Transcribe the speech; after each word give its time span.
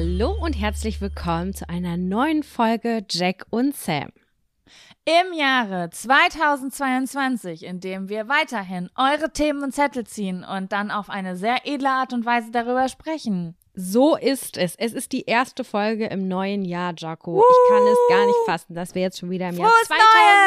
Hallo 0.00 0.34
und 0.40 0.54
herzlich 0.54 1.02
willkommen 1.02 1.52
zu 1.52 1.68
einer 1.68 1.98
neuen 1.98 2.42
Folge 2.42 3.04
Jack 3.10 3.44
und 3.50 3.76
Sam. 3.76 4.08
Im 5.04 5.34
Jahre 5.34 5.90
2022, 5.90 7.64
in 7.64 7.80
dem 7.80 8.08
wir 8.08 8.26
weiterhin 8.26 8.88
eure 8.96 9.30
Themen 9.30 9.62
und 9.62 9.74
Zettel 9.74 10.06
ziehen 10.06 10.42
und 10.42 10.72
dann 10.72 10.90
auf 10.90 11.10
eine 11.10 11.36
sehr 11.36 11.66
edle 11.66 11.90
Art 11.90 12.14
und 12.14 12.24
Weise 12.24 12.50
darüber 12.50 12.88
sprechen. 12.88 13.58
So 13.74 14.16
ist 14.16 14.56
es. 14.56 14.74
Es 14.74 14.94
ist 14.94 15.12
die 15.12 15.26
erste 15.26 15.64
Folge 15.64 16.06
im 16.06 16.28
neuen 16.28 16.64
Jahr, 16.64 16.94
Jaco. 16.96 17.42
Ich 17.46 17.70
kann 17.70 17.86
es 17.86 17.98
gar 18.08 18.26
nicht 18.26 18.38
fassen, 18.46 18.74
dass 18.74 18.94
wir 18.94 19.02
jetzt 19.02 19.18
schon 19.18 19.28
wieder 19.28 19.50
im 19.50 19.56
Jahr 19.56 19.70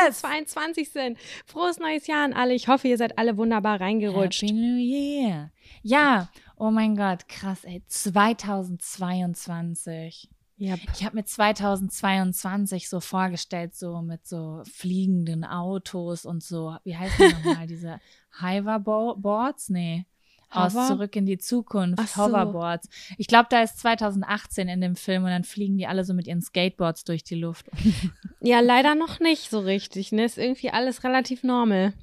2022 0.08 0.90
sind. 0.90 1.20
Frohes 1.46 1.78
neues 1.78 2.08
Jahr 2.08 2.26
an 2.26 2.34
alle. 2.34 2.56
Ich 2.56 2.68
hoffe, 2.68 2.88
ihr 2.88 2.98
seid 2.98 3.20
alle 3.20 3.38
wunderbar 3.38 3.80
reingerutscht. 3.80 4.42
Happy 4.42 4.54
New 4.54 4.78
Year. 4.78 5.52
Ja, 5.84 6.30
oh 6.58 6.72
mein 6.72 6.96
Gott, 6.96 7.28
krass, 7.28 7.64
ey. 7.64 7.84
2022. 7.88 10.30
Ja, 10.58 10.76
Ich 10.94 11.04
habe 11.04 11.18
mir 11.18 11.26
2022 11.26 12.88
so 12.88 13.00
vorgestellt, 13.00 13.76
so 13.76 14.02
mit 14.02 14.28
so 14.28 14.62
fliegenden 14.72 15.44
Autos 15.44 16.26
und 16.26 16.44
so, 16.44 16.78
wie 16.84 16.96
heißt 16.96 17.20
die 17.20 17.34
nochmal, 17.34 17.68
diese 17.74 18.00
Hoverboards? 18.42 19.70
Nee. 19.70 20.06
Aus 20.54 20.76
Hover? 20.76 20.88
Zurück 20.88 21.16
in 21.16 21.26
die 21.26 21.40
Zukunft, 21.40 22.00
Ach 22.02 22.08
so. 22.08 22.24
Hoverboards. 22.24 22.88
Ich 23.18 23.28
glaube, 23.28 23.48
da 23.50 23.62
ist 23.62 23.80
2018 23.80 24.70
in 24.70 24.82
dem 24.82 24.96
Film 24.96 25.24
und 25.24 25.32
dann 25.32 25.44
fliegen 25.44 25.78
die 25.78 25.88
alle 25.88 26.06
so 26.06 26.14
mit 26.14 26.28
ihren 26.28 26.42
Skateboards 26.42 27.04
durch 27.06 27.24
die 27.24 27.36
Luft. 27.36 27.70
ja, 28.40 28.60
leider 28.60 28.94
noch 28.96 29.20
nicht 29.20 29.50
so 29.50 29.60
richtig. 29.60 30.12
Ne? 30.12 30.26
Ist 30.26 30.38
irgendwie 30.38 30.70
alles 30.70 31.04
relativ 31.04 31.44
normal. 31.44 31.94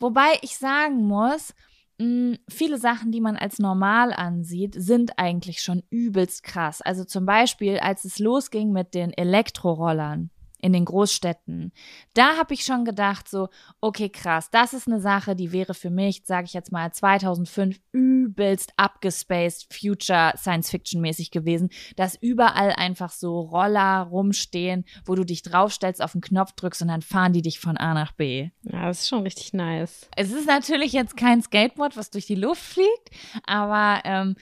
Wobei 0.00 0.26
ich 0.42 0.58
sagen 0.58 1.04
muss, 1.04 1.54
viele 1.98 2.78
Sachen, 2.78 3.10
die 3.10 3.20
man 3.20 3.36
als 3.36 3.58
normal 3.58 4.12
ansieht, 4.12 4.74
sind 4.76 5.18
eigentlich 5.18 5.62
schon 5.62 5.82
übelst 5.88 6.42
krass. 6.42 6.82
Also 6.82 7.04
zum 7.04 7.24
Beispiel, 7.24 7.78
als 7.78 8.04
es 8.04 8.18
losging 8.18 8.72
mit 8.72 8.94
den 8.94 9.12
Elektrorollern 9.12 10.30
in 10.58 10.72
den 10.72 10.84
Großstädten, 10.84 11.72
da 12.14 12.36
habe 12.36 12.54
ich 12.54 12.64
schon 12.64 12.84
gedacht, 12.84 13.28
so, 13.28 13.48
okay, 13.80 14.08
krass, 14.08 14.50
das 14.50 14.72
ist 14.72 14.86
eine 14.86 15.00
Sache, 15.00 15.36
die 15.36 15.52
wäre 15.52 15.74
für 15.74 15.90
mich, 15.90 16.22
sage 16.24 16.46
ich 16.46 16.54
jetzt 16.54 16.72
mal, 16.72 16.92
2005 16.92 17.78
übelst 17.92 18.72
abgespaced, 18.76 19.72
Future 19.72 20.32
Science-Fiction-mäßig 20.36 21.30
gewesen, 21.30 21.70
dass 21.96 22.16
überall 22.20 22.72
einfach 22.72 23.10
so 23.10 23.40
Roller 23.40 24.02
rumstehen, 24.10 24.84
wo 25.04 25.14
du 25.14 25.24
dich 25.24 25.42
draufstellst, 25.42 26.02
auf 26.02 26.12
den 26.12 26.20
Knopf 26.20 26.52
drückst 26.52 26.82
und 26.82 26.88
dann 26.88 27.02
fahren 27.02 27.32
die 27.32 27.42
dich 27.42 27.60
von 27.60 27.76
A 27.76 27.94
nach 27.94 28.12
B. 28.12 28.50
Ja, 28.62 28.86
das 28.86 29.02
ist 29.02 29.08
schon 29.08 29.22
richtig 29.22 29.52
nice. 29.52 30.08
Es 30.16 30.32
ist 30.32 30.46
natürlich 30.46 30.92
jetzt 30.92 31.16
kein 31.16 31.42
Skateboard, 31.42 31.96
was 31.96 32.10
durch 32.10 32.26
die 32.26 32.34
Luft 32.34 32.62
fliegt, 32.62 33.10
aber 33.46 34.00
ähm, 34.04 34.36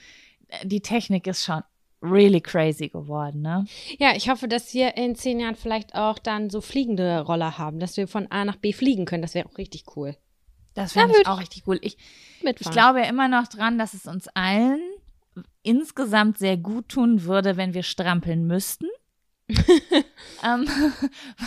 die 0.63 0.81
Technik 0.81 1.27
ist 1.27 1.43
schon 1.43 1.61
really 2.11 2.41
crazy 2.41 2.89
geworden, 2.89 3.41
ne? 3.41 3.65
Ja, 3.97 4.15
ich 4.15 4.29
hoffe, 4.29 4.47
dass 4.47 4.73
wir 4.73 4.95
in 4.97 5.15
zehn 5.15 5.39
Jahren 5.39 5.55
vielleicht 5.55 5.95
auch 5.95 6.19
dann 6.19 6.49
so 6.49 6.61
fliegende 6.61 7.21
Roller 7.21 7.57
haben, 7.57 7.79
dass 7.79 7.97
wir 7.97 8.07
von 8.07 8.31
A 8.31 8.45
nach 8.45 8.57
B 8.57 8.73
fliegen 8.73 9.05
können. 9.05 9.21
Das 9.21 9.33
wäre 9.33 9.47
auch 9.47 9.57
richtig 9.57 9.83
cool. 9.95 10.15
Das 10.73 10.95
würd 10.95 11.09
ich 11.19 11.27
auch 11.27 11.39
richtig 11.39 11.63
cool. 11.67 11.79
Ich, 11.81 11.97
ich 12.41 12.69
glaube 12.71 12.99
ja 12.99 13.05
immer 13.05 13.27
noch 13.27 13.47
dran, 13.47 13.77
dass 13.79 13.93
es 13.93 14.05
uns 14.05 14.27
allen 14.29 14.81
insgesamt 15.63 16.37
sehr 16.37 16.57
gut 16.57 16.89
tun 16.89 17.23
würde, 17.23 17.57
wenn 17.57 17.73
wir 17.73 17.83
strampeln 17.83 18.45
müssten. 18.45 18.87
Ähm, 19.47 20.67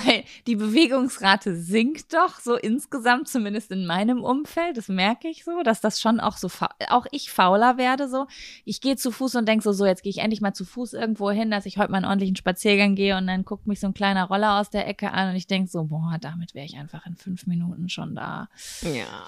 weil 0.05 0.25
die 0.47 0.55
Bewegungsrate 0.55 1.57
sinkt 1.57 2.15
doch 2.15 2.39
so 2.39 2.55
insgesamt, 2.55 3.29
zumindest 3.29 3.73
in 3.73 3.87
meinem 3.87 4.23
Umfeld. 4.23 4.77
Das 4.77 4.89
merke 4.89 5.29
ich 5.29 5.45
so, 5.45 5.63
dass 5.63 5.81
das 5.81 6.01
schon 6.01 6.21
auch 6.21 6.37
so, 6.37 6.49
auch 6.89 7.07
ich 7.11 7.31
fauler 7.31 7.77
werde 7.77 8.09
so. 8.09 8.27
Ich 8.65 8.81
gehe 8.81 8.97
zu 8.97 9.11
Fuß 9.11 9.35
und 9.35 9.49
denke 9.49 9.65
so, 9.65 9.73
so, 9.73 9.85
jetzt 9.85 10.03
gehe 10.03 10.11
ich 10.11 10.19
endlich 10.19 10.41
mal 10.41 10.55
zu 10.55 10.65
Fuß 10.65 10.93
irgendwo 10.93 11.31
hin, 11.31 11.51
dass 11.51 11.67
ich 11.67 11.79
heute 11.79 11.91
mal 11.91 11.99
einen 11.99 12.07
ordentlichen 12.07 12.37
Spaziergang 12.37 12.95
gehe 12.95 13.17
und 13.17 13.27
dann 13.27 13.45
guckt 13.45 13.67
mich 13.67 13.81
so 13.81 13.89
ein 13.89 13.95
kleiner 13.95 14.25
Roller 14.25 14.61
aus 14.61 14.71
der 14.71 14.87
Ecke 14.87 15.11
an 15.11 15.31
und 15.31 15.37
ich 15.37 15.47
denke 15.47 15.69
so, 15.69 15.85
boah, 15.85 16.19
damit 16.21 16.55
wäre 16.55 16.67
ich 16.67 16.77
einfach 16.77 17.05
in 17.07 17.17
fünf 17.17 17.47
Minuten 17.47 17.89
schon 17.89 18.15
da. 18.15 18.49
ja. 18.83 19.27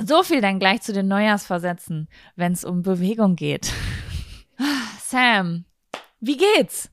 So 0.00 0.22
viel 0.22 0.40
dann 0.40 0.60
gleich 0.60 0.82
zu 0.82 0.92
den 0.92 1.08
Neujahrsversätzen, 1.08 2.08
wenn 2.36 2.52
es 2.52 2.64
um 2.64 2.82
Bewegung 2.82 3.34
geht. 3.34 3.72
Sam, 5.00 5.64
wie 6.20 6.36
geht's? 6.36 6.90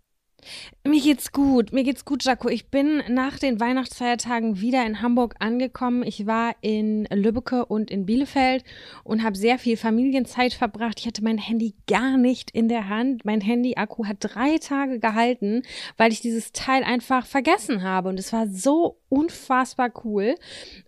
Mir 0.83 1.01
geht's 1.01 1.31
gut, 1.31 1.71
mir 1.71 1.83
geht's 1.83 2.05
gut, 2.05 2.23
Jaco. 2.23 2.49
Ich 2.49 2.67
bin 2.67 3.03
nach 3.09 3.39
den 3.39 3.59
Weihnachtsfeiertagen 3.59 4.61
wieder 4.61 4.85
in 4.85 5.01
Hamburg 5.01 5.35
angekommen. 5.39 6.03
Ich 6.03 6.27
war 6.27 6.55
in 6.61 7.07
Lübbecke 7.11 7.65
und 7.65 7.89
in 7.89 8.05
Bielefeld 8.05 8.63
und 9.03 9.23
habe 9.23 9.37
sehr 9.37 9.57
viel 9.57 9.77
Familienzeit 9.77 10.53
verbracht. 10.53 10.99
Ich 10.99 11.07
hatte 11.07 11.23
mein 11.23 11.37
Handy 11.37 11.73
gar 11.87 12.17
nicht 12.17 12.51
in 12.51 12.67
der 12.67 12.89
Hand. 12.89 13.25
Mein 13.25 13.41
Handy-Akku 13.41 14.05
hat 14.05 14.17
drei 14.19 14.57
Tage 14.57 14.99
gehalten, 14.99 15.63
weil 15.97 16.11
ich 16.11 16.21
dieses 16.21 16.51
Teil 16.51 16.83
einfach 16.83 17.25
vergessen 17.25 17.83
habe. 17.83 18.09
Und 18.09 18.19
es 18.19 18.33
war 18.33 18.47
so 18.47 18.97
unfassbar 19.09 19.91
cool. 20.03 20.35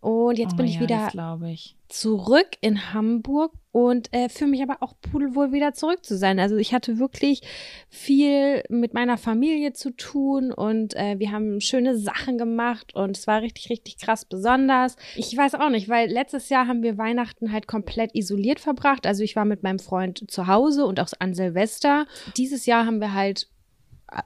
Und 0.02 0.38
jetzt 0.38 0.54
Oh 0.54 0.58
bin 0.58 0.66
ich 0.66 0.76
ja, 0.76 0.82
wieder 0.82 0.98
das 1.06 1.12
glaube 1.14 1.52
ich. 1.52 1.77
Zurück 1.90 2.50
in 2.62 2.94
Hamburg 2.94 3.54
und 3.72 4.12
äh, 4.12 4.28
fühle 4.30 4.52
mich 4.52 4.64
aber 4.64 4.78
auch 4.82 4.94
pudelwohl 5.00 5.52
wieder 5.52 5.74
zurück 5.74 6.04
zu 6.04 6.18
sein. 6.18 6.40
Also 6.40 6.56
ich 6.56 6.74
hatte 6.74 6.98
wirklich 6.98 7.42
viel 7.90 8.64
mit 8.70 8.94
meiner 8.94 9.18
Familie 9.18 9.74
zu 9.74 9.92
tun 9.92 10.52
und 10.52 10.96
äh, 10.96 11.20
wir 11.20 11.32
haben 11.32 11.62
schöne 11.62 11.98
Sachen 11.98 12.38
gemacht 12.38 12.96
und 12.96 13.18
es 13.18 13.28
war 13.28 13.42
richtig, 13.42 13.70
richtig 13.70 13.98
krass 14.00 14.26
besonders. 14.26 14.96
Ich 15.16 15.36
weiß 15.36 15.56
auch 15.56 15.70
nicht, 15.70 15.90
weil 15.90 16.10
letztes 16.10 16.50
Jahr 16.50 16.68
haben 16.68 16.82
wir 16.82 16.98
Weihnachten 16.98 17.52
halt 17.52 17.68
komplett 17.68 18.16
isoliert 18.16 18.60
verbracht. 18.60 19.06
Also 19.06 19.24
ich 19.24 19.36
war 19.36 19.46
mit 19.46 19.64
meinem 19.64 19.80
Freund 19.80 20.30
zu 20.30 20.48
Hause 20.48 20.86
und 20.86 21.00
auch 21.00 21.10
an 21.20 21.34
Silvester. 21.34 22.08
Dieses 22.36 22.66
Jahr 22.66 22.86
haben 22.86 23.00
wir 23.00 23.14
halt 23.14 23.48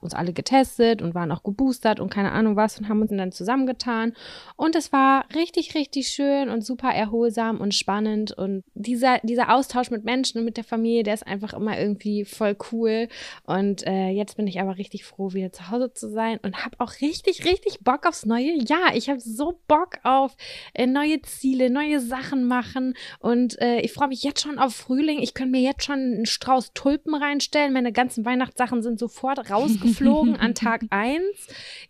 uns 0.02 0.14
alle 0.14 0.34
getestet 0.34 1.02
und 1.02 1.16
waren 1.16 1.32
auch 1.32 1.44
geboostert 1.44 2.00
und 2.00 2.12
keine 2.12 2.32
Ahnung 2.32 2.56
was 2.56 2.78
und 2.80 2.88
haben 2.88 3.02
uns 3.02 3.12
dann 3.12 3.32
zusammengetan. 3.32 4.14
Und 4.56 4.76
es 4.76 4.92
war 4.92 5.26
richtig, 5.36 5.76
richtig 5.76 6.10
schön 6.10 6.50
und 6.50 6.64
super 6.66 6.90
erholsam 6.90 7.60
und 7.60 7.74
spannend. 7.74 8.32
Und 8.32 8.64
dieser, 8.74 9.20
dieser 9.24 9.54
Austausch 9.54 9.90
mit 9.90 10.06
Menschen 10.06 10.40
und 10.40 10.46
mit 10.46 10.58
der 10.58 10.64
Familie, 10.64 11.04
der 11.04 11.16
ist 11.16 11.26
einfach 11.26 11.54
immer 11.54 11.80
irgendwie 11.80 12.26
voll 12.26 12.56
cool. 12.72 13.08
Und 13.44 13.86
äh, 13.88 14.10
jetzt 14.10 14.38
bin 14.38 14.48
ich 14.48 14.62
aber 14.62 14.78
richtig 14.78 15.04
froh, 15.04 15.34
wieder 15.34 15.52
zu 15.52 15.70
Hause 15.72 15.94
zu 15.94 16.10
sein 16.10 16.40
und 16.44 16.64
habe 16.64 16.80
auch 16.80 16.94
richtig, 17.02 17.46
richtig 17.46 17.80
Bock 17.82 18.06
aufs 18.06 18.26
neue 18.26 18.54
Jahr. 18.64 18.96
Ich 18.96 19.10
habe 19.10 19.20
so 19.20 19.60
Bock 19.68 19.98
auf 20.04 20.36
äh, 20.74 20.86
neue 20.86 21.22
Ziele, 21.22 21.70
neue 21.70 22.00
Sachen 22.00 22.48
machen. 22.48 22.94
Und 23.20 23.60
äh, 23.60 23.80
ich 23.80 23.94
freue 23.94 24.10
mich 24.10 24.24
jetzt 24.24 24.42
schon 24.42 24.60
auf 24.60 24.76
Frühling. 24.76 25.20
Ich 25.20 25.34
könnte 25.34 25.52
mir 25.52 25.62
jetzt 25.62 25.84
schon 25.86 26.00
einen 26.00 26.26
Strauß 26.26 26.74
Tulpen 26.74 27.16
reinstellen. 27.16 27.74
Meine 27.74 27.92
ganzen 27.92 28.26
Weihnachtssachen 28.26 28.84
sind 28.84 29.00
sofort 29.00 29.50
rausgeflogen 29.74 30.36
an 30.36 30.56
Tag 30.62 30.84
1. 30.90 31.22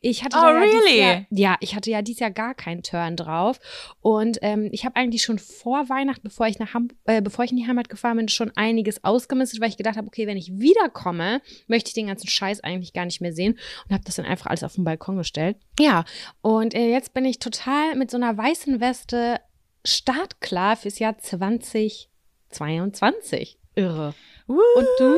Ich 0.01 0.23
hatte 0.23 0.37
oh, 0.37 0.43
ja 0.43 0.59
really? 0.59 0.99
Jahr, 0.99 1.25
ja, 1.29 1.57
ich 1.59 1.75
hatte 1.75 1.91
ja 1.91 2.01
dieses 2.01 2.19
Jahr 2.19 2.31
gar 2.31 2.53
keinen 2.53 2.83
Turn 2.83 3.15
drauf. 3.15 3.59
Und 4.01 4.39
ähm, 4.41 4.69
ich 4.71 4.85
habe 4.85 4.95
eigentlich 4.95 5.23
schon 5.23 5.39
vor 5.39 5.89
Weihnachten, 5.89 6.23
bevor 6.23 6.47
ich 6.47 6.59
nach 6.59 6.73
Ham 6.73 6.89
äh, 7.05 7.21
bevor 7.21 7.45
ich 7.45 7.51
in 7.51 7.57
die 7.57 7.67
Heimat 7.67 7.89
gefahren 7.89 8.17
bin, 8.17 8.29
schon 8.29 8.51
einiges 8.55 9.03
ausgemistet, 9.03 9.61
weil 9.61 9.69
ich 9.69 9.77
gedacht 9.77 9.97
habe, 9.97 10.07
okay, 10.07 10.27
wenn 10.27 10.37
ich 10.37 10.59
wiederkomme, 10.59 11.41
möchte 11.67 11.89
ich 11.89 11.93
den 11.93 12.07
ganzen 12.07 12.27
Scheiß 12.27 12.61
eigentlich 12.61 12.93
gar 12.93 13.05
nicht 13.05 13.21
mehr 13.21 13.33
sehen 13.33 13.57
und 13.87 13.93
habe 13.93 14.03
das 14.03 14.15
dann 14.15 14.25
einfach 14.25 14.47
alles 14.47 14.63
auf 14.63 14.73
den 14.75 14.83
Balkon 14.83 15.17
gestellt. 15.17 15.57
Ja, 15.79 16.05
und 16.41 16.73
äh, 16.73 16.89
jetzt 16.89 17.13
bin 17.13 17.25
ich 17.25 17.39
total 17.39 17.95
mit 17.95 18.11
so 18.11 18.17
einer 18.17 18.37
weißen 18.37 18.79
Weste 18.79 19.39
startklar 19.85 20.77
fürs 20.77 20.99
Jahr 20.99 21.17
2022. 21.17 23.57
Irre. 23.75 24.13
Und 24.47 24.87
du? 24.99 25.15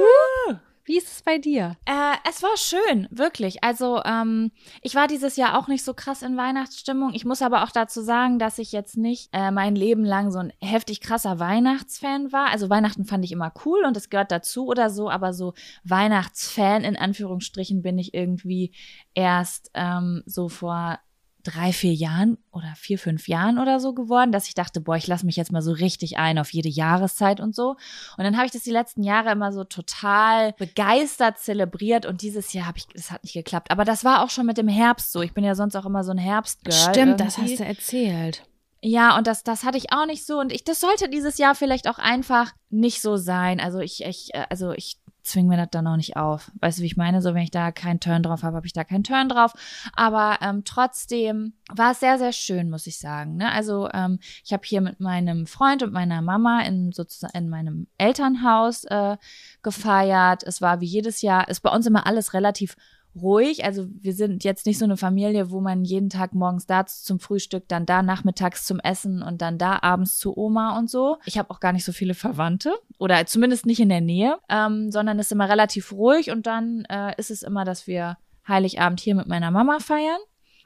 Wie 0.86 0.98
ist 0.98 1.08
es 1.08 1.22
bei 1.22 1.38
dir? 1.38 1.78
Äh, 1.86 2.16
es 2.30 2.44
war 2.44 2.58
schön, 2.58 3.08
wirklich. 3.10 3.64
Also 3.64 4.02
ähm, 4.04 4.52
ich 4.82 4.96
war 4.96 5.08
dieses 5.08 5.38
Jahr 5.38 5.58
auch 5.58 5.70
nicht 5.70 5.84
so 5.84 5.94
krass 5.94 6.22
in 6.22 6.36
Weihnachtsstimmung. 6.36 7.14
Ich 7.14 7.24
muss 7.24 7.42
aber 7.42 7.64
auch 7.64 7.72
dazu 7.72 8.02
sagen, 8.02 8.38
dass 8.38 8.60
ich 8.60 8.74
jetzt 8.74 8.98
nicht 8.98 9.30
äh, 9.32 9.52
mein 9.52 9.76
Leben 9.76 10.04
lang 10.04 10.30
so 10.32 10.40
ein 10.40 10.52
heftig 10.62 11.00
krasser 11.00 11.40
Weihnachtsfan 11.40 12.34
war. 12.34 12.50
Also 12.50 12.70
Weihnachten 12.70 13.06
fand 13.06 13.24
ich 13.24 13.32
immer 13.32 13.54
cool 13.66 13.86
und 13.86 13.96
es 13.96 14.10
gehört 14.10 14.32
dazu 14.32 14.68
oder 14.68 14.90
so, 14.90 15.10
aber 15.10 15.34
so 15.34 15.54
Weihnachtsfan 15.86 16.84
in 16.84 16.98
Anführungsstrichen 16.98 17.82
bin 17.82 17.98
ich 17.98 18.14
irgendwie 18.14 18.74
erst 19.14 19.72
ähm, 19.76 20.22
so 20.26 20.50
vor 20.50 21.00
drei, 21.44 21.74
vier 21.74 21.94
Jahren 21.94 22.38
oder 22.52 22.74
vier, 22.76 22.98
fünf 22.98 23.28
Jahren 23.28 23.60
oder 23.60 23.80
so 23.80 23.94
geworden, 23.94 24.32
dass 24.32 24.48
ich 24.48 24.54
dachte, 24.54 24.82
boah, 24.82 24.96
ich 24.96 25.08
lasse 25.08 25.26
mich 25.26 25.36
jetzt 25.36 25.52
mal 25.52 25.62
so 25.62 25.72
richtig 25.72 26.18
ein 26.18 26.40
auf 26.40 26.52
jede 26.54 26.70
Jahreszeit 26.70 27.40
und 27.40 27.54
so. 27.54 27.76
Und 28.18 28.24
dann 28.24 28.38
habe 28.38 28.46
ich 28.46 28.52
das 28.52 28.64
die 28.64 28.72
letzten 28.72 29.04
Jahre 29.04 29.32
immer 29.32 29.52
so 29.52 29.64
total 29.64 30.54
begeistert 30.54 31.40
zelebriert 31.40 32.06
und 32.06 32.22
dieses 32.22 32.54
Jahr 32.54 32.68
habe 32.68 32.78
ich, 32.78 32.88
das 32.88 33.12
hat 33.12 33.24
nicht 33.24 33.34
geklappt. 33.34 33.72
Aber 33.72 33.86
das 33.86 34.04
war 34.04 34.24
auch 34.24 34.30
schon 34.30 34.46
mit 34.46 34.58
dem 34.58 34.68
Herbst 34.68 35.12
so. 35.12 35.22
Ich 35.22 35.34
bin 35.34 35.44
ja 35.44 35.56
sonst 35.56 35.76
auch 35.76 35.86
immer 35.86 36.04
so 36.04 36.12
ein 36.12 36.18
Herbstgirl. 36.18 36.74
Stimmt, 36.74 36.98
irgendwie. 36.98 37.24
das 37.24 37.38
hast 37.38 37.60
du 37.60 37.66
erzählt. 37.66 38.44
Ja, 38.86 39.18
und 39.18 39.28
das, 39.28 39.44
das 39.44 39.64
hatte 39.64 39.78
ich 39.78 39.94
auch 39.94 40.06
nicht 40.06 40.26
so. 40.26 40.40
Und 40.40 40.52
ich, 40.52 40.66
das 40.66 40.82
sollte 40.82 41.08
dieses 41.08 41.38
Jahr 41.38 41.56
vielleicht 41.56 41.88
auch 41.88 42.00
einfach 42.00 42.52
nicht 42.70 43.02
so 43.02 43.16
sein. 43.16 43.62
Also 43.62 43.80
ich, 43.80 44.04
ich, 44.04 44.34
äh, 44.34 44.46
also 44.50 44.72
ich 44.72 44.98
zwinge 45.24 45.50
mir 45.50 45.58
das 45.58 45.70
dann 45.72 45.88
auch 45.88 45.96
nicht 45.96 46.18
auf. 46.18 46.52
Weißt 46.60 46.78
du, 46.78 46.82
wie 46.84 46.88
ich 46.88 46.98
meine? 46.98 47.22
So, 47.22 47.34
wenn 47.34 47.44
ich 47.44 47.52
da 47.52 47.72
keinen 47.72 48.00
Turn 48.00 48.24
drauf 48.24 48.44
habe, 48.44 48.58
habe 48.58 48.66
ich 48.66 48.74
da 48.74 48.84
keinen 48.84 49.04
Turn 49.04 49.30
drauf. 49.30 49.54
Aber 49.96 50.38
ähm, 50.42 50.64
trotzdem 50.66 51.54
war 51.72 51.92
es 51.92 52.00
sehr, 52.00 52.18
sehr 52.18 52.34
schön, 52.34 52.70
muss 52.70 52.88
ich 52.88 53.00
sagen. 53.00 53.38
Ne? 53.38 53.52
Also 53.52 53.90
ähm, 53.94 54.20
ich 54.44 54.54
habe 54.54 54.64
hier 54.66 54.82
mit 54.82 55.00
meinem 55.00 55.48
Freund 55.48 55.82
und 55.82 55.94
meiner 55.94 56.22
Mama 56.22 56.62
in 56.62 56.92
sozusagen 56.92 57.38
in 57.38 57.50
meinem 57.50 57.88
Elternhaus 57.98 58.84
äh, 58.86 59.18
gefeiert. 59.62 60.44
Es 60.44 60.62
war 60.62 60.82
wie 60.82 60.86
jedes 60.86 61.22
Jahr, 61.22 61.48
ist 61.48 61.62
bei 61.62 61.72
uns 61.72 61.88
immer 61.88 62.06
alles 62.06 62.34
relativ 62.34 62.76
ruhig. 63.16 63.64
Also 63.66 63.88
wir 64.02 64.14
sind 64.14 64.44
jetzt 64.44 64.66
nicht 64.66 64.80
so 64.80 64.86
eine 64.86 64.98
Familie, 64.98 65.52
wo 65.52 65.62
man 65.62 65.84
jeden 65.84 66.10
Tag 66.10 66.34
morgens 66.34 66.66
da 66.66 66.86
zum 66.86 67.20
Frühstück, 67.20 67.68
dann 67.68 67.86
da 67.86 68.02
nachmittags 68.02 68.66
zum 68.66 68.80
Essen 68.80 69.22
und 69.22 69.42
dann 69.42 69.58
da 69.58 69.80
abends 69.82 70.18
zu 70.18 70.38
Oma 70.38 70.78
und 70.78 70.90
so. 70.90 71.18
Ich 71.26 71.38
habe 71.38 71.50
auch 71.52 71.60
gar 71.60 71.74
nicht 71.74 71.86
so 71.86 71.92
viele 71.92 72.14
Verwandte 72.14 72.74
oder 72.98 73.26
zumindest 73.26 73.66
nicht 73.66 73.80
in 73.80 73.90
der 73.90 74.02
Nähe, 74.02 74.38
ähm, 74.50 74.92
sondern 74.92 75.20
es 75.20 75.28
ist 75.28 75.32
immer 75.32 75.50
relativ 75.50 75.92
ruhig 75.92 76.32
und 76.32 76.48
dann 76.48 76.86
äh, 76.90 77.14
ist 77.18 77.32
es 77.32 77.44
immer, 77.44 77.66
dass 77.66 77.88
wir 77.88 78.18
Heiligabend 78.48 79.00
hier 79.00 79.16
mit 79.16 79.28
meiner 79.28 79.52
Mama 79.52 79.80
feiern 79.80 80.20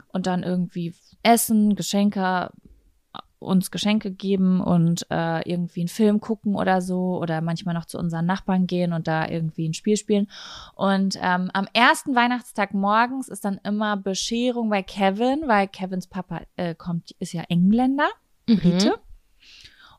und 0.08 0.26
dann 0.26 0.42
irgendwie 0.42 0.94
essen, 1.22 1.76
Geschenke 1.76 2.50
uns 3.48 3.70
Geschenke 3.70 4.10
geben 4.10 4.60
und 4.60 5.06
äh, 5.10 5.48
irgendwie 5.48 5.80
einen 5.80 5.88
Film 5.88 6.20
gucken 6.20 6.54
oder 6.54 6.80
so 6.80 7.18
oder 7.18 7.40
manchmal 7.40 7.74
noch 7.74 7.86
zu 7.86 7.98
unseren 7.98 8.26
Nachbarn 8.26 8.66
gehen 8.66 8.92
und 8.92 9.08
da 9.08 9.28
irgendwie 9.28 9.68
ein 9.68 9.74
Spiel 9.74 9.96
spielen. 9.96 10.28
Und 10.74 11.16
ähm, 11.20 11.50
am 11.52 11.66
ersten 11.72 12.14
Weihnachtstag 12.14 12.74
morgens 12.74 13.28
ist 13.28 13.44
dann 13.44 13.58
immer 13.64 13.96
Bescherung 13.96 14.70
bei 14.70 14.82
Kevin, 14.82 15.42
weil 15.46 15.68
Kevins 15.68 16.06
Papa 16.06 16.42
äh, 16.56 16.74
kommt, 16.74 17.12
ist 17.18 17.32
ja 17.32 17.42
Engländer, 17.48 18.08
Brite. 18.46 18.90
Mhm. 18.90 19.07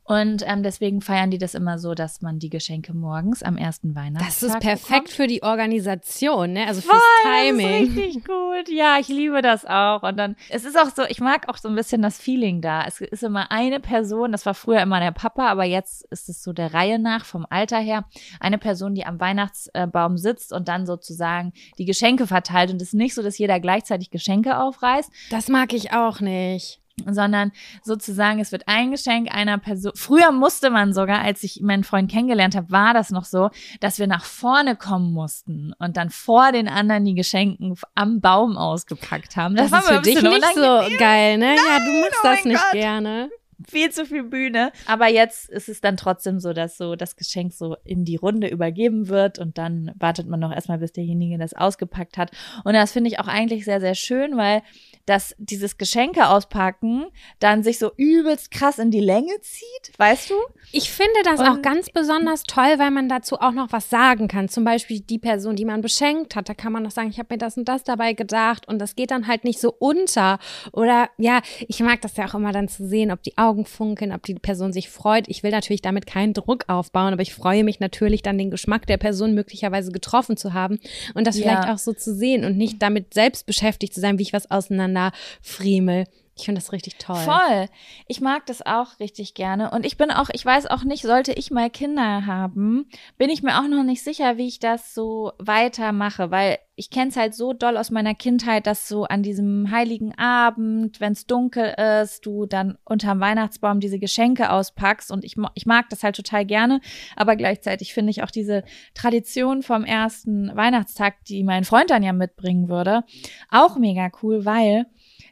Und 0.09 0.43
ähm, 0.47 0.63
deswegen 0.63 1.01
feiern 1.01 1.29
die 1.29 1.37
das 1.37 1.53
immer 1.53 1.77
so, 1.77 1.93
dass 1.93 2.23
man 2.23 2.39
die 2.39 2.49
Geschenke 2.49 2.95
morgens 2.95 3.43
am 3.43 3.57
ersten 3.57 3.93
Weihnachtstag 3.93 4.27
Das 4.27 4.55
ist 4.55 4.59
perfekt 4.59 4.87
bekommt. 4.87 5.09
für 5.09 5.27
die 5.27 5.43
Organisation, 5.43 6.53
ne? 6.53 6.65
Also 6.65 6.81
fürs 6.81 6.97
Voll, 6.97 7.31
Timing. 7.31 7.85
Das 7.85 7.89
ist 7.89 7.97
richtig 7.97 8.25
gut. 8.25 8.69
Ja, 8.69 8.97
ich 8.99 9.07
liebe 9.07 9.43
das 9.43 9.65
auch. 9.67 10.01
Und 10.01 10.17
dann, 10.17 10.35
es 10.49 10.65
ist 10.65 10.75
auch 10.79 10.89
so, 10.89 11.03
ich 11.07 11.19
mag 11.21 11.47
auch 11.47 11.57
so 11.57 11.69
ein 11.69 11.75
bisschen 11.75 12.01
das 12.01 12.17
Feeling 12.17 12.59
da. 12.59 12.85
Es 12.87 12.99
ist 13.01 13.21
immer 13.21 13.51
eine 13.51 13.79
Person, 13.79 14.31
das 14.31 14.47
war 14.47 14.55
früher 14.55 14.81
immer 14.81 14.99
der 14.99 15.11
Papa, 15.11 15.47
aber 15.47 15.65
jetzt 15.65 16.05
ist 16.09 16.27
es 16.27 16.41
so 16.41 16.53
der 16.53 16.73
Reihe 16.73 16.97
nach, 16.97 17.23
vom 17.23 17.45
Alter 17.47 17.77
her, 17.77 18.05
eine 18.39 18.57
Person, 18.57 18.95
die 18.95 19.05
am 19.05 19.19
Weihnachtsbaum 19.19 20.17
sitzt 20.17 20.51
und 20.53 20.67
dann 20.67 20.87
sozusagen 20.87 21.53
die 21.77 21.85
Geschenke 21.85 22.25
verteilt. 22.25 22.71
Und 22.71 22.81
es 22.81 22.87
ist 22.87 22.93
nicht 22.95 23.13
so, 23.13 23.21
dass 23.21 23.37
jeder 23.37 23.59
gleichzeitig 23.59 24.09
Geschenke 24.09 24.57
aufreißt, 24.57 25.11
Das 25.29 25.49
mag 25.49 25.71
ich 25.71 25.93
auch 25.93 26.19
nicht. 26.19 26.81
Sondern 27.07 27.51
sozusagen, 27.83 28.39
es 28.39 28.51
wird 28.51 28.63
ein 28.67 28.91
Geschenk 28.91 29.33
einer 29.33 29.57
Person. 29.57 29.93
Früher 29.95 30.31
musste 30.31 30.69
man 30.69 30.93
sogar, 30.93 31.21
als 31.21 31.43
ich 31.43 31.61
meinen 31.61 31.83
Freund 31.83 32.11
kennengelernt 32.11 32.55
habe, 32.55 32.71
war 32.71 32.93
das 32.93 33.09
noch 33.09 33.25
so, 33.25 33.49
dass 33.79 33.99
wir 33.99 34.07
nach 34.07 34.25
vorne 34.25 34.75
kommen 34.75 35.13
mussten 35.13 35.73
und 35.79 35.97
dann 35.97 36.09
vor 36.09 36.51
den 36.51 36.67
anderen 36.67 37.05
die 37.05 37.15
Geschenken 37.15 37.75
am 37.95 38.21
Baum 38.21 38.57
ausgepackt 38.57 39.35
haben. 39.35 39.55
Das, 39.55 39.71
war 39.71 39.79
ist 39.79 39.87
für 39.87 40.01
dich 40.01 40.21
nicht 40.21 40.55
so 40.55 40.97
geil, 40.97 41.37
ne? 41.37 41.55
ja, 41.55 41.79
du 41.79 42.01
machst 42.01 42.19
oh 42.21 42.27
das 42.27 42.45
nicht 42.45 42.61
Gott. 42.61 42.71
gerne. 42.71 43.29
viel 43.67 43.89
zu 43.91 44.05
viel 44.05 44.23
Bühne. 44.23 44.71
Aber 44.85 45.07
jetzt 45.07 45.49
ist 45.49 45.69
es 45.69 45.81
dann 45.81 45.97
trotzdem 45.97 46.39
so, 46.39 46.53
dass 46.53 46.77
so 46.77 46.95
das 46.95 47.15
Geschenk 47.15 47.53
so 47.53 47.75
in 47.83 48.05
die 48.05 48.15
Runde 48.15 48.47
übergeben 48.47 49.09
wird 49.09 49.39
und 49.39 49.57
dann 49.57 49.91
wartet 49.99 50.27
man 50.27 50.39
noch 50.39 50.53
erstmal, 50.53 50.77
bis 50.79 50.91
derjenige 50.91 51.37
das 51.37 51.53
ausgepackt 51.53 52.17
hat. 52.17 52.31
Und 52.63 52.73
das 52.73 52.91
finde 52.91 53.09
ich 53.09 53.19
auch 53.19 53.27
eigentlich 53.27 53.65
sehr, 53.65 53.81
sehr 53.81 53.95
schön, 53.95 54.37
weil 54.37 54.61
dass 55.09 55.35
dieses 55.39 55.77
Geschenke 55.77 56.27
auspacken 56.29 57.05
dann 57.39 57.63
sich 57.63 57.79
so 57.79 57.91
übelst 57.97 58.51
krass 58.51 58.77
in 58.77 58.91
die 58.91 58.99
Länge 58.99 59.39
zieht, 59.41 59.97
weißt 59.97 60.29
du? 60.29 60.35
Ich 60.71 60.91
finde 60.91 61.15
das 61.23 61.39
Und- 61.39 61.47
auch 61.47 61.61
ganz 61.61 61.89
besonders 61.89 62.43
toll, 62.43 62.75
weil 62.77 62.91
man 62.91 63.09
dazu 63.09 63.37
auch 63.39 63.51
noch 63.53 63.71
was 63.71 63.89
sagen 63.89 64.27
kann. 64.27 64.49
Zum 64.49 64.63
Beispiel 64.63 64.99
die 64.99 65.17
Person, 65.17 65.55
die 65.55 65.65
man 65.65 65.81
beschenkt 65.81 66.35
hat, 66.35 66.47
da 66.47 66.53
kann 66.53 66.71
man 66.71 66.83
noch 66.83 66.91
sagen, 66.91 67.09
ich 67.09 67.17
habe 67.17 67.33
mir 67.33 67.37
das 67.39 67.57
und 67.57 67.67
das 67.67 67.83
dabei 67.83 68.13
gedacht 68.13 68.67
und 68.67 68.79
das 68.79 68.95
geht 68.95 69.09
dann 69.11 69.27
halt 69.27 69.43
nicht 69.45 69.59
so 69.59 69.73
unter. 69.79 70.37
Oder 70.73 71.09
ja, 71.17 71.41
ich 71.67 71.79
mag 71.79 72.01
das 72.01 72.15
ja 72.17 72.27
auch 72.27 72.35
immer 72.35 72.51
dann 72.51 72.67
zu 72.67 72.87
sehen, 72.87 73.11
ob 73.11 73.23
die 73.23 73.37
Augen 73.37 73.65
funkeln, 73.65 74.11
ob 74.11 74.21
die 74.23 74.35
Person 74.35 74.71
sich 74.73 74.89
freut. 74.89 75.27
Ich 75.27 75.41
will 75.41 75.51
natürlich 75.51 75.81
damit 75.81 76.05
keinen 76.05 76.33
Druck 76.33 76.65
aufbauen, 76.67 77.13
aber 77.13 77.23
ich 77.23 77.33
freue 77.33 77.63
mich 77.63 77.79
natürlich 77.79 78.21
dann 78.21 78.37
den 78.37 78.51
Geschmack 78.51 78.85
der 78.85 78.97
Person 78.97 79.33
möglicherweise 79.33 79.91
getroffen 79.91 80.37
zu 80.37 80.53
haben 80.53 80.79
und 81.15 81.25
das 81.25 81.37
Ja. 81.37 81.43
vielleicht 81.43 81.69
auch 81.69 81.77
so 81.79 81.93
zu 81.93 82.13
sehen 82.13 82.45
und 82.45 82.57
nicht 82.57 82.81
damit 82.81 83.13
selbst 83.13 83.45
beschäftigt 83.47 83.93
zu 83.95 84.01
sein, 84.01 84.19
wie 84.19 84.23
ich 84.23 84.33
was 84.33 84.51
auseinander 84.51 84.98
friemel. 85.41 86.05
Ich 86.39 86.45
finde 86.45 86.61
das 86.61 86.71
richtig 86.71 86.97
toll. 86.97 87.17
Voll. 87.17 87.67
Ich 88.07 88.21
mag 88.21 88.45
das 88.45 88.65
auch 88.65 88.99
richtig 89.01 89.33
gerne. 89.33 89.71
Und 89.71 89.85
ich 89.85 89.97
bin 89.97 90.09
auch, 90.09 90.29
ich 90.31 90.45
weiß 90.45 90.67
auch 90.67 90.85
nicht, 90.85 91.01
sollte 91.01 91.33
ich 91.33 91.51
mal 91.51 91.69
Kinder 91.69 92.25
haben, 92.25 92.89
bin 93.17 93.29
ich 93.29 93.43
mir 93.43 93.59
auch 93.59 93.67
noch 93.67 93.83
nicht 93.83 94.03
sicher, 94.03 94.37
wie 94.37 94.47
ich 94.47 94.59
das 94.59 94.93
so 94.93 95.33
weitermache, 95.37 96.31
weil 96.31 96.57
ich 96.77 96.89
kenne 96.89 97.09
es 97.09 97.17
halt 97.17 97.35
so 97.35 97.51
doll 97.51 97.75
aus 97.75 97.91
meiner 97.91 98.15
Kindheit, 98.15 98.65
dass 98.65 98.87
so 98.87 99.03
an 99.03 99.21
diesem 99.21 99.69
heiligen 99.69 100.17
Abend, 100.17 101.01
wenn 101.01 101.11
es 101.11 101.25
dunkel 101.27 101.75
ist, 102.01 102.25
du 102.25 102.45
dann 102.45 102.77
unterm 102.85 103.19
Weihnachtsbaum 103.19 103.81
diese 103.81 103.99
Geschenke 103.99 104.49
auspackst. 104.49 105.11
Und 105.11 105.25
ich, 105.25 105.35
ich 105.55 105.65
mag 105.65 105.89
das 105.89 106.03
halt 106.03 106.15
total 106.15 106.45
gerne. 106.45 106.79
Aber 107.17 107.35
gleichzeitig 107.35 107.93
finde 107.93 108.11
ich 108.11 108.23
auch 108.23 108.31
diese 108.31 108.63
Tradition 108.93 109.61
vom 109.61 109.83
ersten 109.83 110.55
Weihnachtstag, 110.55 111.25
die 111.25 111.43
mein 111.43 111.65
Freund 111.65 111.89
dann 111.89 112.01
ja 112.01 112.13
mitbringen 112.13 112.69
würde, 112.69 113.03
auch 113.49 113.75
mega 113.75 114.09
cool, 114.23 114.45
weil 114.45 114.85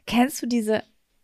kennst 0.04 0.42
du 0.42 0.46
diese 0.46 0.82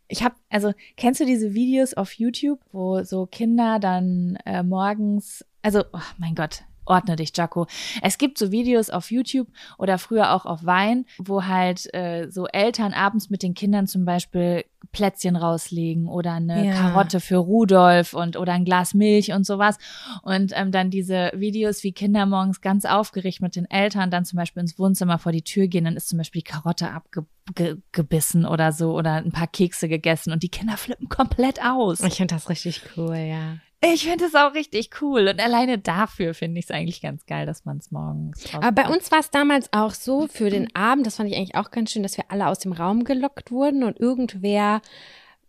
ich 0.08 0.22
habe, 0.22 0.34
also 0.50 0.72
kennst 0.96 1.20
du 1.20 1.24
diese 1.24 1.54
Videos 1.54 1.94
auf 1.94 2.12
YouTube, 2.14 2.60
wo 2.72 3.02
so 3.02 3.26
Kinder 3.26 3.78
dann 3.78 4.36
äh, 4.44 4.62
morgens, 4.62 5.44
also, 5.62 5.84
oh 5.92 6.00
mein 6.18 6.34
Gott, 6.34 6.64
ordne 6.86 7.16
dich, 7.16 7.32
Jaco. 7.36 7.66
Es 8.02 8.18
gibt 8.18 8.38
so 8.38 8.50
Videos 8.50 8.90
auf 8.90 9.10
YouTube 9.10 9.48
oder 9.78 9.98
früher 9.98 10.32
auch 10.34 10.46
auf 10.46 10.64
Wein, 10.64 11.06
wo 11.18 11.44
halt 11.44 11.92
äh, 11.94 12.28
so 12.30 12.46
Eltern 12.46 12.92
abends 12.92 13.30
mit 13.30 13.42
den 13.42 13.54
Kindern 13.54 13.86
zum 13.86 14.04
Beispiel 14.04 14.64
Plätzchen 14.92 15.34
rauslegen 15.34 16.08
oder 16.08 16.34
eine 16.34 16.66
Ja. 16.66 16.72
Karotte 16.74 17.20
für 17.20 17.36
Rudolf 17.38 18.12
und 18.12 18.36
oder 18.36 18.52
ein 18.52 18.64
Glas 18.66 18.92
Milch 18.94 19.32
und 19.32 19.44
sowas. 19.46 19.78
Und 20.22 20.52
ähm, 20.54 20.70
dann 20.72 20.90
diese 20.90 21.32
Videos, 21.34 21.82
wie 21.82 21.92
Kinder 21.92 22.26
morgens 22.26 22.60
ganz 22.60 22.84
aufgeregt 22.84 23.40
mit 23.40 23.56
den 23.56 23.68
Eltern 23.70 24.10
dann 24.10 24.24
zum 24.24 24.36
Beispiel 24.36 24.60
ins 24.60 24.78
Wohnzimmer 24.78 25.18
vor 25.18 25.32
die 25.32 25.42
Tür 25.42 25.66
gehen, 25.68 25.84
dann 25.84 25.96
ist 25.96 26.08
zum 26.08 26.18
Beispiel 26.18 26.42
die 26.42 26.50
Karotte 26.50 26.90
abgebissen 26.90 28.44
oder 28.46 28.72
so 28.72 28.92
oder 28.92 29.14
ein 29.14 29.32
paar 29.32 29.46
Kekse 29.46 29.88
gegessen 29.88 30.32
und 30.32 30.42
die 30.42 30.48
Kinder 30.48 30.76
flippen 30.76 31.08
komplett 31.08 31.62
aus. 31.64 32.00
Ich 32.00 32.14
finde 32.16 32.34
das 32.34 32.48
richtig 32.48 32.82
cool, 32.96 33.16
ja. 33.16 33.56
Ich 33.92 34.04
finde 34.04 34.24
es 34.24 34.34
auch 34.34 34.54
richtig 34.54 34.90
cool 35.00 35.28
und 35.28 35.40
alleine 35.40 35.78
dafür 35.78 36.34
finde 36.34 36.58
ich 36.58 36.66
es 36.66 36.70
eigentlich 36.70 37.02
ganz 37.02 37.26
geil, 37.26 37.46
dass 37.46 37.64
man 37.64 37.78
es 37.78 37.90
morgens 37.90 38.44
Aber 38.54 38.72
bei 38.72 38.88
uns 38.88 39.10
war 39.10 39.20
es 39.20 39.30
damals 39.30 39.72
auch 39.72 39.92
so 39.92 40.26
für 40.26 40.50
den 40.50 40.74
Abend, 40.74 41.06
das 41.06 41.16
fand 41.16 41.28
ich 41.28 41.36
eigentlich 41.36 41.56
auch 41.56 41.70
ganz 41.70 41.92
schön, 41.92 42.02
dass 42.02 42.16
wir 42.16 42.24
alle 42.28 42.46
aus 42.48 42.58
dem 42.58 42.72
Raum 42.72 43.04
gelockt 43.04 43.50
wurden 43.50 43.82
und 43.82 44.00
irgendwer, 44.00 44.80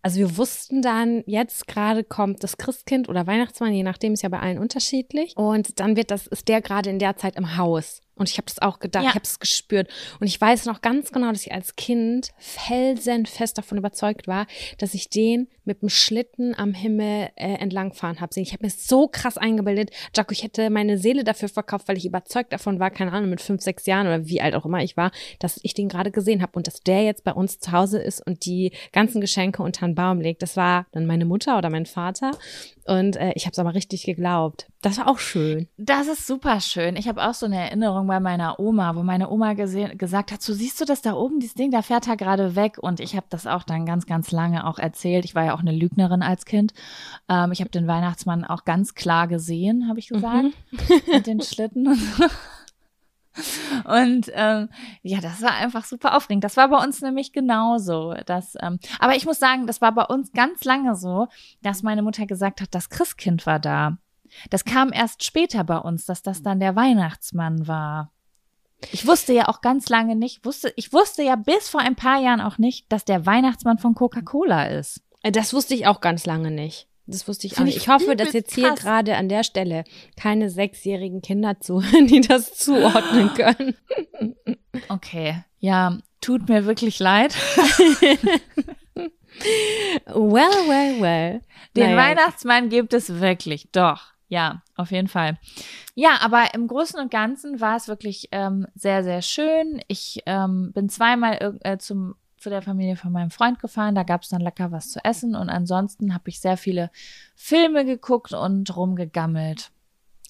also 0.02 0.20
wir 0.20 0.38
wussten 0.38 0.82
dann, 0.82 1.24
jetzt 1.26 1.68
gerade 1.68 2.04
kommt 2.04 2.44
das 2.44 2.58
Christkind 2.58 3.10
oder 3.10 3.28
Weihnachtsmann, 3.28 3.74
je 3.74 3.84
nachdem 3.84 4.14
ist 4.14 4.24
ja 4.24 4.30
bei 4.30 4.40
allen 4.40 4.60
unterschiedlich. 4.60 5.36
Und 5.38 5.80
dann 5.80 5.96
wird 5.96 6.12
das, 6.12 6.28
ist 6.28 6.48
der 6.48 6.62
gerade 6.62 6.90
in 6.90 7.00
der 7.00 7.18
Zeit 7.18 7.36
im 7.36 7.58
Haus. 7.58 8.02
Und 8.16 8.30
ich 8.30 8.38
habe 8.38 8.46
das 8.46 8.60
auch 8.62 8.80
gedacht, 8.80 9.04
Ja. 9.04 9.10
ich 9.10 9.16
habe 9.16 9.26
es 9.26 9.40
gespürt. 9.40 9.90
Und 10.20 10.28
ich 10.28 10.40
weiß 10.40 10.66
noch 10.66 10.82
ganz 10.82 11.12
genau, 11.12 11.32
dass 11.32 11.46
ich 11.46 11.52
als 11.52 11.76
Kind 11.76 12.30
felsenfest 12.38 13.58
davon 13.58 13.78
überzeugt 13.78 14.28
war, 14.28 14.48
dass 14.78 14.94
ich 14.94 15.10
den 15.10 15.48
mit 15.66 15.82
dem 15.82 15.90
Schlitten 15.90 16.56
am 16.56 16.74
Himmel 16.74 17.30
äh, 17.36 17.56
entlangfahren 17.56 18.22
habe. 18.22 18.32
Ich 18.40 18.54
habe 18.54 18.66
mir 18.66 18.70
so 18.72 19.08
krass 19.08 19.38
eingebildet, 19.38 19.92
Jaco, 20.16 20.32
ich 20.32 20.44
hätte 20.44 20.70
meine 20.70 20.98
Seele 20.98 21.24
dafür 21.24 21.50
verkauft, 21.50 21.88
weil 21.88 21.98
ich 21.98 22.06
überzeugt 22.06 22.54
davon 22.54 22.80
war, 22.80 22.92
keine 22.92 23.12
Ahnung, 23.12 23.30
mit 23.30 23.42
fünf, 23.42 23.62
sechs 23.62 23.86
Jahren 23.86 24.08
oder 24.08 24.28
wie 24.28 24.42
alt 24.42 24.56
auch 24.56 24.66
immer 24.66 24.84
ich 24.84 24.96
war, 24.98 25.12
dass 25.40 25.60
ich 25.64 25.74
den 25.74 25.90
gerade 25.90 26.12
gesehen 26.12 26.42
habe 26.42 26.54
und 26.56 26.68
dass 26.68 26.82
der 26.82 27.04
jetzt 27.04 27.24
bei 27.24 27.32
uns 27.34 27.60
zu 27.60 27.72
Hause 27.72 28.00
ist 28.00 28.26
und 28.26 28.46
die 28.46 28.72
ganzen 28.92 29.22
Geschenke 29.22 29.64
unter 29.64 29.86
den 29.88 29.96
Baum 29.96 30.22
legt. 30.22 30.42
Das 30.42 30.56
war 30.56 30.86
dann 30.92 31.06
meine 31.06 31.26
Mutter 31.26 31.58
oder 31.58 31.70
mein 31.70 31.86
Vater. 31.86 32.32
Und 32.86 33.16
äh, 33.16 33.34
ich 33.34 33.46
habe 33.46 33.52
es 33.52 33.60
aber 33.60 33.74
richtig 33.74 34.04
geglaubt. 34.04 34.68
Das 34.84 35.00
war 35.00 35.08
auch 35.08 35.18
schön. 35.18 35.68
Das 35.76 36.08
ist 36.08 36.28
super 36.28 36.62
schön. 36.62 36.96
Ich 36.96 37.08
habe 37.08 37.28
auch 37.28 37.34
so 37.34 37.48
eine 37.48 37.58
Erinnerung 37.58 38.06
bei 38.06 38.20
meiner 38.20 38.60
Oma, 38.60 38.96
wo 38.96 39.02
meine 39.02 39.32
Oma 39.32 39.54
gesehen, 39.54 39.98
gesagt 39.98 40.32
hat, 40.32 40.44
so 40.44 40.54
siehst 40.54 40.80
du 40.80 40.86
das 40.86 41.02
da 41.02 41.14
oben, 41.14 41.40
dieses 41.40 41.56
Ding, 41.56 41.72
da 41.72 41.82
fährt 41.82 42.08
er 42.08 42.16
gerade 42.16 42.56
weg. 42.56 42.78
Und 42.80 43.00
ich 43.00 43.16
habe 43.16 43.26
das 43.32 43.48
auch 43.48 43.64
dann 43.64 43.88
ganz, 43.88 44.06
ganz 44.06 44.32
lange 44.32 44.68
auch 44.68 44.78
erzählt. 44.78 45.26
Ich 45.26 45.34
war 45.34 45.46
ja 45.46 45.56
auch 45.56 45.62
eine 45.62 45.72
Lügnerin 45.72 46.22
als 46.22 46.46
Kind. 46.46 46.74
Ähm, 47.28 47.52
ich 47.52 47.60
habe 47.62 47.72
den 47.72 47.88
Weihnachtsmann 47.88 48.46
auch 48.46 48.66
ganz 48.66 48.94
klar 48.94 49.28
gesehen, 49.28 49.88
habe 49.90 49.98
ich 49.98 50.10
gesagt, 50.10 50.50
mit 51.12 51.26
den 51.26 51.42
Schlitten 51.42 51.88
und 51.88 51.98
so. 51.98 52.26
Und 53.84 54.32
ähm, 54.34 54.70
ja, 55.02 55.20
das 55.22 55.42
war 55.42 55.54
einfach 55.56 55.86
super 55.86 56.16
aufregend. 56.16 56.44
Das 56.44 56.58
war 56.58 56.70
bei 56.70 56.84
uns 56.84 57.02
nämlich 57.02 57.34
genauso. 57.34 58.14
Dass, 58.26 58.56
ähm, 58.62 58.80
aber 59.00 59.16
ich 59.16 59.26
muss 59.26 59.40
sagen, 59.40 59.68
das 59.68 59.82
war 59.82 59.94
bei 59.94 60.06
uns 60.06 60.32
ganz 60.32 60.64
lange 60.64 60.96
so, 60.96 61.28
dass 61.62 61.84
meine 61.84 62.02
Mutter 62.02 62.26
gesagt 62.26 62.62
hat, 62.62 62.74
das 62.74 62.90
Christkind 62.90 63.46
war 63.46 63.60
da. 63.60 63.98
Das 64.50 64.66
kam 64.66 64.92
erst 64.92 65.24
später 65.24 65.64
bei 65.64 65.78
uns, 65.78 66.06
dass 66.06 66.22
das 66.22 66.42
dann 66.42 66.60
der 66.60 66.76
Weihnachtsmann 66.76 67.68
war. 67.68 68.12
Ich 68.92 69.08
wusste 69.08 69.34
ja 69.34 69.48
auch 69.48 69.62
ganz 69.62 69.90
lange 69.90 70.16
nicht, 70.16 70.46
wusste, 70.46 70.74
ich 70.76 70.92
wusste 70.94 71.24
ja 71.24 71.36
bis 71.36 71.70
vor 71.70 71.82
ein 71.82 71.96
paar 71.96 72.20
Jahren 72.20 72.42
auch 72.42 72.58
nicht, 72.58 72.92
dass 72.92 73.06
der 73.06 73.26
Weihnachtsmann 73.26 73.78
von 73.78 73.96
Coca-Cola 73.96 74.66
ist. 74.66 75.02
Äh, 75.24 75.32
Das 75.32 75.54
wusste 75.54 75.74
ich 75.74 75.88
auch 75.88 76.02
ganz 76.02 76.26
lange 76.26 76.52
nicht. 76.52 76.88
Das 77.08 77.28
wusste 77.28 77.48
ich 77.48 77.58
auch 77.58 77.64
nicht. 77.64 77.78
ich 77.78 77.84
Ich 77.84 77.90
hoffe, 77.90 78.16
dass 78.16 78.34
jetzt 78.34 78.56
hier 78.56 78.74
gerade 78.74 79.16
an 79.16 79.30
der 79.30 79.44
Stelle 79.44 79.84
keine 80.16 80.50
sechsjährigen 80.50 81.22
Kinder 81.22 81.60
zuhören, 81.60 82.08
die 82.08 82.22
das 82.22 82.56
zuordnen 82.56 83.34
können. 83.34 83.76
Okay, 84.90 85.44
ja, 85.60 85.98
tut 86.22 86.50
mir 86.50 86.66
wirklich 86.66 87.00
leid. 87.00 87.36
Well, 90.08 90.50
well, 90.68 91.02
well. 91.02 91.42
Den 91.76 91.96
Naja. 91.96 91.98
Weihnachtsmann 91.98 92.70
gibt 92.70 92.94
es 92.94 93.20
wirklich, 93.20 93.70
doch. 93.72 94.14
Ja, 94.28 94.64
auf 94.76 94.92
jeden 94.92 95.08
Fall. 95.08 95.38
Ja, 95.94 96.18
aber 96.22 96.54
im 96.54 96.68
Großen 96.68 97.00
und 97.00 97.12
Ganzen 97.12 97.62
war 97.62 97.76
es 97.76 97.88
wirklich 97.88 98.30
ähm, 98.32 98.66
sehr, 98.76 99.04
sehr 99.04 99.22
schön. 99.22 99.82
Ich 99.88 100.22
ähm, 100.26 100.72
bin 100.74 100.90
zweimal 100.90 101.58
äh, 101.62 101.78
zum, 101.78 102.16
zu 102.46 102.52
der 102.52 102.62
Familie 102.62 102.96
von 102.96 103.12
meinem 103.12 103.32
Freund 103.32 103.58
gefahren. 103.58 103.96
Da 103.96 104.04
gab 104.04 104.22
es 104.22 104.30
dann 104.30 104.40
lecker 104.40 104.72
was 104.72 104.92
zu 104.92 105.04
essen. 105.04 105.36
Und 105.36 105.50
ansonsten 105.50 106.14
habe 106.14 106.30
ich 106.30 106.40
sehr 106.40 106.58
viele 106.58 106.92
Filme 107.36 107.86
geguckt 107.86 108.34
und 108.34 108.76
rumgegammelt. 108.78 109.72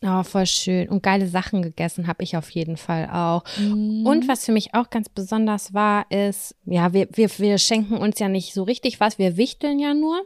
Oh, 0.01 0.23
voll 0.23 0.45
schön. 0.45 0.87
Und 0.87 1.03
geile 1.03 1.27
Sachen 1.27 1.61
gegessen 1.61 2.07
habe 2.07 2.23
ich 2.23 2.37
auf 2.37 2.49
jeden 2.51 2.77
Fall 2.77 3.09
auch. 3.09 3.43
Mhm. 3.57 4.05
Und 4.05 4.29
was 4.29 4.45
für 4.45 4.53
mich 4.53 4.73
auch 4.73 4.89
ganz 4.89 5.09
besonders 5.09 5.73
war, 5.73 6.09
ist, 6.09 6.55
ja, 6.63 6.93
wir, 6.93 7.09
wir, 7.11 7.29
wir 7.37 7.57
schenken 7.57 7.97
uns 7.97 8.17
ja 8.19 8.29
nicht 8.29 8.53
so 8.53 8.63
richtig 8.63 9.01
was, 9.01 9.19
wir 9.19 9.35
wichteln 9.35 9.77
ja 9.79 9.93
nur. 9.93 10.21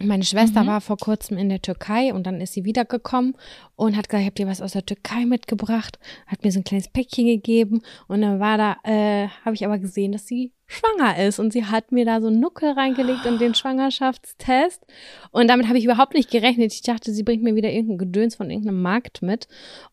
Meine 0.00 0.24
Schwester 0.24 0.64
Mhm. 0.64 0.66
war 0.66 0.80
vor 0.80 0.96
kurzem 0.96 1.38
in 1.38 1.48
der 1.48 1.62
Türkei 1.62 2.12
und 2.12 2.26
dann 2.26 2.40
ist 2.40 2.54
sie 2.54 2.64
wiedergekommen 2.64 3.36
und 3.76 3.96
hat 3.96 4.08
gesagt, 4.08 4.26
habt 4.26 4.40
ihr 4.40 4.48
was 4.48 4.60
aus 4.60 4.72
der 4.72 4.84
Türkei 4.84 5.24
mitgebracht? 5.24 6.00
Hat 6.26 6.42
mir 6.42 6.50
so 6.50 6.58
ein 6.58 6.64
kleines 6.64 6.88
Päckchen 6.88 7.26
gegeben 7.26 7.82
und 8.08 8.22
dann 8.22 8.40
war 8.40 8.58
da, 8.58 8.76
äh, 8.82 9.28
habe 9.44 9.54
ich 9.54 9.64
aber 9.64 9.78
gesehen, 9.78 10.10
dass 10.10 10.26
sie 10.26 10.52
schwanger 10.66 11.18
ist 11.22 11.38
und 11.38 11.52
sie 11.52 11.64
hat 11.64 11.92
mir 11.92 12.04
da 12.04 12.20
so 12.20 12.28
einen 12.28 12.40
Nuckel 12.40 12.72
reingelegt 12.72 13.26
in 13.26 13.38
den 13.38 13.54
Schwangerschaftstest 13.54 14.84
und 15.30 15.48
damit 15.48 15.68
habe 15.68 15.78
ich 15.78 15.84
überhaupt 15.84 16.14
nicht 16.14 16.30
gerechnet. 16.30 16.72
Ich 16.72 16.82
dachte, 16.82 17.12
sie 17.12 17.22
bringt 17.22 17.42
mir 17.42 17.54
wieder 17.54 17.70
irgendein 17.70 17.98
Gedöns 17.98 18.34
von 18.36 18.50
irgendeinem 18.50 18.82
Markt 18.82 19.22
mit 19.22 19.46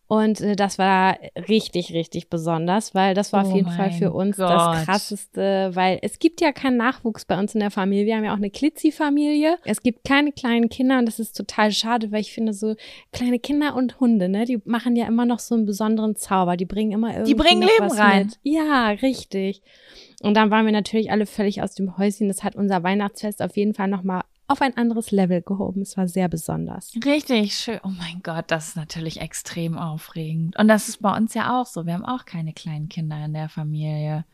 und 0.07 0.41
äh, 0.41 0.55
das 0.57 0.77
war 0.77 1.17
richtig, 1.47 1.93
richtig 1.93 2.29
besonders, 2.29 2.93
weil 2.93 3.13
das 3.13 3.31
war 3.31 3.43
auf 3.45 3.53
Oh 3.53 3.55
jeden 3.55 3.71
Fall 3.71 3.91
für 3.91 4.11
uns 4.11 4.35
Gott. 4.35 4.49
das 4.49 4.85
krasseste, 4.85 5.71
weil 5.73 5.99
es 6.01 6.19
gibt 6.19 6.41
ja 6.41 6.51
keinen 6.51 6.75
Nachwuchs 6.75 7.23
bei 7.23 7.39
uns 7.39 7.53
in 7.53 7.61
der 7.61 7.71
Familie. 7.71 8.07
Wir 8.07 8.17
haben 8.17 8.25
ja 8.25 8.33
auch 8.33 8.37
eine 8.37 8.49
Klitzi-Familie. 8.49 9.57
Es 9.63 9.81
gibt 9.81 10.03
keine 10.03 10.33
kleinen 10.33 10.67
Kinder 10.67 10.99
und 10.99 11.05
das 11.05 11.19
ist 11.19 11.37
total 11.37 11.71
schade, 11.71 12.11
weil 12.11 12.19
ich 12.19 12.33
finde 12.33 12.53
so 12.53 12.75
kleine 13.13 13.39
Kinder 13.39 13.73
und 13.75 14.01
Hunde, 14.01 14.27
ne, 14.27 14.43
die 14.43 14.59
machen 14.65 14.97
ja 14.97 15.07
immer 15.07 15.25
noch 15.25 15.39
so 15.39 15.55
einen 15.55 15.65
besonderen 15.65 16.17
Zauber. 16.17 16.57
Die 16.57 16.65
bringen 16.65 16.91
immer 16.91 17.13
irgendwie 17.13 17.35
bringen 17.35 17.61
noch 17.61 17.69
Leben 17.69 17.91
rein. 17.91 18.25
Mit. 18.25 18.39
Ja, 18.43 18.89
richtig. 18.89 19.61
Und 20.21 20.35
dann 20.35 20.51
waren 20.51 20.65
wir 20.65 20.71
natürlich 20.71 21.11
alle 21.11 21.25
völlig 21.25 21.61
aus 21.61 21.73
dem 21.73 21.97
Häuschen. 21.97 22.27
Das 22.27 22.43
hat 22.43 22.55
unser 22.55 22.83
Weihnachtsfest 22.83 23.41
auf 23.41 23.57
jeden 23.57 23.73
Fall 23.73 23.87
nochmal 23.87 24.21
auf 24.47 24.61
ein 24.61 24.75
anderes 24.75 25.11
Level 25.11 25.41
gehoben. 25.41 25.81
Es 25.81 25.97
war 25.97 26.07
sehr 26.07 26.27
besonders. 26.27 26.91
Richtig 27.05 27.55
schön. 27.55 27.79
Oh 27.83 27.89
mein 27.89 28.21
Gott, 28.21 28.45
das 28.47 28.69
ist 28.69 28.75
natürlich 28.75 29.21
extrem 29.21 29.77
aufregend. 29.77 30.57
Und 30.59 30.67
das 30.67 30.89
ist 30.89 31.01
bei 31.01 31.15
uns 31.15 31.33
ja 31.33 31.59
auch 31.59 31.65
so. 31.65 31.85
Wir 31.85 31.93
haben 31.93 32.05
auch 32.05 32.25
keine 32.25 32.53
kleinen 32.53 32.89
Kinder 32.89 33.23
in 33.23 33.33
der 33.33 33.49
Familie. 33.49 34.25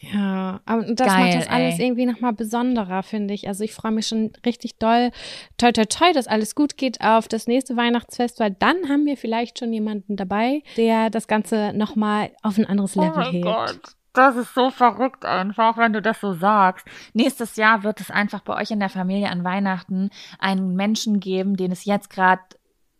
Ja, 0.00 0.60
aber 0.66 0.82
das 0.92 1.06
Geil, 1.06 1.24
macht 1.24 1.34
das 1.36 1.48
alles 1.48 1.78
ey. 1.78 1.86
irgendwie 1.86 2.06
nochmal 2.06 2.34
besonderer, 2.34 3.02
finde 3.02 3.32
ich. 3.32 3.48
Also 3.48 3.64
ich 3.64 3.72
freue 3.72 3.92
mich 3.92 4.06
schon 4.06 4.30
richtig 4.44 4.76
doll, 4.78 5.10
toi 5.56 5.72
toi 5.72 5.86
toi, 5.86 6.12
dass 6.12 6.26
alles 6.26 6.54
gut 6.54 6.76
geht 6.76 7.00
auf 7.00 7.28
das 7.28 7.46
nächste 7.46 7.76
Weihnachtsfest, 7.76 8.38
weil 8.38 8.50
dann 8.50 8.88
haben 8.88 9.06
wir 9.06 9.16
vielleicht 9.16 9.58
schon 9.58 9.72
jemanden 9.72 10.16
dabei, 10.16 10.62
der 10.76 11.08
das 11.08 11.28
Ganze 11.28 11.72
nochmal 11.74 12.30
auf 12.42 12.58
ein 12.58 12.66
anderes 12.66 12.94
Level 12.94 13.24
hebt. 13.24 13.95
Das 14.16 14.36
ist 14.36 14.54
so 14.54 14.70
verrückt 14.70 15.24
einfach, 15.24 15.76
wenn 15.76 15.92
du 15.92 16.00
das 16.00 16.20
so 16.20 16.32
sagst. 16.34 16.86
Nächstes 17.12 17.56
Jahr 17.56 17.82
wird 17.82 18.00
es 18.00 18.10
einfach 18.10 18.40
bei 18.40 18.54
euch 18.60 18.70
in 18.70 18.80
der 18.80 18.88
Familie 18.88 19.28
an 19.30 19.44
Weihnachten 19.44 20.10
einen 20.38 20.74
Menschen 20.74 21.20
geben, 21.20 21.56
den 21.56 21.70
es 21.72 21.84
jetzt 21.84 22.08
gerade 22.10 22.42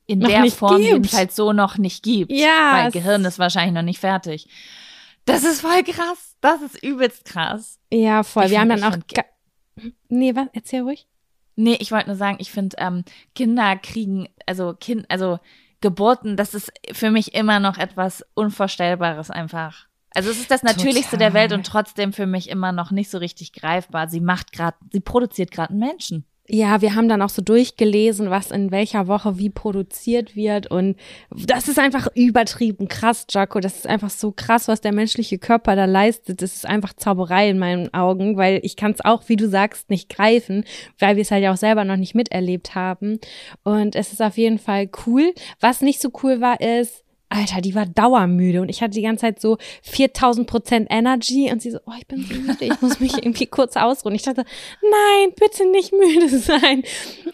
in 0.06 0.20
Noch 0.20 0.28
der 0.28 0.46
Form 0.50 0.76
gibt. 0.76 0.88
jedenfalls 0.88 1.34
so 1.34 1.52
noch 1.52 1.78
nicht 1.78 2.02
gibt. 2.04 2.30
Ja, 2.30 2.70
Weil 2.72 2.86
es- 2.88 2.92
Gehirn 2.92 3.24
ist 3.24 3.38
wahrscheinlich 3.38 3.74
noch 3.74 3.82
nicht 3.82 3.98
fertig. 3.98 4.48
Das 5.24 5.42
ist 5.42 5.60
voll 5.62 5.82
krass. 5.82 6.36
Das 6.40 6.62
ist 6.62 6.80
übelst 6.84 7.24
krass. 7.24 7.80
Ja, 7.92 8.22
voll. 8.22 8.44
Ich 8.44 8.50
wir 8.52 8.60
haben 8.60 8.68
dann 8.68 8.84
auch. 8.84 8.96
Nee, 10.08 10.36
was? 10.36 10.46
Erzähl 10.52 10.82
ruhig. 10.82 11.08
Nee, 11.56 11.76
ich 11.80 11.90
wollte 11.90 12.08
nur 12.08 12.16
sagen, 12.16 12.36
ich 12.40 12.52
finde, 12.52 12.76
ähm, 12.78 13.04
Kinder 13.34 13.76
kriegen, 13.76 14.28
also 14.46 14.74
Kind, 14.78 15.06
also 15.10 15.38
Geburten, 15.80 16.36
das 16.36 16.54
ist 16.54 16.70
für 16.92 17.10
mich 17.10 17.34
immer 17.34 17.58
noch 17.60 17.78
etwas 17.78 18.24
Unvorstellbares 18.34 19.30
einfach. 19.30 19.85
Also 20.16 20.30
es 20.30 20.38
ist 20.38 20.50
das 20.50 20.62
Natürlichste 20.62 21.18
der 21.18 21.28
Total. 21.28 21.42
Welt 21.42 21.52
und 21.52 21.66
trotzdem 21.66 22.14
für 22.14 22.24
mich 22.24 22.48
immer 22.48 22.72
noch 22.72 22.90
nicht 22.90 23.10
so 23.10 23.18
richtig 23.18 23.52
greifbar. 23.52 24.08
Sie 24.08 24.20
macht 24.20 24.50
gerade, 24.50 24.74
sie 24.90 25.00
produziert 25.00 25.50
gerade 25.50 25.70
einen 25.70 25.80
Menschen. 25.80 26.24
Ja, 26.48 26.80
wir 26.80 26.94
haben 26.94 27.08
dann 27.08 27.20
auch 27.20 27.28
so 27.28 27.42
durchgelesen, 27.42 28.30
was 28.30 28.50
in 28.50 28.70
welcher 28.70 29.08
Woche 29.08 29.36
wie 29.36 29.50
produziert 29.50 30.34
wird. 30.34 30.70
Und 30.70 30.96
das 31.30 31.68
ist 31.68 31.78
einfach 31.78 32.08
übertrieben 32.14 32.88
krass, 32.88 33.26
Jaco. 33.28 33.60
Das 33.60 33.76
ist 33.76 33.86
einfach 33.86 34.08
so 34.08 34.32
krass, 34.32 34.68
was 34.68 34.80
der 34.80 34.94
menschliche 34.94 35.38
Körper 35.38 35.76
da 35.76 35.84
leistet. 35.84 36.40
Das 36.40 36.54
ist 36.54 36.64
einfach 36.64 36.94
Zauberei 36.94 37.50
in 37.50 37.58
meinen 37.58 37.92
Augen, 37.92 38.38
weil 38.38 38.60
ich 38.62 38.76
kann 38.76 38.92
es 38.92 39.04
auch, 39.04 39.28
wie 39.28 39.36
du 39.36 39.48
sagst, 39.48 39.90
nicht 39.90 40.08
greifen, 40.08 40.64
weil 40.98 41.16
wir 41.16 41.22
es 41.22 41.30
halt 41.30 41.42
ja 41.42 41.52
auch 41.52 41.58
selber 41.58 41.84
noch 41.84 41.96
nicht 41.96 42.14
miterlebt 42.14 42.74
haben. 42.74 43.18
Und 43.64 43.96
es 43.96 44.12
ist 44.12 44.22
auf 44.22 44.38
jeden 44.38 44.58
Fall 44.58 44.88
cool. 45.06 45.34
Was 45.60 45.82
nicht 45.82 46.00
so 46.00 46.10
cool 46.22 46.40
war, 46.40 46.60
ist, 46.60 47.02
Alter, 47.28 47.60
die 47.60 47.74
war 47.74 47.86
dauermüde 47.86 48.60
und 48.60 48.68
ich 48.68 48.82
hatte 48.82 48.92
die 48.92 49.02
ganze 49.02 49.22
Zeit 49.22 49.40
so 49.40 49.58
4000 49.82 50.46
Prozent 50.46 50.86
Energy 50.90 51.50
und 51.50 51.60
sie 51.60 51.72
so, 51.72 51.78
oh, 51.86 51.92
ich 51.98 52.06
bin 52.06 52.24
so 52.24 52.34
müde, 52.34 52.64
ich 52.64 52.80
muss 52.80 53.00
mich 53.00 53.14
irgendwie 53.14 53.46
kurz 53.50 53.76
ausruhen. 53.76 54.14
Ich 54.14 54.22
dachte, 54.22 54.44
nein, 54.82 55.32
bitte 55.38 55.68
nicht 55.70 55.92
müde 55.92 56.28
sein, 56.38 56.84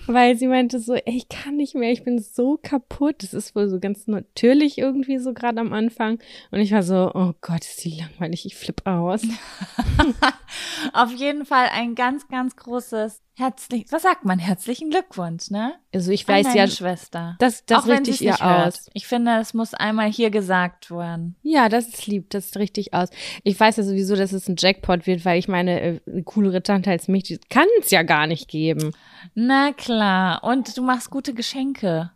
weil 0.06 0.36
sie 0.36 0.46
meinte 0.46 0.80
so, 0.80 0.94
ey, 0.94 1.16
ich 1.16 1.28
kann 1.28 1.56
nicht 1.56 1.74
mehr, 1.74 1.92
ich 1.92 2.04
bin 2.04 2.18
so 2.18 2.58
kaputt. 2.62 3.16
Das 3.22 3.34
ist 3.34 3.54
wohl 3.54 3.68
so 3.68 3.80
ganz 3.80 4.06
natürlich 4.06 4.78
irgendwie 4.78 5.18
so 5.18 5.34
gerade 5.34 5.60
am 5.60 5.72
Anfang 5.72 6.18
und 6.50 6.60
ich 6.60 6.72
war 6.72 6.82
so, 6.82 7.10
oh 7.14 7.34
Gott, 7.42 7.60
ist 7.60 7.84
die 7.84 8.00
langweilig, 8.00 8.46
ich 8.46 8.56
flippe 8.56 8.90
aus. 8.90 9.22
Auf 10.94 11.12
jeden 11.12 11.44
Fall 11.44 11.68
ein 11.72 11.94
ganz, 11.94 12.28
ganz 12.28 12.56
großes 12.56 13.20
Herzlich, 13.34 13.86
was 13.90 14.02
sagt 14.02 14.26
man? 14.26 14.38
Herzlichen 14.38 14.90
Glückwunsch, 14.90 15.50
ne? 15.50 15.74
Also 15.94 16.10
ich 16.10 16.28
weiß 16.28 16.52
ja, 16.52 16.68
Schwester. 16.68 17.36
Das, 17.38 17.64
das 17.64 17.86
richtig 17.86 18.20
ihr 18.20 18.42
aus. 18.44 18.90
Ich 18.92 19.06
finde, 19.06 19.38
es 19.40 19.54
muss 19.54 19.72
einmal 19.72 20.12
hier 20.12 20.30
gesagt 20.30 20.90
werden. 20.90 21.36
Ja, 21.42 21.70
das 21.70 21.88
ist 21.88 22.06
lieb, 22.06 22.28
das 22.28 22.46
ist 22.46 22.56
richtig 22.58 22.92
aus. 22.92 23.08
Ich 23.42 23.58
weiß 23.58 23.78
ja 23.78 23.84
sowieso, 23.84 24.16
dass 24.16 24.32
es 24.32 24.48
ein 24.48 24.56
Jackpot 24.58 25.06
wird, 25.06 25.24
weil 25.24 25.38
ich 25.38 25.48
meine, 25.48 25.80
äh, 25.80 26.00
eine 26.06 26.22
coolere 26.24 26.62
Tante 26.62 26.90
als 26.90 27.08
mich, 27.08 27.40
kann 27.48 27.66
es 27.80 27.90
ja 27.90 28.02
gar 28.02 28.26
nicht 28.26 28.48
geben. 28.48 28.92
Na 29.34 29.72
klar. 29.72 30.44
Und 30.44 30.76
du 30.76 30.82
machst 30.82 31.08
gute 31.08 31.32
Geschenke. 31.32 32.10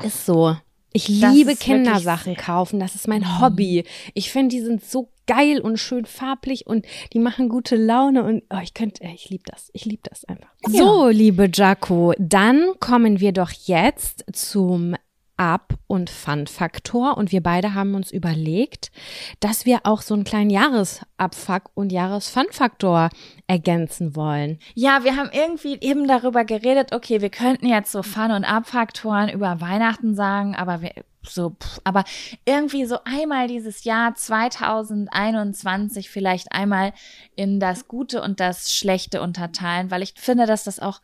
Ist 0.00 0.26
so. 0.26 0.56
Ich 0.92 1.08
liebe 1.08 1.56
Kindersachen 1.56 2.36
kaufen. 2.36 2.78
Das 2.78 2.94
ist 2.94 3.08
mein 3.08 3.22
mhm. 3.22 3.40
Hobby. 3.40 3.84
Ich 4.14 4.30
finde, 4.30 4.54
die 4.54 4.62
sind 4.62 4.84
so 4.84 5.10
geil 5.26 5.60
und 5.60 5.78
schön 5.78 6.04
farblich 6.04 6.66
und 6.66 6.86
die 7.12 7.18
machen 7.18 7.48
gute 7.48 7.76
Laune 7.76 8.24
und 8.24 8.42
oh, 8.50 8.60
ich 8.62 8.74
könnte, 8.74 9.04
ich 9.04 9.30
liebe 9.30 9.44
das, 9.46 9.70
ich 9.72 9.84
liebe 9.84 10.02
das 10.08 10.24
einfach. 10.24 10.50
Ja. 10.68 10.84
So, 10.84 11.08
liebe 11.08 11.50
Jaco, 11.52 12.14
dann 12.18 12.64
kommen 12.80 13.20
wir 13.20 13.32
doch 13.32 13.50
jetzt 13.50 14.24
zum 14.32 14.96
Ab- 15.36 15.74
und 15.86 16.08
Fun-Faktor 16.08 17.18
und 17.18 17.30
wir 17.30 17.42
beide 17.42 17.74
haben 17.74 17.94
uns 17.94 18.10
überlegt, 18.10 18.90
dass 19.40 19.66
wir 19.66 19.80
auch 19.84 20.00
so 20.00 20.14
einen 20.14 20.24
kleinen 20.24 20.50
Jahresabfuck 20.50 21.70
und 21.74 21.92
Jahres-Fun-Faktor 21.92 23.10
ergänzen 23.46 24.16
wollen. 24.16 24.58
Ja, 24.74 25.04
wir 25.04 25.16
haben 25.16 25.30
irgendwie 25.32 25.78
eben 25.80 26.08
darüber 26.08 26.44
geredet, 26.44 26.94
okay, 26.94 27.20
wir 27.20 27.30
könnten 27.30 27.66
jetzt 27.66 27.92
so 27.92 28.02
Fun- 28.02 28.30
und 28.30 28.44
Abfaktoren 28.44 29.28
über 29.28 29.60
Weihnachten 29.60 30.14
sagen, 30.14 30.54
aber 30.54 30.80
wir 30.80 30.92
so, 31.28 31.50
pff, 31.50 31.80
aber 31.84 32.04
irgendwie 32.44 32.86
so 32.86 32.98
einmal 33.04 33.48
dieses 33.48 33.84
Jahr 33.84 34.14
2021 34.14 36.10
vielleicht 36.10 36.52
einmal 36.52 36.92
in 37.34 37.60
das 37.60 37.88
Gute 37.88 38.22
und 38.22 38.40
das 38.40 38.72
Schlechte 38.72 39.20
unterteilen, 39.20 39.90
weil 39.90 40.02
ich 40.02 40.14
finde, 40.16 40.46
dass 40.46 40.64
das 40.64 40.80
auch 40.80 41.00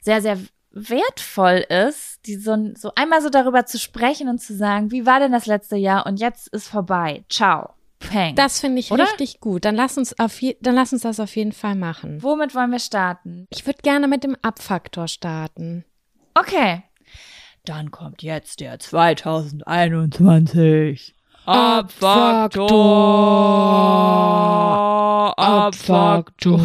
sehr, 0.00 0.22
sehr 0.22 0.38
wertvoll 0.70 1.64
ist, 1.68 2.26
die 2.26 2.36
so, 2.36 2.56
so 2.74 2.92
einmal 2.94 3.22
so 3.22 3.30
darüber 3.30 3.66
zu 3.66 3.78
sprechen 3.78 4.28
und 4.28 4.38
zu 4.38 4.54
sagen, 4.54 4.90
wie 4.90 5.06
war 5.06 5.20
denn 5.20 5.32
das 5.32 5.46
letzte 5.46 5.76
Jahr 5.76 6.06
und 6.06 6.20
jetzt 6.20 6.48
ist 6.48 6.68
vorbei. 6.68 7.24
Ciao. 7.28 7.74
Peng. 7.98 8.36
Das 8.36 8.60
finde 8.60 8.78
ich 8.78 8.92
Oder? 8.92 9.04
richtig 9.04 9.40
gut. 9.40 9.64
Dann 9.64 9.74
lass 9.74 9.98
uns 9.98 10.18
auf 10.18 10.40
je, 10.40 10.56
dann 10.60 10.74
lass 10.74 10.92
uns 10.92 11.02
das 11.02 11.18
auf 11.18 11.34
jeden 11.34 11.52
Fall 11.52 11.74
machen. 11.74 12.22
Womit 12.22 12.54
wollen 12.54 12.70
wir 12.70 12.78
starten? 12.78 13.46
Ich 13.50 13.66
würde 13.66 13.82
gerne 13.82 14.06
mit 14.06 14.22
dem 14.24 14.36
Abfaktor 14.40 15.08
starten. 15.08 15.84
Okay. 16.34 16.84
Dann 17.64 17.90
kommt 17.90 18.22
jetzt 18.22 18.60
der 18.60 18.78
2021 18.78 21.14
Abfaktor. 21.44 22.68
Abfaktor. 25.38 26.60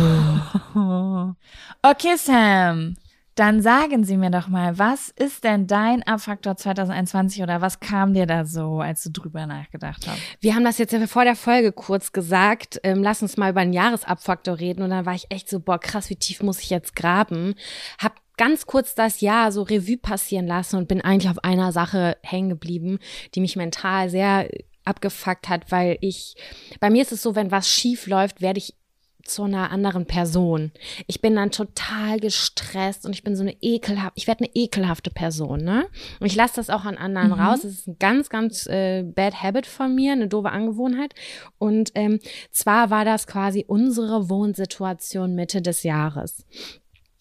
Okay, 1.81 2.15
Sam. 2.17 2.95
Dann 3.35 3.63
sagen 3.63 4.03
Sie 4.03 4.15
mir 4.15 4.29
doch 4.29 4.47
mal, 4.47 4.77
was 4.77 5.09
ist 5.09 5.43
denn 5.43 5.65
dein 5.65 6.03
Abfaktor 6.03 6.55
2021 6.55 7.41
oder 7.41 7.62
was 7.62 7.79
kam 7.79 8.13
dir 8.13 8.27
da 8.27 8.45
so, 8.45 8.79
als 8.79 9.01
du 9.03 9.09
drüber 9.09 9.47
nachgedacht 9.47 10.07
hast? 10.07 10.19
Wir 10.39 10.53
haben 10.53 10.63
das 10.63 10.77
jetzt 10.77 10.93
ja 10.93 11.07
vor 11.07 11.23
der 11.23 11.35
Folge 11.35 11.71
kurz 11.71 12.12
gesagt. 12.12 12.79
Ähm, 12.83 13.01
lass 13.01 13.23
uns 13.23 13.35
mal 13.35 13.50
über 13.50 13.62
einen 13.62 13.73
Jahresabfaktor 13.73 14.59
reden. 14.59 14.83
Und 14.83 14.91
dann 14.91 15.07
war 15.07 15.15
ich 15.15 15.31
echt 15.31 15.50
so, 15.50 15.59
boah, 15.59 15.79
krass, 15.79 16.12
wie 16.12 16.15
tief 16.15 16.43
muss 16.43 16.59
ich 16.59 16.69
jetzt 16.69 16.95
graben? 16.95 17.55
Hab 17.97 18.13
ganz 18.37 18.65
kurz 18.65 18.95
das 18.95 19.21
Jahr 19.21 19.51
so 19.51 19.61
Revue 19.61 19.97
passieren 19.97 20.47
lassen 20.47 20.77
und 20.77 20.87
bin 20.87 21.01
eigentlich 21.01 21.29
auf 21.29 21.43
einer 21.43 21.71
Sache 21.71 22.17
hängen 22.23 22.49
geblieben, 22.49 22.99
die 23.35 23.41
mich 23.41 23.55
mental 23.55 24.09
sehr 24.09 24.49
abgefuckt 24.85 25.49
hat, 25.49 25.71
weil 25.71 25.97
ich, 26.01 26.35
bei 26.79 26.89
mir 26.89 27.01
ist 27.01 27.11
es 27.11 27.21
so, 27.21 27.35
wenn 27.35 27.51
was 27.51 27.69
schief 27.69 28.07
läuft, 28.07 28.41
werde 28.41 28.57
ich 28.57 28.75
zu 29.23 29.43
einer 29.43 29.71
anderen 29.71 30.05
Person. 30.05 30.71
Ich 31.07 31.21
bin 31.21 31.35
dann 31.35 31.51
total 31.51 32.19
gestresst 32.19 33.05
und 33.05 33.13
ich 33.13 33.23
bin 33.23 33.35
so 33.35 33.41
eine 33.41 33.55
ekelhafte, 33.61 34.13
ich 34.15 34.27
werde 34.27 34.43
eine 34.43 34.53
ekelhafte 34.53 35.11
Person, 35.11 35.63
ne? 35.63 35.87
Und 36.19 36.27
ich 36.27 36.35
lasse 36.35 36.55
das 36.57 36.69
auch 36.69 36.83
an 36.83 36.97
anderen 36.97 37.29
mhm. 37.29 37.39
raus. 37.39 37.61
Das 37.63 37.71
ist 37.71 37.87
ein 37.87 37.97
ganz, 37.99 38.29
ganz 38.29 38.67
äh, 38.67 39.03
bad 39.03 39.41
habit 39.41 39.65
von 39.65 39.95
mir, 39.95 40.11
eine 40.11 40.27
doofe 40.27 40.49
Angewohnheit. 40.49 41.15
Und 41.57 41.91
ähm, 41.95 42.19
zwar 42.51 42.89
war 42.89 43.05
das 43.05 43.25
quasi 43.25 43.63
unsere 43.65 44.29
Wohnsituation 44.29 45.36
Mitte 45.36 45.62
des 45.62 45.84
Jahres. 45.84 46.45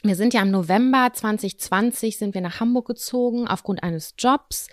Wir 0.05 0.17
sind 0.17 0.35
ja 0.35 0.43
im 0.43 0.51
November 0.51 1.11
2020 1.13 2.19
sind 2.19 2.35
wir 2.35 2.41
nach 2.41 2.59
Hamburg 2.59 2.89
gezogen 2.89 3.47
aufgrund 3.47 3.85
eines 3.85 4.15
Jobs 4.19 4.67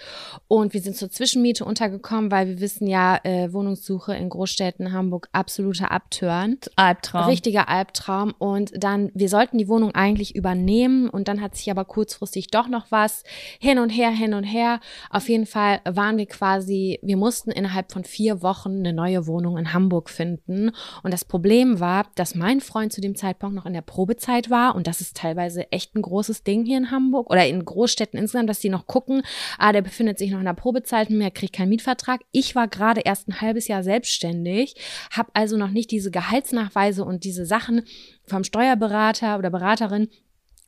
und 0.47 0.73
wir 0.73 0.81
sind 0.81 0.95
zur 0.95 1.11
Zwischenmiete 1.11 1.65
untergekommen, 1.65 2.31
weil 2.31 2.47
wir 2.47 2.59
wissen 2.61 2.87
ja, 2.87 3.19
äh, 3.23 3.53
Wohnungssuche 3.53 4.15
in 4.15 4.29
Großstädten 4.29 4.91
Hamburg 4.91 5.29
absoluter 5.31 5.91
Abturn. 5.91 6.57
Albtraum. 6.75 7.25
Richtiger 7.25 7.69
Albtraum. 7.69 8.33
Und 8.39 8.71
dann, 8.75 9.11
wir 9.13 9.29
sollten 9.29 9.59
die 9.59 9.67
Wohnung 9.67 9.93
eigentlich 9.93 10.35
übernehmen 10.35 11.07
und 11.11 11.27
dann 11.27 11.41
hat 11.41 11.55
sich 11.55 11.69
aber 11.69 11.85
kurzfristig 11.85 12.47
doch 12.47 12.67
noch 12.67 12.87
was 12.89 13.23
hin 13.59 13.77
und 13.77 13.91
her, 13.91 14.09
hin 14.09 14.33
und 14.33 14.45
her. 14.45 14.79
Auf 15.11 15.29
jeden 15.29 15.45
Fall 15.45 15.81
waren 15.85 16.17
wir 16.17 16.25
quasi, 16.25 16.97
wir 17.03 17.17
mussten 17.17 17.51
innerhalb 17.51 17.91
von 17.91 18.03
vier 18.03 18.41
Wochen 18.41 18.79
eine 18.79 18.93
neue 18.93 19.27
Wohnung 19.27 19.59
in 19.59 19.73
Hamburg 19.73 20.09
finden. 20.09 20.71
Und 21.03 21.13
das 21.13 21.23
Problem 21.23 21.79
war, 21.79 22.07
dass 22.15 22.33
mein 22.33 22.61
Freund 22.61 22.91
zu 22.91 22.99
dem 22.99 23.13
Zeitpunkt 23.15 23.55
noch 23.55 23.67
in 23.67 23.73
der 23.73 23.81
Probezeit 23.81 24.49
war 24.49 24.73
und 24.73 24.87
das 24.87 25.01
ist 25.01 25.18
teilweise 25.19 25.71
echt 25.71 25.95
ein 25.95 26.01
großes 26.01 26.43
Ding 26.43 26.65
hier 26.65 26.77
in 26.77 26.91
Hamburg 26.91 27.29
oder 27.29 27.45
in 27.45 27.63
Großstädten 27.63 28.19
insgesamt, 28.19 28.49
dass 28.49 28.59
die 28.59 28.69
noch 28.69 28.87
gucken, 28.87 29.21
ah, 29.57 29.71
der 29.71 29.81
befindet 29.81 30.17
sich 30.17 30.31
noch 30.31 30.39
in 30.39 30.45
der 30.45 30.53
Probezeit, 30.53 31.09
mehr 31.09 31.31
kriegt 31.31 31.55
keinen 31.55 31.69
Mietvertrag. 31.69 32.21
Ich 32.31 32.55
war 32.55 32.67
gerade 32.67 33.01
erst 33.01 33.27
ein 33.27 33.41
halbes 33.41 33.67
Jahr 33.67 33.83
selbstständig, 33.83 34.75
habe 35.11 35.29
also 35.33 35.57
noch 35.57 35.71
nicht 35.71 35.91
diese 35.91 36.11
Gehaltsnachweise 36.11 37.03
und 37.03 37.23
diese 37.23 37.45
Sachen 37.45 37.83
vom 38.25 38.43
Steuerberater 38.43 39.37
oder 39.37 39.49
Beraterin 39.49 40.09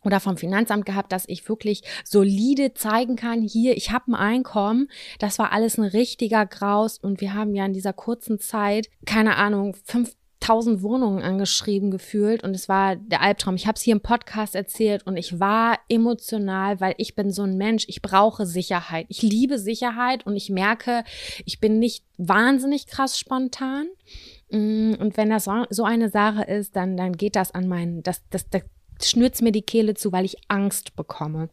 oder 0.03 0.19
vom 0.19 0.37
Finanzamt 0.37 0.85
gehabt, 0.85 1.11
dass 1.11 1.25
ich 1.27 1.47
wirklich 1.47 1.83
solide 2.03 2.73
zeigen 2.73 3.15
kann, 3.15 3.41
hier, 3.41 3.77
ich 3.77 3.91
habe 3.91 4.11
ein 4.11 4.15
Einkommen. 4.15 4.87
Das 5.19 5.37
war 5.37 5.51
alles 5.51 5.77
ein 5.77 5.83
richtiger 5.83 6.45
Graus 6.45 6.97
und 6.97 7.21
wir 7.21 7.33
haben 7.33 7.53
ja 7.53 7.65
in 7.65 7.73
dieser 7.73 7.93
kurzen 7.93 8.39
Zeit, 8.39 8.89
keine 9.05 9.35
Ahnung, 9.35 9.75
fünf 9.85 10.15
tausend 10.41 10.81
Wohnungen 10.81 11.21
angeschrieben 11.21 11.91
gefühlt 11.91 12.43
und 12.43 12.53
es 12.53 12.67
war 12.67 12.97
der 12.97 13.21
Albtraum. 13.21 13.55
Ich 13.55 13.67
habe 13.67 13.77
es 13.77 13.81
hier 13.81 13.93
im 13.93 14.01
Podcast 14.01 14.55
erzählt 14.55 15.05
und 15.05 15.15
ich 15.15 15.39
war 15.39 15.77
emotional, 15.87 16.81
weil 16.81 16.95
ich 16.97 17.15
bin 17.15 17.31
so 17.31 17.43
ein 17.43 17.57
Mensch, 17.57 17.85
ich 17.87 18.01
brauche 18.01 18.45
Sicherheit. 18.45 19.05
Ich 19.07 19.21
liebe 19.21 19.59
Sicherheit 19.59 20.25
und 20.25 20.35
ich 20.35 20.49
merke, 20.49 21.03
ich 21.45 21.59
bin 21.59 21.79
nicht 21.79 22.03
wahnsinnig 22.17 22.87
krass 22.87 23.17
spontan. 23.17 23.87
Mm, 24.49 24.93
und 24.99 25.15
wenn 25.15 25.29
das 25.29 25.47
so 25.69 25.83
eine 25.83 26.09
Sache 26.09 26.43
ist, 26.43 26.75
dann, 26.75 26.97
dann 26.97 27.13
geht 27.13 27.35
das 27.35 27.53
an 27.53 27.67
meinen, 27.67 28.01
das, 28.03 28.21
das, 28.31 28.49
das 28.49 28.63
schnürt's 29.03 29.41
mir 29.41 29.51
die 29.51 29.61
Kehle 29.61 29.93
zu, 29.93 30.11
weil 30.11 30.25
ich 30.25 30.37
Angst 30.47 30.95
bekomme. 30.95 31.49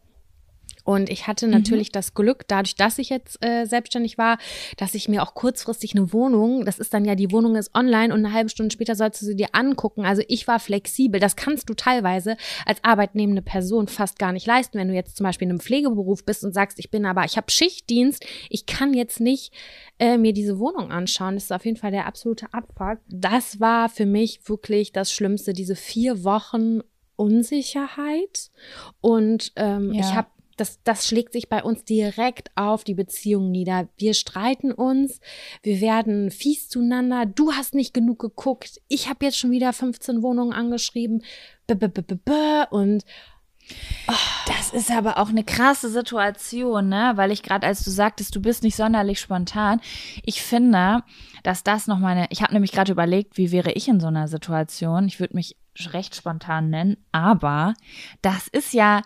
Und 0.88 1.10
ich 1.10 1.26
hatte 1.26 1.48
natürlich 1.48 1.88
mhm. 1.88 1.92
das 1.92 2.14
Glück, 2.14 2.48
dadurch, 2.48 2.74
dass 2.74 2.96
ich 2.96 3.10
jetzt 3.10 3.44
äh, 3.44 3.66
selbstständig 3.66 4.16
war, 4.16 4.38
dass 4.78 4.94
ich 4.94 5.06
mir 5.06 5.22
auch 5.22 5.34
kurzfristig 5.34 5.94
eine 5.94 6.14
Wohnung, 6.14 6.64
das 6.64 6.78
ist 6.78 6.94
dann 6.94 7.04
ja, 7.04 7.14
die 7.14 7.30
Wohnung 7.30 7.56
ist 7.56 7.74
online 7.74 8.10
und 8.14 8.24
eine 8.24 8.32
halbe 8.32 8.48
Stunde 8.48 8.72
später 8.72 8.94
sollst 8.94 9.20
du 9.20 9.26
sie 9.26 9.36
dir 9.36 9.48
angucken. 9.52 10.06
Also 10.06 10.22
ich 10.28 10.48
war 10.48 10.58
flexibel. 10.58 11.20
Das 11.20 11.36
kannst 11.36 11.68
du 11.68 11.74
teilweise 11.74 12.38
als 12.64 12.82
arbeitnehmende 12.84 13.42
Person 13.42 13.86
fast 13.86 14.18
gar 14.18 14.32
nicht 14.32 14.46
leisten, 14.46 14.78
wenn 14.78 14.88
du 14.88 14.94
jetzt 14.94 15.18
zum 15.18 15.24
Beispiel 15.24 15.44
in 15.44 15.50
einem 15.50 15.60
Pflegeberuf 15.60 16.24
bist 16.24 16.42
und 16.42 16.54
sagst, 16.54 16.78
ich 16.78 16.90
bin 16.90 17.04
aber, 17.04 17.26
ich 17.26 17.36
habe 17.36 17.50
Schichtdienst, 17.50 18.24
ich 18.48 18.64
kann 18.64 18.94
jetzt 18.94 19.20
nicht 19.20 19.52
äh, 19.98 20.16
mir 20.16 20.32
diese 20.32 20.58
Wohnung 20.58 20.90
anschauen. 20.90 21.34
Das 21.34 21.44
ist 21.44 21.52
auf 21.52 21.66
jeden 21.66 21.76
Fall 21.76 21.90
der 21.90 22.06
absolute 22.06 22.46
Abfuck. 22.54 23.00
Das 23.10 23.60
war 23.60 23.90
für 23.90 24.06
mich 24.06 24.48
wirklich 24.48 24.92
das 24.92 25.12
Schlimmste, 25.12 25.52
diese 25.52 25.76
vier 25.76 26.24
Wochen 26.24 26.80
Unsicherheit. 27.16 28.50
Und 29.02 29.52
ähm, 29.56 29.92
ja. 29.92 30.00
ich 30.00 30.14
habe 30.14 30.28
das, 30.60 30.82
das 30.82 31.06
schlägt 31.06 31.32
sich 31.32 31.48
bei 31.48 31.62
uns 31.62 31.84
direkt 31.84 32.50
auf 32.56 32.84
die 32.84 32.94
Beziehung 32.94 33.50
nieder. 33.50 33.88
Wir 33.96 34.14
streiten 34.14 34.72
uns, 34.72 35.20
wir 35.62 35.80
werden 35.80 36.30
fies 36.30 36.68
zueinander. 36.68 37.26
Du 37.26 37.52
hast 37.52 37.74
nicht 37.74 37.94
genug 37.94 38.18
geguckt. 38.18 38.80
Ich 38.88 39.08
habe 39.08 39.24
jetzt 39.24 39.38
schon 39.38 39.50
wieder 39.50 39.72
15 39.72 40.22
Wohnungen 40.22 40.52
angeschrieben. 40.52 41.22
B 41.66 41.74
-b 41.74 41.88
-b 41.88 42.02
-b 42.02 42.18
-b 42.24 42.68
und 42.70 43.04
oh. 44.08 44.12
das 44.46 44.72
ist 44.72 44.90
aber 44.90 45.18
auch 45.18 45.28
eine 45.28 45.44
krasse 45.44 45.90
Situation, 45.90 46.88
ne? 46.88 47.12
Weil 47.16 47.30
ich 47.30 47.42
gerade, 47.42 47.66
als 47.66 47.84
du 47.84 47.90
sagtest, 47.90 48.34
du 48.34 48.42
bist 48.42 48.62
nicht 48.62 48.76
sonderlich 48.76 49.20
spontan, 49.20 49.80
ich 50.24 50.42
finde, 50.42 51.02
dass 51.42 51.62
das 51.62 51.86
noch 51.86 51.98
meine. 51.98 52.26
Ich 52.30 52.42
habe 52.42 52.54
nämlich 52.54 52.72
gerade 52.72 52.92
überlegt, 52.92 53.36
wie 53.36 53.52
wäre 53.52 53.72
ich 53.72 53.88
in 53.88 54.00
so 54.00 54.08
einer 54.08 54.28
Situation? 54.28 55.06
Ich 55.06 55.20
würde 55.20 55.36
mich 55.36 55.56
recht 55.92 56.16
spontan 56.16 56.70
nennen, 56.70 56.96
aber 57.12 57.74
das 58.22 58.48
ist 58.48 58.72
ja, 58.72 59.02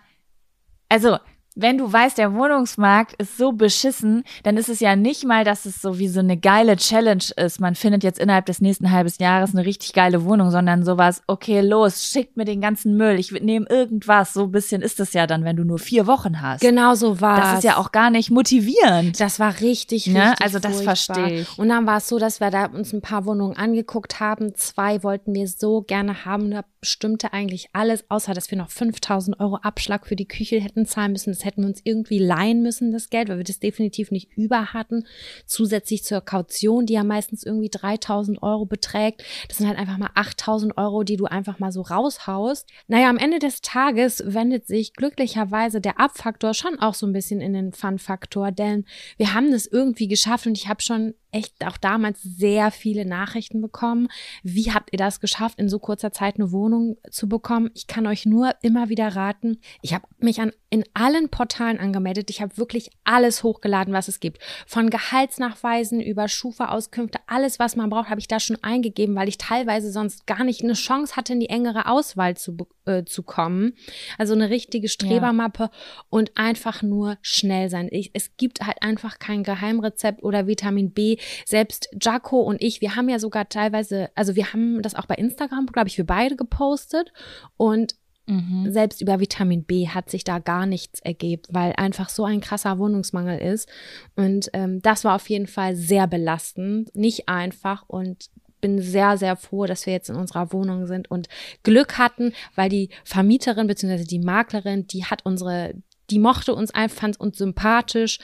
also 0.89 1.17
wenn 1.55 1.77
du 1.77 1.91
weißt, 1.91 2.17
der 2.17 2.33
Wohnungsmarkt 2.33 3.13
ist 3.21 3.37
so 3.37 3.51
beschissen, 3.51 4.23
dann 4.43 4.57
ist 4.57 4.69
es 4.69 4.79
ja 4.79 4.95
nicht 4.95 5.25
mal, 5.25 5.43
dass 5.43 5.65
es 5.65 5.81
so 5.81 5.99
wie 5.99 6.07
so 6.07 6.19
eine 6.19 6.37
geile 6.37 6.77
Challenge 6.77 7.23
ist. 7.37 7.59
Man 7.59 7.75
findet 7.75 8.03
jetzt 8.03 8.19
innerhalb 8.19 8.45
des 8.45 8.61
nächsten 8.61 8.91
halbes 8.91 9.17
Jahres 9.19 9.55
eine 9.55 9.65
richtig 9.65 9.93
geile 9.93 10.25
Wohnung, 10.25 10.51
sondern 10.51 10.83
sowas, 10.83 11.21
okay, 11.27 11.61
los, 11.61 12.05
schickt 12.05 12.37
mir 12.37 12.45
den 12.45 12.61
ganzen 12.61 12.97
Müll, 12.97 13.19
ich 13.19 13.31
nehme 13.31 13.65
irgendwas. 13.69 14.33
So 14.33 14.43
ein 14.43 14.51
bisschen 14.51 14.81
ist 14.81 14.99
es 14.99 15.13
ja 15.13 15.27
dann, 15.27 15.43
wenn 15.43 15.55
du 15.55 15.63
nur 15.63 15.79
vier 15.79 16.07
Wochen 16.07 16.41
hast. 16.41 16.61
Genau 16.61 16.95
so 16.95 17.21
war 17.21 17.39
Das 17.39 17.57
ist 17.59 17.63
ja 17.63 17.77
auch 17.77 17.91
gar 17.91 18.09
nicht 18.09 18.31
motivierend. 18.31 19.19
Das 19.19 19.39
war 19.39 19.53
richtig, 19.61 19.93
richtig. 19.93 20.13
Ne? 20.13 20.35
Also 20.41 20.59
das 20.59 20.81
verstehe 20.81 21.41
ich. 21.41 21.57
Und 21.57 21.69
dann 21.69 21.85
war 21.85 21.97
es 21.97 22.07
so, 22.07 22.19
dass 22.19 22.39
wir 22.39 22.49
da 22.49 22.65
uns 22.65 22.93
ein 22.93 23.01
paar 23.01 23.25
Wohnungen 23.25 23.55
angeguckt 23.55 24.19
haben. 24.19 24.55
Zwei 24.55 25.03
wollten 25.03 25.33
wir 25.33 25.47
so 25.47 25.81
gerne 25.81 26.25
haben. 26.25 26.51
Da 26.51 26.63
bestimmte 26.83 27.31
eigentlich 27.31 27.69
alles, 27.71 28.03
außer 28.09 28.33
dass 28.33 28.51
wir 28.51 28.57
noch 28.57 28.69
5000 28.69 29.39
Euro 29.39 29.55
Abschlag 29.55 30.05
für 30.05 30.17
die 30.17 30.27
Küche 30.27 30.59
hätten 30.59 30.85
zahlen 30.85 31.13
müssen. 31.13 31.31
Das 31.31 31.45
hätten 31.45 31.61
wir 31.61 31.69
uns 31.69 31.79
irgendwie 31.85 32.19
leihen 32.19 32.61
müssen, 32.61 32.91
das 32.91 33.09
Geld, 33.09 33.29
weil 33.29 33.37
wir 33.37 33.45
das 33.45 33.59
definitiv 33.59 34.11
nicht 34.11 34.29
über 34.35 34.73
hatten. 34.73 35.05
Zusätzlich 35.45 36.03
zur 36.03 36.19
Kaution, 36.19 36.85
die 36.85 36.93
ja 36.93 37.05
meistens 37.05 37.45
irgendwie 37.45 37.69
3000 37.69 38.43
Euro 38.43 38.65
beträgt. 38.65 39.23
Das 39.47 39.59
sind 39.59 39.67
halt 39.69 39.79
einfach 39.79 39.97
mal 39.97 40.09
8000 40.13 40.77
Euro, 40.77 41.03
die 41.03 41.15
du 41.15 41.23
einfach 41.23 41.57
mal 41.57 41.71
so 41.71 41.83
raushaust. 41.83 42.69
Naja, 42.87 43.09
am 43.09 43.17
Ende 43.17 43.39
des 43.39 43.61
Tages 43.61 44.21
wendet 44.25 44.67
sich 44.67 44.93
glücklicherweise 44.93 45.79
der 45.79 46.01
Abfaktor 46.01 46.53
schon 46.53 46.79
auch 46.79 46.95
so 46.95 47.07
ein 47.07 47.13
bisschen 47.13 47.39
in 47.39 47.53
den 47.53 47.71
Fun-Faktor, 47.71 48.51
denn 48.51 48.83
wir 49.15 49.33
haben 49.33 49.51
das 49.51 49.67
irgendwie 49.67 50.09
geschafft 50.09 50.47
und 50.47 50.57
ich 50.57 50.67
habe 50.67 50.81
schon 50.81 51.13
echt 51.33 51.65
auch 51.65 51.77
damals 51.77 52.21
sehr 52.21 52.71
viele 52.71 53.05
Nachrichten 53.05 53.61
bekommen. 53.61 54.07
Wie 54.43 54.71
habt 54.71 54.93
ihr 54.93 54.97
das 54.97 55.19
geschafft, 55.19 55.59
in 55.59 55.67
so 55.67 55.79
kurzer 55.79 56.11
Zeit 56.11 56.35
eine 56.35 56.51
Wohnung 56.51 56.72
zu 57.09 57.27
bekommen? 57.27 57.71
Ich 57.73 57.87
kann 57.87 58.07
euch 58.07 58.25
nur 58.25 58.51
immer 58.61 58.89
wieder 58.89 59.15
raten. 59.15 59.59
Ich 59.81 59.93
habe 59.93 60.07
mich 60.19 60.41
an 60.41 60.51
in 60.73 60.83
allen 60.95 61.29
Portalen 61.29 61.79
angemeldet. 61.79 62.31
Ich 62.31 62.41
habe 62.41 62.57
wirklich 62.57 62.89
alles 63.03 63.43
hochgeladen, 63.43 63.93
was 63.93 64.07
es 64.07 64.19
gibt. 64.19 64.41
Von 64.65 64.89
Gehaltsnachweisen 64.89 66.01
über 66.01 66.27
Schufa-Auskünfte, 66.27 67.19
alles, 67.27 67.59
was 67.59 67.75
man 67.75 67.91
braucht, 67.91 68.09
habe 68.09 68.19
ich 68.19 68.27
da 68.27 68.39
schon 68.39 68.57
eingegeben, 68.63 69.15
weil 69.15 69.29
ich 69.29 69.37
teilweise 69.37 69.91
sonst 69.91 70.25
gar 70.25 70.43
nicht 70.43 70.63
eine 70.63 70.73
Chance 70.73 71.15
hatte, 71.15 71.33
in 71.33 71.41
die 71.41 71.49
engere 71.49 71.85
Auswahl 71.85 72.35
zu, 72.35 72.57
äh, 72.85 73.03
zu 73.03 73.21
kommen. 73.21 73.73
Also 74.17 74.33
eine 74.33 74.49
richtige 74.49 74.89
Strebermappe 74.89 75.65
ja. 75.65 75.71
und 76.09 76.31
einfach 76.37 76.81
nur 76.81 77.19
schnell 77.21 77.69
sein. 77.69 77.87
Ich, 77.91 78.09
es 78.15 78.35
gibt 78.37 78.61
halt 78.61 78.81
einfach 78.81 79.19
kein 79.19 79.43
Geheimrezept 79.43 80.23
oder 80.23 80.47
Vitamin 80.47 80.89
B. 80.89 81.17
Selbst 81.45 81.87
Jaco 82.01 82.41
und 82.41 82.63
ich, 82.63 82.81
wir 82.81 82.95
haben 82.95 83.09
ja 83.09 83.19
sogar 83.19 83.47
teilweise, 83.47 84.09
also 84.15 84.35
wir 84.35 84.53
haben 84.53 84.81
das 84.81 84.95
auch 84.95 85.05
bei 85.05 85.15
Instagram, 85.15 85.67
glaube 85.67 85.89
ich, 85.89 85.99
wir 85.99 86.05
beide 86.07 86.35
gepostet 86.35 87.13
und 87.57 87.93
Mhm. 88.25 88.71
Selbst 88.71 89.01
über 89.01 89.19
Vitamin 89.19 89.63
B 89.63 89.89
hat 89.89 90.09
sich 90.09 90.23
da 90.23 90.39
gar 90.39 90.65
nichts 90.65 91.01
ergeben, 91.01 91.43
weil 91.49 91.73
einfach 91.75 92.09
so 92.09 92.23
ein 92.23 92.39
krasser 92.39 92.77
Wohnungsmangel 92.79 93.39
ist. 93.39 93.67
Und 94.15 94.49
ähm, 94.53 94.81
das 94.81 95.03
war 95.03 95.15
auf 95.15 95.29
jeden 95.29 95.47
Fall 95.47 95.75
sehr 95.75 96.07
belastend, 96.07 96.95
nicht 96.95 97.27
einfach 97.27 97.83
und 97.87 98.29
bin 98.61 98.81
sehr, 98.81 99.17
sehr 99.17 99.35
froh, 99.35 99.65
dass 99.65 99.85
wir 99.85 99.91
jetzt 99.91 100.09
in 100.09 100.15
unserer 100.15 100.53
Wohnung 100.53 100.87
sind 100.87 101.11
und 101.11 101.27
Glück 101.63 101.97
hatten, 101.97 102.31
weil 102.55 102.69
die 102.69 102.89
Vermieterin 103.03 103.67
bzw. 103.67 104.05
die 104.05 104.19
Maklerin, 104.19 104.87
die 104.87 105.03
hat 105.03 105.25
unsere, 105.25 105.73
die 106.09 106.17
mochte 106.17 106.55
uns 106.55 106.71
einfach, 106.71 107.01
fand 107.01 107.19
uns 107.19 107.37
sympathisch 107.37 108.19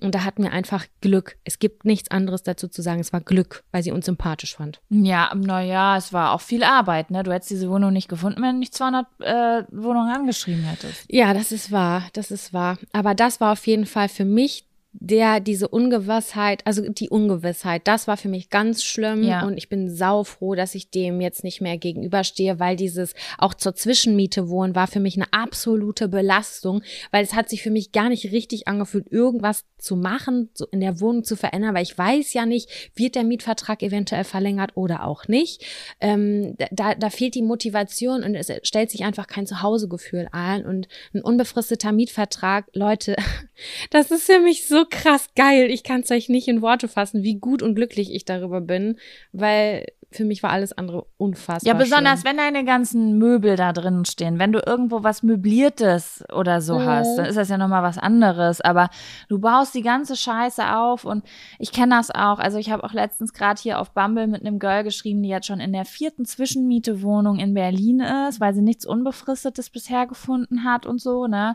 und 0.00 0.14
da 0.14 0.24
hatten 0.24 0.44
wir 0.44 0.52
einfach 0.52 0.86
Glück. 1.00 1.36
Es 1.44 1.58
gibt 1.58 1.84
nichts 1.84 2.10
anderes 2.10 2.42
dazu 2.42 2.68
zu 2.68 2.82
sagen. 2.82 3.00
Es 3.00 3.12
war 3.12 3.20
Glück, 3.20 3.64
weil 3.72 3.82
sie 3.82 3.90
uns 3.90 4.06
sympathisch 4.06 4.56
fand. 4.56 4.80
Ja, 4.90 5.34
naja, 5.34 5.96
es 5.96 6.12
war 6.12 6.32
auch 6.32 6.40
viel 6.40 6.62
Arbeit. 6.62 7.10
Ne? 7.10 7.22
Du 7.24 7.32
hättest 7.32 7.50
diese 7.50 7.68
Wohnung 7.68 7.92
nicht 7.92 8.08
gefunden, 8.08 8.40
wenn 8.42 8.54
du 8.54 8.58
nicht 8.60 8.74
200 8.74 9.06
äh, 9.20 9.64
Wohnungen 9.72 10.14
angeschrieben 10.14 10.62
hättest. 10.62 11.04
Ja, 11.08 11.34
das 11.34 11.50
ist 11.50 11.72
wahr. 11.72 12.04
Das 12.12 12.30
ist 12.30 12.52
wahr. 12.52 12.78
Aber 12.92 13.14
das 13.14 13.40
war 13.40 13.52
auf 13.52 13.66
jeden 13.66 13.86
Fall 13.86 14.08
für 14.08 14.24
mich 14.24 14.67
der 15.00 15.40
diese 15.40 15.68
Ungewissheit, 15.68 16.66
also 16.66 16.88
die 16.88 17.08
Ungewissheit, 17.08 17.86
das 17.86 18.08
war 18.08 18.16
für 18.16 18.28
mich 18.28 18.50
ganz 18.50 18.82
schlimm 18.82 19.22
ja. 19.22 19.46
und 19.46 19.56
ich 19.56 19.68
bin 19.68 19.94
saufroh, 19.94 20.54
dass 20.54 20.74
ich 20.74 20.90
dem 20.90 21.20
jetzt 21.20 21.44
nicht 21.44 21.60
mehr 21.60 21.78
gegenüberstehe, 21.78 22.58
weil 22.58 22.76
dieses 22.76 23.14
auch 23.38 23.54
zur 23.54 23.74
Zwischenmiete 23.74 24.48
wohnen 24.48 24.74
war 24.74 24.88
für 24.88 25.00
mich 25.00 25.16
eine 25.16 25.32
absolute 25.32 26.08
Belastung, 26.08 26.82
weil 27.12 27.22
es 27.22 27.34
hat 27.34 27.48
sich 27.48 27.62
für 27.62 27.70
mich 27.70 27.92
gar 27.92 28.08
nicht 28.08 28.32
richtig 28.32 28.66
angefühlt, 28.66 29.10
irgendwas 29.10 29.64
zu 29.78 29.94
machen, 29.94 30.50
so 30.54 30.66
in 30.66 30.80
der 30.80 31.00
Wohnung 31.00 31.22
zu 31.22 31.36
verändern, 31.36 31.74
weil 31.74 31.84
ich 31.84 31.96
weiß 31.96 32.32
ja 32.32 32.44
nicht, 32.44 32.68
wird 32.96 33.14
der 33.14 33.22
Mietvertrag 33.22 33.82
eventuell 33.82 34.24
verlängert 34.24 34.72
oder 34.74 35.04
auch 35.04 35.28
nicht. 35.28 35.64
Ähm, 36.00 36.56
da, 36.72 36.96
da 36.96 37.10
fehlt 37.10 37.36
die 37.36 37.42
Motivation 37.42 38.24
und 38.24 38.34
es 38.34 38.50
stellt 38.64 38.90
sich 38.90 39.04
einfach 39.04 39.28
kein 39.28 39.46
Zuhausegefühl 39.46 40.28
ein 40.32 40.66
und 40.66 40.88
ein 41.14 41.22
unbefristeter 41.22 41.92
Mietvertrag, 41.92 42.66
Leute, 42.72 43.14
das 43.90 44.10
ist 44.10 44.24
für 44.24 44.40
mich 44.40 44.66
so 44.66 44.87
krass 44.90 45.28
geil. 45.36 45.70
Ich 45.70 45.82
kann 45.82 46.00
es 46.00 46.10
euch 46.10 46.28
nicht 46.28 46.48
in 46.48 46.62
Worte 46.62 46.88
fassen, 46.88 47.22
wie 47.22 47.36
gut 47.36 47.62
und 47.62 47.74
glücklich 47.74 48.12
ich 48.12 48.24
darüber 48.24 48.60
bin, 48.60 48.98
weil 49.32 49.86
für 50.10 50.24
mich 50.24 50.42
war 50.42 50.50
alles 50.50 50.72
andere 50.72 51.04
unfassbar. 51.18 51.70
Ja, 51.70 51.78
besonders 51.78 52.20
schön. 52.20 52.30
wenn 52.30 52.36
deine 52.38 52.64
ganzen 52.64 53.18
Möbel 53.18 53.56
da 53.56 53.74
drin 53.74 54.06
stehen. 54.06 54.38
Wenn 54.38 54.52
du 54.52 54.60
irgendwo 54.64 55.02
was 55.02 55.22
Möbliertes 55.22 56.24
oder 56.32 56.62
so 56.62 56.78
mhm. 56.78 56.86
hast, 56.86 57.18
dann 57.18 57.26
ist 57.26 57.36
das 57.36 57.50
ja 57.50 57.58
nochmal 57.58 57.82
was 57.82 57.98
anderes. 57.98 58.62
Aber 58.62 58.88
du 59.28 59.38
baust 59.38 59.74
die 59.74 59.82
ganze 59.82 60.16
Scheiße 60.16 60.74
auf 60.76 61.04
und 61.04 61.24
ich 61.58 61.72
kenne 61.72 61.96
das 61.96 62.10
auch. 62.10 62.38
Also 62.38 62.56
ich 62.56 62.70
habe 62.70 62.84
auch 62.84 62.94
letztens 62.94 63.34
gerade 63.34 63.60
hier 63.60 63.78
auf 63.78 63.90
Bumble 63.90 64.28
mit 64.28 64.40
einem 64.40 64.58
Girl 64.58 64.82
geschrieben, 64.82 65.22
die 65.22 65.28
jetzt 65.28 65.46
schon 65.46 65.60
in 65.60 65.74
der 65.74 65.84
vierten 65.84 66.24
Zwischenmietewohnung 66.24 67.38
in 67.38 67.52
Berlin 67.52 68.00
ist, 68.00 68.40
weil 68.40 68.54
sie 68.54 68.62
nichts 68.62 68.86
Unbefristetes 68.86 69.68
bisher 69.68 70.06
gefunden 70.06 70.64
hat 70.64 70.86
und 70.86 71.02
so, 71.02 71.26
ne? 71.26 71.54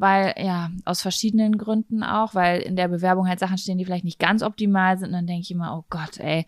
Weil, 0.00 0.34
ja, 0.38 0.70
aus 0.86 1.02
verschiedenen 1.02 1.58
Gründen 1.58 2.02
auch, 2.02 2.34
weil 2.34 2.62
in 2.62 2.74
der 2.74 2.88
Bewerbung 2.88 3.28
halt 3.28 3.38
Sachen 3.38 3.58
stehen, 3.58 3.76
die 3.76 3.84
vielleicht 3.84 4.04
nicht 4.04 4.18
ganz 4.18 4.42
optimal 4.42 4.98
sind. 4.98 5.08
Und 5.08 5.12
dann 5.14 5.26
denke 5.26 5.42
ich 5.42 5.50
immer, 5.50 5.76
oh 5.76 5.84
Gott, 5.90 6.18
ey, 6.18 6.46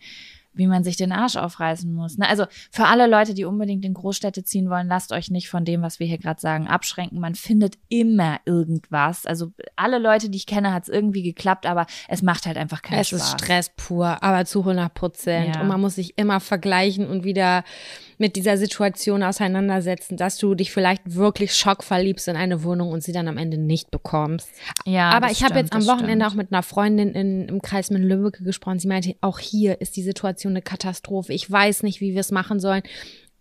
wie 0.53 0.67
man 0.67 0.83
sich 0.83 0.97
den 0.97 1.11
Arsch 1.11 1.35
aufreißen 1.35 1.91
muss. 1.93 2.17
Ne? 2.17 2.27
Also 2.27 2.45
für 2.71 2.85
alle 2.85 3.07
Leute, 3.07 3.33
die 3.33 3.45
unbedingt 3.45 3.83
in 3.85 3.93
Großstädte 3.93 4.43
ziehen 4.43 4.69
wollen, 4.69 4.87
lasst 4.87 5.11
euch 5.11 5.29
nicht 5.29 5.49
von 5.49 5.65
dem, 5.65 5.81
was 5.81 5.99
wir 5.99 6.07
hier 6.07 6.17
gerade 6.17 6.39
sagen, 6.39 6.67
abschränken. 6.67 7.19
Man 7.19 7.35
findet 7.35 7.77
immer 7.89 8.39
irgendwas. 8.45 9.25
Also 9.25 9.51
alle 9.75 9.99
Leute, 9.99 10.29
die 10.29 10.37
ich 10.37 10.45
kenne, 10.45 10.73
hat 10.73 10.83
es 10.83 10.89
irgendwie 10.89 11.23
geklappt, 11.23 11.65
aber 11.65 11.85
es 12.07 12.21
macht 12.21 12.45
halt 12.45 12.57
einfach 12.57 12.81
keinen 12.81 12.99
es 12.99 13.09
Spaß. 13.09 13.21
Es 13.21 13.27
ist 13.27 13.41
Stress 13.41 13.69
pur, 13.75 14.21
aber 14.21 14.45
zu 14.45 14.59
100 14.59 14.93
Prozent. 14.93 15.55
Ja. 15.55 15.61
Und 15.61 15.67
man 15.67 15.81
muss 15.81 15.95
sich 15.95 16.17
immer 16.17 16.39
vergleichen 16.39 17.07
und 17.07 17.23
wieder 17.23 17.63
mit 18.17 18.35
dieser 18.35 18.57
Situation 18.57 19.23
auseinandersetzen, 19.23 20.17
dass 20.17 20.37
du 20.37 20.55
dich 20.55 20.71
vielleicht 20.71 21.15
wirklich 21.15 21.55
schockverliebst 21.55 22.27
in 22.27 22.35
eine 22.35 22.63
Wohnung 22.63 22.91
und 22.91 23.03
sie 23.03 23.11
dann 23.11 23.27
am 23.27 23.37
Ende 23.37 23.57
nicht 23.57 23.91
bekommst. 23.91 24.49
Ja, 24.85 25.09
aber 25.11 25.31
ich 25.31 25.43
habe 25.43 25.59
jetzt 25.59 25.73
am 25.73 25.85
Wochenende 25.87 26.27
auch 26.27 26.33
mit 26.33 26.51
einer 26.51 26.63
Freundin 26.63 27.13
in, 27.13 27.47
im 27.47 27.61
Kreis 27.61 27.89
mit 27.89 28.03
Lübbecke 28.03 28.43
gesprochen. 28.43 28.79
Sie 28.79 28.87
meinte, 28.87 29.15
auch 29.21 29.39
hier 29.39 29.81
ist 29.81 29.95
die 29.95 30.03
Situation 30.03 30.53
eine 30.53 30.61
Katastrophe. 30.61 31.33
Ich 31.33 31.49
weiß 31.49 31.83
nicht, 31.83 32.01
wie 32.01 32.13
wir 32.13 32.21
es 32.21 32.31
machen 32.31 32.59
sollen. 32.59 32.83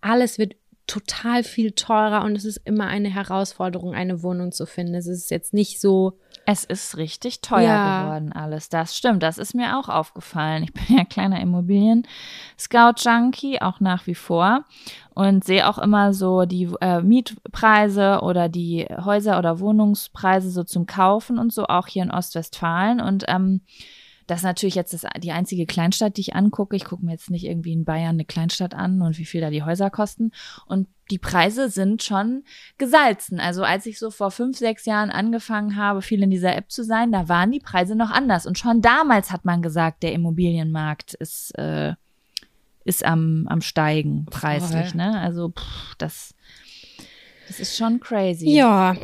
Alles 0.00 0.38
wird 0.38 0.56
total 0.87 1.44
viel 1.44 1.72
teurer 1.72 2.24
und 2.24 2.37
es 2.37 2.44
ist 2.44 2.61
immer 2.64 2.87
eine 2.87 3.08
Herausforderung, 3.08 3.94
eine 3.94 4.22
Wohnung 4.22 4.52
zu 4.52 4.66
finden. 4.66 4.94
Es 4.94 5.06
ist 5.06 5.30
jetzt 5.30 5.54
nicht 5.54 5.80
so. 5.80 6.18
Es 6.44 6.64
ist 6.64 6.96
richtig 6.96 7.40
teuer 7.40 7.62
ja. 7.62 8.02
geworden, 8.02 8.33
alles. 8.33 8.68
Das 8.68 8.96
stimmt. 8.96 9.22
Das 9.22 9.38
ist 9.38 9.55
mir 9.55 9.78
auch 9.78 9.88
aufgefallen. 9.88 10.64
Ich 10.64 10.72
bin 10.72 10.96
ja 10.96 11.05
kleiner 11.05 11.40
Immobilien-Scout-Junkie, 11.40 13.61
auch 13.61 13.78
nach 13.78 14.09
wie 14.09 14.16
vor. 14.16 14.64
Und 15.14 15.44
sehe 15.44 15.68
auch 15.68 15.78
immer 15.78 16.12
so 16.14 16.44
die 16.44 16.68
äh, 16.81 17.00
Mietpreise 17.00 18.22
oder 18.22 18.48
die 18.48 18.88
Häuser- 19.05 19.38
oder 19.38 19.61
Wohnungspreise 19.61 20.50
so 20.50 20.64
zum 20.64 20.87
Kaufen 20.87 21.38
und 21.38 21.52
so, 21.52 21.66
auch 21.66 21.87
hier 21.87 22.02
in 22.02 22.11
Ostwestfalen. 22.11 23.00
Und 23.00 23.26
ähm, 23.28 23.61
das 24.33 24.40
ist 24.40 24.45
natürlich 24.45 24.77
jetzt 24.77 24.95
das, 24.95 25.05
die 25.18 25.33
einzige 25.33 25.66
Kleinstadt, 25.66 26.16
die 26.16 26.23
ich 26.23 26.35
angucke. 26.35 26.75
Ich 26.75 26.87
gucke 26.87 27.05
mir 27.05 27.12
jetzt 27.12 27.29
nicht 27.29 27.45
irgendwie 27.45 27.75
in 27.75 27.85
Bayern 27.85 28.16
eine 28.16 28.25
Kleinstadt 28.25 28.73
an 28.73 29.03
und 29.03 29.18
wie 29.18 29.27
viel 29.27 29.42
da 29.42 29.51
die 29.51 29.62
Häuser 29.62 29.90
kosten. 29.90 30.33
Und 30.64 30.88
die 31.11 31.18
Preise 31.18 31.68
sind 31.68 32.03
schon 32.03 32.45
gesalzen. 32.79 33.40
Also 33.40 33.62
als 33.62 33.85
ich 33.85 33.99
so 33.99 34.11
vor 34.11 34.31
fünf, 34.31 34.57
sechs 34.57 34.87
Jahren 34.87 35.11
angefangen 35.11 35.77
habe, 35.77 36.01
viel 36.01 36.23
in 36.23 36.31
dieser 36.31 36.57
App 36.57 36.71
zu 36.71 36.83
sein, 36.83 37.12
da 37.12 37.29
waren 37.29 37.53
die 37.53 37.61
Preise 37.61 37.95
noch 37.95 38.11
anders. 38.11 38.47
Und 38.47 38.57
schon 38.57 38.81
damals 38.81 39.33
hat 39.33 39.45
man 39.45 39.61
gesagt, 39.61 40.03
der 40.03 40.14
Immobilienmarkt 40.14 41.12
ist, 41.12 41.51
äh, 41.59 41.92
ist 42.87 43.05
am, 43.05 43.47
am 43.49 43.61
Steigen 43.61 44.25
preislich. 44.25 44.92
Voll. 44.92 44.97
Ne? 44.97 45.21
Also 45.21 45.51
pff, 45.51 45.95
das 45.99 46.35
das 47.52 47.60
ist 47.60 47.76
schon 47.76 48.00
crazy. 48.00 48.48
Ja. 48.48 48.96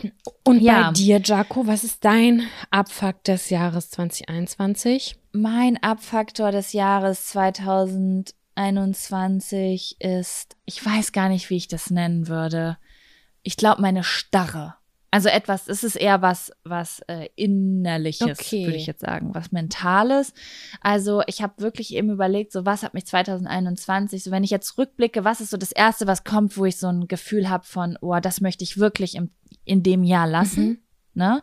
Und 0.42 0.62
ja. 0.62 0.86
bei 0.86 0.92
dir, 0.94 1.20
Jaco, 1.22 1.66
was 1.66 1.84
ist 1.84 2.02
dein 2.02 2.48
Abfuck 2.70 3.22
des 3.24 3.50
Jahres 3.50 3.90
2021? 3.90 5.18
Mein 5.32 5.76
Abfaktor 5.82 6.50
des 6.50 6.72
Jahres 6.72 7.26
2021 7.26 9.96
ist, 10.00 10.56
ich 10.64 10.82
weiß 10.84 11.12
gar 11.12 11.28
nicht, 11.28 11.50
wie 11.50 11.58
ich 11.58 11.68
das 11.68 11.90
nennen 11.90 12.28
würde. 12.28 12.78
Ich 13.42 13.58
glaube, 13.58 13.82
meine 13.82 14.02
Starre. 14.02 14.76
Also 15.10 15.30
etwas, 15.30 15.68
es 15.68 15.84
ist 15.84 15.96
eher 15.96 16.20
was, 16.20 16.52
was 16.64 17.00
äh, 17.06 17.28
innerliches, 17.34 18.38
okay. 18.40 18.66
würde 18.66 18.76
ich 18.76 18.86
jetzt 18.86 19.00
sagen, 19.00 19.34
was 19.34 19.52
mentales. 19.52 20.34
Also 20.82 21.22
ich 21.26 21.40
habe 21.40 21.62
wirklich 21.62 21.94
eben 21.94 22.10
überlegt, 22.10 22.52
so 22.52 22.66
was 22.66 22.82
hat 22.82 22.92
mich 22.92 23.06
2021, 23.06 24.22
so 24.22 24.30
wenn 24.30 24.44
ich 24.44 24.50
jetzt 24.50 24.76
rückblicke, 24.76 25.24
was 25.24 25.40
ist 25.40 25.50
so 25.50 25.56
das 25.56 25.72
erste, 25.72 26.06
was 26.06 26.24
kommt, 26.24 26.58
wo 26.58 26.66
ich 26.66 26.76
so 26.76 26.88
ein 26.88 27.08
Gefühl 27.08 27.48
habe 27.48 27.64
von, 27.64 27.96
oh, 28.02 28.18
das 28.20 28.42
möchte 28.42 28.64
ich 28.64 28.76
wirklich 28.76 29.14
im, 29.14 29.30
in 29.64 29.82
dem 29.82 30.04
Jahr 30.04 30.26
lassen. 30.26 30.66
Mhm. 30.66 30.78
ne? 31.14 31.42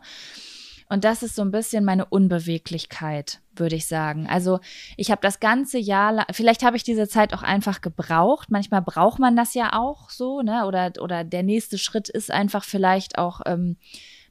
Und 0.88 1.04
das 1.04 1.22
ist 1.22 1.34
so 1.34 1.42
ein 1.42 1.50
bisschen 1.50 1.84
meine 1.84 2.04
Unbeweglichkeit, 2.04 3.40
würde 3.54 3.74
ich 3.74 3.86
sagen. 3.86 4.28
Also 4.28 4.60
ich 4.96 5.10
habe 5.10 5.20
das 5.20 5.40
ganze 5.40 5.78
Jahr, 5.78 6.12
lang, 6.12 6.26
vielleicht 6.30 6.62
habe 6.62 6.76
ich 6.76 6.84
diese 6.84 7.08
Zeit 7.08 7.34
auch 7.34 7.42
einfach 7.42 7.80
gebraucht. 7.80 8.50
Manchmal 8.50 8.82
braucht 8.82 9.18
man 9.18 9.34
das 9.34 9.54
ja 9.54 9.72
auch 9.72 10.10
so, 10.10 10.42
ne? 10.42 10.64
Oder, 10.66 10.92
oder 11.00 11.24
der 11.24 11.42
nächste 11.42 11.78
Schritt 11.78 12.08
ist 12.08 12.30
einfach 12.30 12.64
vielleicht 12.64 13.18
auch 13.18 13.40
ähm, 13.46 13.76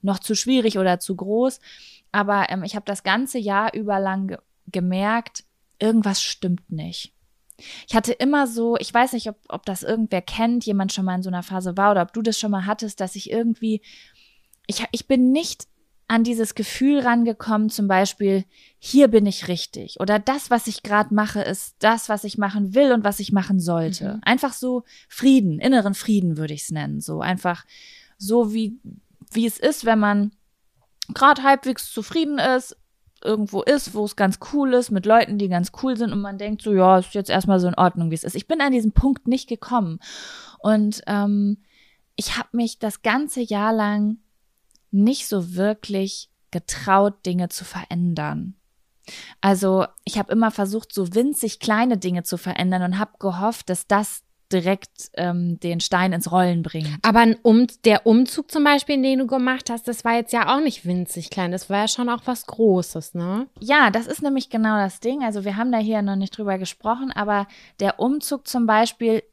noch 0.01 0.19
zu 0.19 0.33
schwierig 0.33 0.77
oder 0.77 0.99
zu 0.99 1.15
groß. 1.15 1.59
Aber 2.13 2.49
ähm, 2.49 2.63
ich 2.63 2.75
habe 2.75 2.85
das 2.85 3.03
ganze 3.03 3.37
Jahr 3.37 3.73
über 3.73 3.99
lang 3.99 4.27
ge 4.27 4.37
gemerkt, 4.71 5.43
irgendwas 5.77 6.23
stimmt 6.23 6.71
nicht. 6.71 7.13
Ich 7.87 7.95
hatte 7.95 8.13
immer 8.13 8.47
so, 8.47 8.77
ich 8.77 8.91
weiß 8.91 9.13
nicht, 9.13 9.29
ob, 9.29 9.37
ob 9.47 9.65
das 9.65 9.83
irgendwer 9.83 10.21
kennt, 10.21 10.65
jemand 10.65 10.91
schon 10.91 11.05
mal 11.05 11.15
in 11.15 11.21
so 11.21 11.29
einer 11.29 11.43
Phase 11.43 11.77
war 11.77 11.91
oder 11.91 12.01
ob 12.01 12.13
du 12.13 12.23
das 12.23 12.39
schon 12.39 12.49
mal 12.49 12.65
hattest, 12.65 12.99
dass 12.99 13.15
ich 13.15 13.29
irgendwie, 13.29 13.81
ich, 14.65 14.83
ich 14.91 15.07
bin 15.07 15.31
nicht 15.31 15.67
an 16.07 16.23
dieses 16.23 16.53
Gefühl 16.53 16.99
rangekommen, 16.99 17.69
zum 17.69 17.87
Beispiel, 17.87 18.45
hier 18.77 19.07
bin 19.07 19.25
ich 19.25 19.47
richtig 19.47 19.99
oder 19.99 20.19
das, 20.19 20.51
was 20.51 20.67
ich 20.67 20.83
gerade 20.83 21.13
mache, 21.13 21.41
ist 21.41 21.75
das, 21.79 22.09
was 22.09 22.23
ich 22.23 22.37
machen 22.37 22.75
will 22.75 22.91
und 22.91 23.03
was 23.03 23.19
ich 23.19 23.31
machen 23.31 23.59
sollte. 23.59 24.15
Mhm. 24.15 24.21
Einfach 24.21 24.53
so 24.53 24.83
Frieden, 25.09 25.59
inneren 25.59 25.95
Frieden 25.95 26.37
würde 26.37 26.53
ich 26.53 26.63
es 26.63 26.71
nennen. 26.71 27.01
So 27.01 27.21
einfach 27.21 27.65
so 28.17 28.53
wie, 28.53 28.79
wie 29.31 29.47
es 29.47 29.57
ist, 29.57 29.85
wenn 29.85 29.99
man 29.99 30.31
gerade 31.13 31.43
halbwegs 31.43 31.91
zufrieden 31.91 32.39
ist, 32.39 32.77
irgendwo 33.23 33.63
ist, 33.63 33.93
wo 33.93 34.05
es 34.05 34.15
ganz 34.15 34.39
cool 34.53 34.73
ist, 34.73 34.91
mit 34.91 35.05
Leuten, 35.05 35.37
die 35.37 35.49
ganz 35.49 35.71
cool 35.81 35.97
sind 35.97 36.11
und 36.11 36.21
man 36.21 36.37
denkt 36.37 36.61
so, 36.61 36.73
ja, 36.73 36.99
ist 36.99 37.15
jetzt 37.15 37.29
erstmal 37.29 37.59
so 37.59 37.67
in 37.67 37.75
Ordnung, 37.75 38.11
wie 38.11 38.15
es 38.15 38.23
ist. 38.23 38.35
Ich 38.35 38.47
bin 38.47 38.61
an 38.61 38.71
diesem 38.71 38.91
Punkt 38.91 39.27
nicht 39.27 39.49
gekommen. 39.49 39.99
Und 40.59 41.01
ähm, 41.07 41.57
ich 42.15 42.37
habe 42.37 42.49
mich 42.53 42.79
das 42.79 43.01
ganze 43.01 43.41
Jahr 43.41 43.73
lang 43.73 44.17
nicht 44.95 45.27
so 45.27 45.55
wirklich 45.55 46.29
getraut, 46.51 47.25
Dinge 47.25 47.49
zu 47.49 47.65
verändern. 47.65 48.55
Also 49.41 49.85
ich 50.03 50.17
habe 50.17 50.31
immer 50.31 50.51
versucht, 50.51 50.93
so 50.93 51.13
winzig 51.13 51.59
kleine 51.59 51.97
Dinge 51.97 52.23
zu 52.23 52.37
verändern 52.37 52.81
und 52.81 52.99
habe 52.99 53.11
gehofft, 53.19 53.69
dass 53.69 53.87
das 53.87 54.23
direkt 54.51 55.09
ähm, 55.15 55.59
den 55.59 55.79
Stein 55.79 56.13
ins 56.13 56.31
Rollen 56.31 56.61
bringt. 56.61 56.97
Aber 57.01 57.25
um, 57.41 57.67
der 57.83 58.05
Umzug 58.05 58.51
zum 58.51 58.63
Beispiel, 58.63 59.01
den 59.01 59.19
du 59.19 59.27
gemacht 59.27 59.69
hast, 59.69 59.87
das 59.87 60.05
war 60.05 60.15
jetzt 60.15 60.33
ja 60.33 60.55
auch 60.55 60.61
nicht 60.61 60.85
winzig 60.85 61.29
klein, 61.29 61.51
das 61.51 61.69
war 61.69 61.79
ja 61.79 61.87
schon 61.87 62.09
auch 62.09 62.21
was 62.25 62.45
Großes, 62.45 63.15
ne? 63.15 63.47
Ja, 63.59 63.89
das 63.89 64.07
ist 64.07 64.21
nämlich 64.21 64.49
genau 64.49 64.77
das 64.77 64.99
Ding. 64.99 65.23
Also 65.23 65.45
wir 65.45 65.57
haben 65.57 65.71
da 65.71 65.79
hier 65.79 66.01
noch 66.01 66.15
nicht 66.15 66.37
drüber 66.37 66.57
gesprochen, 66.57 67.11
aber 67.11 67.47
der 67.79 67.99
Umzug 67.99 68.47
zum 68.47 68.65
Beispiel 68.67 69.23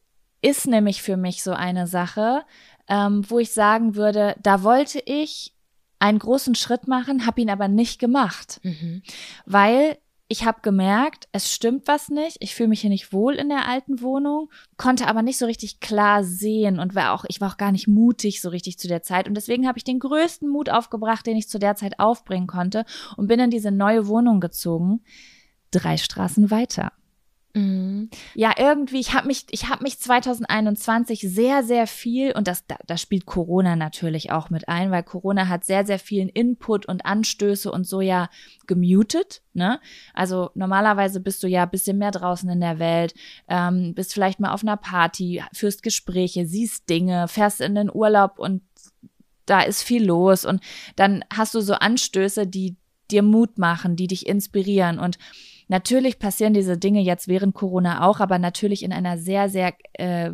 ist 0.41 0.67
nämlich 0.67 1.03
für 1.03 1.17
mich 1.17 1.43
so 1.43 1.53
eine 1.53 1.87
Sache, 1.87 2.45
ähm, 2.89 3.29
wo 3.29 3.39
ich 3.39 3.53
sagen 3.53 3.95
würde, 3.95 4.37
da 4.43 4.63
wollte 4.63 5.03
ich 5.05 5.55
einen 5.99 6.19
großen 6.19 6.55
Schritt 6.55 6.89
machen, 6.89 7.27
habe 7.27 7.41
ihn 7.41 7.51
aber 7.51 7.69
nicht 7.69 7.99
gemacht, 7.99 8.61
mhm. 8.63 9.03
weil 9.47 9.99
ich 10.33 10.47
habe 10.47 10.63
gemerkt, 10.63 11.29
es 11.33 11.53
stimmt 11.53 11.87
was 11.89 12.09
nicht. 12.09 12.39
Ich 12.41 12.55
fühle 12.55 12.71
mich 12.71 12.81
hier 12.81 12.89
nicht 12.89 13.13
wohl 13.13 13.35
in 13.35 13.51
der 13.51 13.69
alten 13.69 14.01
Wohnung, 14.01 14.51
konnte 14.79 15.07
aber 15.07 15.21
nicht 15.21 15.37
so 15.37 15.45
richtig 15.45 15.79
klar 15.79 16.25
sehen 16.25 16.79
und 16.79 16.95
war 16.95 17.13
auch, 17.13 17.27
ich 17.29 17.43
war 17.43 17.53
auch 17.53 17.57
gar 17.59 17.71
nicht 17.71 17.87
mutig 17.87 18.41
so 18.41 18.49
richtig 18.49 18.79
zu 18.79 18.89
der 18.89 19.03
Zeit. 19.03 19.29
Und 19.29 19.35
deswegen 19.35 19.69
habe 19.69 19.77
ich 19.77 19.85
den 19.85 19.99
größten 19.99 20.49
Mut 20.49 20.71
aufgebracht, 20.71 21.27
den 21.27 21.37
ich 21.37 21.51
zu 21.51 21.59
der 21.59 21.77
Zeit 21.77 22.01
aufbringen 22.01 22.47
konnte 22.47 22.87
und 23.19 23.27
bin 23.27 23.41
in 23.41 23.51
diese 23.51 23.71
neue 23.71 24.07
Wohnung 24.07 24.41
gezogen, 24.41 25.03
drei 25.71 25.99
Straßen 25.99 26.51
weiter. 26.51 26.93
Mhm. 27.55 28.09
Ja, 28.35 28.55
irgendwie, 28.57 28.99
ich 28.99 29.13
habe 29.13 29.27
mich, 29.27 29.45
ich 29.51 29.69
habe 29.69 29.83
mich 29.83 29.99
2021 29.99 31.21
sehr, 31.21 31.63
sehr 31.63 31.87
viel, 31.87 32.33
und 32.33 32.49
das, 32.49 32.67
da, 32.67 32.77
da 32.87 32.97
spielt 32.97 33.27
Corona 33.27 33.77
natürlich 33.77 34.31
auch 34.31 34.49
mit 34.49 34.69
ein, 34.69 34.91
weil 34.91 35.03
Corona 35.03 35.49
hat 35.49 35.65
sehr, 35.65 35.85
sehr 35.85 35.99
vielen 35.99 36.31
Input 36.31 36.87
und 36.87 37.05
Anstöße 37.05 37.71
und 37.71 37.87
so 37.87 38.01
ja 38.01 38.31
gemutet. 38.67 39.43
Ne? 39.53 39.81
Also 40.15 40.51
normalerweise 40.55 41.21
bist 41.21 41.43
du 41.43 41.47
ja 41.47 41.65
ein 41.65 41.71
bisschen 41.71 41.99
mehr 41.99 42.11
draußen 42.11 42.49
in 42.49 42.61
der 42.61 42.79
Welt, 42.79 43.15
ähm, 43.49 43.95
bist 43.95 44.15
vielleicht 44.15 44.41
mal 44.41 44.53
auf 44.53 44.63
einer 44.63 44.79
Party, 44.79 45.43
führst 45.53 45.83
Gespräche, 45.83 46.47
siehst 46.47 46.89
Dinge, 46.89 47.29
fährst 47.29 47.61
in 47.61 47.75
den 47.75 47.91
Urlaub 47.93 48.39
und 48.39 48.63
da 49.45 49.61
ist 49.61 49.83
viel 49.83 50.05
los 50.05 50.47
und 50.47 50.63
dann 50.97 51.23
hast 51.31 51.55
du 51.55 51.61
so 51.61 51.75
Anstöße, 51.75 52.47
die 52.47 52.77
dir 53.11 53.23
Mut 53.23 53.59
machen, 53.59 53.97
die 53.97 54.07
dich 54.07 54.27
inspirieren 54.27 54.99
und 54.99 55.19
Natürlich 55.69 56.19
passieren 56.19 56.55
diese 56.55 56.79
Dinge 56.79 57.01
jetzt 57.01 57.29
während 57.29 57.55
Corona 57.55 58.07
auch, 58.07 58.21
aber 58.21 58.39
natürlich 58.39 58.83
in 58.83 58.93
einer 58.93 59.19
sehr, 59.19 59.49
sehr 59.49 59.75
äh, 59.95 60.33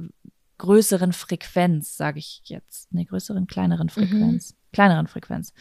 größeren 0.58 1.12
Frequenz, 1.12 1.96
sage 1.96 2.18
ich 2.18 2.42
jetzt. 2.44 2.92
Ne, 2.92 3.04
größeren, 3.04 3.46
kleineren 3.46 3.88
Frequenz. 3.88 4.52
Mhm. 4.52 4.58
Kleineren 4.70 5.06
Frequenz. 5.06 5.54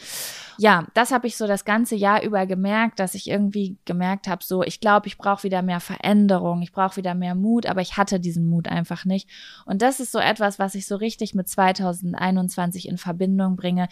Ja, 0.58 0.86
das 0.92 1.12
habe 1.12 1.26
ich 1.28 1.38
so 1.38 1.46
das 1.46 1.64
ganze 1.64 1.94
Jahr 1.96 2.22
über 2.22 2.44
gemerkt, 2.44 3.00
dass 3.00 3.14
ich 3.14 3.30
irgendwie 3.30 3.78
gemerkt 3.86 4.28
habe, 4.28 4.44
so, 4.44 4.62
ich 4.62 4.80
glaube, 4.80 5.06
ich 5.06 5.16
brauche 5.16 5.44
wieder 5.44 5.62
mehr 5.62 5.80
Veränderung, 5.80 6.60
ich 6.60 6.72
brauche 6.72 6.96
wieder 6.96 7.14
mehr 7.14 7.34
Mut, 7.34 7.64
aber 7.64 7.80
ich 7.80 7.96
hatte 7.96 8.20
diesen 8.20 8.46
Mut 8.50 8.68
einfach 8.68 9.06
nicht. 9.06 9.30
Und 9.64 9.80
das 9.80 10.00
ist 10.00 10.12
so 10.12 10.18
etwas, 10.18 10.58
was 10.58 10.74
ich 10.74 10.86
so 10.86 10.96
richtig 10.96 11.34
mit 11.34 11.48
2021 11.48 12.86
in 12.86 12.98
Verbindung 12.98 13.56
bringe, 13.56 13.88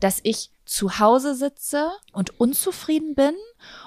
dass 0.00 0.18
ich 0.24 0.50
zu 0.64 0.98
Hause 0.98 1.36
sitze 1.36 1.88
und 2.12 2.40
unzufrieden 2.40 3.14
bin 3.14 3.34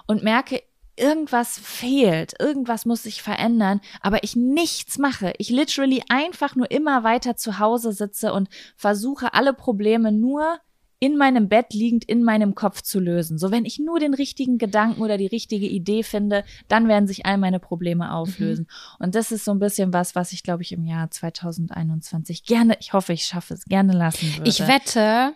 und 0.07 0.23
merke, 0.23 0.63
irgendwas 0.99 1.57
fehlt, 1.57 2.33
irgendwas 2.39 2.85
muss 2.85 3.03
sich 3.03 3.21
verändern, 3.21 3.81
aber 4.01 4.23
ich 4.23 4.35
nichts 4.35 4.97
mache. 4.97 5.33
Ich 5.37 5.49
literally 5.49 6.03
einfach 6.09 6.55
nur 6.55 6.69
immer 6.71 7.03
weiter 7.03 7.35
zu 7.35 7.59
Hause 7.59 7.91
sitze 7.91 8.33
und 8.33 8.49
versuche 8.75 9.33
alle 9.33 9.53
Probleme 9.53 10.11
nur 10.11 10.59
in 10.99 11.15
meinem 11.15 11.47
Bett 11.47 11.73
liegend 11.73 12.03
in 12.03 12.23
meinem 12.23 12.55
Kopf 12.55 12.81
zu 12.81 12.99
lösen. 12.99 13.37
So, 13.37 13.51
wenn 13.51 13.65
ich 13.65 13.79
nur 13.79 13.99
den 13.99 14.13
richtigen 14.13 14.57
Gedanken 14.57 15.01
oder 15.01 15.17
die 15.17 15.27
richtige 15.27 15.65
Idee 15.65 16.03
finde, 16.03 16.43
dann 16.67 16.87
werden 16.89 17.07
sich 17.07 17.25
all 17.25 17.37
meine 17.37 17.59
Probleme 17.59 18.13
auflösen. 18.13 18.67
Mhm. 18.67 19.05
Und 19.05 19.15
das 19.15 19.31
ist 19.31 19.45
so 19.45 19.51
ein 19.51 19.59
bisschen 19.59 19.93
was, 19.93 20.15
was 20.15 20.33
ich, 20.33 20.43
glaube 20.43 20.63
ich, 20.63 20.73
im 20.73 20.85
Jahr 20.85 21.09
2021 21.09 22.43
gerne, 22.43 22.75
ich 22.81 22.91
hoffe, 22.91 23.13
ich 23.13 23.23
schaffe 23.23 23.53
es, 23.53 23.65
gerne 23.65 23.93
lassen 23.93 24.35
würde. 24.35 24.49
Ich 24.49 24.67
wette, 24.67 25.33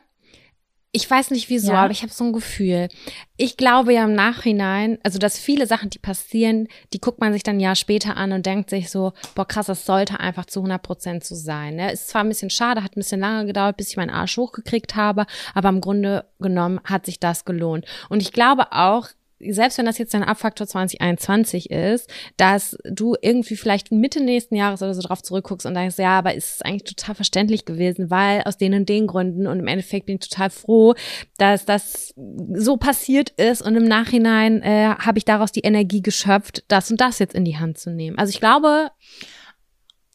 ich 0.95 1.09
weiß 1.09 1.31
nicht 1.31 1.49
wieso, 1.49 1.71
ja. 1.73 1.83
aber 1.83 1.91
ich 1.91 2.03
habe 2.03 2.13
so 2.13 2.23
ein 2.23 2.33
Gefühl. 2.33 2.87
Ich 3.35 3.57
glaube 3.57 3.95
ja 3.95 4.03
im 4.03 4.13
Nachhinein, 4.13 4.99
also 5.01 5.17
dass 5.17 5.39
viele 5.39 5.65
Sachen, 5.65 5.89
die 5.89 5.97
passieren, 5.97 6.67
die 6.93 7.01
guckt 7.01 7.19
man 7.19 7.33
sich 7.33 7.41
dann 7.41 7.57
ein 7.57 7.61
Jahr 7.61 7.75
später 7.75 8.15
an 8.15 8.31
und 8.31 8.45
denkt 8.45 8.69
sich 8.69 8.91
so, 8.91 9.13
boah 9.33 9.47
krass, 9.47 9.65
das 9.65 9.87
sollte 9.87 10.19
einfach 10.19 10.45
zu 10.45 10.59
100 10.59 10.83
Prozent 10.83 11.23
so 11.23 11.33
sein. 11.33 11.77
Ne? 11.77 11.91
Ist 11.91 12.09
zwar 12.09 12.23
ein 12.23 12.29
bisschen 12.29 12.51
schade, 12.51 12.83
hat 12.83 12.91
ein 12.91 12.99
bisschen 12.99 13.21
lange 13.21 13.47
gedauert, 13.47 13.75
bis 13.75 13.89
ich 13.89 13.97
meinen 13.97 14.11
Arsch 14.11 14.37
hochgekriegt 14.37 14.95
habe, 14.95 15.25
aber 15.55 15.69
im 15.69 15.81
Grunde 15.81 16.25
genommen 16.39 16.79
hat 16.83 17.07
sich 17.07 17.19
das 17.19 17.43
gelohnt. 17.43 17.85
Und 18.09 18.21
ich 18.21 18.31
glaube 18.31 18.71
auch, 18.71 19.09
selbst 19.49 19.77
wenn 19.77 19.85
das 19.85 19.97
jetzt 19.97 20.13
dein 20.13 20.23
Abfaktor 20.23 20.67
2021 20.67 21.69
ist, 21.71 22.09
dass 22.37 22.77
du 22.83 23.15
irgendwie 23.21 23.55
vielleicht 23.55 23.91
Mitte 23.91 24.23
nächsten 24.23 24.55
Jahres 24.55 24.81
oder 24.81 24.93
so 24.93 25.01
drauf 25.01 25.21
zurückguckst 25.21 25.65
und 25.65 25.73
denkst, 25.73 25.97
ja, 25.97 26.17
aber 26.17 26.33
ist 26.33 26.55
es 26.55 26.61
eigentlich 26.61 26.95
total 26.95 27.15
verständlich 27.15 27.65
gewesen, 27.65 28.09
weil 28.09 28.43
aus 28.43 28.57
den 28.57 28.73
und 28.73 28.89
den 28.89 29.07
Gründen 29.07 29.47
und 29.47 29.59
im 29.59 29.67
Endeffekt 29.67 30.05
bin 30.05 30.17
ich 30.21 30.29
total 30.29 30.49
froh, 30.49 30.95
dass 31.37 31.65
das 31.65 32.13
so 32.53 32.77
passiert 32.77 33.29
ist 33.31 33.61
und 33.61 33.75
im 33.75 33.85
Nachhinein 33.85 34.61
äh, 34.61 34.95
habe 34.97 35.17
ich 35.17 35.25
daraus 35.25 35.51
die 35.51 35.61
Energie 35.61 36.01
geschöpft, 36.01 36.63
das 36.67 36.89
und 36.91 37.01
das 37.01 37.19
jetzt 37.19 37.35
in 37.35 37.45
die 37.45 37.57
Hand 37.57 37.77
zu 37.77 37.91
nehmen. 37.91 38.17
Also 38.17 38.31
ich 38.31 38.39
glaube, 38.39 38.91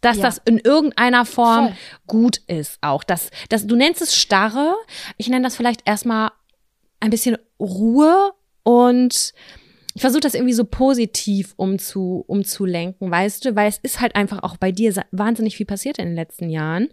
dass 0.00 0.18
ja. 0.18 0.24
das 0.24 0.40
in 0.44 0.58
irgendeiner 0.58 1.24
Form 1.24 1.68
Voll. 1.68 1.76
gut 2.06 2.36
ist 2.46 2.78
auch. 2.80 3.04
Dass, 3.04 3.30
dass, 3.48 3.66
du 3.66 3.76
nennst 3.76 4.02
es 4.02 4.14
starre, 4.14 4.74
ich 5.16 5.28
nenne 5.28 5.44
das 5.44 5.56
vielleicht 5.56 5.82
erstmal 5.86 6.30
ein 7.00 7.10
bisschen 7.10 7.36
Ruhe 7.58 8.32
und 8.68 9.32
ich 9.94 10.02
versuche 10.02 10.20
das 10.20 10.34
irgendwie 10.34 10.52
so 10.52 10.64
positiv 10.64 11.54
umzu, 11.56 12.22
umzulenken, 12.26 13.10
weißt 13.10 13.46
du, 13.46 13.56
weil 13.56 13.66
es 13.66 13.78
ist 13.78 13.98
halt 13.98 14.14
einfach 14.14 14.42
auch 14.42 14.58
bei 14.58 14.72
dir 14.72 14.92
wahnsinnig 15.10 15.56
viel 15.56 15.64
passiert 15.64 15.96
in 15.96 16.04
den 16.04 16.14
letzten 16.14 16.50
Jahren. 16.50 16.88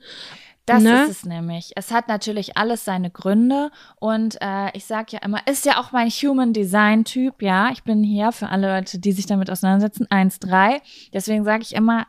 Das 0.66 0.82
ne? 0.82 1.04
ist 1.04 1.10
es 1.10 1.26
nämlich. 1.26 1.74
Es 1.76 1.92
hat 1.92 2.08
natürlich 2.08 2.56
alles 2.56 2.86
seine 2.86 3.12
Gründe 3.12 3.72
und 3.98 4.38
äh, 4.40 4.70
ich 4.72 4.86
sage 4.86 5.08
ja 5.12 5.20
immer, 5.20 5.46
ist 5.48 5.66
ja 5.66 5.82
auch 5.82 5.92
mein 5.92 6.08
Human 6.08 6.54
Design 6.54 7.04
Typ, 7.04 7.42
ja. 7.42 7.72
Ich 7.74 7.84
bin 7.84 8.04
hier 8.04 8.32
für 8.32 8.48
alle 8.48 8.74
Leute, 8.74 8.98
die 8.98 9.12
sich 9.12 9.26
damit 9.26 9.52
auseinandersetzen, 9.52 10.08
1-3. 10.08 10.80
Deswegen 11.14 11.44
sage 11.44 11.64
ich 11.64 11.76
immer, 11.76 12.08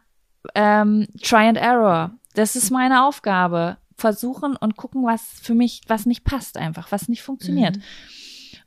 ähm, 0.55 1.09
Try 1.21 1.49
and 1.49 1.59
Error. 1.59 2.13
Das 2.35 2.55
ist 2.55 2.71
meine 2.71 3.05
Aufgabe. 3.05 3.79
Versuchen 3.97 4.55
und 4.55 4.77
gucken, 4.77 5.05
was 5.05 5.23
für 5.43 5.55
mich, 5.55 5.81
was 5.89 6.07
nicht 6.07 6.23
passt 6.23 6.57
einfach, 6.57 6.93
was 6.93 7.09
nicht 7.09 7.23
funktioniert. 7.23 7.79
Mhm. 7.79 7.83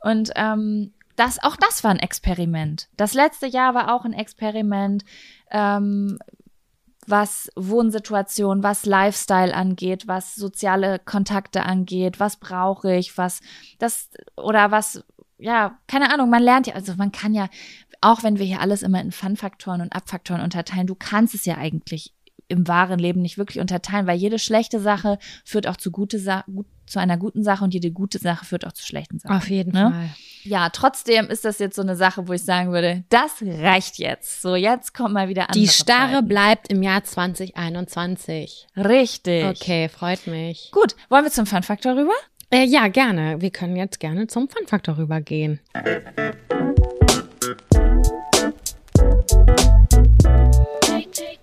Und 0.00 0.30
ähm, 0.36 0.92
das, 1.16 1.42
auch 1.42 1.56
das 1.56 1.84
war 1.84 1.90
ein 1.90 1.98
Experiment. 1.98 2.88
Das 2.96 3.14
letzte 3.14 3.46
Jahr 3.46 3.74
war 3.74 3.94
auch 3.94 4.04
ein 4.04 4.14
Experiment, 4.14 5.04
ähm, 5.50 6.18
was 7.06 7.50
Wohnsituation, 7.56 8.62
was 8.62 8.86
Lifestyle 8.86 9.54
angeht, 9.54 10.06
was 10.06 10.34
soziale 10.34 10.98
Kontakte 10.98 11.64
angeht, 11.64 12.20
was 12.20 12.36
brauche 12.36 12.94
ich, 12.94 13.18
was 13.18 13.40
das 13.78 14.10
oder 14.36 14.70
was, 14.70 15.04
ja, 15.38 15.78
keine 15.86 16.12
Ahnung, 16.12 16.30
man 16.30 16.42
lernt 16.42 16.66
ja, 16.66 16.74
also 16.74 16.94
man 16.94 17.12
kann 17.12 17.34
ja, 17.34 17.48
auch 18.00 18.22
wenn 18.22 18.38
wir 18.38 18.46
hier 18.46 18.60
alles 18.60 18.82
immer 18.82 19.00
in 19.00 19.12
Fun-Faktoren 19.12 19.80
und 19.80 19.94
Abfaktoren 19.94 20.42
unterteilen, 20.42 20.86
du 20.86 20.94
kannst 20.94 21.34
es 21.34 21.44
ja 21.44 21.56
eigentlich 21.56 22.14
im 22.48 22.66
wahren 22.66 22.98
Leben 22.98 23.22
nicht 23.22 23.38
wirklich 23.38 23.60
unterteilen, 23.60 24.06
weil 24.06 24.18
jede 24.18 24.38
schlechte 24.38 24.80
Sache 24.80 25.18
führt 25.44 25.66
auch 25.66 25.76
zu, 25.76 25.90
gute 25.90 26.18
Sa 26.18 26.44
zu 26.90 26.98
einer 27.00 27.16
guten 27.16 27.42
Sache 27.44 27.64
und 27.64 27.72
jede 27.72 27.90
gute 27.90 28.18
Sache 28.18 28.44
führt 28.44 28.66
auch 28.66 28.72
zu 28.72 28.84
schlechten 28.84 29.18
Sachen. 29.18 29.36
Auf 29.36 29.48
jeden 29.48 29.72
ne? 29.72 29.90
Fall. 29.90 30.10
Ja, 30.42 30.70
trotzdem 30.70 31.26
ist 31.28 31.44
das 31.44 31.58
jetzt 31.58 31.76
so 31.76 31.82
eine 31.82 31.96
Sache, 31.96 32.26
wo 32.26 32.32
ich 32.32 32.42
sagen 32.42 32.72
würde, 32.72 33.04
das 33.10 33.42
reicht 33.42 33.98
jetzt. 33.98 34.42
So, 34.42 34.56
jetzt 34.56 34.94
kommt 34.94 35.14
mal 35.14 35.28
wieder 35.28 35.42
andere 35.42 35.60
Die 35.60 35.68
Starre 35.68 36.14
Zeiten. 36.14 36.28
bleibt 36.28 36.72
im 36.72 36.82
Jahr 36.82 37.04
2021. 37.04 38.66
Richtig. 38.76 39.44
Okay, 39.44 39.88
freut 39.88 40.26
mich. 40.26 40.70
Gut, 40.72 40.96
wollen 41.08 41.24
wir 41.24 41.30
zum 41.30 41.46
Fun-Faktor 41.46 41.96
rüber? 41.96 42.14
Äh, 42.50 42.64
ja, 42.64 42.88
gerne. 42.88 43.40
Wir 43.40 43.50
können 43.50 43.76
jetzt 43.76 44.00
gerne 44.00 44.26
zum 44.26 44.48
Fun-Faktor 44.48 44.98
rübergehen. 44.98 45.60
Sam, 51.20 51.39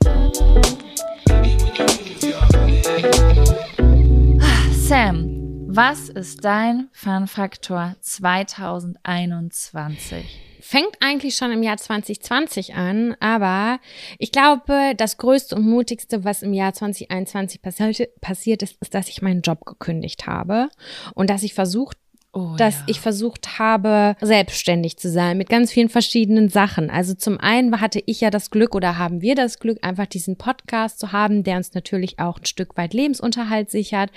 was 5.77 6.09
ist 6.09 6.43
dein 6.43 6.89
Fun-Faktor 6.91 7.95
2021? 8.01 10.41
Fängt 10.59 10.97
eigentlich 11.01 11.35
schon 11.35 11.51
im 11.51 11.61
Jahr 11.61 11.77
2020 11.77 12.73
an, 12.73 13.15
aber 13.19 13.79
ich 14.17 14.31
glaube, 14.31 14.93
das 14.97 15.17
Größte 15.17 15.55
und 15.55 15.69
Mutigste, 15.69 16.23
was 16.23 16.41
im 16.41 16.53
Jahr 16.53 16.73
2021 16.73 17.61
passierte, 17.61 18.09
passiert 18.21 18.63
ist, 18.63 18.81
ist, 18.81 18.95
dass 18.95 19.07
ich 19.07 19.21
meinen 19.21 19.43
Job 19.43 19.67
gekündigt 19.67 20.25
habe 20.25 20.69
und 21.13 21.29
dass 21.29 21.43
ich 21.43 21.53
versucht 21.53 21.99
Oh, 22.37 22.55
dass 22.55 22.75
ja. 22.75 22.83
ich 22.85 22.99
versucht 22.99 23.57
habe, 23.57 24.15
selbstständig 24.21 24.97
zu 24.97 25.09
sein 25.09 25.39
mit 25.39 25.49
ganz 25.49 25.71
vielen 25.71 25.89
verschiedenen 25.89 26.49
Sachen. 26.49 26.91
Also 26.91 27.15
zum 27.15 27.39
einen 27.39 27.81
hatte 27.81 27.99
ich 28.05 28.21
ja 28.21 28.29
das 28.29 28.51
Glück 28.51 28.75
oder 28.75 28.99
haben 28.99 29.23
wir 29.23 29.33
das 29.33 29.57
Glück, 29.57 29.79
einfach 29.81 30.05
diesen 30.05 30.37
Podcast 30.37 30.99
zu 30.99 31.11
haben, 31.11 31.43
der 31.43 31.57
uns 31.57 31.73
natürlich 31.73 32.19
auch 32.19 32.37
ein 32.37 32.45
Stück 32.45 32.77
weit 32.77 32.93
Lebensunterhalt 32.93 33.71
sichert. 33.71 34.11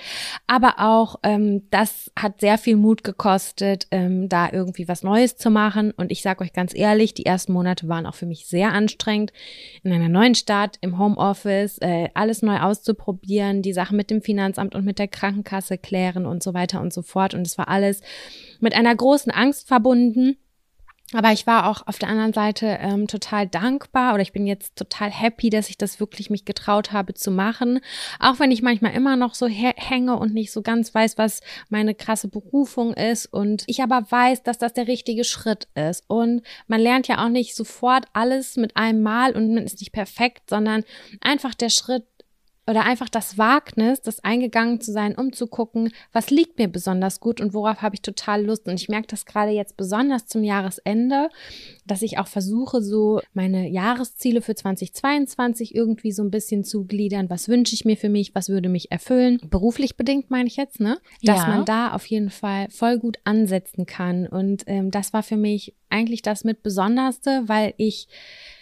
Aber 0.45 0.75
auch 0.77 1.15
ähm, 1.23 1.63
das 1.71 2.11
hat 2.15 2.41
sehr 2.41 2.59
viel 2.59 2.75
Mut 2.75 3.03
gekostet, 3.03 3.87
ähm, 3.89 4.29
da 4.29 4.51
irgendwie 4.51 4.87
was 4.87 5.01
Neues 5.01 5.37
zu 5.37 5.49
machen. 5.49 5.89
Und 5.89 6.11
ich 6.11 6.21
sage 6.21 6.43
euch 6.43 6.53
ganz 6.53 6.75
ehrlich, 6.75 7.15
die 7.15 7.25
ersten 7.25 7.53
Monate 7.53 7.87
waren 7.87 8.05
auch 8.05 8.13
für 8.13 8.27
mich 8.27 8.45
sehr 8.45 8.71
anstrengend, 8.71 9.33
in 9.81 9.93
einer 9.93 10.09
neuen 10.09 10.35
Stadt, 10.35 10.77
im 10.81 10.99
Homeoffice, 10.99 11.79
äh, 11.79 12.09
alles 12.13 12.43
neu 12.43 12.59
auszuprobieren, 12.59 13.63
die 13.63 13.73
Sachen 13.73 13.97
mit 13.97 14.11
dem 14.11 14.21
Finanzamt 14.21 14.75
und 14.75 14.85
mit 14.85 14.99
der 14.99 15.07
Krankenkasse 15.07 15.79
klären 15.79 16.27
und 16.27 16.43
so 16.43 16.53
weiter 16.53 16.81
und 16.81 16.93
so 16.93 17.01
fort. 17.01 17.33
Und 17.33 17.47
es 17.47 17.57
war 17.57 17.67
alles 17.67 18.01
mit 18.59 18.73
einer 18.75 18.95
großen 18.95 19.31
Angst 19.31 19.67
verbunden. 19.67 20.37
Aber 21.13 21.33
ich 21.33 21.45
war 21.45 21.67
auch 21.67 21.87
auf 21.87 21.99
der 21.99 22.09
anderen 22.09 22.33
Seite 22.33 22.77
ähm, 22.79 23.07
total 23.07 23.47
dankbar 23.47 24.13
oder 24.13 24.21
ich 24.21 24.31
bin 24.31 24.47
jetzt 24.47 24.77
total 24.77 25.11
happy, 25.11 25.49
dass 25.49 25.69
ich 25.69 25.77
das 25.77 25.99
wirklich 25.99 26.29
mich 26.29 26.45
getraut 26.45 26.93
habe 26.93 27.13
zu 27.13 27.31
machen. 27.31 27.81
Auch 28.19 28.39
wenn 28.39 28.51
ich 28.51 28.61
manchmal 28.61 28.93
immer 28.93 29.17
noch 29.17 29.35
so 29.35 29.47
hänge 29.47 30.17
und 30.17 30.33
nicht 30.33 30.51
so 30.51 30.61
ganz 30.61 30.93
weiß, 30.93 31.17
was 31.17 31.41
meine 31.69 31.95
krasse 31.95 32.29
Berufung 32.29 32.93
ist. 32.93 33.25
Und 33.25 33.63
ich 33.67 33.83
aber 33.83 34.09
weiß, 34.09 34.43
dass 34.43 34.57
das 34.57 34.73
der 34.73 34.87
richtige 34.87 35.25
Schritt 35.25 35.67
ist. 35.75 36.05
Und 36.07 36.43
man 36.67 36.79
lernt 36.79 37.09
ja 37.09 37.23
auch 37.23 37.29
nicht 37.29 37.55
sofort 37.55 38.05
alles 38.13 38.55
mit 38.55 38.77
einem 38.77 39.01
Mal 39.01 39.35
und 39.35 39.53
man 39.53 39.65
ist 39.65 39.81
nicht 39.81 39.91
perfekt, 39.91 40.49
sondern 40.49 40.83
einfach 41.19 41.55
der 41.55 41.69
Schritt, 41.69 42.05
oder 42.67 42.85
einfach 42.85 43.09
das 43.09 43.37
Wagnis, 43.37 44.01
das 44.01 44.23
eingegangen 44.23 44.79
zu 44.79 44.91
sein, 44.91 45.15
um 45.15 45.33
zu 45.33 45.47
gucken, 45.47 45.91
was 46.13 46.29
liegt 46.29 46.59
mir 46.59 46.67
besonders 46.67 47.19
gut 47.19 47.41
und 47.41 47.53
worauf 47.53 47.81
habe 47.81 47.95
ich 47.95 48.01
total 48.01 48.45
Lust. 48.45 48.67
Und 48.67 48.75
ich 48.79 48.87
merke 48.87 49.07
das 49.07 49.25
gerade 49.25 49.51
jetzt 49.51 49.77
besonders 49.77 50.27
zum 50.27 50.43
Jahresende, 50.43 51.29
dass 51.87 52.01
ich 52.03 52.19
auch 52.19 52.27
versuche, 52.27 52.81
so 52.81 53.19
meine 53.33 53.67
Jahresziele 53.67 54.41
für 54.41 54.53
2022 54.55 55.73
irgendwie 55.73 56.11
so 56.11 56.23
ein 56.23 56.31
bisschen 56.31 56.63
zu 56.63 56.85
gliedern. 56.85 57.29
Was 57.29 57.49
wünsche 57.49 57.73
ich 57.73 57.83
mir 57.83 57.97
für 57.97 58.09
mich? 58.09 58.35
Was 58.35 58.49
würde 58.49 58.69
mich 58.69 58.91
erfüllen? 58.91 59.39
Beruflich 59.49 59.97
bedingt 59.97 60.29
meine 60.29 60.47
ich 60.47 60.55
jetzt, 60.55 60.79
ne? 60.79 60.99
Dass 61.23 61.39
Ja. 61.39 61.47
man 61.47 61.65
da 61.65 61.91
auf 61.93 62.05
jeden 62.05 62.29
Fall 62.29 62.67
voll 62.69 62.99
gut 62.99 63.17
ansetzen 63.23 63.85
kann. 63.87 64.27
Und 64.27 64.63
ähm, 64.67 64.91
das 64.91 65.13
war 65.13 65.23
für 65.23 65.37
mich 65.37 65.73
eigentlich 65.89 66.21
das 66.21 66.43
mit 66.43 66.61
Besonderste, 66.63 67.43
weil 67.47 67.73
ich 67.77 68.07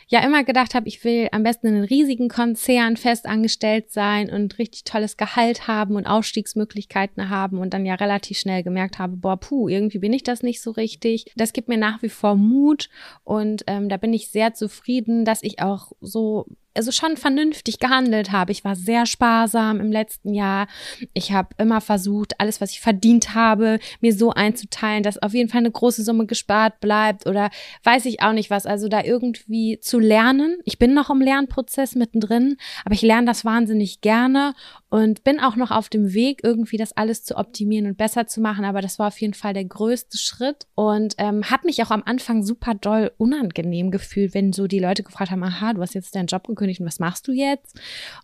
ja 0.10 0.26
immer 0.26 0.43
gedacht 0.43 0.74
habe, 0.74 0.88
ich 0.88 1.04
will 1.04 1.30
am 1.32 1.43
besten 1.43 1.67
in 1.67 1.76
einem 1.76 1.84
riesigen 1.84 2.30
Konzern 2.30 2.98
fest 2.98 3.28
angestellt 3.28 3.91
sein 3.91 4.32
und 4.32 4.58
richtig 4.58 4.84
tolles 4.84 5.17
Gehalt 5.17 5.67
haben 5.67 5.95
und 5.95 6.08
Aufstiegsmöglichkeiten 6.08 7.30
haben 7.30 7.60
und 7.60 7.74
dann 7.74 7.86
ja 7.86 7.93
relativ 7.93 8.39
schnell 8.39 8.63
gemerkt 8.63 8.98
habe, 8.98 9.15
boah, 9.15 9.38
puh, 9.38 9.69
irgendwie 9.69 10.00
bin 10.00 10.12
ich 10.12 10.24
das 10.24 10.41
nicht 10.41 10.62
so 10.62 10.72
richtig. 10.72 11.32
Das 11.36 11.54
gibt 11.54 11.69
mir 11.69 11.78
nach 11.78 12.02
wie 12.02 12.10
vor 12.10 12.36
Mut 12.36 12.89
und 13.24 13.63
ähm, 13.67 13.88
da 13.88 13.98
bin 13.98 14.13
ich 14.13 14.30
sehr 14.30 14.56
zufrieden, 14.56 15.26
dass 15.26 15.43
ich 15.43 15.62
auch 15.62 15.91
so 16.02 16.48
also 16.73 16.91
schon 16.91 17.17
vernünftig 17.17 17.79
gehandelt 17.79 18.32
habe. 18.32 18.51
Ich 18.51 18.63
war 18.63 18.75
sehr 18.75 19.05
sparsam 19.05 19.79
im 19.79 19.91
letzten 19.91 20.34
Jahr. 20.34 20.67
Ich 21.13 21.32
habe 21.32 21.49
immer 21.58 21.82
versucht, 21.82 22.39
alles, 22.39 22.62
was 22.62 22.71
ich 22.71 22.79
verdient 22.79 23.34
habe, 23.36 23.79
mir 24.01 24.13
so 24.13 24.32
einzuteilen, 24.32 25.03
dass 25.03 25.21
auf 25.21 25.34
jeden 25.34 25.49
Fall 25.49 25.60
eine 25.60 25.71
große 25.71 26.03
Summe 26.03 26.25
gespart 26.25 26.79
bleibt 26.79 27.27
oder 27.27 27.49
weiß 27.84 28.05
ich 28.05 28.21
auch 28.21 28.34
nicht 28.34 28.49
was. 28.49 28.65
Also 28.65 28.88
da 28.88 29.03
irgendwie 29.03 29.79
zu 29.79 29.99
lernen. 29.99 30.58
Ich 30.63 30.79
bin 30.79 30.93
noch 30.93 31.10
im 31.10 31.21
Lernprozess 31.21 31.95
mittendrin, 31.95 32.58
aber 32.86 32.93
ich 32.93 33.01
lerne 33.01 33.25
das 33.27 33.45
wahnsinnig 33.45 34.01
gerne 34.01 34.53
und 34.89 35.23
bin 35.23 35.39
auch 35.39 35.56
noch 35.56 35.69
auf 35.69 35.88
dem 35.89 36.13
Weg, 36.13 36.41
irgendwie 36.43 36.78
das 36.78 36.97
alles 36.97 37.23
zu 37.23 37.38
optimieren 37.38 37.86
und 37.86 37.97
besser 37.97 38.25
zu 38.25 38.41
machen. 38.41 38.65
Aber 38.65 38.82
das 38.82 38.97
war 38.97 39.08
auf 39.08 39.21
jeden 39.21 39.36
Fall 39.36 39.54
der 39.54 39.65
größte 39.65 40.17
Schritt 40.17 40.65
und 40.73 41.13
ähm, 41.19 41.43
habe 41.49 41.67
mich 41.67 41.84
auch 41.84 41.91
am 41.91 42.02
Anfang 42.06 42.43
super 42.43 42.73
doll 42.73 43.12
unangenehm 43.17 43.91
gefühlt, 43.91 44.34
wenn 44.34 44.52
so 44.52 44.65
die 44.65 44.80
Leute 44.80 45.04
gefragt 45.04 45.30
haben, 45.30 45.43
aha, 45.43 45.73
du 45.73 45.82
hast 45.82 45.93
jetzt 45.93 46.15
deinen 46.15 46.25
Job 46.25 46.47
gekündigt 46.47 46.80
und 46.80 46.88
was 46.88 46.99
machst 46.99 47.28
du 47.28 47.32
jetzt? 47.32 47.80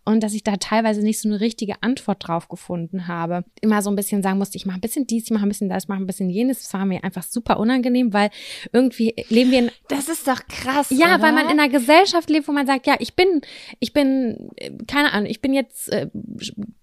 Und 0.06 0.24
dass 0.24 0.34
ich 0.34 0.44
da 0.44 0.58
teilweise 0.58 1.02
nicht 1.02 1.20
so 1.20 1.30
eine 1.30 1.40
richtige 1.40 1.76
Antwort 1.82 2.28
drauf 2.28 2.48
gefunden 2.50 3.08
habe. 3.08 3.46
Immer 3.62 3.84
so 3.84 3.92
ein 3.92 3.96
bisschen 3.96 4.24
sagen 4.24 4.40
musste, 4.40 4.58
ich 4.58 4.66
mache 4.66 4.78
ein 4.78 4.82
bisschen 4.82 5.06
dies, 5.06 5.26
ich 5.26 5.32
mache 5.32 5.46
ein 5.46 5.50
bisschen 5.50 5.70
das, 5.70 5.84
ich 5.84 5.90
mache 5.90 6.00
ein 6.00 6.08
bisschen 6.08 6.32
jenes. 6.32 6.64
Das 6.64 6.74
war 6.74 6.86
mir 6.86 7.04
einfach 7.04 7.24
super 7.24 7.60
unangenehm, 7.60 8.12
weil 8.12 8.32
irgendwie 8.72 9.14
leben 9.30 9.52
wir 9.52 9.60
in 9.60 9.72
Das 9.88 10.10
ist 10.10 10.28
doch 10.28 10.42
krass. 10.48 10.90
ja, 10.90 11.16
oder? 11.16 11.22
weil 11.24 11.34
man 11.34 11.46
in 11.50 11.60
einer 11.60 11.70
Gesellschaft 11.70 12.30
lebt, 12.30 12.48
wo 12.48 12.52
man 12.52 12.66
sagt, 12.66 12.88
ja, 12.88 12.96
ich 12.98 13.16
bin, 13.16 13.42
ich 13.80 13.94
bin, 13.94 14.50
äh, 14.56 14.72
keine 14.88 15.14
Ahnung, 15.14 15.30
ich 15.30 15.42
bin 15.42 15.54
jetzt 15.54 15.90
äh, 15.90 16.10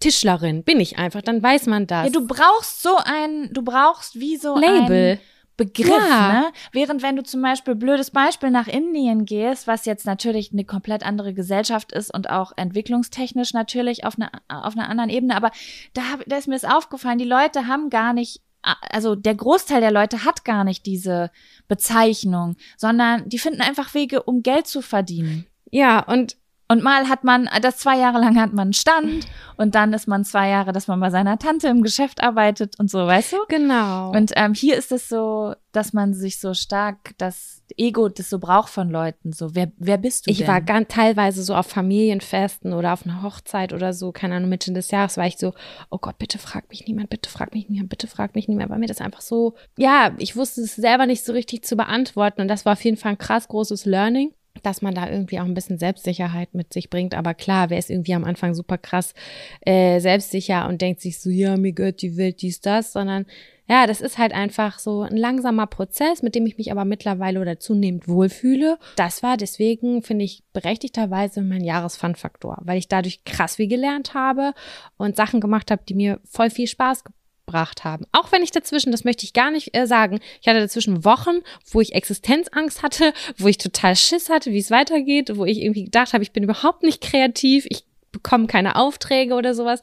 Tischlerin, 0.01 0.65
bin 0.65 0.81
ich 0.81 0.99
einfach, 0.99 1.23
dann 1.23 1.43
weiß 1.43 1.67
man 1.67 1.87
das. 1.87 2.07
Ja, 2.07 2.11
du 2.13 2.27
brauchst 2.27 2.83
so 2.83 2.97
ein, 3.05 3.51
du 3.53 3.63
brauchst 3.63 4.19
wie 4.19 4.37
so 4.37 4.57
Label. 4.59 5.13
ein 5.13 5.19
Begriff, 5.57 5.89
Ja. 6.09 6.33
ne? 6.33 6.53
Während 6.73 7.03
wenn 7.03 7.17
du 7.17 7.23
zum 7.23 7.43
Beispiel, 7.43 7.75
blödes 7.75 8.11
Beispiel, 8.11 8.51
nach 8.51 8.67
Indien 8.69 9.27
gehst, 9.27 9.67
was 9.67 9.85
jetzt 9.85 10.07
natürlich 10.07 10.51
eine 10.53 10.65
komplett 10.65 11.05
andere 11.05 11.35
Gesellschaft 11.35 11.93
ist 11.93 12.13
und 12.13 12.31
auch 12.31 12.53
entwicklungstechnisch 12.57 13.53
natürlich 13.53 14.05
auf, 14.05 14.17
einer 14.17 14.31
auf 14.49 14.77
einer 14.77 14.89
anderen 14.89 15.11
Ebene, 15.11 15.37
aber 15.37 15.51
da, 15.93 16.03
da 16.27 16.37
ist 16.39 16.49
mir 16.49 16.59
das 16.59 16.65
aufgefallen, 16.71 17.19
die 17.19 17.25
Leute 17.25 17.67
haben 17.67 17.91
gar 17.91 18.13
nicht 18.13 18.41
also 18.65 19.17
der 19.17 19.35
Großteil 19.35 19.81
der 19.81 19.91
Leute 19.91 20.25
hat 20.25 20.45
gar 20.45 20.63
nicht 20.63 20.87
diese 20.87 21.33
Bezeichnung, 21.67 22.57
sondern 22.77 23.29
die 23.29 23.39
finden 23.41 23.61
einfach 23.61 23.93
Wege, 23.95 24.23
um 24.23 24.43
Geld 24.43 24.69
zu 24.69 24.83
verdienen. 24.83 25.47
Ja, 25.71 26.01
und 26.01 26.37
Und 26.69 26.83
mal 26.83 27.09
hat 27.09 27.23
man, 27.23 27.51
das 27.61 27.79
zwei 27.79 27.99
Jahre 27.99 28.19
lang 28.19 28.41
hat 28.41 28.53
man 28.53 28.69
einen 28.69 28.73
Stand 28.73 29.27
und 29.57 29.75
dann 29.75 29.93
ist 29.93 30.09
man 30.09 30.25
zwei 30.25 30.49
Jahre, 30.49 30.73
dass 30.73 30.89
man 30.89 31.01
bei 31.01 31.11
seiner 31.11 31.39
Tante 31.39 31.69
im 31.69 31.83
Geschäft 31.83 32.23
arbeitet 32.23 32.79
und 32.79 32.91
so, 32.91 33.07
weißt 33.07 33.33
du? 33.33 33.37
genau. 33.49 34.11
Und 34.11 34.33
ähm, 34.37 34.55
hier 34.55 34.77
ist 34.77 34.91
es 34.91 35.09
so, 35.09 35.55
dass 35.73 35.93
man 35.93 36.15
sich 36.15 36.41
so 36.41 36.55
stark, 36.55 37.13
das 37.19 37.63
Ego 37.77 38.09
das 38.09 38.31
so 38.31 38.39
braucht 38.39 38.71
von 38.71 38.91
Leuten. 38.91 39.33
So, 39.33 39.55
wer, 39.55 39.71
wer 39.77 39.99
bist 39.99 40.27
du 40.27 40.31
ich 40.31 40.39
denn? 40.39 40.49
war 40.49 40.61
ganz 40.61 40.89
teilweise 40.89 41.43
so 41.43 41.55
auf 41.55 41.67
Familienfesten 41.67 42.73
oder 42.73 42.93
auf 42.93 43.05
einer 43.05 43.23
Hochzeit 43.23 43.73
oder 43.73 43.93
so, 43.93 44.13
keine 44.13 44.37
Ahnung, 44.37 44.49
Mitte 44.49 44.73
des 44.73 44.91
Jahres 44.91 45.17
war 45.17 45.27
ich 45.27 45.37
so, 45.37 45.53
oh 45.91 45.99
Gott, 45.99 46.19
bitte 46.19 46.39
frag 46.39 46.69
mich 46.71 46.87
niemand, 46.87 47.11
bitte 47.11 47.29
frag 47.29 47.55
mich 47.55 47.69
niemand, 47.69 47.91
bitte 47.91 48.07
frag 48.07 48.35
mich 48.35 48.49
niemand, 48.49 48.71
weil 48.71 48.79
mir 48.79 48.87
das 48.87 49.01
einfach 49.01 49.23
so, 49.23 49.55
ja, 49.77 50.15
ich 50.19 50.37
wusste 50.37 50.63
es 50.63 50.77
selber 50.77 51.07
nicht 51.07 51.25
so 51.25 51.33
richtig 51.33 51.65
zu 51.65 51.77
beantworten 51.77 52.41
und 52.41 52.49
das 52.49 52.65
war 52.65 52.73
auf 52.75 52.85
jeden 52.85 52.97
Fall 52.97 53.13
ein 53.13 53.19
krass 53.19 53.49
großes 53.49 53.85
Learning 53.85 54.33
dass 54.63 54.83
man 54.83 54.95
da 54.95 55.09
irgendwie 55.09 55.41
auch 55.41 55.45
ein 55.45 55.55
bisschen 55.55 55.79
Selbstsicherheit 55.79 56.55
mit 56.55 56.73
sich 56.73 56.91
bringt. 56.91 57.15
Aber 57.15 57.35
klar, 57.35 57.71
wer 57.71 57.79
ist 57.79 57.91
irgendwie 57.91 58.15
am 58.15 58.25
Anfang 58.25 58.55
super 58.55 58.79
krass 58.79 59.15
äh, 59.61 60.01
selbstsicher 60.01 60.69
und 60.69 60.83
denkt 60.83 61.01
sich 61.01 61.19
so, 61.21 61.31
ja, 61.31 61.57
mir 61.57 61.73
gehört 61.73 62.03
die 62.03 62.17
Welt, 62.17 62.43
dies, 62.43 62.61
das, 62.61 62.93
sondern 62.93 63.27
ja, 63.69 63.87
das 63.87 64.01
ist 64.01 64.19
halt 64.19 64.35
einfach 64.35 64.79
so 64.79 65.03
ein 65.03 65.17
langsamer 65.17 65.67
Prozess, 65.67 66.23
mit 66.23 66.35
dem 66.35 66.47
ich 66.47 66.59
mich 66.59 66.73
aber 66.73 66.85
mittlerweile 66.85 67.41
oder 67.41 67.59
zunehmend 67.59 68.09
wohlfühle. 68.09 68.79
Das 68.97 69.23
war 69.23 69.37
deswegen, 69.37 70.03
finde 70.03 70.25
ich, 70.25 70.43
berechtigterweise 70.53 71.43
mein 71.43 71.65
Jahresfun-Faktor, 71.65 72.59
weil 72.63 72.79
ich 72.79 72.89
dadurch 72.89 73.25
krass 73.25 73.57
viel 73.57 73.69
gelernt 73.69 74.15
habe 74.15 74.53
und 74.97 75.17
Sachen 75.17 75.41
gemacht 75.41 75.71
habe, 75.71 75.83
die 75.89 75.95
mir 75.95 76.21
voll 76.25 76.51
viel 76.51 76.67
Spaß 76.67 77.05
gebracht 77.53 77.85
haben. 77.85 78.07
Auch 78.13 78.33
wenn 78.33 78.43
ich 78.43 78.51
dazwischen, 78.51 78.93
das 78.93 79.05
möchte 79.05 79.25
ich 79.25 79.33
gar 79.33 79.51
nicht 79.51 79.77
äh, 79.77 79.87
sagen, 79.87 80.21
ich 80.41 80.49
hatte 80.49 80.61
dazwischen 80.61 81.05
Wochen, 81.05 81.41
wo 81.71 81.81
ich 81.81 81.95
Existenzangst 81.95 82.83
hatte, 82.83 83.13
wo 83.37 83.47
ich 83.47 83.59
total 83.59 83.95
Schiss 83.95 84.31
hatte, 84.31 84.53
wie 84.53 84.59
es 84.59 84.71
weitergeht, 84.71 85.37
wo 85.37 85.45
ich 85.45 85.61
irgendwie 85.61 85.85
gedacht 85.85 86.15
habe, 86.15 86.23
ich 86.23 86.33
bin 86.33 86.43
überhaupt 86.43 86.83
nicht 86.83 87.03
kreativ, 87.03 87.67
ich 87.69 87.85
bekomme 88.11 88.47
keine 88.47 88.77
Aufträge 88.77 89.35
oder 89.35 89.55
sowas. 89.55 89.81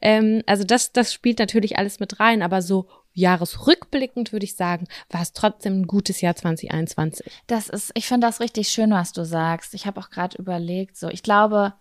Ähm, 0.00 0.42
also 0.46 0.64
das, 0.64 0.92
das 0.92 1.12
spielt 1.12 1.38
natürlich 1.38 1.78
alles 1.78 2.00
mit 2.00 2.20
rein, 2.20 2.42
aber 2.42 2.60
so 2.60 2.88
jahresrückblickend 3.14 4.32
würde 4.32 4.44
ich 4.44 4.56
sagen, 4.56 4.86
war 5.10 5.22
es 5.22 5.32
trotzdem 5.32 5.82
ein 5.82 5.86
gutes 5.86 6.20
Jahr 6.22 6.34
2021. 6.34 7.26
Das 7.46 7.68
ist, 7.68 7.92
ich 7.94 8.06
finde 8.06 8.26
das 8.26 8.40
richtig 8.40 8.68
schön, 8.68 8.90
was 8.90 9.12
du 9.12 9.24
sagst. 9.24 9.74
Ich 9.74 9.86
habe 9.86 10.00
auch 10.00 10.10
gerade 10.10 10.38
überlegt, 10.38 10.96
so, 10.96 11.08
ich 11.08 11.22
glaube, 11.22 11.74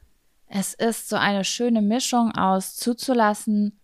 es 0.48 0.74
ist 0.74 1.08
so 1.08 1.16
eine 1.16 1.46
schöne 1.46 1.82
Mischung 1.82 2.36
aus 2.36 2.76
zuzulassen, 2.76 3.81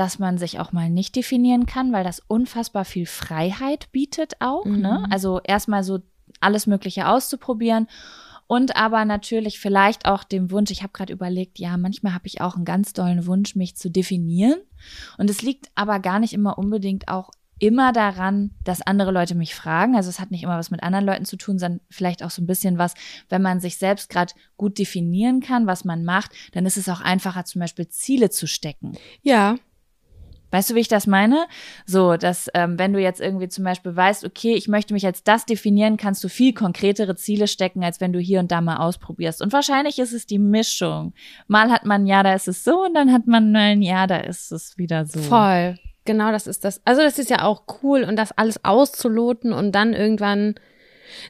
dass 0.00 0.18
man 0.18 0.38
sich 0.38 0.58
auch 0.58 0.72
mal 0.72 0.88
nicht 0.88 1.14
definieren 1.14 1.66
kann, 1.66 1.92
weil 1.92 2.04
das 2.04 2.22
unfassbar 2.26 2.86
viel 2.86 3.04
Freiheit 3.04 3.92
bietet 3.92 4.40
auch. 4.40 4.64
Ne? 4.64 4.72
Mhm. 4.72 4.80
Ne? 4.80 5.06
Also 5.10 5.42
erstmal 5.44 5.84
so 5.84 5.98
alles 6.40 6.66
Mögliche 6.66 7.06
auszuprobieren. 7.06 7.86
Und 8.46 8.76
aber 8.76 9.04
natürlich 9.04 9.60
vielleicht 9.60 10.06
auch 10.06 10.24
dem 10.24 10.50
Wunsch, 10.50 10.70
ich 10.70 10.82
habe 10.82 10.94
gerade 10.94 11.12
überlegt, 11.12 11.58
ja, 11.58 11.76
manchmal 11.76 12.14
habe 12.14 12.26
ich 12.28 12.40
auch 12.40 12.56
einen 12.56 12.64
ganz 12.64 12.94
dollen 12.94 13.26
Wunsch, 13.26 13.56
mich 13.56 13.76
zu 13.76 13.90
definieren. 13.90 14.58
Und 15.18 15.28
es 15.28 15.42
liegt 15.42 15.66
aber 15.74 16.00
gar 16.00 16.18
nicht 16.18 16.32
immer 16.32 16.56
unbedingt 16.56 17.08
auch 17.08 17.30
immer 17.58 17.92
daran, 17.92 18.52
dass 18.64 18.80
andere 18.80 19.10
Leute 19.10 19.34
mich 19.34 19.54
fragen. 19.54 19.96
Also 19.96 20.08
es 20.08 20.18
hat 20.18 20.30
nicht 20.30 20.44
immer 20.44 20.56
was 20.56 20.70
mit 20.70 20.82
anderen 20.82 21.04
Leuten 21.04 21.26
zu 21.26 21.36
tun, 21.36 21.58
sondern 21.58 21.82
vielleicht 21.90 22.22
auch 22.22 22.30
so 22.30 22.40
ein 22.40 22.46
bisschen 22.46 22.78
was, 22.78 22.94
wenn 23.28 23.42
man 23.42 23.60
sich 23.60 23.76
selbst 23.76 24.08
gerade 24.08 24.32
gut 24.56 24.78
definieren 24.78 25.40
kann, 25.40 25.66
was 25.66 25.84
man 25.84 26.04
macht, 26.04 26.32
dann 26.52 26.64
ist 26.64 26.78
es 26.78 26.88
auch 26.88 27.02
einfacher, 27.02 27.44
zum 27.44 27.60
Beispiel 27.60 27.88
Ziele 27.88 28.30
zu 28.30 28.46
stecken. 28.46 28.96
Ja. 29.20 29.56
Weißt 30.50 30.70
du, 30.70 30.74
wie 30.74 30.80
ich 30.80 30.88
das 30.88 31.06
meine? 31.06 31.46
So, 31.86 32.16
dass 32.16 32.48
ähm, 32.54 32.78
wenn 32.78 32.92
du 32.92 33.00
jetzt 33.00 33.20
irgendwie 33.20 33.48
zum 33.48 33.64
Beispiel 33.64 33.94
weißt, 33.94 34.24
okay, 34.24 34.54
ich 34.54 34.68
möchte 34.68 34.94
mich 34.94 35.06
als 35.06 35.22
das 35.22 35.46
definieren, 35.46 35.96
kannst 35.96 36.24
du 36.24 36.28
viel 36.28 36.52
konkretere 36.52 37.16
Ziele 37.16 37.46
stecken, 37.46 37.84
als 37.84 38.00
wenn 38.00 38.12
du 38.12 38.18
hier 38.18 38.40
und 38.40 38.50
da 38.50 38.60
mal 38.60 38.78
ausprobierst. 38.78 39.42
Und 39.42 39.52
wahrscheinlich 39.52 39.98
ist 39.98 40.12
es 40.12 40.26
die 40.26 40.38
Mischung. 40.38 41.12
Mal 41.46 41.70
hat 41.70 41.84
man 41.84 42.06
ja, 42.06 42.22
da 42.22 42.34
ist 42.34 42.48
es 42.48 42.64
so, 42.64 42.84
und 42.84 42.94
dann 42.94 43.12
hat 43.12 43.26
man 43.26 43.54
ein 43.54 43.82
ja, 43.82 44.06
da 44.06 44.18
ist 44.18 44.52
es 44.52 44.76
wieder 44.78 45.06
so. 45.06 45.20
Voll. 45.20 45.76
Genau, 46.04 46.32
das 46.32 46.46
ist 46.46 46.64
das. 46.64 46.80
Also 46.84 47.02
das 47.02 47.18
ist 47.18 47.30
ja 47.30 47.42
auch 47.44 47.64
cool 47.82 48.02
und 48.04 48.16
das 48.16 48.32
alles 48.32 48.64
auszuloten 48.64 49.52
und 49.52 49.72
dann 49.72 49.92
irgendwann, 49.92 50.54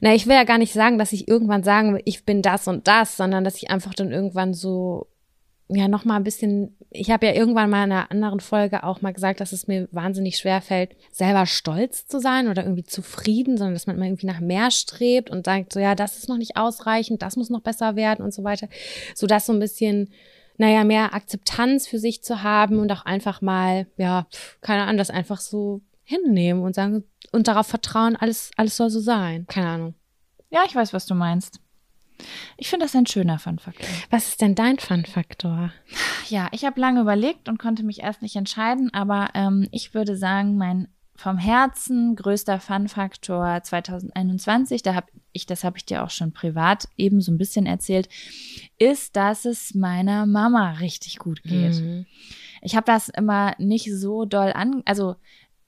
na, 0.01 0.15
ich 0.15 0.27
will 0.27 0.37
ja 0.37 0.45
gar 0.45 0.59
nicht 0.59 0.73
sagen, 0.73 0.99
dass 0.99 1.13
ich 1.13 1.29
irgendwann 1.29 1.63
sagen 1.63 1.95
will, 1.95 2.03
ich 2.05 2.25
bin 2.25 2.41
das 2.41 2.69
und 2.69 2.87
das, 2.87 3.17
sondern 3.17 3.45
dass 3.45 3.57
ich 3.57 3.71
einfach 3.71 3.95
dann 3.95 4.13
irgendwann 4.13 4.55
so, 4.55 5.09
ja, 5.69 5.89
noch 5.89 6.05
mal 6.05 6.17
ein 6.17 6.25
bisschen, 6.25 6.77
ich 6.91 7.11
habe 7.11 7.27
ja 7.27 7.33
irgendwann 7.33 7.71
mal 7.71 7.85
in 7.85 7.93
einer 7.93 8.11
anderen 8.11 8.41
Folge 8.41 8.83
auch 8.83 9.01
mal 9.01 9.13
gesagt, 9.13 9.41
dass 9.41 9.53
es 9.53 9.69
mir 9.69 9.89
wahnsinnig 9.93 10.37
schwer 10.39 10.61
fällt, 10.61 10.97
selber 11.13 11.47
stolz 11.47 12.07
zu 12.07 12.19
sein 12.19 12.49
oder 12.49 12.65
irgendwie 12.65 12.85
zufrieden, 12.85 13.57
sondern 13.57 13.75
dass 13.75 13.87
man 13.87 13.97
immer 13.97 14.07
irgendwie 14.07 14.27
nach 14.27 14.41
mehr 14.41 14.71
strebt 14.73 15.31
und 15.31 15.45
sagt 15.45 15.73
so, 15.73 15.79
ja, 15.79 15.95
das 15.95 16.19
ist 16.19 16.29
noch 16.29 16.37
nicht 16.37 16.57
ausreichend, 16.57 17.23
das 17.23 17.37
muss 17.37 17.49
noch 17.49 17.61
besser 17.61 17.95
werden 17.95 18.25
und 18.25 18.35
so 18.35 18.43
weiter. 18.43 18.69
So 19.15 19.27
dass 19.27 19.47
so 19.47 19.53
ein 19.53 19.61
bisschen 19.61 20.11
naja, 20.61 20.85
mehr 20.85 21.15
Akzeptanz 21.15 21.87
für 21.87 21.99
sich 21.99 22.23
zu 22.23 22.43
haben 22.43 22.81
und 22.81 22.93
auch 22.93 23.07
einfach 23.07 23.41
mal, 23.41 23.87
ja, 23.97 24.27
keine 24.61 24.83
Ahnung, 24.83 24.99
das 24.99 25.09
einfach 25.09 25.41
so 25.41 25.81
hinnehmen 26.05 26.63
und 26.63 26.75
sagen 26.75 27.05
und 27.33 27.49
darauf 27.49 27.67
vertrauen, 27.67 28.15
alles, 28.15 28.51
alles 28.59 28.77
soll 28.77 28.91
so 28.91 29.01
sein. 29.01 29.47
Keine 29.47 29.69
Ahnung. 29.69 29.95
Ja, 30.51 30.65
ich 30.67 30.75
weiß, 30.75 30.93
was 30.93 31.07
du 31.07 31.15
meinst. 31.15 31.61
Ich 32.57 32.69
finde 32.69 32.85
das 32.85 32.95
ein 32.95 33.07
schöner 33.07 33.39
Fun-Faktor. 33.39 33.89
Was 34.11 34.29
ist 34.29 34.41
denn 34.41 34.55
dein 34.55 34.79
Fun-Faktor? 34.79 35.73
Ja, 36.29 36.49
ich 36.53 36.65
habe 36.65 36.81
lange 36.81 37.01
überlegt 37.01 37.49
und 37.49 37.59
konnte 37.59 37.83
mich 37.83 38.01
erst 38.01 38.23
nicht 38.23 38.37
entscheiden, 38.37 38.93
aber 38.93 39.31
ähm, 39.35 39.69
ich 39.71 39.95
würde 39.95 40.17
sagen, 40.17 40.57
mein 40.57 40.89
vom 41.21 41.37
Herzen 41.37 42.17
größter 42.17 42.61
Fun-Faktor 42.61 43.63
2021, 43.63 44.83
da 44.83 44.95
habe 44.95 45.09
ich, 45.33 45.45
das 45.45 45.65
habe 45.65 45.77
ich 45.77 45.85
dir 45.85 46.03
auch 46.03 46.09
schon 46.09 46.33
privat 46.33 46.89
eben 46.97 47.21
so 47.21 47.31
ein 47.31 47.37
bisschen 47.37 47.67
erzählt, 47.67 48.09
ist, 48.79 49.17
dass 49.17 49.45
es 49.45 49.75
meiner 49.75 50.25
Mama 50.25 50.73
richtig 50.81 51.19
gut 51.19 51.43
geht. 51.43 51.75
Mhm. 51.75 52.07
Ich 52.63 52.75
habe 52.75 52.87
das 52.87 53.11
immer 53.11 53.55
nicht 53.59 53.93
so 53.93 54.25
doll 54.25 54.53
an, 54.55 54.83
also 54.87 55.17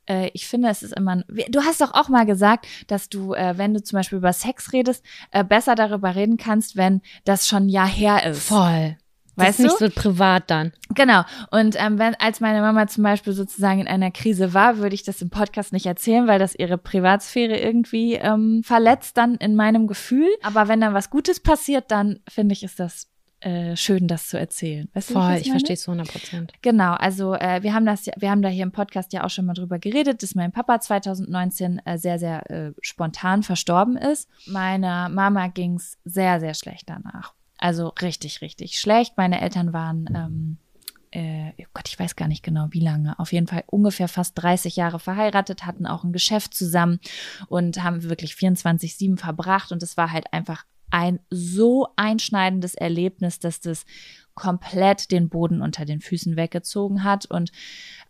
äh, 0.08 0.30
ich 0.34 0.46
finde, 0.46 0.68
es 0.68 0.82
ist 0.82 0.96
immer. 0.96 1.22
Du 1.48 1.62
hast 1.62 1.80
doch 1.80 1.94
auch 1.94 2.08
mal 2.08 2.26
gesagt, 2.26 2.66
dass 2.86 3.08
du, 3.08 3.34
äh, 3.34 3.56
wenn 3.56 3.74
du 3.74 3.82
zum 3.82 3.98
Beispiel 3.98 4.18
über 4.18 4.32
Sex 4.32 4.72
redest, 4.72 5.04
äh, 5.30 5.44
besser 5.44 5.74
darüber 5.74 6.14
reden 6.14 6.36
kannst, 6.36 6.76
wenn 6.76 7.02
das 7.24 7.46
schon 7.46 7.64
ein 7.64 7.68
Jahr 7.68 7.88
her 7.88 8.24
ist. 8.26 8.46
Voll. 8.46 8.96
Weißt 9.34 9.60
das 9.60 9.72
ist 9.72 9.80
nicht 9.80 9.94
so 9.94 10.00
privat 10.00 10.50
dann. 10.50 10.72
Genau. 10.94 11.22
Und 11.50 11.74
ähm, 11.78 11.98
wenn, 11.98 12.14
als 12.16 12.40
meine 12.40 12.60
Mama 12.60 12.86
zum 12.86 13.02
Beispiel 13.02 13.32
sozusagen 13.32 13.80
in 13.80 13.88
einer 13.88 14.10
Krise 14.10 14.52
war, 14.52 14.76
würde 14.76 14.94
ich 14.94 15.04
das 15.04 15.22
im 15.22 15.30
Podcast 15.30 15.72
nicht 15.72 15.86
erzählen, 15.86 16.26
weil 16.26 16.38
das 16.38 16.54
ihre 16.54 16.76
Privatsphäre 16.76 17.58
irgendwie 17.58 18.14
ähm, 18.14 18.62
verletzt 18.62 19.16
dann 19.16 19.36
in 19.36 19.54
meinem 19.54 19.86
Gefühl. 19.86 20.28
Aber 20.42 20.68
wenn 20.68 20.82
dann 20.82 20.92
was 20.92 21.08
Gutes 21.08 21.40
passiert, 21.40 21.90
dann 21.90 22.20
finde 22.28 22.52
ich, 22.52 22.62
ist 22.62 22.78
das 22.78 23.11
äh, 23.42 23.76
schön, 23.76 24.06
das 24.06 24.28
zu 24.28 24.38
erzählen. 24.38 24.88
Weißt 24.94 25.10
du, 25.10 25.14
Voll, 25.14 25.34
ich, 25.34 25.42
ich 25.42 25.50
verstehe 25.50 25.74
es 25.74 25.88
100 25.88 26.08
Prozent. 26.08 26.52
Genau, 26.62 26.92
also 26.92 27.34
äh, 27.34 27.62
wir 27.62 27.74
haben 27.74 27.84
das, 27.84 28.06
wir 28.16 28.30
haben 28.30 28.42
da 28.42 28.48
hier 28.48 28.62
im 28.62 28.72
Podcast 28.72 29.12
ja 29.12 29.24
auch 29.24 29.30
schon 29.30 29.46
mal 29.46 29.54
drüber 29.54 29.78
geredet, 29.78 30.22
dass 30.22 30.34
mein 30.34 30.52
Papa 30.52 30.80
2019 30.80 31.80
äh, 31.84 31.98
sehr, 31.98 32.18
sehr 32.18 32.50
äh, 32.50 32.72
spontan 32.80 33.42
verstorben 33.42 33.96
ist. 33.96 34.28
Meiner 34.46 35.08
Mama 35.08 35.48
ging 35.48 35.74
es 35.74 35.98
sehr, 36.04 36.38
sehr 36.38 36.54
schlecht 36.54 36.88
danach. 36.88 37.34
Also 37.58 37.88
richtig, 38.00 38.42
richtig 38.42 38.78
schlecht. 38.78 39.16
Meine 39.16 39.40
Eltern 39.40 39.72
waren, 39.72 40.08
ähm, 40.14 40.56
äh, 41.10 41.52
oh 41.58 41.70
Gott, 41.74 41.88
ich 41.88 41.98
weiß 41.98 42.16
gar 42.16 42.28
nicht 42.28 42.42
genau 42.42 42.68
wie 42.70 42.80
lange, 42.80 43.18
auf 43.18 43.32
jeden 43.32 43.46
Fall 43.46 43.64
ungefähr 43.66 44.08
fast 44.08 44.40
30 44.40 44.76
Jahre 44.76 44.98
verheiratet, 44.98 45.66
hatten 45.66 45.86
auch 45.86 46.04
ein 46.04 46.12
Geschäft 46.12 46.54
zusammen 46.54 47.00
und 47.48 47.82
haben 47.82 48.02
wirklich 48.04 48.32
24-7 48.32 49.18
verbracht. 49.18 49.72
Und 49.72 49.82
es 49.82 49.96
war 49.96 50.10
halt 50.10 50.32
einfach 50.32 50.64
ein 50.92 51.20
so 51.30 51.88
einschneidendes 51.96 52.74
Erlebnis, 52.74 53.38
dass 53.38 53.60
das 53.60 53.84
komplett 54.34 55.10
den 55.10 55.28
Boden 55.28 55.62
unter 55.62 55.84
den 55.84 56.00
Füßen 56.00 56.36
weggezogen 56.36 57.02
hat. 57.02 57.26
Und 57.26 57.50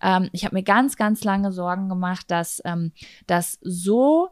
ähm, 0.00 0.28
ich 0.32 0.44
habe 0.44 0.56
mir 0.56 0.62
ganz, 0.62 0.96
ganz 0.96 1.24
lange 1.24 1.52
Sorgen 1.52 1.88
gemacht, 1.88 2.30
dass 2.30 2.60
ähm, 2.64 2.92
das 3.26 3.58
so 3.62 4.28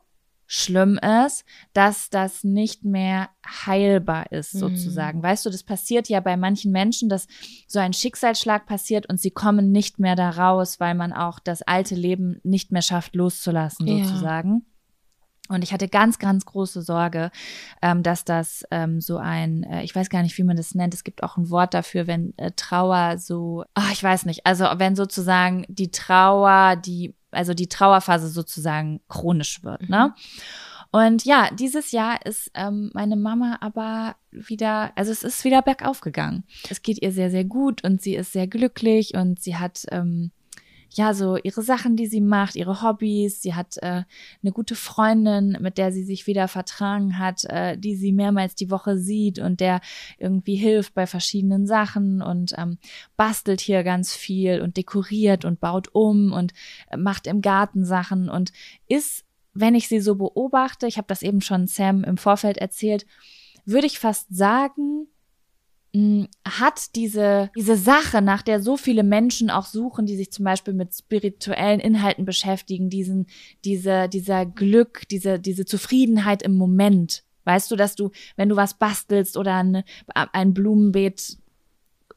schlimm 0.47 0.99
ist, 1.25 1.45
dass 1.75 2.11
das 2.11 2.43
nicht 2.43 2.85
mehr 2.85 3.31
heilbar 3.47 4.33
ist, 4.33 4.55
mhm. 4.55 4.59
sozusagen. 4.59 5.19
Mhm. 5.19 5.23
Weißt 5.23 5.47
du, 5.47 5.51
das 5.51 5.63
passiert 5.63 6.09
ja 6.09 6.19
bei 6.19 6.37
manchen 6.37 6.73
Menschen, 6.73 7.09
dass 7.09 7.29
so 7.69 7.79
ein 7.79 7.93
Schicksalsschlag 7.93 8.67
passiert 8.67 9.09
und 9.09 9.21
sie 9.21 9.31
kommen 9.31 9.71
nicht 9.71 10.01
mehr 10.01 10.17
da 10.17 10.31
raus, 10.31 10.81
weil 10.81 10.97
man 10.97 11.13
auch 11.13 11.39
das 11.39 11.63
alte 11.63 11.95
Leben 11.95 12.41
nicht 12.43 12.73
mehr 12.73 12.83
schafft 12.83 13.15
loszulassen, 13.15 13.87
sozusagen. 13.87 14.67
Und 15.51 15.63
ich 15.63 15.73
hatte 15.73 15.89
ganz, 15.89 16.19
ganz 16.19 16.45
große 16.47 16.83
Sorge, 16.83 17.31
ähm, 17.83 18.03
dass 18.03 18.25
das 18.25 18.65
ähm, 18.71 19.01
so 19.01 19.19
ein, 19.19 19.65
äh, 19.65 19.83
ich 19.83 19.95
weiß 19.95 20.09
gar 20.11 20.23
nicht, 20.23 20.39
wie 20.39 20.45
man 20.45 20.57
das 20.57 20.75
nennt, 20.75 20.95
es 20.95 21.05
gibt 21.05 21.23
auch 21.23 21.37
ein 21.37 21.51
Wort 21.51 21.75
dafür, 21.75 22.07
wenn 22.07 22.33
äh, 22.39 22.53
Trauer 22.53 23.19
so, 23.19 23.65
ach, 23.75 23.93
ich 23.93 24.03
weiß 24.03 24.27
nicht, 24.27 24.47
also 24.47 24.65
wenn 24.77 24.97
sozusagen 24.97 25.65
die 25.69 25.91
Trauer, 25.91 26.77
die 26.77 27.15
also 27.33 27.55
die 27.55 27.69
Trauerphase 27.69 28.29
sozusagen 28.29 29.01
chronisch 29.09 29.63
wird. 29.63 29.89
Ne? 29.89 30.09
Mhm. 30.09 30.23
Und 30.93 31.25
ja, 31.25 31.51
dieses 31.53 31.93
Jahr 31.93 32.25
ist 32.27 32.51
ähm, 32.55 32.91
meine 32.95 33.15
Mama 33.15 33.59
aber 33.61 34.17
wieder, 34.33 34.91
also 34.97 35.13
es 35.13 35.23
ist 35.23 35.45
wieder 35.45 35.63
bergauf 35.63 36.01
gegangen. 36.01 36.45
Es 36.69 36.83
geht 36.83 37.01
ihr 37.01 37.13
sehr, 37.13 37.31
sehr 37.31 37.45
gut 37.45 37.85
und 37.85 38.03
sie 38.03 38.17
ist 38.17 38.33
sehr 38.33 38.49
glücklich 38.49 39.15
und 39.15 39.41
sie 39.41 39.57
hat 39.57 39.87
ähm, 39.93 40.33
ja, 40.93 41.15
so 41.15 41.37
ihre 41.37 41.63
Sachen, 41.63 41.97
die 41.97 42.07
sie 42.07 42.21
macht, 42.21 42.57
ihre 42.57 42.83
Hobbys. 42.83 43.41
Sie 43.43 43.55
hat 43.55 43.77
äh, 43.79 44.03
eine 44.43 44.53
gute 44.53 44.75
Freundin, 44.75 45.57
mit 45.61 45.79
der 45.79 45.93
sie 45.93 46.03
sich 46.03 46.27
wieder 46.27 46.49
vertragen 46.49 47.19
hat, 47.19 47.45
äh, 47.45 47.79
die 47.79 47.95
sie 47.95 48.13
mehrmals 48.13 48.57
die 48.57 48.71
Woche 48.71 48.99
sieht 48.99 49.39
und 49.39 49.61
der 49.61 49.81
irgendwie 50.19 50.57
hilft 50.57 50.95
bei 50.95 51.07
verschiedenen 51.07 51.67
Sachen 51.67 52.23
und 52.23 52.55
ähm, 52.59 52.79
bastelt 53.17 53.61
hier 53.61 53.85
ganz 53.85 54.15
viel 54.15 54.63
und 54.63 54.77
dekoriert 54.77 55.45
und 55.45 55.61
baut 55.61 55.89
um 55.93 56.33
und 56.33 56.53
äh, 56.91 56.97
macht 56.97 57.29
im 57.29 57.41
Garten 57.41 57.85
Sachen 57.85 58.29
und 58.29 58.53
ist, 58.89 59.25
wenn 59.55 59.77
ich 59.77 59.89
sie 59.89 60.01
so 60.01 60.17
beobachte, 60.17 60.87
ich 60.89 60.97
habe 60.97 61.09
das 61.09 61.23
eben 61.23 61.41
schon 61.41 61.69
Sam 61.69 62.03
im 62.03 62.17
Vorfeld 62.17 62.59
erzählt, 62.59 63.07
würde 63.65 63.87
ich 63.87 64.01
fast 64.01 64.35
sagen, 64.35 65.07
hat 65.93 66.95
diese, 66.95 67.51
diese 67.57 67.77
Sache, 67.77 68.23
nach 68.23 68.43
der 68.43 68.63
so 68.63 68.77
viele 68.77 69.03
Menschen 69.03 69.51
auch 69.51 69.67
suchen, 69.67 70.07
die 70.07 70.17
sich 70.17 70.31
zum 70.31 70.45
Beispiel 70.45 70.73
mit 70.73 70.95
spirituellen 70.95 71.81
Inhalten 71.81 72.25
beschäftigen, 72.25 72.91
diesen, 72.91 73.27
diese, 73.65 74.09
dieser 74.09 74.47
Glück, 74.47 75.09
diese, 75.11 75.41
diese 75.41 75.65
Zufriedenheit 75.65 76.43
im 76.43 76.55
Moment. 76.55 77.25
Weißt 77.45 77.71
du, 77.71 77.77
dass 77.77 77.97
du, 77.97 78.11
wenn 78.37 78.49
du 78.49 78.57
was 78.57 78.75
bastelst 78.75 79.37
oder 79.37 79.57
ein, 79.57 79.83
ein 80.15 80.55
Blumenbeet 80.55 81.39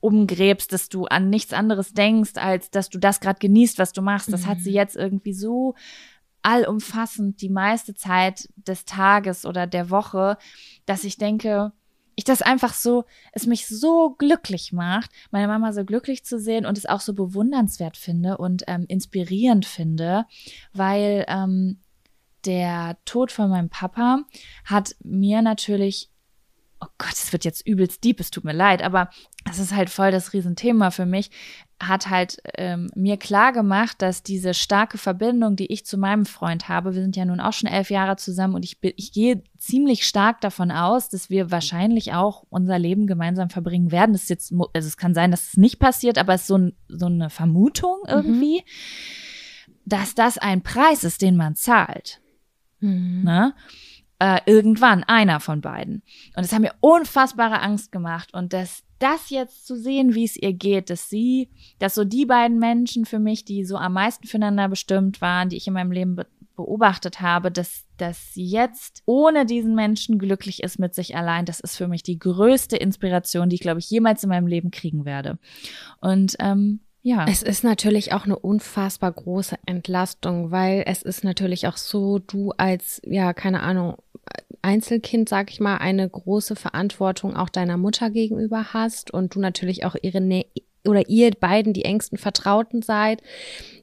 umgräbst, 0.02 0.72
dass 0.72 0.90
du 0.90 1.06
an 1.06 1.30
nichts 1.30 1.54
anderes 1.54 1.94
denkst, 1.94 2.34
als 2.36 2.70
dass 2.70 2.90
du 2.90 3.00
das 3.00 3.22
gerade 3.22 3.40
genießt, 3.40 3.80
was 3.80 3.94
du 3.94 4.02
machst. 4.02 4.32
Das 4.32 4.44
mhm. 4.44 4.48
hat 4.48 4.60
sie 4.60 4.72
mhm. 4.72 4.76
jetzt 4.76 4.96
irgendwie 4.96 5.34
so 5.34 5.74
allumfassend 6.44 7.42
die 7.42 7.50
meiste 7.50 7.96
Zeit 7.96 8.50
des 8.56 8.86
Tages 8.86 9.46
oder 9.46 9.66
der 9.66 9.90
Woche, 9.90 10.38
dass 10.86 11.06
ich 11.06 11.18
denke, 11.18 11.72
ich 12.16 12.24
das 12.24 12.42
einfach 12.42 12.74
so, 12.74 13.06
es 13.32 13.46
mich 13.46 13.68
so 13.68 14.12
glücklich 14.18 14.72
macht, 14.72 15.12
meine 15.32 15.48
Mama 15.48 15.74
so 15.74 15.84
glücklich 15.86 16.24
zu 16.24 16.40
sehen 16.40 16.66
und 16.66 16.78
es 16.78 16.86
auch 16.86 17.02
so 17.02 17.14
bewundernswert 17.14 17.98
finde 17.98 18.38
und 18.38 18.64
ähm, 18.68 18.86
inspirierend 18.88 19.66
finde, 19.66 20.26
weil 20.74 21.26
ähm, 21.28 21.80
der 22.46 22.98
Tod 23.06 23.32
von 23.32 23.50
meinem 23.50 23.70
Papa 23.70 24.24
hat 24.66 24.96
mir 25.04 25.42
natürlich, 25.42 26.10
oh 26.82 26.88
Gott, 26.98 27.14
es 27.14 27.32
wird 27.32 27.46
jetzt 27.46 27.66
übelst 27.66 28.04
deep, 28.04 28.20
es 28.20 28.32
tut 28.32 28.44
mir 28.44 28.54
leid, 28.54 28.84
aber 28.84 29.10
es 29.50 29.60
ist 29.60 29.74
halt 29.74 29.90
voll 29.90 30.12
das 30.12 30.34
Riesenthema 30.34 30.92
für 30.92 31.06
mich, 31.06 31.32
hat 31.82 32.10
halt 32.10 32.38
ähm, 32.56 32.90
mir 32.96 33.18
klar 33.18 33.52
gemacht, 33.52 34.02
dass 34.02 34.24
diese 34.24 34.54
starke 34.54 34.98
Verbindung, 34.98 35.56
die 35.56 35.72
ich 35.72 35.86
zu 35.86 35.98
meinem 35.98 36.26
Freund 36.26 36.70
habe, 36.70 36.96
wir 36.96 37.02
sind 37.02 37.16
ja 37.16 37.26
nun 37.26 37.40
auch 37.40 37.54
schon 37.54 37.70
elf 37.70 37.90
Jahre 37.90 38.16
zusammen 38.16 38.56
und 38.56 38.64
ich, 38.64 38.78
ich 38.82 39.12
gehe 39.12 39.44
ziemlich 39.58 40.06
stark 40.06 40.42
davon 40.42 40.72
aus, 40.72 41.10
dass 41.10 41.30
wir 41.30 41.52
wahrscheinlich 41.52 42.14
auch 42.14 42.46
unser 42.50 42.80
Leben 42.80 43.08
gemeinsam 43.08 43.50
verbringen 43.50 43.92
werden. 43.92 44.14
Das 44.14 44.24
ist 44.24 44.30
jetzt, 44.30 44.54
also 44.74 44.88
es 44.88 44.98
kann 44.98 45.14
sein, 45.14 45.32
dass 45.32 45.50
es 45.50 45.58
nicht 45.58 45.80
passiert, 45.80 46.18
aber 46.18 46.34
es 46.34 46.42
ist 46.42 46.48
so, 46.48 46.58
ein, 46.58 46.74
so 46.88 47.08
eine 47.08 47.30
Vermutung 47.30 47.98
mhm. 48.04 48.10
irgendwie, 48.10 48.62
mhm. 48.62 49.74
dass 49.86 50.16
das 50.16 50.38
ein 50.38 50.62
Preis 50.62 51.04
ist, 51.04 51.22
den 51.22 51.36
man 51.36 51.56
zahlt. 51.56 52.22
Mhm. 52.80 53.24
Ne? 53.24 53.54
Äh, 54.20 54.40
irgendwann, 54.46 55.04
einer 55.04 55.40
von 55.40 55.62
beiden. 55.62 56.04
Und 56.36 56.44
es 56.44 56.54
hat 56.54 56.62
mir 56.62 56.74
unfassbare 56.80 57.60
Angst 57.62 57.92
gemacht 57.92 58.34
und 58.34 58.54
das 58.54 58.84
das 59.04 59.30
jetzt 59.30 59.68
zu 59.68 59.76
sehen, 59.76 60.16
wie 60.16 60.24
es 60.24 60.38
ihr 60.38 60.54
geht, 60.54 60.90
dass 60.90 61.10
sie, 61.10 61.50
dass 61.80 61.94
so 61.94 62.06
die 62.06 62.26
beiden 62.26 62.58
Menschen 62.58 63.06
für 63.06 63.20
mich, 63.20 63.44
die 63.44 63.66
so 63.66 63.76
am 63.76 63.94
meisten 63.94 64.28
füreinander 64.28 64.70
bestimmt 64.70 65.20
waren, 65.20 65.50
die 65.50 65.58
ich 65.58 65.68
in 65.68 65.74
meinem 65.74 65.92
Leben 65.92 66.16
be 66.16 66.26
beobachtet 66.56 67.20
habe, 67.20 67.50
dass, 67.50 67.84
dass 67.98 68.36
sie 68.36 68.46
jetzt 68.46 69.02
ohne 69.08 69.48
diesen 69.48 69.74
Menschen 69.74 70.20
glücklich 70.20 70.62
ist 70.62 70.78
mit 70.78 70.94
sich 70.94 71.18
allein, 71.18 71.46
das 71.46 71.60
ist 71.60 71.76
für 71.76 71.88
mich 71.88 72.04
die 72.04 72.20
größte 72.20 72.78
Inspiration, 72.78 73.50
die 73.50 73.56
ich, 73.56 73.62
glaube 73.62 73.80
ich, 73.80 73.90
jemals 73.90 74.24
in 74.24 74.30
meinem 74.30 74.46
Leben 74.46 74.70
kriegen 74.70 75.04
werde. 75.04 75.40
Und 76.00 76.36
ähm, 76.38 76.82
ja. 77.04 77.26
Es 77.30 77.44
ist 77.44 77.64
natürlich 77.64 78.14
auch 78.14 78.24
eine 78.24 78.40
unfassbar 78.40 79.12
große 79.12 79.58
Entlastung, 79.66 80.52
weil 80.52 80.84
es 80.88 81.04
ist 81.04 81.24
natürlich 81.24 81.68
auch 81.68 81.76
so, 81.76 82.20
du 82.20 82.52
als, 82.58 83.02
ja, 83.06 83.34
keine 83.34 83.62
Ahnung, 83.62 83.98
Einzelkind, 84.62 85.28
sag 85.28 85.52
ich 85.52 85.60
mal, 85.60 85.78
eine 85.78 86.10
große 86.10 86.56
Verantwortung 86.56 87.36
auch 87.36 87.50
deiner 87.50 87.76
Mutter 87.76 88.10
gegenüber 88.10 88.74
hast 88.74 89.12
und 89.12 89.36
du 89.36 89.42
natürlich 89.42 89.86
auch 89.86 89.96
ihre 90.02 90.22
Nähe 90.22 90.46
oder 90.86 91.08
ihr 91.08 91.32
beiden 91.32 91.74
die 91.74 91.86
engsten 91.86 92.18
Vertrauten 92.18 92.82
seid, 92.82 93.22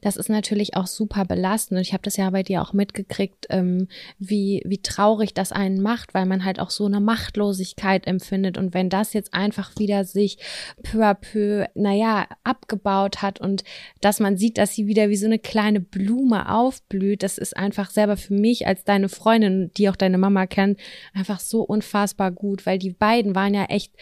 das 0.01 0.17
ist 0.17 0.29
natürlich 0.29 0.75
auch 0.75 0.87
super 0.87 1.25
belastend. 1.25 1.77
Und 1.77 1.81
ich 1.81 1.93
habe 1.93 2.03
das 2.03 2.17
ja 2.17 2.29
bei 2.29 2.43
dir 2.43 2.61
auch 2.61 2.73
mitgekriegt, 2.73 3.47
ähm, 3.49 3.87
wie, 4.19 4.61
wie 4.65 4.81
traurig 4.81 5.33
das 5.33 5.51
einen 5.51 5.81
macht, 5.81 6.13
weil 6.13 6.25
man 6.25 6.45
halt 6.45 6.59
auch 6.59 6.69
so 6.69 6.85
eine 6.85 6.99
Machtlosigkeit 6.99 8.05
empfindet. 8.07 8.57
Und 8.57 8.73
wenn 8.73 8.89
das 8.89 9.13
jetzt 9.13 9.33
einfach 9.33 9.71
wieder 9.77 10.05
sich 10.05 10.37
peu 10.83 11.03
à 11.03 11.13
peu, 11.13 11.65
naja, 11.73 12.27
abgebaut 12.43 13.21
hat 13.21 13.39
und 13.39 13.63
dass 14.01 14.19
man 14.19 14.37
sieht, 14.37 14.57
dass 14.57 14.75
sie 14.75 14.87
wieder 14.87 15.09
wie 15.09 15.15
so 15.15 15.25
eine 15.25 15.39
kleine 15.39 15.79
Blume 15.79 16.51
aufblüht, 16.53 17.23
das 17.23 17.37
ist 17.37 17.57
einfach 17.57 17.89
selber 17.89 18.17
für 18.17 18.33
mich 18.33 18.67
als 18.67 18.83
deine 18.83 19.09
Freundin, 19.09 19.71
die 19.77 19.89
auch 19.89 19.95
deine 19.95 20.17
Mama 20.17 20.45
kennt, 20.45 20.79
einfach 21.13 21.39
so 21.39 21.61
unfassbar 21.61 22.31
gut, 22.31 22.65
weil 22.65 22.77
die 22.77 22.91
beiden 22.91 23.35
waren 23.35 23.53
ja 23.53 23.65
echt, 23.65 23.93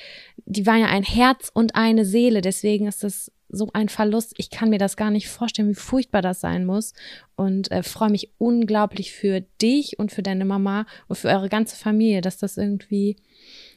die 0.46 0.66
waren 0.66 0.80
ja 0.82 0.88
ein 0.88 1.04
Herz 1.04 1.52
und 1.54 1.76
eine 1.76 2.06
Seele. 2.06 2.42
Deswegen 2.42 2.89
ist 2.90 3.04
das 3.04 3.32
so 3.50 3.70
ein 3.74 3.90
Verlust. 3.90 4.34
Ich 4.38 4.50
kann 4.50 4.70
mir 4.70 4.78
das 4.78 4.98
gar 4.98 5.10
nicht 5.12 5.28
vorstellen, 5.28 5.70
wie 5.70 5.76
furchtbar 5.76 6.22
das 6.22 6.42
sein 6.42 6.66
muss. 6.66 6.94
Und 7.36 7.72
äh, 7.72 7.84
freue 7.84 8.12
mich 8.12 8.32
unglaublich 8.38 9.12
für 9.12 9.42
dich 9.62 9.98
und 9.98 10.12
für 10.12 10.22
deine 10.22 10.46
Mama 10.46 10.86
und 11.08 11.16
für 11.16 11.30
eure 11.30 11.50
ganze 11.50 11.76
Familie, 11.76 12.22
dass 12.22 12.38
das 12.38 12.58
irgendwie, 12.58 13.18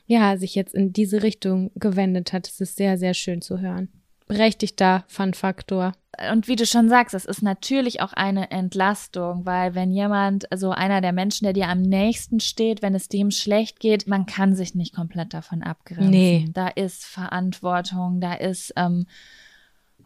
ja, 0.07 0.37
sich 0.37 0.55
jetzt 0.55 0.75
in 0.75 0.93
diese 0.93 1.23
Richtung 1.23 1.71
gewendet 1.77 2.33
hat. 2.33 2.49
Es 2.49 2.61
ist 2.61 2.77
sehr, 2.77 2.99
sehr 2.99 3.15
schön 3.15 3.41
zu 3.41 3.61
hören. 3.61 4.02
Berechtigter 4.27 5.05
Fun-Faktor. 5.09 5.93
Und 6.31 6.47
wie 6.47 6.57
du 6.57 6.67
schon 6.67 6.91
sagst, 6.91 7.15
es 7.15 7.25
ist 7.25 7.43
natürlich 7.43 8.03
auch 8.03 8.13
eine 8.13 8.51
Entlastung, 8.51 9.47
weil 9.47 9.75
wenn 9.75 9.91
jemand, 9.91 10.51
also 10.53 10.71
einer 10.71 11.01
der 11.01 11.13
Menschen, 11.13 11.45
der 11.45 11.55
dir 11.55 11.69
am 11.69 11.81
nächsten 11.81 12.39
steht, 12.39 12.83
wenn 12.83 12.95
es 12.95 13.09
dem 13.09 13.31
schlecht 13.31 13.81
geht, 13.81 14.07
man 14.07 14.27
kann 14.27 14.55
sich 14.55 14.75
nicht 14.75 14.95
komplett 14.95 15.33
davon 15.33 15.63
abgrenzen. 15.63 16.11
Nee. 16.11 16.49
Da 16.53 16.69
ist 16.69 17.05
Verantwortung, 17.05 18.21
da 18.21 18.35
ist 18.35 18.75
ähm, 18.77 19.07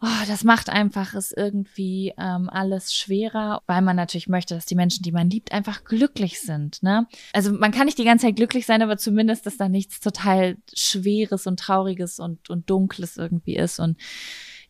oh, 0.01 0.25
das 0.27 0.43
macht 0.43 0.69
einfach 0.69 1.13
es 1.13 1.31
irgendwie 1.31 2.13
ähm, 2.17 2.49
alles 2.49 2.93
schwerer, 2.93 3.61
weil 3.65 3.81
man 3.81 3.95
natürlich 3.95 4.27
möchte, 4.27 4.55
dass 4.55 4.65
die 4.65 4.75
Menschen, 4.75 5.03
die 5.03 5.11
man 5.11 5.29
liebt, 5.29 5.51
einfach 5.51 5.83
glücklich 5.83 6.39
sind. 6.39 6.81
Ne? 6.83 7.07
Also 7.33 7.51
man 7.51 7.71
kann 7.71 7.85
nicht 7.85 7.97
die 7.97 8.03
ganze 8.03 8.27
Zeit 8.27 8.35
glücklich 8.35 8.65
sein, 8.65 8.81
aber 8.81 8.97
zumindest, 8.97 9.45
dass 9.45 9.57
da 9.57 9.69
nichts 9.69 9.99
total 9.99 10.57
Schweres 10.73 11.47
und 11.47 11.59
Trauriges 11.59 12.19
und, 12.19 12.49
und 12.49 12.69
Dunkles 12.69 13.17
irgendwie 13.17 13.55
ist. 13.55 13.79
Und 13.79 13.97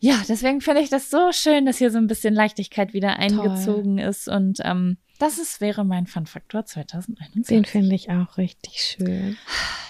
ja, 0.00 0.22
deswegen 0.28 0.60
finde 0.60 0.80
ich 0.80 0.90
das 0.90 1.10
so 1.10 1.32
schön, 1.32 1.66
dass 1.66 1.78
hier 1.78 1.90
so 1.90 1.98
ein 1.98 2.06
bisschen 2.06 2.34
Leichtigkeit 2.34 2.94
wieder 2.94 3.18
eingezogen 3.18 3.98
Toll. 3.98 4.06
ist. 4.06 4.28
Und 4.28 4.60
ähm, 4.62 4.98
das 5.18 5.38
ist, 5.38 5.60
wäre 5.60 5.84
mein 5.84 6.06
Fun-Faktor 6.06 6.64
2021. 6.64 7.46
Den 7.48 7.64
finde 7.64 7.94
ich 7.94 8.10
auch 8.10 8.38
richtig 8.38 8.80
schön. 8.80 9.36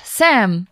Sam, 0.05 0.67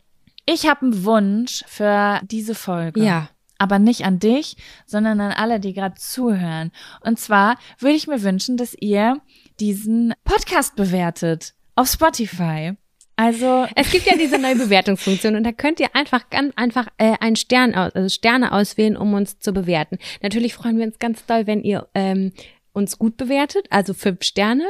ich 0.47 0.67
habe 0.67 0.87
einen 0.87 1.05
Wunsch 1.05 1.63
für 1.67 2.21
diese 2.25 2.55
Folge. 2.55 3.05
Ja 3.05 3.29
aber 3.59 3.79
nicht 3.79 4.05
an 4.05 4.19
dich, 4.19 4.57
sondern 4.87 5.21
an 5.21 5.33
alle, 5.33 5.61
die 5.61 5.73
gerade 5.73 5.97
zuhören. 5.97 6.73
Und 7.01 7.19
zwar 7.19 7.59
würde 7.79 7.97
ich 7.97 8.07
mir 8.07 8.23
wünschen, 8.23 8.57
dass 8.57 8.77
ihr 8.79 9.21
diesen 9.61 10.15
Podcast 10.25 10.77
bewertet 10.77 11.55
auf 11.75 11.89
Spotify. 11.89 12.77
Also 13.17 13.67
es 13.75 13.91
gibt 13.91 14.07
ja 14.07 14.17
diese 14.17 14.39
neue 14.39 14.57
Bewertungsfunktion 14.57 15.37
und 15.37 15.45
da 15.45 15.53
könnt 15.53 15.81
ihr 15.81 15.95
einfach 15.95 16.29
ganz 16.31 16.53
einfach 16.57 16.89
äh, 16.99 17.15
einen 17.21 17.37
Stern 17.37 17.75
aus, 17.75 17.95
also 17.95 18.09
Sterne 18.09 18.53
auswählen, 18.53 18.97
um 18.97 19.15
uns 19.15 19.39
zu 19.39 19.53
bewerten. 19.53 19.99
Natürlich 20.23 20.55
freuen 20.55 20.79
wir 20.79 20.87
uns 20.87 20.99
ganz 20.99 21.25
doll, 21.27 21.47
wenn 21.47 21.63
ihr 21.63 21.89
ähm, 21.95 22.33
uns 22.73 22.99
gut 22.99 23.17
bewertet, 23.17 23.67
also 23.71 23.95
fünf 23.95 24.23
Sterne. 24.23 24.67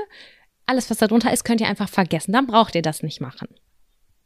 Alles, 0.64 0.91
was 0.91 0.99
da 0.99 1.07
drunter 1.07 1.32
ist, 1.32 1.45
könnt 1.45 1.61
ihr 1.61 1.68
einfach 1.68 1.89
vergessen. 1.89 2.32
Dann 2.32 2.47
braucht 2.47 2.74
ihr 2.74 2.82
das 2.82 3.03
nicht 3.03 3.20
machen. 3.20 3.49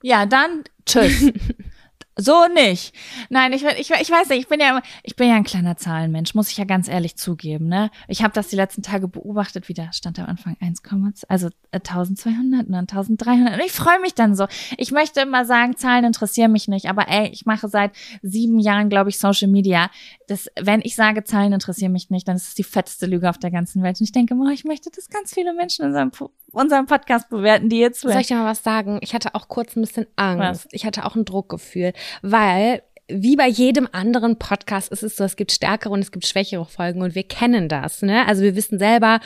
Ja, 0.03 0.27
dann 0.27 0.65
tschüss. 0.87 1.33
So 2.21 2.47
nicht. 2.53 2.95
Nein, 3.31 3.53
ich, 3.53 3.65
ich, 3.65 3.91
ich 3.91 4.11
weiß 4.11 4.29
nicht, 4.29 4.41
ich 4.41 4.49
bin 4.49 4.61
ja 4.61 4.83
ich 5.03 5.17
bin 5.17 5.29
ja 5.29 5.37
ein 5.37 5.45
kleiner 5.45 5.77
Zahlenmensch, 5.77 6.35
muss 6.35 6.51
ich 6.51 6.59
ja 6.59 6.65
ganz 6.65 6.89
ehrlich 6.89 7.17
zugeben, 7.17 7.69
ne? 7.69 7.91
Ich 8.09 8.23
habe 8.23 8.35
das 8.35 8.49
die 8.49 8.57
letzten 8.57 8.83
Tage 8.83 9.09
beobachtet, 9.09 9.69
wie 9.69 9.75
da 9.75 9.93
stand 9.93 10.19
am 10.19 10.27
Anfang 10.27 10.57
1, 10.61 10.83
also 11.29 11.49
1200 11.73 12.67
und 12.67 12.73
dann 12.73 12.87
1300 12.87 13.55
und 13.55 13.65
ich 13.65 13.73
freue 13.73 14.01
mich 14.01 14.15
dann 14.15 14.35
so. 14.35 14.47
Ich 14.77 14.91
möchte 14.93 15.21
immer 15.21 15.45
sagen, 15.45 15.77
Zahlen 15.77 16.05
interessieren 16.05 16.53
mich 16.53 16.69
nicht, 16.69 16.87
aber 16.87 17.09
ey, 17.09 17.29
ich 17.29 17.47
mache 17.47 17.69
seit 17.69 17.93
sieben 18.23 18.59
Jahren, 18.59 18.91
glaube 18.91 19.11
ich, 19.11 19.19
Social 19.19 19.49
Media. 19.49 19.91
Das, 20.31 20.49
wenn 20.61 20.81
ich 20.83 20.95
sage, 20.95 21.25
Zahlen 21.25 21.53
interessieren 21.53 21.93
mich 21.93 22.11
nicht, 22.11 22.29
dann 22.29 22.37
ist 22.37 22.49
es 22.49 22.55
die 22.55 22.63
fetteste 22.63 23.07
Lüge 23.07 23.29
auf 23.29 23.39
der 23.39 23.51
ganzen 23.51 23.83
Welt 23.83 23.99
und 23.99 24.05
ich 24.05 24.13
denke, 24.13 24.35
oh, 24.35 24.49
ich 24.49 24.65
möchte, 24.65 24.91
dass 24.91 25.09
ganz 25.09 25.35
viele 25.35 25.53
Menschen 25.53 25.83
in 25.83 25.89
unserem 25.89 26.13
unseren 26.53 26.87
Podcast 26.87 27.29
bewerten, 27.31 27.69
die 27.69 27.79
jetzt. 27.79 28.01
Soll 28.01 28.13
ich 28.13 28.29
dir 28.29 28.37
mal 28.37 28.45
was 28.45 28.63
sagen? 28.63 28.99
Ich 29.03 29.15
hatte 29.15 29.35
auch 29.35 29.49
kurz 29.49 29.77
ein 29.77 29.81
bisschen 29.81 30.07
Angst. 30.17 30.67
Was? 30.67 30.69
Ich 30.73 30.85
hatte 30.87 31.05
auch 31.05 31.17
ein 31.17 31.25
Druckgefühl, 31.25 31.93
weil 32.23 32.83
wie 33.13 33.35
bei 33.37 33.49
jedem 33.49 33.89
anderen 33.91 34.39
Podcast 34.39 34.93
ist 34.93 35.03
es 35.03 35.17
so, 35.17 35.25
es 35.25 35.37
gibt 35.37 35.53
stärkere 35.53 35.93
und 35.93 36.01
es 36.01 36.13
gibt 36.13 36.27
schwächere 36.27 36.65
Folgen 36.65 37.03
und 37.03 37.15
wir 37.15 37.25
kennen 37.25 37.69
das, 37.69 38.03
ne? 38.03 38.27
Also 38.27 38.43
wir 38.43 38.55
wissen 38.55 38.79
selber, 38.79 39.21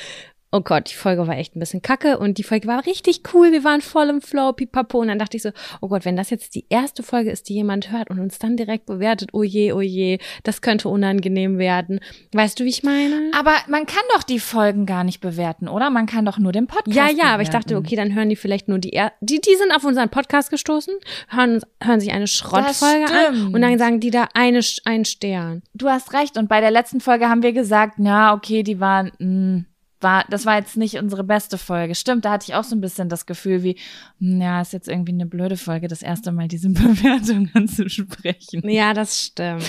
oh 0.55 0.61
Gott, 0.61 0.91
die 0.91 0.95
Folge 0.95 1.27
war 1.27 1.37
echt 1.37 1.57
ein 1.57 1.59
bisschen 1.59 1.83
kacke 1.83 2.17
und 2.17 2.39
die 2.39 2.45
Folge 2.45 2.69
war 2.69 2.87
richtig 2.87 3.23
cool, 3.35 3.51
wir 3.51 3.65
waren 3.65 3.81
voll 3.81 4.09
im 4.09 4.21
Flow, 4.21 4.53
pipapo 4.53 5.01
und 5.01 5.09
dann 5.09 5.19
dachte 5.19 5.37
ich 5.37 5.43
so, 5.43 5.51
oh 5.81 5.89
Gott, 5.89 6.05
wenn 6.05 6.15
das 6.15 6.31
jetzt 6.31 6.55
die 6.55 6.65
erste 6.69 7.03
Folge 7.03 7.33
ist, 7.33 7.49
die 7.49 7.55
jemand 7.55 7.91
hört 7.91 8.09
und 8.09 8.21
uns 8.21 8.39
dann 8.39 8.57
direkt 8.57 8.87
bewertet, 8.87 9.31
oh 9.33 9.43
je, 9.43 9.73
oh 9.73 9.81
je, 9.81 10.19
das 10.45 10.63
könnte 10.63 10.89
unangenehm 10.89 11.59
werden. 11.59 11.99
Weißt 12.33 12.61
du, 12.61 12.65
wie 12.65 12.69
ich 12.69 12.85
meine? 12.85 13.33
Aber 13.37 13.53
man 13.67 13.87
kann 13.87 14.05
doch 14.15 14.23
die 14.23 14.39
Folgen 14.39 14.87
gar 14.87 15.03
nicht 15.03 15.21
bewerten, 15.21 15.67
oder? 15.67 15.91
Man 15.91 16.07
kann 16.07 16.25
doch 16.25 16.39
nur 16.39 16.53
den 16.53 16.69
Podcast 16.69 16.97
Ja, 16.97 17.07
ja, 17.07 17.11
bewerten. 17.11 17.31
aber 17.33 17.43
ich 17.43 17.51
dachte, 17.51 17.77
okay, 17.77 17.97
dann 17.97 18.15
hören 18.15 18.29
die 18.29 18.37
vielleicht 18.37 18.69
nur 18.69 18.79
die, 18.79 18.93
er 18.93 19.13
die, 19.21 19.41
die 19.41 19.57
sind 19.57 19.75
auf 19.75 19.83
unseren 19.83 20.09
Podcast 20.09 20.51
gestoßen, 20.51 20.95
hören, 21.31 21.63
hören 21.83 21.99
sich 21.99 22.13
eine 22.13 22.29
Schrottfolge 22.29 23.07
an 23.07 23.53
und 23.53 23.61
dann 23.61 23.77
sagen 23.77 23.99
die 23.99 24.11
da 24.11 24.29
eine, 24.35 24.61
einen 24.85 25.05
Stern. 25.05 25.63
Du 25.75 25.89
hast 25.89 26.13
recht 26.13 26.39
und 26.39 26.49
bei 26.49 26.61
der 26.61 26.71
letzten 26.71 27.01
Folge 27.01 27.29
haben 27.29 27.43
wir 27.43 27.53
gesagt, 27.53 27.95
ja, 27.99 28.35
okay, 28.35 28.63
die 28.63 28.79
waren, 28.79 29.11
mh, 29.19 29.19
hm, 29.19 29.67
war, 30.05 30.25
das 30.31 30.47
war 30.47 30.57
jetzt 30.57 30.77
nicht 30.77 30.99
unsere 30.99 31.25
beste 31.25 31.59
Folge. 31.59 31.97
Stimmt, 31.97 32.25
da 32.25 32.31
hatte 32.31 32.45
ich 32.49 32.55
auch 32.55 32.63
so 32.63 32.77
ein 32.77 32.81
bisschen 32.81 33.09
das 33.09 33.27
Gefühl 33.27 33.65
wie, 33.65 33.77
hm, 34.21 34.41
ja, 34.41 34.61
ist 34.61 34.73
jetzt 34.73 34.89
irgendwie 34.89 35.13
eine 35.13 35.27
blöde 35.27 35.57
Folge, 35.57 35.89
das 35.89 36.03
erste 36.03 36.31
Mal 36.31 36.47
diese 36.47 36.69
Bewertung 36.71 37.51
anzusprechen. 37.55 38.69
Ja, 38.69 38.95
das 38.95 39.21
stimmt. 39.21 39.65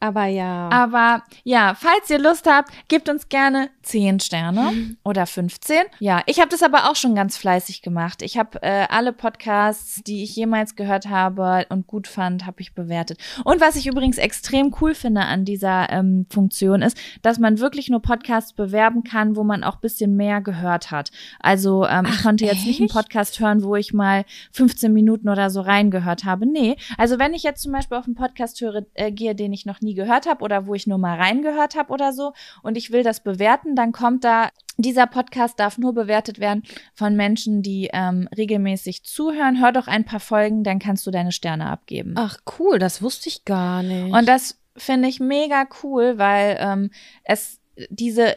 Aber 0.00 0.24
ja. 0.24 0.70
Aber 0.70 1.22
ja, 1.44 1.74
falls 1.78 2.08
ihr 2.08 2.18
Lust 2.18 2.48
habt, 2.48 2.72
gebt 2.88 3.10
uns 3.10 3.28
gerne 3.28 3.68
10 3.82 4.20
Sterne 4.20 4.72
mhm. 4.72 4.96
oder 5.04 5.26
15. 5.26 5.76
Ja, 5.98 6.22
ich 6.24 6.40
habe 6.40 6.48
das 6.48 6.62
aber 6.62 6.90
auch 6.90 6.96
schon 6.96 7.14
ganz 7.14 7.36
fleißig 7.36 7.82
gemacht. 7.82 8.22
Ich 8.22 8.38
habe 8.38 8.62
äh, 8.62 8.86
alle 8.88 9.12
Podcasts, 9.12 10.00
die 10.02 10.22
ich 10.22 10.34
jemals 10.34 10.74
gehört 10.74 11.08
habe 11.08 11.66
und 11.68 11.86
gut 11.86 12.08
fand, 12.08 12.46
habe 12.46 12.62
ich 12.62 12.74
bewertet. 12.74 13.18
Und 13.44 13.60
was 13.60 13.76
ich 13.76 13.86
übrigens 13.86 14.16
extrem 14.16 14.74
cool 14.80 14.94
finde 14.94 15.20
an 15.20 15.44
dieser 15.44 15.90
ähm, 15.90 16.26
Funktion 16.30 16.80
ist, 16.80 16.96
dass 17.20 17.38
man 17.38 17.58
wirklich 17.58 17.90
nur 17.90 18.00
Podcasts 18.00 18.54
bewerben 18.54 19.04
kann, 19.04 19.36
wo 19.36 19.44
man 19.44 19.62
auch 19.62 19.76
bisschen 19.76 20.16
mehr 20.16 20.40
gehört 20.40 20.90
hat. 20.90 21.10
Also 21.40 21.84
ähm, 21.84 22.06
Ach, 22.06 22.14
ich 22.14 22.22
konnte 22.22 22.46
jetzt 22.46 22.58
echt? 22.58 22.66
nicht 22.66 22.80
einen 22.80 22.88
Podcast 22.88 23.38
hören, 23.38 23.62
wo 23.62 23.76
ich 23.76 23.92
mal 23.92 24.24
15 24.52 24.90
Minuten 24.92 25.28
oder 25.28 25.50
so 25.50 25.60
reingehört 25.60 26.24
habe. 26.24 26.46
Nee, 26.46 26.76
also 26.96 27.18
wenn 27.18 27.34
ich 27.34 27.42
jetzt 27.42 27.62
zum 27.62 27.72
Beispiel 27.72 27.98
auf 27.98 28.06
einen 28.06 28.14
Podcast 28.14 28.60
höre, 28.62 28.86
äh, 28.94 29.12
gehe, 29.12 29.34
den 29.34 29.52
ich 29.52 29.66
noch 29.66 29.82
nie 29.82 29.89
nie 29.90 29.94
gehört 29.94 30.26
habe 30.26 30.44
oder 30.44 30.66
wo 30.66 30.74
ich 30.74 30.86
nur 30.86 30.98
mal 30.98 31.16
reingehört 31.16 31.74
habe 31.74 31.92
oder 31.92 32.12
so 32.12 32.32
und 32.62 32.76
ich 32.76 32.92
will 32.92 33.02
das 33.02 33.20
bewerten, 33.20 33.74
dann 33.74 33.92
kommt 33.92 34.24
da 34.24 34.50
dieser 34.76 35.06
Podcast 35.06 35.60
darf 35.60 35.76
nur 35.76 35.92
bewertet 35.92 36.38
werden 36.38 36.62
von 36.94 37.14
Menschen, 37.14 37.62
die 37.62 37.90
ähm, 37.92 38.28
regelmäßig 38.34 39.02
zuhören. 39.04 39.60
Hör 39.60 39.72
doch 39.72 39.88
ein 39.88 40.06
paar 40.06 40.20
Folgen, 40.20 40.64
dann 40.64 40.78
kannst 40.78 41.06
du 41.06 41.10
deine 41.10 41.32
Sterne 41.32 41.66
abgeben. 41.66 42.14
Ach 42.16 42.38
cool, 42.58 42.78
das 42.78 43.02
wusste 43.02 43.28
ich 43.28 43.44
gar 43.44 43.82
nicht. 43.82 44.14
Und 44.14 44.26
das 44.26 44.58
finde 44.76 45.08
ich 45.08 45.20
mega 45.20 45.66
cool, 45.82 46.16
weil 46.16 46.56
ähm, 46.60 46.90
es 47.24 47.60
diese, 47.90 48.36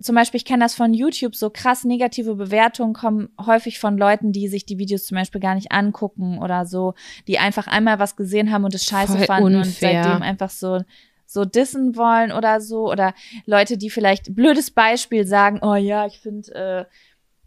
zum 0.00 0.14
Beispiel, 0.14 0.38
ich 0.38 0.44
kenne 0.44 0.64
das 0.64 0.74
von 0.74 0.94
YouTube, 0.94 1.34
so 1.34 1.50
krass 1.50 1.84
negative 1.84 2.34
Bewertungen 2.34 2.92
kommen 2.92 3.28
häufig 3.44 3.78
von 3.78 3.98
Leuten, 3.98 4.32
die 4.32 4.48
sich 4.48 4.66
die 4.66 4.78
Videos 4.78 5.04
zum 5.04 5.16
Beispiel 5.16 5.40
gar 5.40 5.54
nicht 5.54 5.72
angucken 5.72 6.38
oder 6.38 6.66
so, 6.66 6.94
die 7.26 7.38
einfach 7.38 7.66
einmal 7.66 7.98
was 7.98 8.16
gesehen 8.16 8.52
haben 8.52 8.64
und 8.64 8.74
es 8.74 8.84
scheiße 8.84 9.18
Voll 9.18 9.26
fanden 9.26 9.54
und 9.56 9.62
unfair. 9.62 10.04
seitdem 10.04 10.22
einfach 10.22 10.50
so 10.50 10.80
so 11.26 11.44
dissen 11.44 11.94
wollen 11.94 12.32
oder 12.32 12.60
so 12.60 12.90
oder 12.90 13.14
Leute, 13.46 13.78
die 13.78 13.88
vielleicht 13.88 14.34
blödes 14.34 14.72
Beispiel 14.72 15.24
sagen, 15.24 15.60
oh 15.62 15.76
ja, 15.76 16.04
ich 16.06 16.18
finde, 16.18 16.52
äh, 16.52 16.84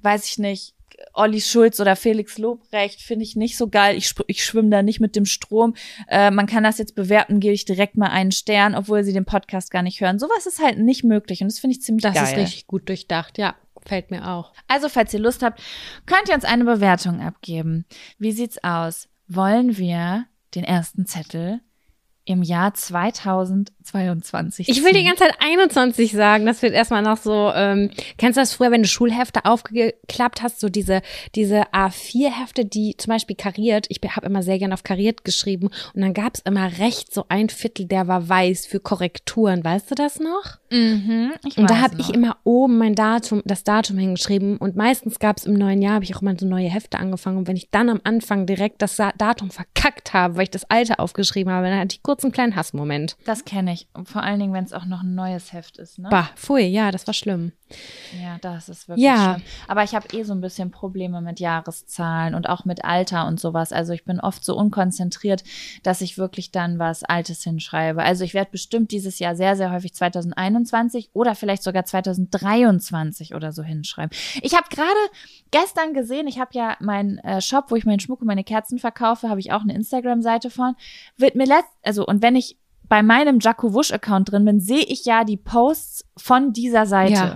weiß 0.02 0.26
ich 0.26 0.38
nicht, 0.38 0.74
Olli 1.14 1.42
Schulz 1.42 1.80
oder 1.80 1.96
Felix 1.96 2.38
Lobrecht 2.38 3.02
finde 3.02 3.24
ich 3.24 3.36
nicht 3.36 3.58
so 3.58 3.68
geil. 3.68 3.96
Ich, 3.98 4.14
ich 4.28 4.44
schwimme 4.44 4.70
da 4.70 4.82
nicht 4.84 5.00
mit 5.00 5.16
dem 5.16 5.26
Strom. 5.26 5.76
Äh, 6.08 6.32
man 6.32 6.48
kann 6.48 6.64
das 6.64 6.78
jetzt 6.78 6.96
bewerten, 6.96 7.40
gebe 7.40 7.54
ich 7.54 7.66
direkt 7.66 7.98
mal 7.98 8.10
einen 8.10 8.32
Stern, 8.32 8.76
obwohl 8.76 9.04
sie 9.04 9.14
den 9.14 9.26
Podcast 9.26 9.72
gar 9.72 9.82
nicht 9.84 10.02
hören. 10.02 10.20
Sowas 10.20 10.46
ist 10.46 10.62
halt 10.62 10.78
nicht 10.80 11.04
möglich 11.04 11.42
und 11.42 11.48
das 11.52 11.60
finde 11.60 11.76
ich 11.76 11.82
ziemlich 11.82 12.04
Das 12.04 12.14
geil. 12.16 12.24
ist 12.24 12.38
richtig 12.38 12.68
gut 12.68 12.88
durchdacht, 12.90 13.38
ja. 13.38 13.56
Fällt 13.86 14.12
mir 14.12 14.30
auch. 14.30 14.54
Also, 14.70 14.88
falls 14.88 15.14
ihr 15.14 15.20
Lust 15.20 15.44
habt, 15.44 15.62
könnt 16.06 16.30
ihr 16.30 16.36
uns 16.36 16.46
eine 16.46 16.64
Bewertung 16.64 17.20
abgeben. 17.20 17.86
Wie 18.18 18.32
sieht's 18.32 18.64
aus? 18.64 19.10
Wollen 19.28 19.78
wir 19.78 20.26
den 20.56 20.64
ersten 20.64 21.06
Zettel 21.06 21.60
im 22.26 22.42
Jahr 22.42 22.74
2022 22.74 24.70
Ich 24.70 24.84
will 24.84 24.94
die 24.94 25.04
ganze 25.04 25.24
Zeit 25.24 25.36
21 25.40 26.12
sagen. 26.14 26.46
Das 26.46 26.62
wird 26.62 26.74
erstmal 26.74 27.02
noch 27.02 27.18
so, 27.18 27.52
ähm, 27.54 27.92
kennst 28.18 28.38
du 28.38 28.42
das 28.42 28.54
früher, 28.54 28.72
wenn 28.72 28.84
du 28.84 28.88
Schulhefte 28.88 29.46
aufgeklappt 29.46 30.42
hast, 30.42 30.60
so 30.60 30.70
diese, 30.70 31.02
diese 31.36 31.64
A4-Hefte, 31.74 32.66
die 32.66 32.96
zum 32.98 33.12
Beispiel 33.12 33.36
kariert, 33.36 33.88
ich 33.90 34.00
habe 34.16 34.26
immer 34.26 34.44
sehr 34.44 34.60
gern 34.60 34.74
auf 34.74 34.84
kariert 34.84 35.26
geschrieben 35.26 35.70
und 35.94 36.02
dann 36.02 36.14
gab's 36.14 36.42
immer 36.46 36.78
rechts 36.80 37.14
so 37.14 37.26
ein 37.30 37.50
Viertel, 37.50 37.86
der 37.88 38.08
war 38.08 38.30
weiß 38.30 38.66
für 38.66 38.80
Korrekturen. 38.80 39.64
Weißt 39.64 39.92
du 39.92 39.96
das 39.96 40.20
noch? 40.20 40.58
Mhm, 40.74 41.34
Und 41.58 41.70
da 41.70 41.82
habe 41.82 41.96
ich 42.00 42.12
immer 42.14 42.38
oben 42.44 42.80
mein 42.80 42.96
Datum, 42.96 43.44
das 43.46 43.64
Datum 43.64 44.00
hingeschrieben 44.00 44.58
und 44.58 44.76
meistens 44.76 45.20
gab's 45.20 45.46
im 45.46 45.54
neuen 45.54 45.82
Jahr, 45.84 45.94
habe 45.94 46.04
ich 46.04 46.16
auch 46.16 46.22
mal 46.22 46.38
so 46.40 46.48
neue 46.48 46.68
Hefte 46.68 46.98
angefangen 46.98 47.38
und 47.38 47.48
wenn 47.48 47.56
ich 47.56 47.70
dann 47.70 47.90
am 47.90 48.02
Anfang 48.04 48.48
direkt 48.48 48.82
das 48.82 48.98
Datum 49.18 49.52
verkackt 49.52 50.14
habe, 50.14 50.36
weil 50.36 50.44
ich 50.44 50.50
das 50.52 50.70
alte 50.70 50.98
aufgeschrieben 50.98 51.54
habe, 51.54 51.68
dann 51.68 51.80
hatte 51.80 51.96
ich 51.96 52.02
kurz 52.04 52.24
einen 52.24 52.32
kleinen 52.34 52.56
Hassmoment. 52.56 53.18
Das 53.26 53.46
kenne 53.46 53.74
ich. 53.74 53.88
Und 53.94 54.10
vor 54.10 54.24
allen 54.24 54.40
Dingen, 54.40 54.54
wenn 54.54 54.64
es 54.64 54.74
auch 54.74 54.86
noch 54.86 55.04
ein 55.04 55.14
neues 55.14 55.54
Heft 55.54 55.78
ist, 55.78 56.00
ne? 56.00 56.10
Bah, 56.10 56.30
pfui, 56.36 56.64
ja, 56.64 56.90
das 56.92 57.06
war 57.06 57.14
schlimm. 57.14 57.52
Ja, 58.22 58.38
das 58.42 58.70
ist 58.70 58.88
wirklich 58.88 59.06
Ja. 59.06 59.36
schlimm. 59.36 59.48
Aber 59.68 59.84
ich 59.84 59.96
habe 59.96 60.08
eh 60.14 60.24
so 60.24 60.34
ein 60.34 60.42
bisschen 60.42 60.72
Probleme 60.72 61.22
mit 61.22 61.40
Jahreszahlen 61.40 62.36
und 62.36 62.48
auch 62.50 62.66
mit 62.66 62.84
Alter 62.86 63.26
und 63.28 63.40
sowas. 63.40 63.72
Also 63.74 63.94
ich 63.94 64.06
bin 64.06 64.20
oft 64.20 64.44
so 64.46 64.56
unkonzentriert, 64.56 65.44
dass 65.84 66.02
ich 66.02 66.18
wirklich 66.18 66.52
dann 66.52 66.80
was 66.80 67.04
Altes 67.04 67.44
hinschreibe. 67.44 68.04
Also 68.04 68.24
ich 68.24 68.34
werde 68.34 68.52
bestimmt 68.52 68.92
dieses 68.92 69.20
Jahr 69.20 69.36
sehr, 69.36 69.56
sehr 69.56 69.72
häufig 69.72 69.94
2021 69.94 71.10
oder 71.14 71.36
vielleicht 71.36 71.64
sogar 71.64 71.86
2023 71.86 73.36
oder 73.36 73.52
so 73.52 73.64
hinschreiben. 73.64 74.16
Ich 74.42 74.56
habe 74.56 74.68
gerade 74.70 74.90
gestern 75.52 75.94
gesehen, 75.94 76.28
ich 76.28 76.40
habe 76.40 76.52
ja 76.54 76.78
meinen 76.80 77.18
äh, 77.20 77.42
Shop, 77.42 77.66
wo 77.70 77.76
ich 77.76 77.86
meinen 77.86 78.00
Schmuck 78.00 78.22
und 78.22 78.28
meine 78.28 78.44
Kerzen 78.44 78.80
verkaufe, 78.80 79.30
habe 79.30 79.40
ich 79.40 79.52
auch 79.52 79.62
eine 79.62 79.74
Instagram-Seite 79.74 80.50
von. 80.50 80.76
Wird 81.18 81.36
mir 81.36 81.46
letzt, 81.46 81.70
also 81.84 82.06
und 82.06 82.22
wenn 82.22 82.36
ich 82.36 82.58
bei 82.90 83.02
meinem 83.02 83.40
Jaco 83.40 83.74
Wusch 83.74 83.92
Account 83.92 84.32
drin 84.32 84.46
bin, 84.46 84.60
sehe 84.60 84.84
ich 84.84 85.06
ja 85.06 85.24
die 85.24 85.38
Posts 85.38 86.06
von 86.18 86.54
dieser 86.54 86.86
Seite. 86.86 87.14
Ja. 87.14 87.36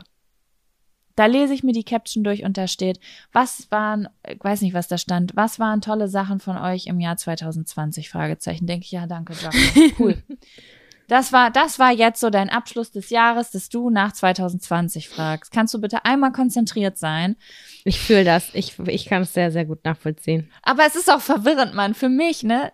Da 1.18 1.26
lese 1.26 1.54
ich 1.54 1.64
mir 1.64 1.74
die 1.74 1.84
Caption 1.84 2.24
durch 2.24 2.44
und 2.46 2.58
da 2.58 2.68
steht, 2.68 3.00
was 3.34 3.68
waren, 3.72 4.08
ich 4.26 4.42
weiß 4.42 4.62
nicht, 4.62 4.74
was 4.74 4.88
da 4.88 4.98
stand, 4.98 5.36
was 5.36 5.60
waren 5.60 5.82
tolle 5.82 6.08
Sachen 6.08 6.40
von 6.40 6.58
euch 6.58 6.86
im 6.88 7.00
Jahr 7.02 7.18
2020? 7.18 8.10
Fragezeichen. 8.10 8.68
Denke 8.68 8.86
ich, 8.86 8.92
ja, 8.92 9.06
danke, 9.08 9.34
Jaco. 9.34 9.58
Cool. 10.00 10.24
Das 11.10 11.32
war, 11.32 11.52
das 11.52 11.80
war 11.80 11.92
jetzt 11.92 12.20
so 12.20 12.30
dein 12.30 12.50
Abschluss 12.50 12.92
des 12.92 13.10
Jahres, 13.10 13.52
dass 13.52 13.70
du 13.70 13.90
nach 13.90 14.12
2020 14.12 15.08
fragst. 15.08 15.52
Kannst 15.54 15.74
du 15.74 15.80
bitte 15.80 16.04
einmal 16.04 16.34
konzentriert 16.34 16.98
sein? 16.98 17.38
Ich 17.86 18.00
fühle 18.00 18.26
das. 18.26 18.50
Ich, 18.54 18.78
ich 18.88 19.06
kann 19.06 19.22
es 19.22 19.34
sehr, 19.34 19.50
sehr 19.52 19.64
gut 19.66 19.86
nachvollziehen. 19.86 20.52
Aber 20.64 20.86
es 20.86 20.96
ist 20.98 21.10
auch 21.12 21.22
verwirrend, 21.22 21.74
Mann. 21.74 21.94
Für 21.94 22.10
mich, 22.10 22.44
ne? 22.44 22.74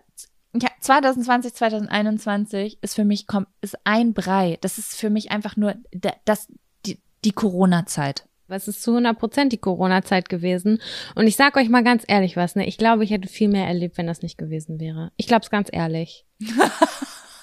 Ja, 0.60 0.68
2020, 0.80 1.54
2021 1.54 2.78
ist 2.82 2.94
für 2.94 3.04
mich 3.04 3.26
ist 3.60 3.76
ein 3.84 4.14
Brei. 4.14 4.58
Das 4.60 4.78
ist 4.78 4.96
für 4.96 5.10
mich 5.10 5.30
einfach 5.30 5.56
nur 5.56 5.76
da- 5.92 6.14
das 6.24 6.48
die, 6.86 7.00
die 7.24 7.32
Corona-Zeit. 7.32 8.26
Es 8.48 8.68
ist 8.68 8.82
zu 8.82 8.90
100 8.90 9.18
Prozent 9.18 9.52
die 9.52 9.58
Corona-Zeit 9.58 10.28
gewesen. 10.28 10.80
Und 11.14 11.26
ich 11.26 11.36
sag 11.36 11.56
euch 11.56 11.68
mal 11.68 11.82
ganz 11.82 12.04
ehrlich 12.06 12.36
was, 12.36 12.56
ne? 12.56 12.66
Ich 12.66 12.76
glaube, 12.78 13.04
ich 13.04 13.10
hätte 13.10 13.28
viel 13.28 13.48
mehr 13.48 13.66
erlebt, 13.66 13.96
wenn 13.98 14.06
das 14.06 14.22
nicht 14.22 14.36
gewesen 14.38 14.78
wäre. 14.80 15.12
Ich 15.16 15.26
glaube 15.26 15.42
es 15.44 15.50
ganz 15.50 15.68
ehrlich. 15.72 16.26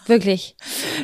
Wirklich. 0.07 0.55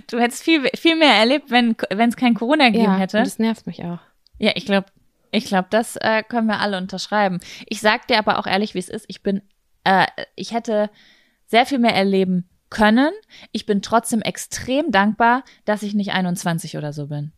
Du 0.10 0.20
hättest 0.20 0.44
viel 0.44 0.68
viel 0.76 0.96
mehr 0.96 1.14
erlebt, 1.14 1.50
wenn 1.52 1.76
es 2.10 2.16
kein 2.16 2.34
Corona 2.34 2.68
gegeben 2.68 2.86
Ja, 2.86 2.98
hätte. 2.98 3.18
und 3.18 3.28
das 3.28 3.40
nervt 3.40 3.68
mich 3.68 3.84
auch. 3.86 4.00
Ja, 4.40 4.52
ich 4.56 4.66
glaube, 4.66 4.88
ich 5.32 5.46
glaube, 5.46 5.68
das 5.70 5.96
äh, 5.98 6.24
können 6.24 6.48
wir 6.48 6.60
alle 6.60 6.78
unterschreiben. 6.78 7.40
Ich 7.68 7.82
sag 7.82 8.08
dir 8.08 8.18
aber 8.18 8.40
auch 8.40 8.48
ehrlich, 8.48 8.74
wie 8.74 8.80
es 8.80 8.90
ist. 8.90 9.06
Ich 9.08 9.22
bin, 9.24 9.42
äh, 9.84 10.06
ich 10.36 10.54
hätte 10.54 10.90
sehr 11.46 11.66
viel 11.66 11.80
mehr 11.80 11.96
erleben 11.96 12.50
können. 12.70 13.12
Ich 13.52 13.66
bin 13.66 13.82
trotzdem 13.82 14.22
extrem 14.22 14.92
dankbar, 14.92 15.44
dass 15.66 15.84
ich 15.84 15.94
nicht 15.94 16.12
21 16.14 16.78
oder 16.78 16.92
so 16.92 17.08
bin. 17.08 17.32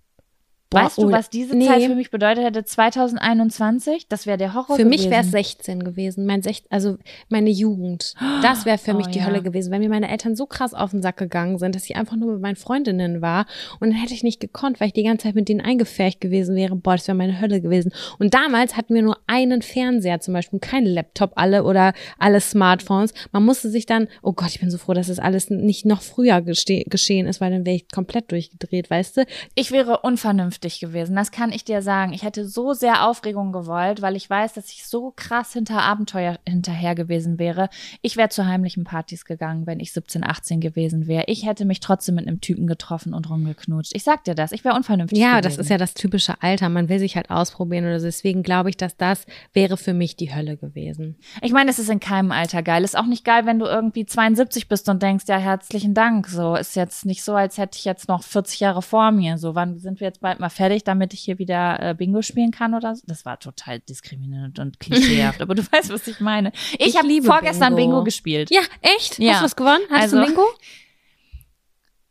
Boah, 0.72 0.84
weißt 0.86 0.97
du, 0.99 1.07
oh, 1.07 1.11
was 1.11 1.30
diese 1.32 1.55
nee. 1.55 1.65
Zeit 1.65 1.82
für 1.84 1.95
mich 1.95 2.11
bedeutet 2.11 2.43
hätte? 2.43 2.63
2021, 2.63 4.07
das 4.07 4.28
wäre 4.28 4.38
der 4.38 4.53
Horror 4.53 4.76
Für 4.76 4.86
mich 4.86 4.99
gewesen. 4.99 5.11
wäre 5.11 5.24
es 5.24 5.32
16 5.32 5.84
gewesen, 5.84 6.26
mein 6.28 6.41
sech, 6.43 6.63
also 6.70 6.97
meine 7.30 7.49
Jugend. 7.49 8.13
Das 8.43 8.65
wäre 8.65 8.78
für 8.78 8.91
Oh, 8.93 8.97
mich 8.97 9.07
die 9.07 9.20
ja. 9.20 9.26
Hölle 9.26 9.41
gewesen, 9.41 9.72
weil 9.72 9.80
mir 9.80 9.89
meine 9.89 10.09
Eltern 10.09 10.36
so 10.36 10.45
krass 10.45 10.74
auf 10.76 10.91
den 10.91 11.01
Sack 11.01 11.17
gegangen 11.17 11.57
sind, 11.57 11.74
dass 11.74 11.86
ich 11.86 11.95
einfach 11.95 12.15
nur 12.15 12.34
mit 12.34 12.41
meinen 12.41 12.55
Freundinnen 12.55 13.22
war 13.22 13.45
und 13.80 13.89
dann 13.89 13.97
hätte 13.99 14.13
ich 14.13 14.22
nicht 14.24 14.39
gekonnt, 14.39 14.80
weil 14.80 14.88
ich 14.88 14.93
die 14.93 15.03
ganze 15.03 15.24
Zeit 15.24 15.36
mit 15.36 15.49
denen 15.49 15.61
eingefärcht 15.61 16.22
gewesen 16.22 16.55
wäre. 16.55 16.76
Boah, 16.76 16.95
das 16.95 17.07
wäre 17.07 17.17
meine 17.17 17.41
Hölle 17.41 17.61
gewesen. 17.61 17.91
Und 18.20 18.34
damals 18.36 18.78
hatten 18.78 18.93
wir 18.93 19.01
nur 19.01 19.17
einen 19.26 19.61
Fernseher 19.63 20.20
zum 20.20 20.34
Beispiel, 20.36 20.59
kein 20.59 20.86
Laptop 20.86 21.32
alle 21.36 21.63
oder 21.63 21.93
alle 22.20 22.41
Smartphones. 22.41 23.13
Man 23.32 23.43
musste 23.43 23.70
sich 23.70 23.86
dann, 23.88 24.07
oh 24.22 24.34
Gott, 24.34 24.49
ich 24.49 24.59
bin 24.59 24.70
so 24.70 24.78
froh, 24.78 24.93
dass 24.93 25.07
das 25.07 25.17
alles 25.20 25.49
nicht 25.49 25.86
noch 25.88 26.01
früher 26.03 26.36
geste- 26.41 26.84
geschehen 26.88 27.26
ist, 27.26 27.41
weil 27.41 27.51
dann 27.51 27.65
wäre 27.65 27.76
ich 27.78 27.89
komplett 27.89 28.32
durchgedreht, 28.32 28.89
weißt 28.89 29.17
du? 29.17 29.26
Ich 29.55 29.72
wäre 29.72 30.01
unvernünftig 30.01 30.59
gewesen, 30.60 31.16
das 31.16 31.32
kann 31.32 31.51
ich 31.51 31.64
dir 31.64 31.82
sagen. 31.82 32.14
Ich 32.14 32.24
hätte 32.24 32.47
so 32.47 32.74
sehr 32.74 33.07
Aufregung 33.07 33.51
gewollt, 33.51 34.01
weil 34.01 34.16
ich 34.16 34.30
weiß, 34.30 34.53
dass 34.53 34.72
ich 34.72 34.86
so 34.86 35.14
krass 35.16 35.53
hinter 35.53 35.82
Abenteuer 35.82 36.38
hinterher 36.47 36.95
gewesen 36.95 37.39
wäre. 37.39 37.70
Ich 38.01 38.18
wäre 38.18 38.30
zu 38.30 38.45
heimlichen 38.45 38.84
Partys 38.84 39.26
gegangen, 39.26 39.66
wenn 39.66 39.80
ich 39.80 39.93
17, 39.93 40.24
18 40.24 40.60
gewesen 40.62 41.07
wäre. 41.07 41.24
Ich 41.28 41.45
hätte 41.45 41.66
mich 41.66 41.80
trotzdem 41.80 42.16
mit 42.16 42.28
einem 42.28 42.41
Typen 42.41 42.68
getroffen 42.68 43.14
und 43.14 43.30
rumgeknutscht. 43.30 43.95
Ich 43.95 44.03
sag 44.03 44.24
dir 44.26 44.36
das, 44.36 44.51
ich 44.51 44.64
wäre 44.64 44.76
unvernünftig 44.76 45.18
Ja, 45.18 45.39
gewesen. 45.39 45.57
das 45.57 45.66
ist 45.66 45.70
ja 45.70 45.78
das 45.78 45.93
typische 45.93 46.41
Alter. 46.41 46.70
Man 46.70 46.89
will 46.89 46.99
sich 46.99 47.16
halt 47.16 47.30
ausprobieren 47.30 47.86
oder 47.86 47.99
so. 47.99 48.05
Deswegen 48.05 48.43
glaube 48.43 48.70
ich, 48.70 48.78
dass 48.78 48.97
das 48.97 49.26
wäre 49.53 49.78
für 49.78 49.93
mich 49.93 50.16
die 50.16 50.34
Hölle 50.34 50.57
gewesen. 50.57 51.16
Ich 51.41 51.51
meine, 51.51 51.72
es 51.72 51.80
ist 51.80 51.89
in 51.89 51.99
keinem 51.99 52.32
Alter 52.32 52.62
geil. 52.64 52.84
Ist 52.84 52.97
auch 52.97 53.05
nicht 53.05 53.24
geil, 53.26 53.45
wenn 53.45 53.60
du 53.60 53.66
irgendwie 53.66 54.05
72 54.05 54.68
bist 54.68 54.89
und 54.89 55.01
denkst, 55.01 55.26
ja, 55.28 55.38
herzlichen 55.38 55.93
Dank. 55.93 56.28
So 56.28 56.55
ist 56.55 56.76
jetzt 56.76 57.05
nicht 57.05 57.24
so, 57.24 57.34
als 57.36 57.57
hätte 57.57 57.78
ich 57.78 57.86
jetzt 57.86 58.07
noch 58.10 58.24
40 58.24 58.60
Jahre 58.60 58.82
vor 58.82 59.12
mir. 59.12 59.38
So, 59.38 59.55
wann 59.55 59.80
sind 59.80 59.99
wir 59.99 60.07
jetzt 60.07 60.22
bald 60.22 60.39
mal 60.39 60.49
fertig, 60.50 60.84
damit 60.84 61.14
ich 61.14 61.22
hier 61.22 61.39
wieder 61.39 61.80
äh, 61.82 61.93
Bingo 61.95 62.22
spielen 62.22 62.52
kann 62.52 62.74
oder 62.74 62.95
so? 62.95 63.04
Das 63.08 63.26
war 63.26 63.39
total 63.39 63.80
diskriminierend 63.80 64.60
und 64.60 64.80
klischeehaft, 64.80 65.41
aber 65.43 65.56
du 65.56 65.64
weißt, 65.72 65.89
was 65.91 66.08
ich 66.08 66.20
meine. 66.20 66.52
Ich, 66.74 66.88
Ich 66.88 66.97
habe 66.97 67.22
vorgestern 67.24 67.76
Bingo. 67.76 67.91
Bingo. 67.93 68.04
gespielt. 68.04 68.50
Ja, 68.52 68.62
echt? 68.82 69.20
Ja. 69.20 69.34
Hast 69.34 69.39
du 69.41 69.45
was 69.45 69.56
gewonnen? 69.56 69.84
Hattest 69.89 70.14
Also- 70.14 70.20
du 70.22 70.26
Bingo? 70.26 70.43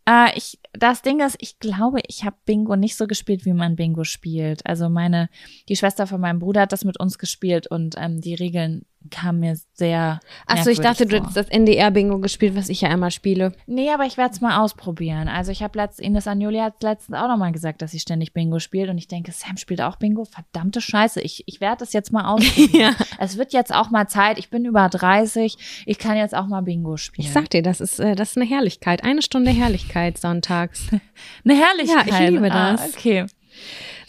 Äh, 0.07 0.37
ich, 0.39 0.59
das 0.73 1.03
Ding 1.03 1.21
ist, 1.21 1.37
ich 1.39 1.59
glaube, 1.59 2.01
ich 2.09 2.25
habe 2.25 2.37
Bingo 2.47 2.77
nicht 2.77 2.97
so 2.97 3.07
gespielt, 3.07 3.45
wie 3.45 3.53
man 3.53 3.77
Bingo 3.77 4.05
spielt. 4.05 4.65
Also 4.65 4.89
meine, 4.89 5.29
die 5.69 5.77
Schwester 5.77 6.07
von 6.07 6.21
meinem 6.21 6.39
Bruder 6.39 6.63
hat 6.63 6.73
das 6.73 6.85
mit 6.85 6.99
uns 6.99 7.19
gespielt 7.19 7.67
und 7.67 7.95
ähm, 7.99 8.21
die 8.21 8.35
Regeln 8.35 8.87
kamen 9.11 9.41
mir 9.41 9.57
sehr. 9.75 10.21
Achso, 10.47 10.71
ich 10.71 10.81
dachte, 10.81 11.07
du 11.07 11.11
vor. 11.17 11.21
hättest 11.21 11.37
das 11.37 11.49
NDR-Bingo 11.49 12.19
gespielt, 12.19 12.57
was 12.57 12.69
ich 12.69 12.81
ja 12.83 12.89
immer 12.93 13.11
spiele. 13.11 13.53
Nee, 13.67 13.91
aber 13.91 14.05
ich 14.05 14.17
werde 14.17 14.35
es 14.35 14.41
mal 14.41 14.59
ausprobieren. 14.63 15.29
Also 15.29 15.51
ich 15.53 15.63
habe 15.63 15.79
letztens, 15.79 16.07
Ines 16.07 16.27
Anjoli 16.27 16.59
hat 16.59 16.83
letztens 16.83 17.17
auch 17.17 17.29
nochmal 17.29 17.53
gesagt, 17.53 17.81
dass 17.81 17.93
sie 17.93 18.01
ständig 18.01 18.33
Bingo 18.33 18.59
spielt 18.59 18.91
und 18.91 18.99
ich 18.99 19.09
denke, 19.09 19.33
Sam 19.33 19.57
spielt 19.57 19.81
auch 19.81 19.97
Bingo. 19.97 20.25
Verdammte 20.25 20.81
Scheiße. 20.81 21.21
Ich, 21.21 21.45
ich 21.47 21.61
werde 21.61 21.79
das 21.81 21.93
jetzt 21.93 22.13
mal 22.13 22.25
ausprobieren. 22.33 22.95
Es 23.19 23.37
wird 23.39 23.53
jetzt 23.53 23.75
auch 23.75 23.91
mal 23.91 24.09
Zeit. 24.09 24.39
Ich 24.39 24.51
bin 24.51 24.65
über 24.65 24.89
30. 24.89 25.85
Ich 25.87 25.99
kann 25.99 26.17
jetzt 26.17 26.35
auch 26.35 26.47
mal 26.47 26.63
Bingo 26.63 26.97
spielen. 26.97 27.27
Ich 27.27 27.33
sag 27.33 27.49
dir, 27.51 27.63
das 27.63 27.81
ist, 27.81 28.01
äh, 28.01 28.15
das 28.15 28.31
ist 28.33 28.37
eine 28.37 28.47
Herrlichkeit. 28.47 29.05
Eine 29.05 29.23
Stunde 29.23 29.51
Herrlichkeit 29.53 30.19
sonntags. 30.19 30.89
Eine 31.45 31.55
Herrlichkeit. 31.55 32.07
Ja, 32.09 32.25
ich 32.25 32.31
liebe 32.31 32.51
Ah, 32.53 32.73
das. 32.73 32.95
okay. 32.95 33.27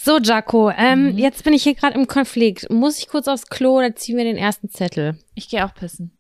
So, 0.02 0.18
Jaco, 0.18 0.72
ähm, 0.72 1.18
jetzt 1.18 1.44
bin 1.44 1.52
ich 1.52 1.64
hier 1.64 1.76
gerade 1.76 1.94
im 1.96 2.08
Konflikt. 2.08 2.70
Muss 2.70 3.00
ich 3.00 3.10
kurz 3.10 3.28
aufs 3.28 3.48
Klo 3.48 3.80
oder 3.80 3.98
ziehen 3.98 4.16
wir 4.16 4.24
den 4.24 4.38
ersten 4.38 4.70
Zettel? 4.70 5.20
Ich 5.36 5.50
gehe 5.50 5.66
auch 5.66 5.74
pissen. 5.74 6.18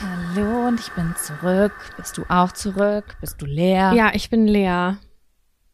Hallo 0.00 0.68
und 0.68 0.80
ich 0.80 0.90
bin 0.92 1.14
zurück. 1.22 1.74
Bist 1.98 2.16
du 2.16 2.24
auch 2.30 2.52
zurück? 2.52 3.18
Bist 3.20 3.42
du 3.42 3.44
leer? 3.44 3.92
Ja, 3.94 4.12
ich 4.14 4.30
bin 4.30 4.46
leer. 4.46 4.96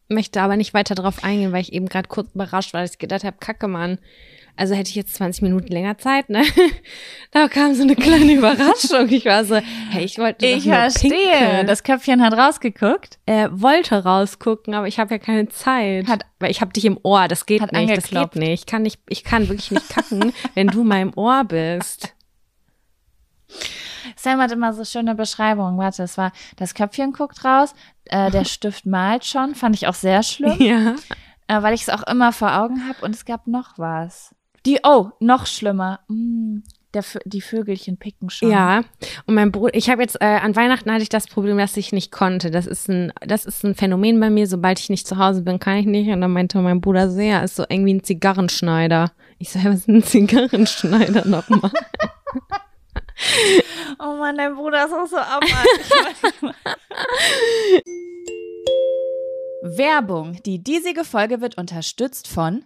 Möchte 0.09 0.41
aber 0.41 0.57
nicht 0.57 0.73
weiter 0.73 0.93
drauf 0.93 1.23
eingehen, 1.23 1.53
weil 1.53 1.61
ich 1.61 1.71
eben 1.71 1.87
gerade 1.87 2.09
kurz 2.09 2.33
überrascht 2.35 2.73
war, 2.73 2.81
dass 2.81 2.91
ich 2.91 2.99
gedacht 2.99 3.23
habe, 3.23 3.37
kacke, 3.39 3.69
Mann. 3.69 3.97
Also 4.55 4.75
hätte 4.75 4.89
ich 4.89 4.95
jetzt 4.95 5.15
20 5.15 5.41
Minuten 5.41 5.67
länger 5.71 5.97
Zeit, 5.97 6.29
ne? 6.29 6.43
Da 7.31 7.47
kam 7.47 7.73
so 7.73 7.81
eine 7.81 7.95
kleine 7.95 8.31
Überraschung. 8.37 9.09
Ich 9.09 9.25
war 9.25 9.43
so, 9.43 9.55
hey, 9.89 10.03
ich 10.05 10.17
wollte 10.19 10.45
Ich 10.45 10.65
verstehe. 10.65 11.09
Pinkeln. 11.09 11.67
Das 11.67 11.83
Köpfchen 11.83 12.21
hat 12.23 12.33
rausgeguckt. 12.33 13.17
Er 13.25 13.59
wollte 13.61 14.03
rausgucken, 14.03 14.73
aber 14.75 14.87
ich 14.87 14.99
habe 14.99 15.15
ja 15.15 15.17
keine 15.17 15.49
Zeit. 15.49 16.07
Hat- 16.07 16.25
weil 16.39 16.51
ich 16.51 16.61
habe 16.61 16.71
dich 16.73 16.85
im 16.85 16.99
Ohr, 17.03 17.27
das 17.27 17.45
geht 17.45 17.61
nicht, 17.61 17.73
das 17.73 17.79
angeklopft. 17.79 18.33
geht 18.33 18.41
nicht. 18.41 18.59
Ich 18.61 18.65
kann 18.67 18.81
nicht, 18.83 18.99
ich 19.09 19.23
kann 19.23 19.49
wirklich 19.49 19.71
nicht 19.71 19.89
kacken, 19.89 20.33
wenn 20.53 20.67
du 20.67 20.83
mal 20.83 21.01
im 21.01 21.17
Ohr 21.17 21.43
bist. 21.45 22.13
Sam 24.15 24.39
hat 24.41 24.51
immer 24.51 24.73
so 24.73 24.83
schöne 24.85 25.15
Beschreibungen. 25.15 25.77
Warte, 25.77 26.03
es 26.03 26.17
war, 26.17 26.31
das 26.57 26.73
Köpfchen 26.73 27.13
guckt 27.13 27.43
raus, 27.45 27.73
äh, 28.05 28.29
der 28.31 28.45
Stift 28.45 28.85
malt 28.85 29.25
schon, 29.25 29.55
fand 29.55 29.75
ich 29.75 29.87
auch 29.87 29.93
sehr 29.93 30.23
schlimm, 30.23 30.57
Ja. 30.61 30.95
äh, 31.47 31.61
weil 31.61 31.73
ich 31.73 31.81
es 31.83 31.89
auch 31.89 32.03
immer 32.03 32.31
vor 32.33 32.55
Augen 32.55 32.87
habe 32.87 33.03
und 33.05 33.15
es 33.15 33.25
gab 33.25 33.47
noch 33.47 33.77
was. 33.77 34.32
Die, 34.65 34.79
oh, 34.83 35.09
noch 35.19 35.45
schlimmer. 35.45 35.99
Mm, 36.07 36.59
der, 36.93 37.03
die 37.25 37.41
Vögelchen 37.41 37.97
picken 37.97 38.29
schon. 38.29 38.51
Ja, 38.51 38.83
und 39.25 39.35
mein 39.35 39.51
Bruder, 39.51 39.73
ich 39.73 39.89
habe 39.89 40.01
jetzt 40.01 40.21
äh, 40.21 40.25
an 40.25 40.55
Weihnachten 40.55 40.91
hatte 40.91 41.03
ich 41.03 41.09
das 41.09 41.27
Problem, 41.27 41.57
dass 41.57 41.75
ich 41.75 41.91
nicht 41.91 42.11
konnte. 42.11 42.51
Das 42.51 42.67
ist 42.67 42.87
ein, 42.89 43.11
das 43.25 43.45
ist 43.45 43.63
ein 43.63 43.75
Phänomen 43.75 44.19
bei 44.19 44.29
mir. 44.29 44.47
Sobald 44.47 44.79
ich 44.79 44.89
nicht 44.89 45.07
zu 45.07 45.17
Hause 45.17 45.41
bin, 45.41 45.59
kann 45.59 45.77
ich 45.77 45.85
nicht. 45.85 46.09
Und 46.09 46.21
dann 46.21 46.31
meinte 46.31 46.59
mein 46.59 46.81
Bruder 46.81 47.09
so, 47.09 47.19
ja, 47.19 47.41
ist 47.41 47.55
so 47.55 47.65
irgendwie 47.67 47.95
ein 47.95 48.03
Zigarrenschneider. 48.03 49.11
Ich 49.39 49.49
so, 49.49 49.59
ja, 49.59 49.65
was 49.65 49.79
ist 49.79 49.89
ein 49.89 50.03
Zigarrenschneider 50.03 51.27
nochmal? 51.27 51.71
Oh 53.99 54.17
Mann, 54.17 54.37
dein 54.37 54.55
Bruder 54.55 54.85
ist 54.85 54.93
auch 54.93 55.07
so 55.07 55.17
abartig. 55.17 55.55
Werbung. 59.63 60.41
Die 60.45 60.61
diesige 60.61 61.05
Folge 61.05 61.39
wird 61.39 61.57
unterstützt 61.57 62.27
von 62.27 62.65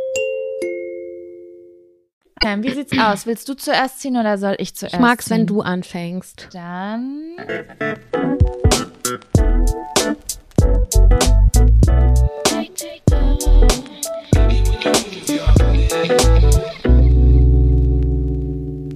Ähm, 2.43 2.63
wie 2.63 2.71
sieht's 2.71 2.97
aus? 2.97 3.25
Willst 3.25 3.47
du 3.49 3.53
zuerst 3.53 3.99
ziehen 3.99 4.17
oder 4.17 4.37
soll 4.37 4.55
ich 4.57 4.75
zuerst 4.75 4.95
Ich 4.95 4.99
mag's, 4.99 5.25
ziehen? 5.25 5.37
wenn 5.39 5.47
du 5.47 5.61
anfängst. 5.61 6.47
Dann. 6.53 7.35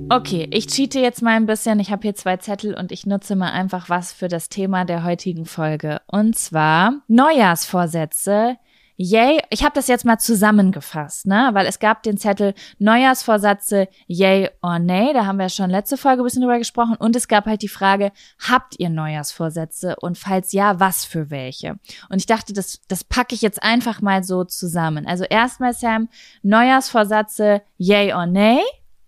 Okay, 0.07 0.47
ich 0.51 0.67
cheate 0.67 0.99
jetzt 0.99 1.21
mal 1.23 1.35
ein 1.35 1.47
bisschen. 1.47 1.79
Ich 1.79 1.91
habe 1.91 2.03
hier 2.03 2.13
zwei 2.15 2.37
Zettel 2.37 2.75
und 2.75 2.91
ich 2.91 3.05
nutze 3.07 3.35
mal 3.35 3.51
einfach 3.51 3.89
was 3.89 4.13
für 4.13 4.27
das 4.27 4.49
Thema 4.49 4.85
der 4.85 5.03
heutigen 5.03 5.45
Folge. 5.45 5.99
Und 6.07 6.37
zwar 6.37 7.01
Neujahrsvorsätze. 7.07 8.57
Yay, 8.97 9.41
ich 9.49 9.63
habe 9.63 9.73
das 9.75 9.87
jetzt 9.87 10.05
mal 10.05 10.17
zusammengefasst, 10.17 11.27
ne? 11.27 11.49
Weil 11.51 11.65
es 11.65 11.79
gab 11.79 12.03
den 12.03 12.17
Zettel 12.17 12.53
Neujahrsvorsätze, 12.79 13.89
yay 14.07 14.49
or 14.61 14.79
nay. 14.79 15.11
Da 15.13 15.25
haben 15.25 15.37
wir 15.37 15.49
schon 15.49 15.69
letzte 15.69 15.97
Folge 15.97 16.21
ein 16.21 16.23
bisschen 16.23 16.41
drüber 16.41 16.59
gesprochen. 16.59 16.95
Und 16.97 17.15
es 17.15 17.27
gab 17.27 17.45
halt 17.45 17.61
die 17.61 17.67
Frage, 17.67 18.13
habt 18.39 18.79
ihr 18.79 18.89
Neujahrsvorsätze? 18.89 19.97
Und 19.99 20.17
falls 20.17 20.53
ja, 20.53 20.79
was 20.79 21.03
für 21.03 21.29
welche? 21.29 21.77
Und 22.09 22.17
ich 22.19 22.25
dachte, 22.25 22.53
das, 22.53 22.81
das 22.87 23.03
packe 23.03 23.35
ich 23.35 23.41
jetzt 23.41 23.61
einfach 23.61 24.01
mal 24.01 24.23
so 24.23 24.45
zusammen. 24.45 25.05
Also 25.05 25.25
erstmal, 25.25 25.73
Sam, 25.73 26.07
Neujahrsvorsätze, 26.43 27.63
yay 27.77 28.13
or 28.13 28.25
nay? 28.25 28.61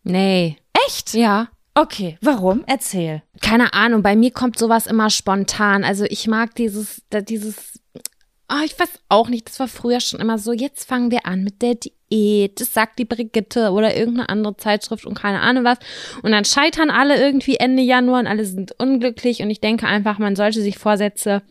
Nee. 0.04 0.58
Echt? 0.86 1.14
Ja. 1.14 1.48
Okay, 1.76 2.18
warum? 2.22 2.64
Erzähl. 2.66 3.22
Keine 3.40 3.74
Ahnung, 3.74 4.02
bei 4.02 4.16
mir 4.16 4.32
kommt 4.32 4.58
sowas 4.58 4.88
immer 4.88 5.12
spontan. 5.12 5.84
Also 5.84 6.06
ich 6.06 6.28
mag 6.28 6.56
dieses, 6.56 7.04
dieses, 7.12 7.80
ah, 8.48 8.62
ich 8.64 8.80
weiß 8.80 8.89
auch 9.10 9.30
nicht, 9.30 9.48
das 9.48 9.60
war 9.60 9.68
früher 9.68 10.00
schon 10.00 10.20
immer 10.20 10.38
so, 10.38 10.54
jetzt 10.54 10.88
fangen 10.88 11.12
wir 11.12 11.26
an 11.26 11.43
mit 11.43 11.62
der 11.62 11.76
Diät, 11.76 12.60
das 12.60 12.74
sagt 12.74 13.00
die 13.00 13.06
Brigitte 13.06 13.72
oder 13.72 13.95
irgendeine 13.95 14.30
andere 14.30 14.56
Zeitschrift 14.58 15.06
und 15.06 15.16
keine 15.16 15.41
Ahnung 15.41 15.64
was. 15.66 15.80
Und 16.24 16.32
dann 16.32 16.45
scheitern 16.45 16.89
alle 16.89 17.20
irgendwie 17.20 17.58
Ende 17.58 17.84
Januar 17.84 18.22
und 18.22 18.28
alle 18.28 18.45
sind 18.45 18.74
unglücklich. 18.80 19.41
Und 19.41 19.50
ich 19.50 19.60
denke 19.60 19.88
einfach, 19.88 20.18
man 20.18 20.36
sollte 20.36 20.62
sich 20.62 20.78
Vorsätze 20.78 21.41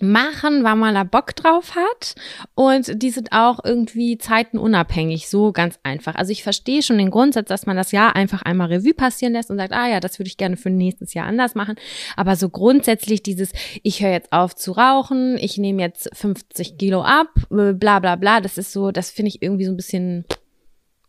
machen, 0.00 0.64
weil 0.64 0.74
man 0.74 0.94
da 0.94 1.04
Bock 1.04 1.36
drauf 1.36 1.76
hat 1.76 2.14
und 2.54 3.00
die 3.00 3.10
sind 3.10 3.30
auch 3.30 3.60
irgendwie 3.64 4.18
zeitenunabhängig, 4.18 5.28
so 5.28 5.52
ganz 5.52 5.78
einfach. 5.84 6.16
Also 6.16 6.32
ich 6.32 6.42
verstehe 6.42 6.82
schon 6.82 6.98
den 6.98 7.10
Grundsatz, 7.10 7.48
dass 7.48 7.66
man 7.66 7.76
das 7.76 7.92
Jahr 7.92 8.16
einfach 8.16 8.42
einmal 8.42 8.68
Revue 8.68 8.94
passieren 8.94 9.34
lässt 9.34 9.50
und 9.50 9.56
sagt, 9.56 9.72
ah 9.72 9.88
ja, 9.88 10.00
das 10.00 10.18
würde 10.18 10.28
ich 10.28 10.36
gerne 10.36 10.56
für 10.56 10.70
nächstes 10.70 11.14
Jahr 11.14 11.26
anders 11.26 11.54
machen, 11.54 11.76
aber 12.16 12.34
so 12.34 12.48
grundsätzlich 12.48 13.22
dieses, 13.22 13.52
ich 13.82 14.02
höre 14.02 14.10
jetzt 14.10 14.32
auf 14.32 14.56
zu 14.56 14.72
rauchen, 14.72 15.38
ich 15.38 15.58
nehme 15.58 15.82
jetzt 15.82 16.10
50 16.12 16.76
Kilo 16.76 17.02
ab, 17.02 17.28
äh, 17.52 17.72
bla 17.72 18.00
bla 18.00 18.16
bla, 18.16 18.40
das 18.40 18.58
ist 18.58 18.72
so, 18.72 18.90
das 18.90 19.10
finde 19.10 19.28
ich 19.28 19.42
irgendwie 19.42 19.64
so 19.64 19.72
ein 19.72 19.76
bisschen, 19.76 20.24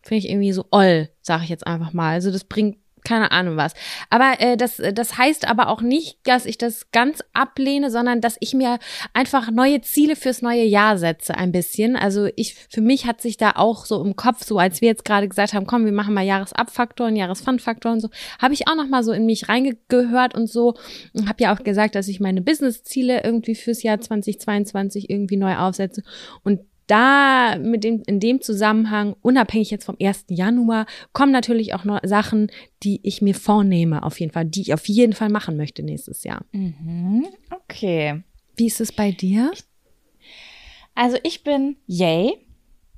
finde 0.04 0.20
ich 0.20 0.30
irgendwie 0.30 0.52
so 0.52 0.66
oll, 0.70 1.10
sage 1.22 1.44
ich 1.44 1.50
jetzt 1.50 1.66
einfach 1.66 1.92
mal. 1.92 2.14
Also 2.14 2.32
das 2.32 2.44
bringt 2.44 2.78
keine 3.06 3.32
Ahnung 3.32 3.56
was. 3.56 3.74
Aber 4.10 4.34
äh, 4.40 4.58
das, 4.58 4.82
das 4.94 5.18
heißt 5.18 5.48
aber 5.48 5.70
auch 5.70 5.82
nicht, 5.82 6.18
dass 6.24 6.46
ich 6.46 6.58
das 6.58 6.92
ganz 6.92 7.24
ablehne, 7.34 7.90
sondern 7.92 8.20
dass 8.20 8.38
ich 8.40 8.54
mir 8.54 8.80
einfach 9.14 9.52
neue 9.52 9.82
Ziele 9.82 10.16
fürs 10.16 10.42
neue 10.42 10.64
Jahr 10.64 10.98
setze, 10.98 11.36
ein 11.36 11.52
bisschen. 11.52 11.96
Also 11.96 12.28
ich, 12.36 12.56
für 12.70 12.82
mich 12.82 13.06
hat 13.06 13.22
sich 13.22 13.38
da 13.38 13.52
auch 13.56 13.86
so 13.86 14.04
im 14.04 14.16
Kopf, 14.16 14.44
so 14.44 14.58
als 14.58 14.82
wir 14.82 14.90
jetzt 14.90 15.06
gerade 15.06 15.28
gesagt 15.30 15.54
haben, 15.54 15.68
komm, 15.68 15.86
wir 15.86 15.92
machen 15.92 16.14
mal 16.14 16.26
Jahresabfaktor 16.26 17.08
und 17.08 17.16
Jahresfundfaktor 17.16 17.92
und 17.92 18.02
so, 18.02 18.10
habe 18.42 18.54
ich 18.54 18.68
auch 18.68 18.76
noch 18.76 18.88
mal 18.88 19.04
so 19.04 19.12
in 19.12 19.26
mich 19.26 19.48
reingehört 19.48 20.36
und 20.36 20.48
so 20.48 20.76
und 21.14 21.30
habe 21.30 21.44
ja 21.44 21.56
auch 21.56 21.64
gesagt, 21.64 21.96
dass 21.96 22.08
ich 22.08 22.20
meine 22.20 22.42
Business-Ziele 22.42 23.24
irgendwie 23.24 23.56
fürs 23.56 23.84
Jahr 23.84 24.02
2022 24.02 25.10
irgendwie 25.10 25.38
neu 25.38 25.56
aufsetze 25.56 26.04
und 26.44 26.60
da 26.88 27.58
mit 27.58 27.84
dem, 27.84 28.04
in 28.06 28.20
dem 28.20 28.42
Zusammenhang, 28.42 29.16
unabhängig 29.22 29.72
jetzt 29.72 29.86
vom 29.86 29.98
1. 30.00 30.26
Januar, 30.30 30.86
kommen 31.14 31.32
natürlich 31.32 31.74
auch 31.74 31.84
noch 31.84 32.00
Sachen, 32.04 32.52
die 32.84 33.00
ich 33.04 33.22
mir 33.22 33.36
vornehme, 33.36 34.04
auf 34.04 34.20
jeden 34.20 34.32
Fall, 34.32 34.46
die 34.46 34.62
ich 34.62 34.74
auf 34.74 34.88
jeden 34.88 35.14
Fall 35.14 35.30
machen 35.30 35.58
möchte 35.58 35.84
nächstes 35.84 36.24
Jahr. 36.24 36.46
Mhm, 36.52 37.26
okay. 37.52 38.24
Wie 38.56 38.68
ist 38.68 38.82
es 38.82 38.92
bei 38.92 39.12
dir? 39.12 39.52
Also 40.94 41.18
ich 41.24 41.44
bin 41.44 41.78
yay. 41.88 42.45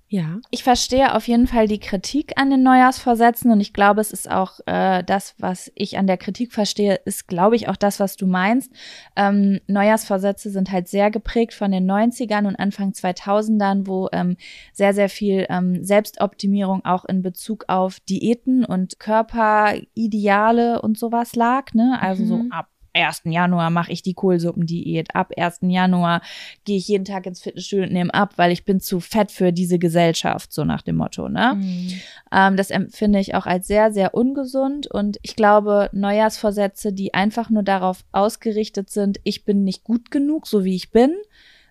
Ja. 0.09 0.39
Ich 0.51 0.63
verstehe 0.63 1.13
auf 1.15 1.27
jeden 1.27 1.47
Fall 1.47 1.67
die 1.67 1.79
Kritik 1.79 2.33
an 2.37 2.49
den 2.49 2.63
Neujahrsvorsätzen 2.63 3.51
und 3.51 3.59
ich 3.59 3.73
glaube, 3.73 3.99
es 3.99 4.11
ist 4.13 4.31
auch 4.31 4.59
äh, 4.65 5.03
das, 5.03 5.35
was 5.37 5.69
ich 5.75 5.97
an 5.97 6.07
der 6.07 6.17
Kritik 6.17 6.53
verstehe, 6.53 6.95
ist, 7.03 7.27
glaube 7.27 7.57
ich, 7.57 7.67
auch 7.67 7.75
das, 7.75 7.99
was 7.99 8.15
du 8.15 8.25
meinst. 8.25 8.71
Ähm, 9.17 9.59
Neujahrsvorsätze 9.67 10.49
sind 10.49 10.71
halt 10.71 10.87
sehr 10.87 11.11
geprägt 11.11 11.53
von 11.53 11.71
den 11.71 11.91
90ern 11.91 12.47
und 12.47 12.55
Anfang 12.55 12.91
2000ern, 12.91 13.85
wo 13.85 14.07
ähm, 14.13 14.37
sehr, 14.71 14.93
sehr 14.93 15.09
viel 15.09 15.45
ähm, 15.49 15.83
Selbstoptimierung 15.83 16.85
auch 16.85 17.03
in 17.03 17.21
Bezug 17.21 17.65
auf 17.67 17.99
Diäten 17.99 18.63
und 18.63 18.99
Körperideale 18.99 20.81
und 20.81 20.97
sowas 20.97 21.35
lag. 21.35 21.73
Ne? 21.73 21.97
Also 22.01 22.23
mhm. 22.23 22.27
so 22.27 22.45
ab 22.51 22.69
1. 22.97 23.21
Januar 23.25 23.69
mache 23.69 23.91
ich 23.91 24.01
die 24.01 24.13
Kohlsuppendiät. 24.13 25.15
Ab 25.15 25.31
1. 25.37 25.59
Januar 25.61 26.21
gehe 26.65 26.77
ich 26.77 26.87
jeden 26.87 27.05
Tag 27.05 27.25
ins 27.25 27.41
Fitnessstudio 27.41 27.85
und 27.85 27.93
nehme 27.93 28.13
ab, 28.13 28.33
weil 28.37 28.51
ich 28.51 28.65
bin 28.65 28.79
zu 28.79 28.99
fett 28.99 29.31
für 29.31 29.53
diese 29.53 29.79
Gesellschaft, 29.79 30.51
so 30.51 30.63
nach 30.63 30.81
dem 30.81 30.97
Motto. 30.97 31.29
Ne? 31.29 31.53
Mhm. 31.55 31.93
Ähm, 32.31 32.57
das 32.57 32.71
empfinde 32.71 33.19
ich 33.19 33.35
auch 33.35 33.45
als 33.45 33.67
sehr, 33.67 33.91
sehr 33.91 34.13
ungesund. 34.13 34.87
Und 34.87 35.17
ich 35.21 35.35
glaube, 35.35 35.89
Neujahrsvorsätze, 35.93 36.91
die 36.91 37.13
einfach 37.13 37.49
nur 37.49 37.63
darauf 37.63 38.03
ausgerichtet 38.11 38.89
sind, 38.89 39.19
ich 39.23 39.45
bin 39.45 39.63
nicht 39.63 39.83
gut 39.83 40.11
genug, 40.11 40.47
so 40.47 40.63
wie 40.63 40.75
ich 40.75 40.91
bin, 40.91 41.15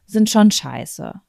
sind 0.06 0.30
schon 0.30 0.50
scheiße. 0.50 1.20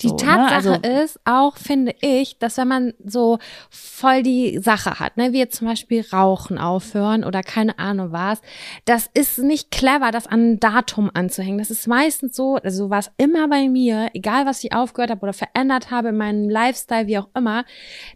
Die 0.00 0.08
so, 0.08 0.16
ne? 0.16 0.22
Tatsache 0.22 0.80
ne? 0.80 0.84
also, 0.84 1.04
ist 1.04 1.20
auch, 1.24 1.56
finde 1.56 1.94
ich, 2.00 2.38
dass 2.38 2.56
wenn 2.56 2.68
man 2.68 2.94
so 3.04 3.38
voll 3.70 4.22
die 4.22 4.58
Sache 4.58 4.98
hat, 5.00 5.16
ne, 5.16 5.32
wie 5.32 5.38
jetzt 5.38 5.56
zum 5.56 5.68
Beispiel 5.68 6.04
Rauchen 6.12 6.58
aufhören 6.58 7.24
oder 7.24 7.42
keine 7.42 7.78
Ahnung 7.78 8.12
was, 8.12 8.40
das 8.84 9.08
ist 9.14 9.38
nicht 9.38 9.70
clever, 9.70 10.10
das 10.10 10.26
an 10.26 10.52
ein 10.52 10.60
Datum 10.60 11.10
anzuhängen. 11.12 11.58
Das 11.58 11.70
ist 11.70 11.86
meistens 11.86 12.36
so, 12.36 12.56
also 12.56 12.90
war 12.90 13.00
es 13.00 13.10
immer 13.16 13.48
bei 13.48 13.68
mir, 13.68 14.10
egal 14.14 14.46
was 14.46 14.62
ich 14.62 14.72
aufgehört 14.72 15.10
habe 15.10 15.22
oder 15.22 15.32
verändert 15.32 15.90
habe 15.90 16.08
in 16.08 16.16
meinem 16.16 16.48
Lifestyle, 16.48 17.06
wie 17.06 17.18
auch 17.18 17.28
immer, 17.34 17.64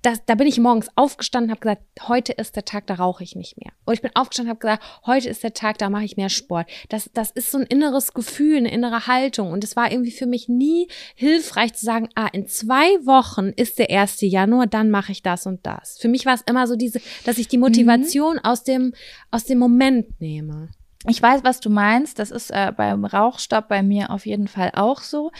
das, 0.02 0.24
da 0.26 0.34
bin 0.34 0.46
ich 0.46 0.58
morgens 0.58 0.88
aufgestanden, 0.96 1.50
habe 1.50 1.60
gesagt, 1.60 1.82
heute 2.06 2.32
ist 2.32 2.56
der 2.56 2.64
Tag, 2.64 2.86
da 2.86 2.94
rauche 2.94 3.24
ich 3.24 3.34
nicht 3.34 3.56
mehr. 3.58 3.72
Und 3.84 3.94
ich 3.94 4.02
bin 4.02 4.10
aufgestanden, 4.14 4.50
habe 4.50 4.60
gesagt, 4.60 4.84
heute 5.06 5.28
ist 5.28 5.42
der 5.42 5.54
Tag, 5.54 5.78
da 5.78 5.90
mache 5.90 6.04
ich 6.04 6.16
mehr 6.16 6.28
Sport. 6.28 6.68
Das, 6.88 7.10
das 7.14 7.30
ist 7.30 7.50
so 7.50 7.58
ein 7.58 7.64
inneres 7.64 8.14
Gefühl, 8.14 8.58
eine 8.58 8.70
innere 8.70 9.06
Haltung. 9.06 9.52
Und 9.52 9.64
es 9.64 9.76
war 9.76 9.90
irgendwie 9.90 10.10
für 10.10 10.26
mich 10.26 10.48
nie 10.48 10.88
hilfreich 11.14 11.47
hilfreich 11.48 11.74
zu 11.74 11.84
sagen, 11.84 12.08
ah, 12.14 12.28
in 12.32 12.46
zwei 12.46 12.86
Wochen 13.06 13.48
ist 13.56 13.78
der 13.78 13.90
1. 13.90 14.20
Januar, 14.20 14.66
dann 14.66 14.90
mache 14.90 15.12
ich 15.12 15.22
das 15.22 15.46
und 15.46 15.64
das. 15.64 15.98
Für 15.98 16.08
mich 16.08 16.26
war 16.26 16.34
es 16.34 16.42
immer 16.42 16.66
so 16.66 16.76
diese, 16.76 17.00
dass 17.24 17.38
ich 17.38 17.48
die 17.48 17.58
Motivation 17.58 18.34
mhm. 18.34 18.44
aus 18.44 18.64
dem, 18.64 18.92
aus 19.30 19.44
dem 19.44 19.58
Moment 19.58 20.20
nehme. 20.20 20.68
Ich 21.06 21.22
weiß, 21.22 21.44
was 21.44 21.60
du 21.60 21.70
meinst. 21.70 22.18
Das 22.18 22.30
ist 22.30 22.50
äh, 22.50 22.72
beim 22.76 23.04
Rauchstopp 23.04 23.68
bei 23.68 23.82
mir 23.82 24.10
auf 24.10 24.26
jeden 24.26 24.48
Fall 24.48 24.72
auch 24.74 25.00
so. 25.00 25.30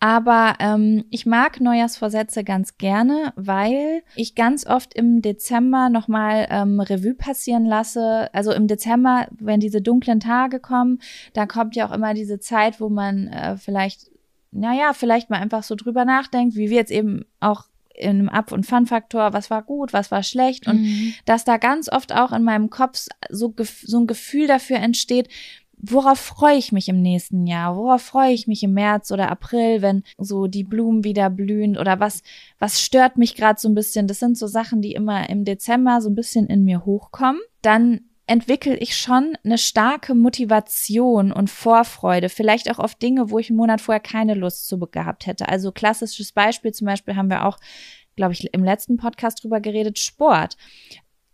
Aber 0.00 0.54
ähm, 0.58 1.04
ich 1.10 1.24
mag 1.24 1.60
Neujahrsvorsätze 1.60 2.42
ganz 2.42 2.78
gerne, 2.78 3.32
weil 3.36 4.02
ich 4.16 4.34
ganz 4.34 4.66
oft 4.66 4.92
im 4.94 5.22
Dezember 5.22 5.88
nochmal 5.88 6.46
ähm, 6.50 6.80
Revue 6.80 7.14
passieren 7.14 7.64
lasse. 7.64 8.28
Also 8.34 8.52
im 8.52 8.66
Dezember, 8.66 9.28
wenn 9.38 9.60
diese 9.60 9.80
dunklen 9.80 10.20
Tage 10.20 10.58
kommen, 10.58 11.00
da 11.32 11.46
kommt 11.46 11.76
ja 11.76 11.88
auch 11.88 11.92
immer 11.92 12.12
diese 12.12 12.38
Zeit, 12.38 12.80
wo 12.80 12.88
man 12.88 13.28
äh, 13.28 13.56
vielleicht 13.56 14.13
naja, 14.54 14.92
vielleicht 14.92 15.30
mal 15.30 15.40
einfach 15.40 15.62
so 15.62 15.74
drüber 15.74 16.04
nachdenkt, 16.04 16.56
wie 16.56 16.70
wir 16.70 16.76
jetzt 16.76 16.92
eben 16.92 17.24
auch 17.40 17.64
in 17.94 18.10
einem 18.10 18.28
Up- 18.28 18.52
und 18.52 18.66
Fun-Faktor, 18.66 19.32
was 19.32 19.50
war 19.50 19.62
gut, 19.62 19.92
was 19.92 20.10
war 20.10 20.22
schlecht 20.22 20.66
und 20.66 20.82
mhm. 20.82 21.14
dass 21.26 21.44
da 21.44 21.58
ganz 21.58 21.90
oft 21.90 22.12
auch 22.12 22.32
in 22.32 22.42
meinem 22.42 22.70
Kopf 22.70 23.06
so, 23.30 23.54
so 23.58 24.00
ein 24.00 24.06
Gefühl 24.06 24.48
dafür 24.48 24.78
entsteht, 24.78 25.28
worauf 25.78 26.18
freue 26.18 26.56
ich 26.56 26.72
mich 26.72 26.88
im 26.88 27.00
nächsten 27.00 27.46
Jahr? 27.46 27.76
Worauf 27.76 28.02
freue 28.02 28.32
ich 28.32 28.46
mich 28.46 28.62
im 28.62 28.74
März 28.74 29.12
oder 29.12 29.30
April, 29.30 29.82
wenn 29.82 30.02
so 30.18 30.46
die 30.46 30.64
Blumen 30.64 31.04
wieder 31.04 31.30
blühen 31.30 31.76
oder 31.76 32.00
was 32.00 32.22
was 32.58 32.80
stört 32.80 33.16
mich 33.18 33.34
gerade 33.34 33.60
so 33.60 33.68
ein 33.68 33.74
bisschen? 33.74 34.06
Das 34.06 34.18
sind 34.18 34.38
so 34.38 34.46
Sachen, 34.46 34.80
die 34.80 34.92
immer 34.92 35.28
im 35.28 35.44
Dezember 35.44 36.00
so 36.00 36.08
ein 36.08 36.14
bisschen 36.14 36.46
in 36.46 36.64
mir 36.64 36.84
hochkommen. 36.84 37.40
Dann 37.62 38.00
entwickle 38.26 38.76
ich 38.76 38.96
schon 38.96 39.36
eine 39.44 39.58
starke 39.58 40.14
Motivation 40.14 41.32
und 41.32 41.50
Vorfreude, 41.50 42.28
vielleicht 42.28 42.70
auch 42.70 42.78
auf 42.78 42.94
Dinge, 42.94 43.30
wo 43.30 43.38
ich 43.38 43.50
einen 43.50 43.58
Monat 43.58 43.80
vorher 43.80 44.00
keine 44.00 44.34
Lust 44.34 44.66
zu 44.66 44.78
gehabt 44.78 45.26
hätte. 45.26 45.48
Also 45.48 45.72
klassisches 45.72 46.32
Beispiel 46.32 46.72
zum 46.72 46.86
Beispiel 46.86 47.16
haben 47.16 47.30
wir 47.30 47.44
auch 47.44 47.58
glaube 48.16 48.32
ich, 48.32 48.52
im 48.52 48.64
letzten 48.64 48.96
Podcast 48.96 49.42
drüber 49.42 49.60
geredet, 49.60 49.98
Sport 49.98 50.56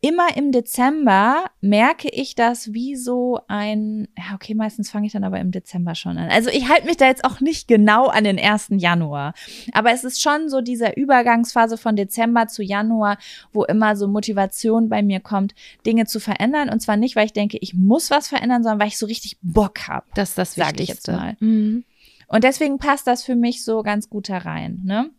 immer 0.01 0.37
im 0.37 0.51
Dezember 0.51 1.45
merke 1.61 2.09
ich 2.09 2.35
das 2.35 2.73
wie 2.73 2.97
so 2.97 3.41
ein, 3.49 4.09
ja, 4.17 4.35
okay, 4.35 4.55
meistens 4.55 4.91
fange 4.91 5.07
ich 5.07 5.13
dann 5.13 5.25
aber 5.25 5.39
im 5.41 5.51
Dezember 5.51 5.95
schon 5.95 6.17
an. 6.17 6.31
Also 6.31 6.49
ich 6.49 6.69
halte 6.69 6.87
mich 6.87 6.97
da 6.97 7.07
jetzt 7.07 7.25
auch 7.25 7.41
nicht 7.41 7.69
genau 7.69 8.07
an 8.07 8.25
den 8.25 8.39
1. 8.39 8.69
Januar. 8.71 9.35
Aber 9.73 9.93
es 9.93 10.05
ist 10.05 10.23
schon 10.23 10.49
so 10.49 10.63
dieser 10.63 10.97
Übergangsphase 10.97 11.77
von 11.77 11.97
Dezember 11.97 12.47
zu 12.47 12.63
Januar, 12.63 13.19
wo 13.53 13.65
immer 13.65 13.95
so 13.95 14.09
Motivation 14.09 14.89
bei 14.89 15.03
mir 15.03 15.21
kommt, 15.21 15.55
Dinge 15.85 16.07
zu 16.07 16.19
verändern. 16.19 16.71
Und 16.71 16.81
zwar 16.81 16.97
nicht, 16.97 17.15
weil 17.15 17.27
ich 17.27 17.35
denke, 17.35 17.59
ich 17.61 17.75
muss 17.75 18.11
was 18.11 18.29
verändern, 18.29 18.63
sondern 18.63 18.81
weil 18.81 18.89
ich 18.89 18.99
so 18.99 19.07
richtig 19.07 19.37
Bock 19.43 19.87
habe. 19.87 20.07
Das 20.15 20.31
ist 20.31 20.39
das 20.39 20.57
Wichtigste. 20.57 20.83
Ich 20.83 20.89
jetzt 20.89 21.09
mal. 21.09 21.37
Mhm. 21.41 21.85
Und 22.27 22.45
deswegen 22.45 22.79
passt 22.79 23.07
das 23.07 23.25
für 23.25 23.35
mich 23.35 23.65
so 23.65 23.83
ganz 23.83 24.09
gut 24.09 24.29
herein. 24.29 24.81
Ne? 24.85 25.11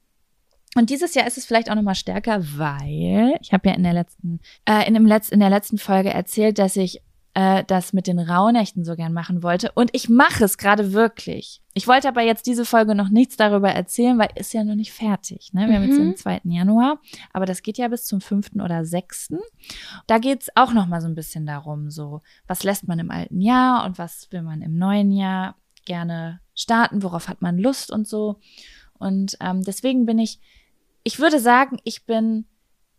Und 0.76 0.90
dieses 0.90 1.14
Jahr 1.16 1.28
ist 1.28 1.38
es 1.38 1.46
vielleicht 1.46 1.70
auch 1.70 1.76
nochmal 1.76 1.96
stärker, 1.96 2.42
weil 2.58 3.36
ich 3.42 3.52
habe 3.52 3.70
ja 3.70 3.76
in 3.76 3.84
der 3.84 3.94
letzten, 3.94 4.40
äh, 4.66 4.88
in, 4.88 4.94
dem 4.94 5.06
Letz-, 5.06 5.32
in 5.32 5.40
der 5.40 5.50
letzten 5.50 5.78
Folge 5.78 6.12
erzählt, 6.12 6.60
dass 6.60 6.78
ich 6.78 7.02
äh, 7.34 7.64
das 7.66 7.94
mit 7.94 8.08
den 8.08 8.20
Rauhnächten 8.20 8.84
so 8.84 8.96
gern 8.96 9.14
machen 9.14 9.44
wollte. 9.44 9.72
Und 9.74 9.90
ich 9.94 10.10
mache 10.10 10.44
es 10.44 10.58
gerade 10.58 10.94
wirklich. 10.94 11.62
Ich 11.74 11.88
wollte 11.88 12.08
aber 12.08 12.22
jetzt 12.22 12.46
diese 12.46 12.66
Folge 12.66 12.96
noch 12.96 13.10
nichts 13.10 13.38
darüber 13.38 13.70
erzählen, 13.70 14.18
weil 14.18 14.30
ist 14.36 14.54
ja 14.54 14.64
noch 14.64 14.76
nicht 14.76 14.92
fertig. 14.92 15.52
Ne? 15.54 15.62
Wir 15.62 15.68
mhm. 15.68 15.74
haben 15.76 15.84
jetzt 15.84 15.98
den 15.98 16.18
2. 16.18 16.42
Januar, 16.46 17.00
aber 17.32 17.46
das 17.46 17.64
geht 17.64 17.78
ja 17.78 17.88
bis 17.88 18.06
zum 18.06 18.20
5. 18.20 18.56
oder 18.56 18.84
6. 18.86 19.30
Da 20.08 20.18
geht's 20.18 20.50
auch 20.56 20.74
nochmal 20.74 21.02
so 21.02 21.08
ein 21.08 21.16
bisschen 21.16 21.46
darum, 21.46 21.90
so, 21.90 22.22
was 22.48 22.64
lässt 22.64 22.88
man 22.88 23.00
im 23.00 23.12
alten 23.12 23.40
Jahr 23.40 23.86
und 23.86 23.98
was 23.98 24.32
will 24.32 24.42
man 24.42 24.62
im 24.62 24.78
neuen 24.78 25.12
Jahr 25.12 25.56
gerne 25.86 26.42
starten, 26.54 27.04
worauf 27.04 27.28
hat 27.28 27.42
man 27.42 27.58
Lust 27.58 27.92
und 27.92 28.08
so. 28.08 28.40
Und 29.00 29.38
ähm, 29.40 29.64
deswegen 29.64 30.06
bin 30.06 30.20
ich 30.20 30.40
ich 31.04 31.20
würde 31.20 31.39
sagen, 31.39 31.78
ich 31.84 32.06
bin, 32.06 32.45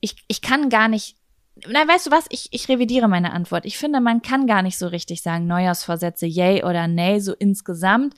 ich, 0.00 0.16
ich 0.28 0.42
kann 0.42 0.68
gar 0.68 0.88
nicht, 0.88 1.16
nein, 1.66 1.88
weißt 1.88 2.06
du 2.06 2.10
was, 2.10 2.26
ich, 2.28 2.48
ich 2.50 2.68
revidiere 2.68 3.08
meine 3.08 3.32
Antwort. 3.32 3.64
Ich 3.64 3.78
finde, 3.78 4.00
man 4.00 4.20
kann 4.22 4.46
gar 4.46 4.62
nicht 4.62 4.78
so 4.78 4.88
richtig 4.88 5.22
sagen, 5.22 5.46
Neujahrsvorsätze, 5.46 6.26
yay 6.26 6.64
oder 6.64 6.86
nay, 6.88 7.20
so 7.20 7.32
insgesamt. 7.34 8.14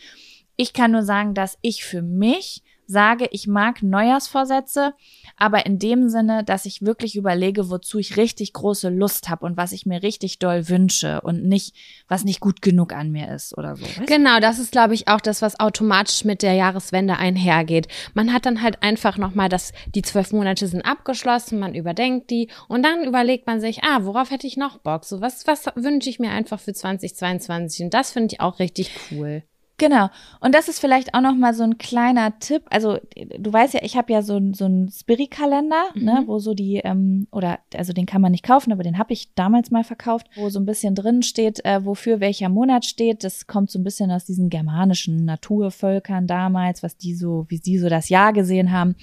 Ich 0.57 0.72
kann 0.72 0.91
nur 0.91 1.03
sagen, 1.03 1.35
dass 1.35 1.59
ich 1.62 1.85
für 1.85 2.03
mich 2.03 2.62
sage, 2.87 3.28
ich 3.30 3.47
mag 3.47 3.82
Neujahrsvorsätze, 3.82 4.95
aber 5.37 5.66
in 5.66 5.78
dem 5.78 6.09
Sinne, 6.09 6.45
dass 6.45 6.66
ich 6.66 6.82
wirklich 6.82 7.16
überlege, 7.16 7.70
wozu 7.70 7.99
ich 7.99 8.16
richtig 8.16 8.53
große 8.53 8.89
Lust 8.89 9.28
habe 9.28 9.45
und 9.47 9.57
was 9.57 9.72
ich 9.72 9.87
mir 9.87 10.03
richtig 10.03 10.39
doll 10.39 10.68
wünsche 10.68 11.20
und 11.22 11.45
nicht, 11.45 11.74
was 12.09 12.24
nicht 12.24 12.41
gut 12.41 12.62
genug 12.62 12.93
an 12.93 13.11
mir 13.11 13.35
ist 13.35 13.57
oder 13.57 13.76
so. 13.76 13.87
Genau, 14.07 14.41
das 14.41 14.59
ist, 14.59 14.72
glaube 14.72 14.95
ich, 14.95 15.09
auch 15.09 15.20
das, 15.20 15.43
was 15.43 15.59
automatisch 15.59 16.24
mit 16.24 16.43
der 16.43 16.55
Jahreswende 16.55 17.16
einhergeht. 17.16 17.89
Man 18.14 18.32
hat 18.32 18.47
dann 18.47 18.62
halt 18.62 18.82
einfach 18.82 19.18
nochmal, 19.18 19.49
dass 19.49 19.72
die 19.95 20.03
zwölf 20.03 20.32
Monate 20.32 20.66
sind 20.66 20.82
abgeschlossen, 20.82 21.59
man 21.59 21.74
überdenkt 21.74 22.30
die 22.30 22.49
und 22.68 22.82
dann 22.82 23.05
überlegt 23.05 23.47
man 23.47 23.61
sich, 23.61 23.82
ah, 23.85 24.05
worauf 24.05 24.30
hätte 24.30 24.47
ich 24.47 24.57
noch 24.57 24.78
Bock? 24.78 25.05
So, 25.05 25.20
was, 25.20 25.47
was 25.47 25.66
wünsche 25.74 26.11
ich 26.11 26.18
mir 26.18 26.30
einfach 26.30 26.61
für 26.61 26.72
2022? 26.72 27.85
Und 27.85 27.95
das 27.95 28.12
finde 28.12 28.35
ich 28.35 28.41
auch 28.41 28.59
richtig 28.59 28.91
cool. 29.11 29.43
Genau. 29.77 30.09
Und 30.41 30.55
das 30.55 30.68
ist 30.68 30.79
vielleicht 30.79 31.14
auch 31.14 31.20
noch 31.20 31.35
mal 31.35 31.53
so 31.53 31.64
ein 31.64 31.79
kleiner 31.79 32.39
Tipp. 32.39 32.62
Also 32.70 32.99
du 33.39 33.53
weißt 33.53 33.75
ja, 33.75 33.81
ich 33.83 33.97
habe 33.97 34.12
ja 34.12 34.22
so, 34.22 34.41
so 34.53 34.66
einen 34.66 34.89
Spiri-Kalender, 34.89 35.85
ne, 35.95 36.01
mhm. 36.01 36.05
ne, 36.05 36.22
wo 36.27 36.39
so 36.39 36.55
die 36.55 36.77
ähm, 36.77 37.27
oder 37.33 37.59
also 37.75 37.93
den 37.93 38.07
kann 38.07 38.20
man 38.20 38.31
nicht 38.31 38.45
kaufen, 38.45 38.72
aber 38.72 38.85
den 38.85 38.99
habe 38.99 39.12
ich 39.12 39.35
damals 39.35 39.72
mal 39.72 39.83
verkauft, 39.83 40.29
wo 40.37 40.49
so 40.49 40.61
ein 40.61 40.66
bisschen 40.66 40.95
drin 40.95 41.25
steht, 41.25 41.64
äh, 41.64 41.85
wofür 41.85 42.20
welcher 42.20 42.49
Monat 42.49 42.85
steht. 42.85 43.25
Das 43.25 43.49
kommt 43.49 43.70
so 43.70 43.81
ein 43.81 43.85
bisschen 43.85 44.12
aus 44.12 44.25
diesen 44.25 44.49
germanischen 44.49 45.25
Naturvölkern 45.25 46.29
damals, 46.29 46.85
was 46.85 46.97
die 46.97 47.14
so, 47.14 47.47
wie 47.49 47.57
sie 47.57 47.79
so 47.79 47.89
das 47.89 48.09
Jahr 48.09 48.33
gesehen 48.33 48.70
haben. 48.70 48.95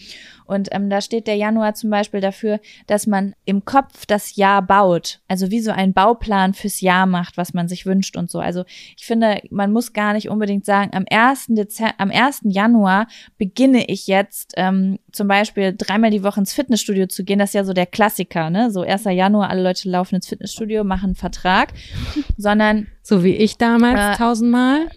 Und 0.45 0.69
ähm, 0.72 0.89
da 0.89 1.01
steht 1.01 1.28
der 1.28 1.36
Januar 1.36 1.74
zum 1.74 1.89
Beispiel 1.89 2.22
dafür, 2.22 2.59
dass 2.88 3.07
man 3.07 3.34
im 3.45 3.65
Kopf 3.65 4.05
das 4.05 4.36
Jahr 4.36 4.61
baut. 4.61 5.19
Also 5.28 5.51
wie 5.51 5.61
so 5.61 5.72
ein 5.72 5.93
Bauplan 5.93 6.53
fürs 6.53 6.82
Jahr 6.82 7.05
macht, 7.05 7.38
was 7.38 7.53
man 7.53 7.67
sich 7.67 7.86
wünscht 7.86 8.17
und 8.17 8.30
so. 8.30 8.39
Also 8.39 8.63
ich 8.97 9.05
finde, 9.05 9.41
man 9.49 9.72
muss 9.72 9.93
gar 9.93 10.13
nicht 10.13 10.30
unbedingt 10.30 10.61
sagen, 10.66 10.91
am 10.93 11.05
1. 11.09 11.47
Dezember, 11.49 11.93
am 11.97 12.12
1. 12.12 12.41
Januar 12.43 13.07
beginne 13.38 13.86
ich 13.86 14.07
jetzt 14.07 14.53
ähm, 14.57 14.99
zum 15.12 15.28
Beispiel 15.28 15.76
dreimal 15.78 16.12
die 16.12 16.24
Woche 16.24 16.39
ins 16.39 16.53
Fitnessstudio 16.53 17.07
zu 17.07 17.24
gehen. 17.24 17.39
Das 17.39 17.49
ist 17.49 17.53
ja 17.55 17.64
so 17.64 17.74
der 17.74 17.86
Klassiker, 17.86 18.49
ne? 18.49 18.72
So 18.72 18.82
1. 18.82 19.05
Januar, 19.05 19.49
alle 19.49 19.64
Leute 19.64 19.89
laufen 19.89 20.16
ins 20.16 20.28
Fitnessstudio, 20.28 20.84
machen 20.84 21.07
einen 21.07 21.16
Vertrag, 21.16 21.74
sondern 22.38 22.88
so 23.01 23.24
wie 23.24 23.36
ich 23.36 23.57
damals 23.57 24.16
äh, 24.16 24.18
tausendmal. 24.18 24.88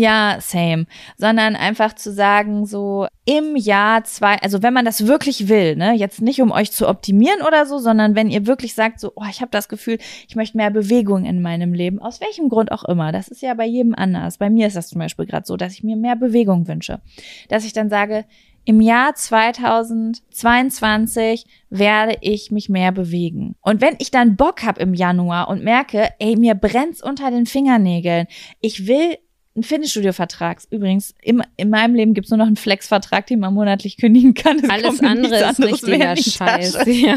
Ja, 0.00 0.38
same. 0.40 0.86
Sondern 1.18 1.56
einfach 1.56 1.94
zu 1.94 2.10
sagen, 2.10 2.64
so 2.64 3.06
im 3.26 3.54
Jahr 3.54 4.02
zwei, 4.04 4.36
also 4.36 4.62
wenn 4.62 4.72
man 4.72 4.86
das 4.86 5.06
wirklich 5.06 5.48
will, 5.48 5.76
ne, 5.76 5.92
jetzt 5.92 6.22
nicht 6.22 6.40
um 6.40 6.52
euch 6.52 6.72
zu 6.72 6.88
optimieren 6.88 7.42
oder 7.46 7.66
so, 7.66 7.78
sondern 7.78 8.14
wenn 8.14 8.30
ihr 8.30 8.46
wirklich 8.46 8.74
sagt, 8.74 8.98
so, 8.98 9.12
oh, 9.14 9.26
ich 9.28 9.42
habe 9.42 9.50
das 9.50 9.68
Gefühl, 9.68 9.98
ich 10.26 10.36
möchte 10.36 10.56
mehr 10.56 10.70
Bewegung 10.70 11.26
in 11.26 11.42
meinem 11.42 11.74
Leben, 11.74 11.98
aus 11.98 12.22
welchem 12.22 12.48
Grund 12.48 12.72
auch 12.72 12.84
immer. 12.84 13.12
Das 13.12 13.28
ist 13.28 13.42
ja 13.42 13.52
bei 13.52 13.66
jedem 13.66 13.94
anders. 13.94 14.38
Bei 14.38 14.48
mir 14.48 14.68
ist 14.68 14.76
das 14.76 14.88
zum 14.88 15.00
Beispiel 15.00 15.26
gerade 15.26 15.46
so, 15.46 15.58
dass 15.58 15.74
ich 15.74 15.82
mir 15.82 15.96
mehr 15.96 16.16
Bewegung 16.16 16.66
wünsche. 16.66 17.02
Dass 17.50 17.66
ich 17.66 17.74
dann 17.74 17.90
sage, 17.90 18.24
im 18.64 18.80
Jahr 18.80 19.14
2022 19.14 21.44
werde 21.68 22.16
ich 22.22 22.50
mich 22.50 22.70
mehr 22.70 22.92
bewegen. 22.92 23.54
Und 23.60 23.82
wenn 23.82 23.96
ich 23.98 24.10
dann 24.10 24.36
Bock 24.36 24.62
habe 24.62 24.80
im 24.80 24.94
Januar 24.94 25.48
und 25.48 25.62
merke, 25.62 26.08
ey, 26.18 26.36
mir 26.36 26.54
brennt's 26.54 27.02
unter 27.02 27.30
den 27.30 27.44
Fingernägeln, 27.44 28.26
ich 28.62 28.86
will 28.86 29.18
einen 29.60 29.64
Fitnessstudio-Vertrag. 29.64 30.62
Übrigens, 30.70 31.14
im, 31.22 31.42
in 31.56 31.70
meinem 31.70 31.94
Leben 31.94 32.14
gibt's 32.14 32.30
nur 32.30 32.38
noch 32.38 32.46
einen 32.46 32.56
Flex-Vertrag, 32.56 33.26
den 33.26 33.40
man 33.40 33.52
monatlich 33.52 33.98
kündigen 33.98 34.34
kann. 34.34 34.58
Es 34.58 34.70
Alles 34.70 35.00
andere 35.00 35.50
ist 35.50 35.60
richtiger 35.60 36.16
Scheiß. 36.16 36.78
Ja. 36.86 37.16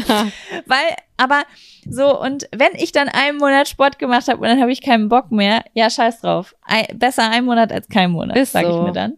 Weil, 0.66 0.96
aber 1.16 1.42
so, 1.88 2.20
und 2.20 2.48
wenn 2.54 2.74
ich 2.76 2.92
dann 2.92 3.08
einen 3.08 3.38
Monat 3.38 3.68
Sport 3.68 3.98
gemacht 3.98 4.28
habe 4.28 4.38
und 4.40 4.46
dann 4.46 4.60
habe 4.60 4.72
ich 4.72 4.82
keinen 4.82 5.08
Bock 5.08 5.30
mehr, 5.30 5.64
ja, 5.74 5.90
scheiß 5.90 6.20
drauf. 6.20 6.54
Ein, 6.62 6.86
besser 6.98 7.30
ein 7.30 7.44
Monat 7.44 7.72
als 7.72 7.88
kein 7.88 8.10
Monat, 8.10 8.36
ist 8.36 8.52
sag 8.52 8.64
so. 8.64 8.78
ich 8.78 8.86
mir 8.86 8.92
dann. 8.92 9.14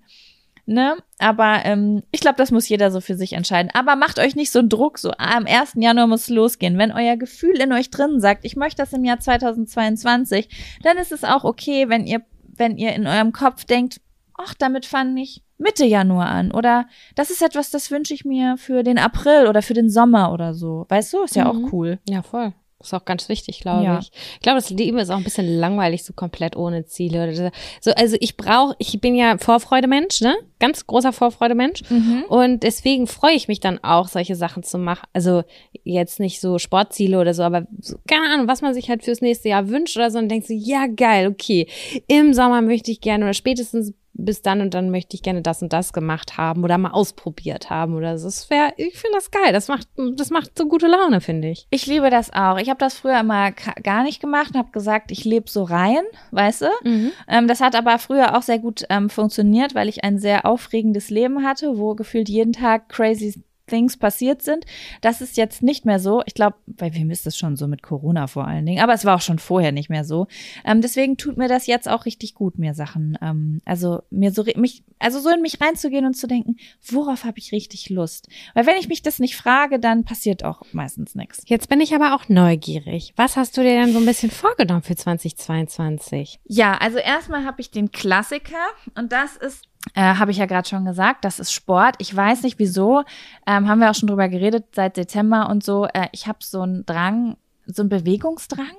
Ne? 0.69 0.97
Aber 1.19 1.61
ähm, 1.65 2.03
ich 2.11 2.21
glaube, 2.21 2.37
das 2.39 2.51
muss 2.51 2.69
jeder 2.69 2.91
so 2.91 3.01
für 3.01 3.15
sich 3.15 3.35
entscheiden. 3.35 3.71
Aber 3.73 3.95
macht 3.95 4.19
euch 4.19 4.35
nicht 4.35 4.51
so 4.51 4.63
Druck, 4.67 4.99
so 4.99 5.13
ah, 5.13 5.37
am 5.37 5.47
1. 5.47 5.75
Januar 5.77 6.09
muss 6.09 6.23
es 6.23 6.29
losgehen. 6.29 6.77
Wenn 6.77 6.91
euer 6.91 7.17
Gefühl 7.17 7.61
in 7.61 7.73
euch 7.73 7.91
drin 7.91 8.21
sagt, 8.21 8.45
ich 8.45 8.57
möchte 8.57 8.83
das 8.83 8.93
im 8.93 9.05
Jahr 9.05 9.21
2022, 9.21 10.49
dann 10.83 10.97
ist 10.99 11.13
es 11.13 11.23
auch 11.23 11.45
okay, 11.45 11.89
wenn 11.89 12.07
ihr 12.07 12.23
wenn 12.59 12.77
ihr 12.77 12.95
in 12.95 13.07
eurem 13.07 13.33
Kopf 13.33 13.65
denkt, 13.65 14.01
ach, 14.35 14.55
damit 14.55 14.87
fange 14.87 15.23
ich 15.23 15.43
Mitte 15.59 15.85
Januar 15.85 16.29
an 16.29 16.53
oder 16.53 16.87
das 17.15 17.31
ist 17.31 17.43
etwas, 17.43 17.71
das 17.71 17.91
wünsche 17.91 18.13
ich 18.13 18.25
mir 18.25 18.57
für 18.59 18.83
den 18.83 18.99
April 18.99 19.47
oder 19.47 19.63
für 19.63 19.75
den 19.75 19.89
Sommer 19.89 20.33
oder 20.33 20.55
so. 20.55 20.85
Weißt 20.89 21.13
du, 21.13 21.23
ist 21.23 21.37
ja 21.37 21.51
mhm. 21.51 21.67
auch 21.67 21.73
cool. 21.73 21.99
Ja, 22.09 22.23
voll. 22.23 22.53
Ist 22.87 22.95
auch 22.95 23.05
ganz 23.05 23.29
wichtig, 23.29 23.61
glaube 23.61 23.85
ja. 23.85 23.99
ich. 23.99 24.11
Ich 24.35 24.41
glaube, 24.41 24.59
das 24.59 24.71
Leben 24.71 24.99
ist 24.99 25.11
auch 25.11 25.17
ein 25.17 25.25
bisschen 25.25 25.59
langweilig, 25.59 26.05
so 26.05 26.13
komplett 26.13 26.57
ohne 26.57 26.87
Ziele. 26.87 27.53
So, 27.81 27.91
also 27.93 28.17
ich 28.21 28.37
brauche, 28.37 28.75
ich 28.79 29.01
bin 29.01 29.15
ja 29.15 29.39
Vorfreudemensch, 29.39 30.21
ne? 30.21 30.37
Ganz 30.59 30.87
großer 30.87 31.13
Vorfreudemensch. 31.13 31.83
Mhm. 31.91 32.25
Und 32.29 32.63
deswegen 32.63 33.07
freue 33.07 33.35
ich 33.35 33.49
mich 33.49 33.61
dann 33.61 33.83
auch, 33.83 34.09
solche 34.09 34.37
Sachen 34.37 34.63
zu 34.63 34.79
machen. 34.79 35.07
Also 35.13 35.43
jetzt 35.85 36.21
nicht 36.21 36.41
so 36.41 36.59
Sportziele 36.59 37.21
oder 37.21 37.35
so, 37.35 37.43
aber 37.43 37.67
so, 37.81 37.97
keine 38.09 38.29
Ahnung, 38.29 38.49
was 38.49 38.63
man 38.63 38.73
sich 38.73 38.89
halt 38.89 39.05
fürs 39.05 39.21
nächste 39.21 39.49
Jahr 39.49 39.69
wünscht 39.69 39.97
oder 39.97 40.11
so 40.11 40.19
und 40.19 40.29
denkt 40.29 40.47
so, 40.47 40.55
ja 40.55 40.87
geil, 40.87 41.27
okay. 41.29 41.67
Im 42.07 42.33
Sommer 42.33 42.63
möchte 42.63 42.91
ich 42.91 43.01
gerne 43.01 43.25
oder 43.25 43.35
spätestens 43.35 43.93
bis 44.19 44.43
dann 44.43 44.61
und 44.61 44.75
dann 44.75 44.91
möchte 44.91 45.15
ich 45.15 45.23
gerne 45.23 45.43
das 45.43 45.63
und 45.63 45.73
das 45.73 45.93
gemacht 45.93 46.37
haben 46.37 46.65
oder 46.65 46.79
mal 46.79 46.91
ausprobiert 46.91 47.71
haben 47.71 47.95
oder 47.95 48.19
so. 48.19 48.27
Das 48.27 48.51
wäre, 48.51 48.73
ich 48.77 48.99
finde 48.99 49.17
das 49.17 49.31
geil. 49.31 49.53
Das 49.53 49.69
macht, 49.69 49.89
das 50.15 50.31
macht 50.31 50.57
so 50.57 50.67
gute 50.67 50.87
Laune, 50.87 51.21
finde 51.21 51.49
ich. 51.49 51.67
Ich 51.71 51.87
liebe 51.87 52.11
das 52.11 52.33
auch. 52.33 52.59
Ich 52.59 52.69
habe 52.69 52.79
das 52.79 52.95
früher 52.95 53.21
immer 53.21 53.53
gar 53.53 54.03
nicht 54.03 54.21
gemacht 54.21 54.51
und 54.53 54.59
habe 54.59 54.71
gesagt, 54.71 55.11
ich 55.11 55.25
lebe 55.25 55.51
so 55.51 55.65
rein, 55.65 56.03
weißt 56.31 56.63
du? 56.63 56.67
Mhm. 56.85 57.13
Ähm, 57.29 57.49
das 57.49 57.61
hat 57.61 57.75
aber 57.75 57.99
früher 57.99 58.37
auch 58.37 58.43
sehr 58.43 58.59
gut 58.59 58.85
ähm, 58.91 59.11
funktioniert, 59.11 59.75
weil 59.75 59.89
ich 59.89 60.05
ein 60.05 60.19
sehr 60.19 60.47
aufregendes 60.47 61.11
Leben 61.11 61.45
hatte, 61.45 61.79
wo 61.79 61.95
gefühlt 61.95 62.29
jeden 62.29 62.53
Tag 62.53 62.89
crazy 62.89 63.43
Things 63.67 63.97
passiert 63.97 64.43
sind. 64.43 64.65
Das 65.01 65.21
ist 65.21 65.37
jetzt 65.37 65.63
nicht 65.63 65.85
mehr 65.85 65.99
so. 65.99 66.23
Ich 66.27 66.35
glaube, 66.35 66.57
bei 66.67 66.95
wem 66.95 67.11
ist 67.11 67.27
das 67.27 67.37
schon 67.37 67.57
so 67.57 67.67
mit 67.67 67.83
Corona 67.83 68.27
vor 68.27 68.47
allen 68.47 68.67
Dingen? 68.67 68.83
Aber 68.83 68.95
es 68.95 69.05
war 69.05 69.17
auch 69.17 69.21
schon 69.21 69.39
vorher 69.39 69.73
nicht 69.73 69.91
mehr 69.91 70.05
so. 70.05 70.27
Ähm, 70.65 70.81
deswegen 70.81 71.17
tut 71.17 71.37
mir 71.37 71.49
das 71.49 71.67
jetzt 71.67 71.89
auch 71.89 72.05
richtig 72.05 72.35
gut, 72.35 72.59
mir 72.59 72.75
Sachen, 72.75 73.19
ähm, 73.21 73.61
also 73.65 74.03
mir 74.11 74.31
so 74.31 74.45
mich, 74.57 74.85
also 74.99 75.19
so 75.21 75.31
in 75.31 75.43
mich 75.43 75.61
reinzugehen 75.61 76.07
und 76.07 76.15
zu 76.15 76.27
denken, 76.27 76.57
worauf 76.89 77.25
habe 77.25 77.39
ich 77.39 77.53
richtig 77.53 77.91
Lust? 77.91 78.29
Weil 78.55 78.67
wenn 78.67 78.79
ich 78.79 78.89
mich 78.89 79.03
das 79.03 79.19
nicht 79.19 79.37
frage, 79.37 79.79
dann 79.79 80.05
passiert 80.05 80.45
auch 80.45 80.63
meistens 80.73 81.15
nichts. 81.15 81.43
Jetzt 81.47 81.69
bin 81.69 81.81
ich 81.81 81.95
aber 81.95 82.15
auch 82.15 82.29
neugierig. 82.29 83.13
Was 83.17 83.37
hast 83.37 83.57
du 83.57 83.63
dir 83.63 83.81
denn 83.81 83.93
so 83.93 83.99
ein 83.99 84.07
bisschen 84.07 84.31
vorgenommen 84.31 84.83
für 84.83 84.97
2022? 84.97 86.41
Ja, 86.45 86.77
also 86.79 86.99
erstmal 86.99 87.45
habe 87.45 87.61
ich 87.61 87.71
den 87.71 87.91
Klassiker 87.91 88.67
und 88.95 89.13
das 89.13 89.37
ist 89.37 89.65
äh, 89.95 90.01
habe 90.01 90.31
ich 90.31 90.39
ja 90.39 90.47
gerade 90.47 90.69
schon 90.69 90.85
gesagt, 90.85 91.25
das 91.25 91.39
ist 91.39 91.53
Sport. 91.53 91.97
Ich 91.99 92.15
weiß 92.15 92.43
nicht 92.43 92.59
wieso, 92.59 93.03
ähm, 93.47 93.69
haben 93.69 93.81
wir 93.81 93.91
auch 93.91 93.95
schon 93.95 94.09
drüber 94.09 94.29
geredet 94.29 94.67
seit 94.75 94.97
Dezember 94.97 95.49
und 95.49 95.65
so. 95.65 95.87
Äh, 95.87 96.09
ich 96.13 96.27
habe 96.27 96.39
so 96.41 96.63
einen 96.63 96.85
Drang, 96.87 97.37
so 97.67 97.83
einen 97.83 97.89
Bewegungsdrang. 97.89 98.77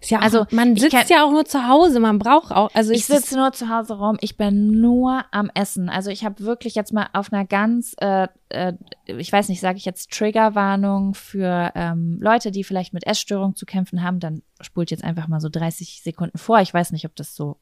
Ist 0.00 0.10
ja 0.10 0.18
auch, 0.18 0.22
also 0.22 0.46
man 0.50 0.76
sitzt 0.76 0.92
kann, 0.92 1.06
ja 1.08 1.24
auch 1.24 1.30
nur 1.30 1.44
zu 1.44 1.68
Hause, 1.68 2.00
man 2.00 2.18
braucht 2.18 2.50
auch. 2.50 2.70
Also 2.74 2.92
ich, 2.92 3.00
ich 3.00 3.06
sitze 3.06 3.36
nur 3.36 3.52
zu 3.52 3.68
Hause 3.68 3.98
rum, 3.98 4.16
ich 4.20 4.36
bin 4.36 4.80
nur 4.80 5.24
am 5.32 5.50
Essen. 5.54 5.88
Also 5.88 6.10
ich 6.10 6.24
habe 6.24 6.40
wirklich 6.40 6.74
jetzt 6.74 6.92
mal 6.92 7.08
auf 7.12 7.32
einer 7.32 7.44
ganz, 7.44 7.94
äh, 8.00 8.28
äh, 8.48 8.72
ich 9.06 9.30
weiß 9.30 9.48
nicht, 9.48 9.60
sage 9.60 9.76
ich 9.76 9.84
jetzt 9.84 10.12
Triggerwarnung 10.12 11.14
für 11.14 11.72
ähm, 11.74 12.18
Leute, 12.20 12.50
die 12.50 12.64
vielleicht 12.64 12.94
mit 12.94 13.06
Essstörungen 13.06 13.56
zu 13.56 13.66
kämpfen 13.66 14.02
haben, 14.02 14.20
dann 14.20 14.42
spult 14.60 14.90
jetzt 14.90 15.04
einfach 15.04 15.28
mal 15.28 15.40
so 15.40 15.48
30 15.48 16.02
Sekunden 16.02 16.38
vor. 16.38 16.60
Ich 16.60 16.72
weiß 16.72 16.92
nicht, 16.92 17.04
ob 17.04 17.14
das 17.16 17.34
so 17.34 17.58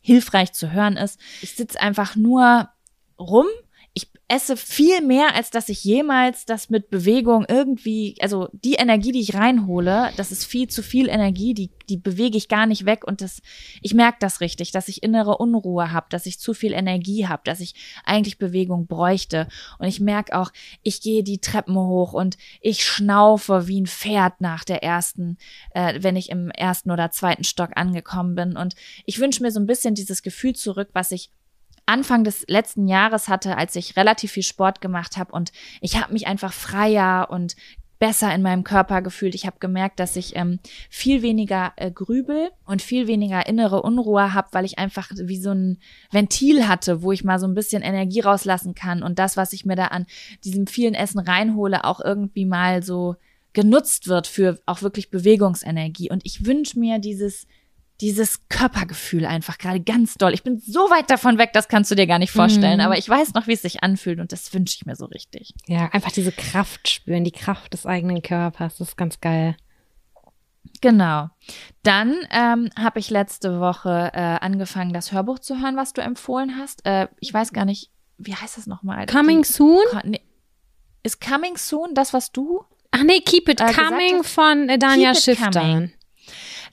hilfreich 0.00 0.52
zu 0.52 0.72
hören 0.72 0.96
ist. 0.96 1.20
Ich 1.42 1.54
sitze 1.54 1.80
einfach 1.80 2.16
nur 2.16 2.68
rum. 3.18 3.46
Ich 3.94 4.10
esse 4.28 4.58
viel 4.58 5.00
mehr, 5.00 5.34
als 5.34 5.50
dass 5.50 5.70
ich 5.70 5.82
jemals 5.82 6.44
das 6.44 6.68
mit 6.68 6.90
Bewegung 6.90 7.46
irgendwie, 7.48 8.16
also 8.20 8.48
die 8.52 8.74
Energie, 8.74 9.10
die 9.10 9.22
ich 9.22 9.34
reinhole, 9.34 10.12
das 10.18 10.30
ist 10.30 10.44
viel 10.44 10.68
zu 10.68 10.82
viel 10.82 11.08
Energie, 11.08 11.54
die, 11.54 11.70
die 11.88 11.96
bewege 11.96 12.36
ich 12.36 12.48
gar 12.48 12.66
nicht 12.66 12.84
weg 12.84 13.06
und 13.06 13.22
das, 13.22 13.40
ich 13.80 13.94
merke 13.94 14.18
das 14.20 14.42
richtig, 14.42 14.70
dass 14.70 14.88
ich 14.88 15.02
innere 15.02 15.38
Unruhe 15.38 15.92
habe, 15.92 16.08
dass 16.10 16.26
ich 16.26 16.38
zu 16.38 16.52
viel 16.52 16.74
Energie 16.74 17.26
habe, 17.26 17.40
dass 17.44 17.60
ich 17.60 17.74
eigentlich 18.04 18.38
Bewegung 18.38 18.86
bräuchte. 18.86 19.48
Und 19.78 19.88
ich 19.88 19.98
merke 19.98 20.38
auch, 20.38 20.52
ich 20.82 21.00
gehe 21.00 21.22
die 21.22 21.40
Treppen 21.40 21.76
hoch 21.76 22.12
und 22.12 22.36
ich 22.60 22.84
schnaufe 22.84 23.66
wie 23.66 23.80
ein 23.80 23.86
Pferd 23.86 24.42
nach 24.42 24.64
der 24.64 24.82
ersten, 24.82 25.38
äh, 25.70 26.02
wenn 26.02 26.16
ich 26.16 26.28
im 26.28 26.50
ersten 26.50 26.90
oder 26.90 27.10
zweiten 27.10 27.44
Stock 27.44 27.70
angekommen 27.76 28.34
bin. 28.34 28.56
Und 28.58 28.74
ich 29.06 29.18
wünsche 29.18 29.42
mir 29.42 29.50
so 29.50 29.58
ein 29.58 29.66
bisschen 29.66 29.94
dieses 29.94 30.22
Gefühl 30.22 30.54
zurück, 30.54 30.90
was 30.92 31.12
ich 31.12 31.30
Anfang 31.88 32.24
des 32.24 32.44
letzten 32.48 32.86
Jahres 32.86 33.28
hatte, 33.28 33.56
als 33.56 33.74
ich 33.76 33.96
relativ 33.96 34.32
viel 34.32 34.42
Sport 34.42 34.80
gemacht 34.80 35.16
habe 35.16 35.32
und 35.32 35.52
ich 35.80 36.00
habe 36.00 36.12
mich 36.12 36.26
einfach 36.26 36.52
freier 36.52 37.28
und 37.30 37.56
besser 37.98 38.32
in 38.32 38.42
meinem 38.42 38.64
Körper 38.64 39.02
gefühlt. 39.02 39.34
Ich 39.34 39.46
habe 39.46 39.56
gemerkt, 39.58 39.98
dass 39.98 40.16
ich 40.16 40.36
ähm, 40.36 40.60
viel 40.88 41.22
weniger 41.22 41.72
äh, 41.76 41.90
grübel 41.90 42.50
und 42.64 42.80
viel 42.80 43.06
weniger 43.06 43.46
innere 43.46 43.82
Unruhe 43.82 44.34
habe, 44.34 44.48
weil 44.52 44.64
ich 44.64 44.78
einfach 44.78 45.10
wie 45.14 45.38
so 45.38 45.50
ein 45.50 45.78
Ventil 46.10 46.68
hatte, 46.68 47.02
wo 47.02 47.12
ich 47.12 47.24
mal 47.24 47.38
so 47.40 47.46
ein 47.46 47.54
bisschen 47.54 47.82
Energie 47.82 48.20
rauslassen 48.20 48.74
kann 48.74 49.02
und 49.02 49.18
das, 49.18 49.36
was 49.36 49.52
ich 49.52 49.64
mir 49.64 49.76
da 49.76 49.86
an 49.86 50.06
diesem 50.44 50.66
vielen 50.66 50.94
Essen 50.94 51.18
reinhole, 51.18 51.84
auch 51.84 52.00
irgendwie 52.00 52.44
mal 52.44 52.82
so 52.82 53.16
genutzt 53.52 54.06
wird 54.06 54.26
für 54.26 54.60
auch 54.66 54.82
wirklich 54.82 55.10
Bewegungsenergie. 55.10 56.10
Und 56.10 56.24
ich 56.24 56.44
wünsche 56.44 56.78
mir 56.78 56.98
dieses 56.98 57.46
dieses 58.00 58.48
Körpergefühl 58.48 59.26
einfach 59.26 59.58
gerade 59.58 59.80
ganz 59.80 60.14
doll. 60.14 60.32
Ich 60.32 60.44
bin 60.44 60.58
so 60.58 60.90
weit 60.90 61.10
davon 61.10 61.38
weg, 61.38 61.50
das 61.52 61.68
kannst 61.68 61.90
du 61.90 61.94
dir 61.94 62.06
gar 62.06 62.18
nicht 62.18 62.30
vorstellen, 62.30 62.78
mhm. 62.78 62.84
aber 62.84 62.96
ich 62.96 63.08
weiß 63.08 63.34
noch, 63.34 63.46
wie 63.46 63.54
es 63.54 63.62
sich 63.62 63.82
anfühlt 63.82 64.20
und 64.20 64.30
das 64.30 64.54
wünsche 64.54 64.76
ich 64.76 64.86
mir 64.86 64.94
so 64.94 65.06
richtig. 65.06 65.52
Ja, 65.66 65.88
einfach 65.92 66.12
diese 66.12 66.32
Kraft 66.32 66.88
spüren, 66.88 67.24
die 67.24 67.32
Kraft 67.32 67.72
des 67.72 67.86
eigenen 67.86 68.22
Körpers, 68.22 68.76
das 68.76 68.90
ist 68.90 68.96
ganz 68.96 69.20
geil. 69.20 69.56
Genau. 70.80 71.28
Dann 71.82 72.14
ähm, 72.30 72.70
habe 72.78 73.00
ich 73.00 73.10
letzte 73.10 73.58
Woche 73.58 74.10
äh, 74.14 74.20
angefangen, 74.20 74.92
das 74.92 75.12
Hörbuch 75.12 75.38
zu 75.40 75.60
hören, 75.60 75.76
was 75.76 75.92
du 75.92 76.02
empfohlen 76.02 76.56
hast. 76.56 76.86
Äh, 76.86 77.08
ich 77.20 77.32
weiß 77.32 77.52
gar 77.52 77.64
nicht, 77.64 77.90
wie 78.18 78.34
heißt 78.34 78.58
das 78.58 78.66
nochmal? 78.66 79.06
Coming 79.06 79.42
die, 79.42 79.48
Soon? 79.48 79.82
Nee, 80.04 80.20
ist 81.02 81.20
Coming 81.20 81.56
Soon 81.56 81.94
das, 81.94 82.12
was 82.12 82.30
du? 82.32 82.64
Ach 82.90 83.02
nee, 83.02 83.20
Keep 83.20 83.48
It 83.48 83.60
äh, 83.60 83.72
Coming 83.72 84.22
von 84.22 84.68
äh, 84.68 84.78
Dania 84.78 85.14
Schifftan. 85.14 85.92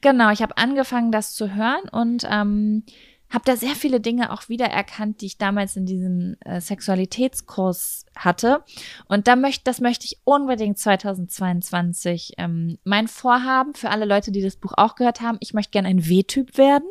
Genau, 0.06 0.30
ich 0.30 0.44
habe 0.44 0.56
angefangen, 0.56 1.12
das 1.12 1.34
zu 1.34 1.56
hören 1.56 1.90
und 1.92 2.28
ähm, 2.30 2.84
habe 3.32 3.44
da 3.44 3.56
sehr 3.56 3.74
viele 3.74 4.00
Dinge 4.00 4.32
auch 4.32 4.50
wiedererkannt, 4.50 5.20
die 5.20 5.26
ich 5.26 5.40
damals 5.40 5.76
in 5.78 5.88
diesem 5.88 6.36
äh, 6.46 6.62
Sexualitätskurs 6.62 8.06
hatte. 8.16 8.64
Und 9.08 9.28
da 9.28 9.36
möchte, 9.36 9.64
das 9.64 9.82
möchte 9.82 10.06
ich 10.06 10.20
unbedingt 10.24 10.78
2022 10.78 12.34
ähm, 12.38 12.78
mein 12.84 13.08
Vorhaben 13.08 13.74
für 13.74 13.90
alle 13.90 14.06
Leute, 14.06 14.32
die 14.32 14.44
das 14.44 14.58
Buch 14.58 14.74
auch 14.78 14.94
gehört 14.94 15.22
haben. 15.22 15.40
Ich 15.40 15.56
möchte 15.56 15.72
gerne 15.72 15.88
ein 15.88 16.08
W-Typ 16.08 16.56
werden. 16.60 16.88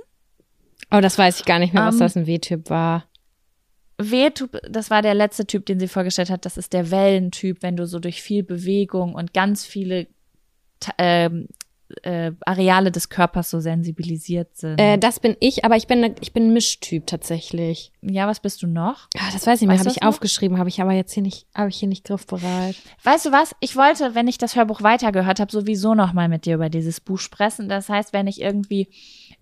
Oh, 0.91 0.99
das 1.01 1.17
weiß 1.17 1.39
ich 1.39 1.47
gar 1.47 1.61
nicht 1.61 1.73
mehr, 1.73 1.87
was 1.87 1.95
ähm, 1.95 2.01
das 2.01 2.17
ein 2.17 2.27
W-Typ 2.27 2.69
war. 2.69 3.05
W-Typ, 3.99 4.61
das 4.69 4.91
war 4.91 5.03
der 5.03 5.15
letzte 5.15 5.47
Typ, 5.47 5.67
den 5.67 5.79
sie 5.79 5.87
vorgestellt 5.87 6.31
hat. 6.31 6.45
Das 6.45 6.57
ist 6.57 6.73
der 6.73 6.91
Wellentyp, 6.91 7.63
wenn 7.63 7.77
du 7.77 7.87
so 7.87 8.01
durch 8.01 8.21
viel 8.21 8.43
Bewegung 8.43 9.15
und 9.15 9.33
ganz 9.33 9.65
viele 9.65 10.09
ähm, 10.99 11.47
äh, 12.03 12.33
Areale 12.45 12.91
des 12.91 13.09
Körpers 13.09 13.51
so 13.51 13.61
sensibilisiert 13.61 14.57
sind. 14.57 14.81
Äh, 14.81 14.99
das 14.99 15.21
bin 15.21 15.37
ich, 15.41 15.65
aber 15.65 15.77
ich 15.77 15.87
bin 15.87 16.01
ne, 16.01 16.15
ich 16.21 16.33
bin 16.33 16.53
Mischtyp 16.53 17.07
tatsächlich. 17.07 17.93
Ja, 18.03 18.27
was 18.27 18.41
bist 18.41 18.63
du 18.63 18.67
noch? 18.67 19.09
Ja, 19.15 19.23
das 19.33 19.47
weiß 19.47 19.63
ich 19.63 19.69
nicht, 19.69 19.79
habe 19.79 19.89
ich 19.89 20.01
noch? 20.01 20.09
aufgeschrieben, 20.09 20.59
habe 20.59 20.69
ich 20.69 20.81
aber 20.81 20.93
jetzt 20.93 21.13
hier 21.13 21.23
nicht 21.23 21.47
habe 21.55 21.69
ich 21.69 21.77
hier 21.77 21.89
nicht 21.89 22.05
griffbereit. 22.05 22.77
Weißt 23.03 23.27
du 23.27 23.33
was? 23.33 23.55
Ich 23.61 23.77
wollte, 23.77 24.15
wenn 24.15 24.29
ich 24.29 24.39
das 24.39 24.57
Hörbuch 24.57 24.83
weitergehört 24.83 25.41
habe, 25.41 25.51
sowieso 25.53 25.95
noch 25.95 26.13
mal 26.13 26.29
mit 26.29 26.47
dir 26.47 26.57
über 26.57 26.69
dieses 26.69 27.01
Buch 27.01 27.19
sprechen. 27.19 27.69
Das 27.69 27.89
heißt, 27.89 28.13
wenn 28.13 28.27
ich 28.27 28.41
irgendwie 28.41 28.89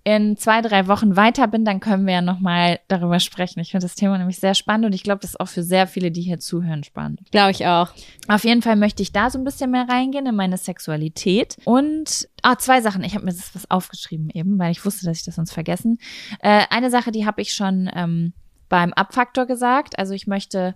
in 0.05 0.37
zwei, 0.37 0.61
drei 0.63 0.89
Wochen 0.89 1.17
weiter 1.17 1.47
bin, 1.47 1.65
dann 1.65 1.79
können 1.79 2.07
wir 2.07 2.15
ja 2.15 2.23
nochmal 2.23 2.81
darüber 2.89 3.21
sprechen. 3.21 3.61
Ich 3.61 3.71
finde 3.71 3.85
das 3.85 3.95
Thema 3.95 4.19
nämlich 4.19 4.39
sehr 4.39 4.55
spannend 4.55 4.87
und 4.87 4.95
ich 4.95 5.05
glaube, 5.05 5.21
das 5.21 5.31
ist 5.31 5.41
auch 5.41 5.49
für 5.49 5.63
sehr 5.63 5.87
viele, 5.87 6.11
die 6.11 6.23
hier 6.23 6.41
zuhören, 6.41 6.83
spannend. 6.83 7.21
Glaube 7.31 7.53
ich 7.53 7.67
auch. 7.67 7.91
Auf 8.29 8.45
jeden 8.45 8.63
Fall 8.63 8.77
möchte 8.77 9.03
ich 9.03 9.13
da 9.13 9.31
so 9.31 9.39
ein 9.39 9.45
bisschen 9.45 9.71
mehr 9.71 9.89
reingehen 9.89 10.27
in 10.27 10.35
meine 10.35 10.57
Sexualität. 10.57 11.57
Und 11.65 12.29
ah, 12.43 12.57
zwei 12.57 12.81
Sachen. 12.81 13.05
Ich 13.05 13.15
habe 13.15 13.25
mir 13.25 13.33
das 13.33 13.55
was 13.55 13.71
aufgeschrieben 13.71 14.29
eben, 14.31 14.59
weil 14.59 14.73
ich 14.73 14.85
wusste, 14.85 15.07
dass 15.07 15.19
ich 15.19 15.25
das 15.25 15.37
sonst 15.37 15.53
vergessen. 15.53 15.99
Äh, 16.41 16.65
eine 16.71 16.91
Sache, 16.91 17.13
die 17.13 17.25
habe 17.25 17.41
ich 17.41 17.55
schon 17.55 17.89
ähm, 17.95 18.33
beim 18.69 18.93
Abfaktor 18.93 19.47
gesagt. 19.47 19.99
Also 19.99 20.15
ich 20.15 20.27
möchte 20.27 20.75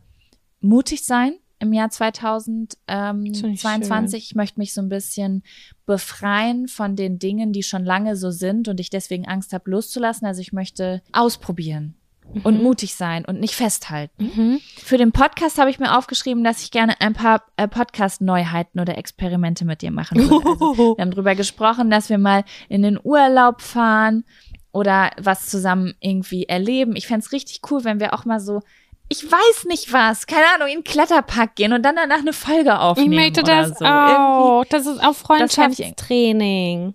mutig 0.61 1.05
sein 1.05 1.35
im 1.59 1.73
Jahr 1.73 1.91
2022. 1.91 4.25
Ich 4.25 4.35
möchte 4.35 4.59
mich 4.59 4.75
so 4.75 4.81
ein 4.81 4.89
bisschen 4.89 5.43
befreien 5.87 6.69
von 6.69 6.97
den 6.97 7.19
Dingen, 7.19 7.53
die 7.53 7.63
schon 7.63 7.85
lange 7.85 8.17
so 8.17 8.31
sind 8.31 8.69
und 8.69 8.81
ich 8.81 8.91
deswegen 8.91 9.27
Angst 9.27 9.53
habe 9.53 9.71
loszulassen. 9.71 10.27
Also 10.27 10.41
ich 10.41 10.53
möchte 10.53 11.03
ausprobieren 11.13 11.95
und 12.43 12.63
mutig 12.63 12.95
sein 12.95 13.25
und 13.25 13.41
nicht 13.41 13.55
festhalten. 13.55 14.33
Mhm. 14.35 14.61
Für 14.77 14.99
den 14.99 15.13
Podcast 15.13 15.59
habe 15.59 15.71
ich 15.71 15.79
mir 15.79 15.97
aufgeschrieben, 15.97 16.45
dass 16.45 16.63
ich 16.63 16.71
gerne 16.71 17.01
ein 17.01 17.15
paar 17.15 17.43
äh, 17.57 17.69
Podcast-Neuheiten 17.69 18.81
oder 18.81 18.99
Experimente 18.99 19.65
mit 19.65 19.83
dir 19.83 19.91
machen 19.91 20.19
würde. 20.19 20.47
Also, 20.47 20.69
wir 20.97 21.03
haben 21.03 21.11
drüber 21.11 21.35
gesprochen, 21.35 21.91
dass 21.91 22.11
wir 22.11 22.19
mal 22.19 22.45
in 22.69 22.83
den 22.83 22.99
Urlaub 23.03 23.63
fahren 23.63 24.25
oder 24.73 25.11
was 25.19 25.49
zusammen 25.49 25.95
irgendwie 26.01 26.45
erleben. 26.45 26.97
Ich 26.97 27.07
fänd's 27.07 27.33
richtig 27.33 27.61
cool, 27.71 27.85
wenn 27.85 28.01
wir 28.01 28.13
auch 28.13 28.25
mal 28.25 28.41
so, 28.41 28.61
ich 29.09 29.25
weiß 29.25 29.65
nicht 29.67 29.93
was, 29.93 30.27
keine 30.27 30.47
Ahnung, 30.55 30.69
in 30.69 30.79
den 30.81 30.85
Kletterpark 30.85 31.55
gehen 31.55 31.73
und 31.73 31.83
dann 31.83 31.97
danach 31.97 32.19
eine 32.19 32.33
Folge 32.33 32.71
Ich 32.71 32.77
aufnehmen. 32.77 33.15
möchte 33.15 33.41
oder 33.43 33.63
das 33.69 33.79
so. 33.79 33.85
auch. 33.85 34.65
Das 34.69 34.87
ist 34.87 35.03
auch 35.03 35.13
ich- 35.13 35.17
Freundschaftstraining. 35.19 36.95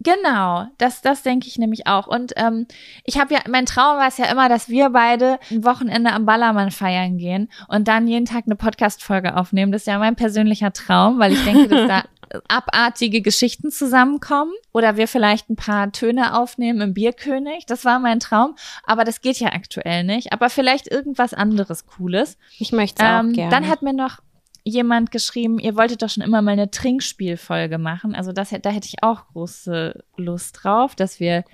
Genau, 0.00 0.66
das, 0.76 1.00
das 1.00 1.22
denke 1.22 1.48
ich 1.48 1.56
nämlich 1.58 1.86
auch. 1.86 2.06
Und 2.06 2.34
ähm, 2.36 2.66
ich 3.04 3.18
habe 3.18 3.32
ja, 3.34 3.40
mein 3.48 3.64
Traum 3.64 3.96
war 3.96 4.06
es 4.06 4.18
ja 4.18 4.26
immer, 4.26 4.48
dass 4.48 4.68
wir 4.68 4.90
beide 4.90 5.38
ein 5.50 5.64
Wochenende 5.64 6.12
am 6.12 6.26
Ballermann 6.26 6.70
feiern 6.70 7.16
gehen 7.16 7.50
und 7.68 7.88
dann 7.88 8.06
jeden 8.06 8.26
Tag 8.26 8.44
eine 8.44 8.56
Podcast-Folge 8.56 9.36
aufnehmen. 9.36 9.72
Das 9.72 9.82
ist 9.82 9.86
ja 9.86 9.98
mein 9.98 10.14
persönlicher 10.14 10.72
Traum, 10.72 11.18
weil 11.18 11.32
ich 11.32 11.42
denke, 11.44 11.68
dass 11.68 11.88
da 11.88 12.02
abartige 12.48 13.20
Geschichten 13.22 13.70
zusammenkommen 13.70 14.52
oder 14.72 14.96
wir 14.96 15.08
vielleicht 15.08 15.48
ein 15.50 15.56
paar 15.56 15.92
Töne 15.92 16.38
aufnehmen 16.38 16.80
im 16.80 16.94
Bierkönig. 16.94 17.66
Das 17.66 17.84
war 17.84 17.98
mein 17.98 18.20
Traum, 18.20 18.56
aber 18.84 19.04
das 19.04 19.20
geht 19.20 19.38
ja 19.38 19.48
aktuell 19.52 20.04
nicht. 20.04 20.32
Aber 20.32 20.50
vielleicht 20.50 20.86
irgendwas 20.90 21.34
anderes 21.34 21.86
Cooles. 21.86 22.38
Ich 22.58 22.72
möchte 22.72 23.02
es 23.04 23.08
auch 23.08 23.20
Ähm, 23.20 23.32
gerne. 23.32 23.50
dann 23.50 23.68
hat 23.68 23.82
mir 23.82 23.92
noch 23.92 24.18
jemand 24.64 25.12
geschrieben, 25.12 25.58
ihr 25.60 25.76
wolltet 25.76 26.02
doch 26.02 26.10
schon 26.10 26.24
immer 26.24 26.42
mal 26.42 26.50
eine 26.52 26.70
Trinkspielfolge 26.70 27.78
machen. 27.78 28.14
Also 28.14 28.32
das, 28.32 28.50
da 28.50 28.70
hätte 28.70 28.88
ich 28.88 29.02
auch 29.02 29.28
große 29.28 30.02
Lust 30.16 30.58
drauf, 30.62 30.96
dass 30.96 31.20
wir 31.20 31.44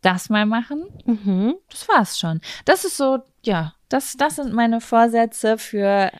das 0.00 0.30
mal 0.30 0.46
machen. 0.46 0.84
mhm. 1.04 1.54
Das 1.70 1.86
war's 1.88 2.18
schon. 2.18 2.40
Das 2.64 2.84
ist 2.84 2.96
so, 2.96 3.18
ja, 3.44 3.74
das, 3.88 4.16
das 4.16 4.36
sind 4.36 4.52
meine 4.54 4.80
Vorsätze 4.80 5.58
für 5.58 6.10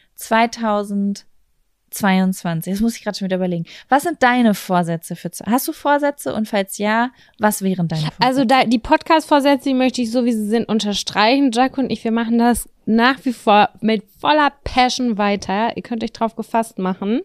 2022. 1.94 2.72
Das 2.72 2.80
muss 2.80 2.96
ich 2.96 3.04
gerade 3.04 3.18
schon 3.18 3.26
wieder 3.26 3.36
überlegen. 3.36 3.66
Was 3.88 4.04
sind 4.04 4.22
deine 4.22 4.54
Vorsätze 4.54 5.16
für, 5.16 5.30
hast 5.46 5.68
du 5.68 5.72
Vorsätze? 5.72 6.34
Und 6.34 6.48
falls 6.48 6.78
ja, 6.78 7.10
was 7.38 7.62
wären 7.62 7.88
deine 7.88 8.02
Vorsätze? 8.02 8.22
Also 8.22 8.44
da, 8.44 8.64
die 8.64 8.78
Podcast-Vorsätze, 8.78 9.68
die 9.68 9.74
möchte 9.74 10.02
ich 10.02 10.10
so, 10.10 10.24
wie 10.24 10.32
sie 10.32 10.46
sind, 10.46 10.68
unterstreichen. 10.68 11.50
Jack 11.52 11.78
und 11.78 11.90
ich, 11.90 12.02
wir 12.04 12.12
machen 12.12 12.38
das 12.38 12.68
nach 12.84 13.24
wie 13.24 13.32
vor 13.32 13.70
mit 13.80 14.04
voller 14.18 14.52
Passion 14.64 15.18
weiter. 15.18 15.76
Ihr 15.76 15.82
könnt 15.82 16.02
euch 16.02 16.12
drauf 16.12 16.36
gefasst 16.36 16.78
machen. 16.78 17.20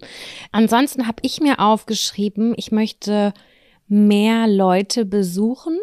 Ansonsten 0.51 1.07
habe 1.07 1.17
ich 1.21 1.41
mir 1.41 1.59
aufgeschrieben, 1.59 2.53
ich 2.57 2.71
möchte 2.71 3.33
mehr 3.87 4.47
Leute 4.47 5.05
besuchen. 5.05 5.79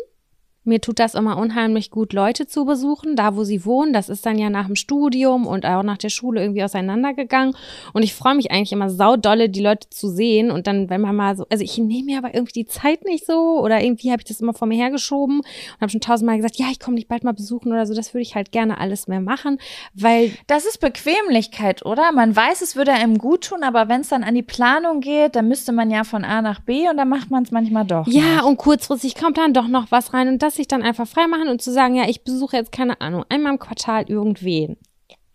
Mir 0.65 0.81
tut 0.81 0.99
das 0.99 1.15
immer 1.15 1.37
unheimlich 1.39 1.91
gut, 1.91 2.12
Leute 2.12 2.47
zu 2.47 2.65
besuchen, 2.65 3.17
da 3.17 3.37
wo 3.37 3.45
sie 3.45 3.65
wohnen. 3.65 3.93
Das 3.93 4.09
ist 4.09 4.27
dann 4.27 4.39
ja 4.39 4.51
nach 4.51 4.67
dem 4.67 4.77
Studium 4.77 5.47
und 5.47 5.67
auch 5.67 5.83
nach 5.83 5.99
der 5.99 6.09
Schule 6.09 6.41
irgendwie 6.41 6.65
auseinandergegangen. 6.65 7.57
Und 7.93 8.03
ich 8.03 8.15
freue 8.15 8.35
mich 8.35 8.51
eigentlich 8.51 8.73
immer 8.73 8.91
saudolle, 8.91 9.49
die 9.49 9.62
Leute 9.62 9.89
zu 9.91 10.09
sehen. 10.09 10.51
Und 10.51 10.67
dann, 10.67 10.91
wenn 10.91 11.01
man 11.01 11.17
mal 11.17 11.37
so, 11.37 11.47
also 11.51 11.62
ich 11.62 11.79
nehme 11.79 12.07
mir 12.07 12.19
aber 12.19 12.35
irgendwie 12.35 12.53
die 12.53 12.67
Zeit 12.67 13.05
nicht 13.05 13.27
so 13.27 13.61
oder 13.61 13.83
irgendwie 13.83 14.11
habe 14.11 14.21
ich 14.21 14.29
das 14.29 14.41
immer 14.41 14.55
vor 14.55 14.69
mir 14.69 14.77
hergeschoben 14.77 15.39
und 15.39 15.81
habe 15.81 15.91
schon 15.91 16.01
tausendmal 16.01 16.37
gesagt, 16.37 16.57
ja, 16.57 16.67
ich 16.71 16.81
komme 16.81 16.97
dich 16.97 17.09
bald 17.09 17.25
mal 17.25 17.33
besuchen 17.33 17.73
oder 17.73 17.87
so. 17.87 17.95
Das 17.95 18.15
würde 18.15 18.23
ich 18.23 18.35
halt 18.35 18.53
gerne 18.53 18.79
alles 18.79 19.09
mehr 19.09 19.21
machen, 19.21 19.59
weil 19.95 20.33
Das 20.47 20.65
ist 20.65 20.81
Bequemlichkeit, 20.81 21.85
oder? 21.85 22.12
Man 22.12 22.35
weiß, 22.35 22.62
es 22.62 22.77
würde 22.77 22.93
einem 22.93 23.19
gut 23.19 23.45
tun, 23.45 23.62
aber 23.62 23.89
wenn 23.89 24.03
es 24.03 24.09
dann 24.09 24.25
an 24.25 24.35
die 24.35 24.43
Planung 24.43 25.01
geht, 25.01 25.37
dann 25.37 25.49
müsste 25.49 25.73
man 25.73 25.91
ja 25.91 26.05
von 26.05 26.25
A 26.25 26.43
nach 26.43 26.61
B 26.61 26.89
und 26.89 26.97
dann 26.97 27.09
macht 27.09 27.31
man 27.31 27.43
es 27.43 27.51
manchmal 27.51 27.85
doch. 27.85 28.07
Ja, 28.07 28.23
nicht. 28.23 28.45
und 28.45 28.57
kurzfristig 28.57 29.15
kommt 29.15 29.39
dann 29.39 29.53
doch 29.53 29.69
noch 29.69 29.91
was 29.91 30.12
rein 30.12 30.29
und 30.29 30.43
das 30.43 30.54
sich 30.55 30.69
dann 30.69 30.83
einfach 30.83 31.07
freimachen 31.07 31.49
und 31.49 31.63
zu 31.63 31.73
sagen, 31.73 31.95
ja, 31.95 32.09
ich 32.09 32.25
besuche 32.25 32.57
jetzt 32.57 32.73
keine 32.73 33.01
Ahnung, 33.01 33.25
einmal 33.29 33.53
im 33.53 33.59
Quartal 33.59 34.05
irgendwen. 34.09 34.77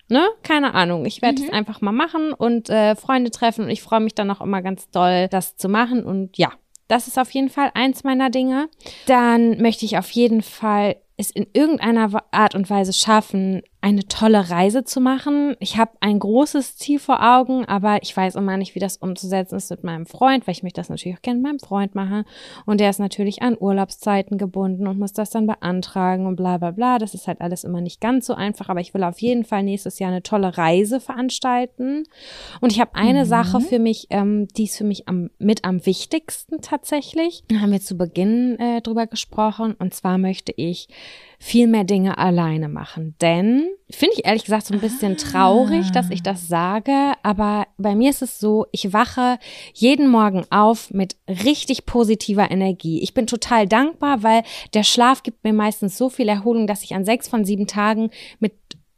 Ne? 0.07 0.28
Keine 0.41 0.74
Ahnung. 0.74 1.05
Ich 1.05 1.22
werde 1.22 1.43
es 1.43 1.49
einfach 1.51 1.82
mal 1.82 1.91
machen 1.91 2.34
und 2.34 2.70
äh, 2.70 2.95
Freunde 2.95 3.30
treffen 3.30 3.65
und 3.65 3.70
ich 3.70 3.84
freue 3.84 3.99
mich 3.99 4.15
dann 4.15 4.32
auch 4.32 4.41
immer 4.41 4.63
ganz 4.63 4.89
doll, 4.89 5.28
das 5.28 5.55
zu 5.55 5.70
machen 5.70 6.03
und 6.03 6.38
ja. 6.38 6.51
Das 6.88 7.07
ist 7.07 7.20
auf 7.20 7.30
jeden 7.32 7.49
Fall 7.49 7.70
eins 7.76 8.03
meiner 8.03 8.32
Dinge. 8.32 8.67
Dann 9.05 9.61
möchte 9.61 9.86
ich 9.86 9.99
auf 9.99 10.09
jeden 10.09 10.41
Fall 10.41 10.95
es 11.17 11.30
in 11.30 11.45
irgendeiner 11.53 12.24
Art 12.32 12.55
und 12.55 12.70
Weise 12.70 12.93
schaffen, 12.93 13.61
eine 13.82 14.05
tolle 14.07 14.49
Reise 14.49 14.84
zu 14.84 14.99
machen. 14.99 15.55
Ich 15.59 15.77
habe 15.77 15.91
ein 16.01 16.19
großes 16.19 16.75
Ziel 16.75 16.99
vor 16.99 17.23
Augen, 17.23 17.63
aber 17.65 18.03
ich 18.03 18.15
weiß 18.15 18.36
immer 18.36 18.57
nicht, 18.57 18.75
wie 18.75 18.80
das 18.80 18.97
umzusetzen 18.97 19.55
ist 19.55 19.69
mit 19.69 19.86
meinem 19.86 20.05
Freund, 20.05 20.45
weil 20.45 20.51
ich 20.51 20.63
möchte 20.63 20.82
das 20.82 20.89
natürlich 20.89 21.17
auch 21.17 21.21
gerne 21.21 21.39
mit 21.39 21.47
meinem 21.47 21.59
Freund 21.59 21.95
machen. 21.95 22.25
Und 22.65 22.82
der 22.82 22.89
ist 22.89 22.99
natürlich 22.99 23.41
an 23.41 23.55
Urlaubszeiten 23.57 24.38
gebunden 24.38 24.86
und 24.86 24.99
muss 24.99 25.13
das 25.13 25.30
dann 25.30 25.47
beantragen 25.47 26.25
und 26.25 26.36
bla 26.36 26.57
bla 26.57 26.71
bla. 26.71 26.99
Das 26.99 27.13
ist 27.13 27.27
halt 27.27 27.39
alles 27.39 27.63
immer 27.63 27.80
nicht 27.80 28.01
ganz 28.01 28.25
so 28.25 28.34
einfach, 28.34 28.67
aber 28.67 28.82
ich 28.82 28.93
will 28.93 29.03
auf 29.03 29.21
jeden 29.21 29.45
Fall 29.45 29.63
nächstes 29.63 29.97
Jahr 29.97 30.11
eine 30.11 30.23
tolle 30.23 30.57
Reise 30.57 30.99
veranstalten. 30.99 32.03
Und 32.59 32.73
ich 32.73 32.82
habe 32.82 32.95
eine 32.95 33.25
Sache 33.25 33.61
für 33.61 33.80
mich, 33.80 34.07
ähm, 34.09 34.47
die 34.57 34.65
ist 34.65 34.77
für 34.77 34.84
mich 34.84 35.07
am, 35.07 35.30
mit 35.39 35.63
am 35.63 35.86
wichtigsten 35.86 36.59
tatsächlich. 36.61 37.43
Da 37.47 37.61
haben 37.61 37.71
wir 37.71 37.82
zu 37.82 37.97
Beginn 37.97 38.59
äh, 38.59 38.82
drüber 38.82 39.07
gesprochen. 39.07 39.73
Und 39.80 39.93
zwar 39.93 40.17
möchte 40.17 40.53
ich 40.55 40.89
viel 41.39 41.67
mehr 41.67 41.86
Dinge 41.86 42.17
alleine 42.17 42.67
machen. 42.67 43.15
Denn 43.21 43.68
finde 43.89 44.15
ich 44.15 44.26
ehrlich 44.26 44.43
gesagt 44.43 44.67
so 44.67 44.74
ein 44.74 44.80
bisschen 44.80 45.17
traurig, 45.17 45.91
dass 45.91 46.09
ich 46.09 46.22
das 46.22 46.47
sage, 46.47 47.13
aber 47.24 47.67
bei 47.78 47.95
mir 47.95 48.09
ist 48.09 48.22
es 48.22 48.39
so, 48.39 48.67
ich 48.72 48.93
wache 48.93 49.39
jeden 49.74 50.07
Morgen 50.07 50.45
auf 50.51 50.91
mit 50.91 51.15
richtig 51.28 51.86
positiver 51.86 52.51
Energie. 52.51 53.01
Ich 53.01 53.13
bin 53.13 53.28
total 53.28 53.67
dankbar, 53.67 54.24
weil 54.24 54.43
der 54.74 54.84
Schlaf 54.84 55.24
gibt 55.24 55.43
mir 55.43 55.53
meistens 55.53 55.97
so 55.97 56.09
viel 56.09 56.30
Erholung, 56.30 56.67
dass 56.67 56.84
ich 56.84 56.93
an 56.93 57.05
sechs 57.05 57.28
von 57.28 57.45
sieben 57.45 57.67
Tagen 57.67 58.11
mit 58.39 58.53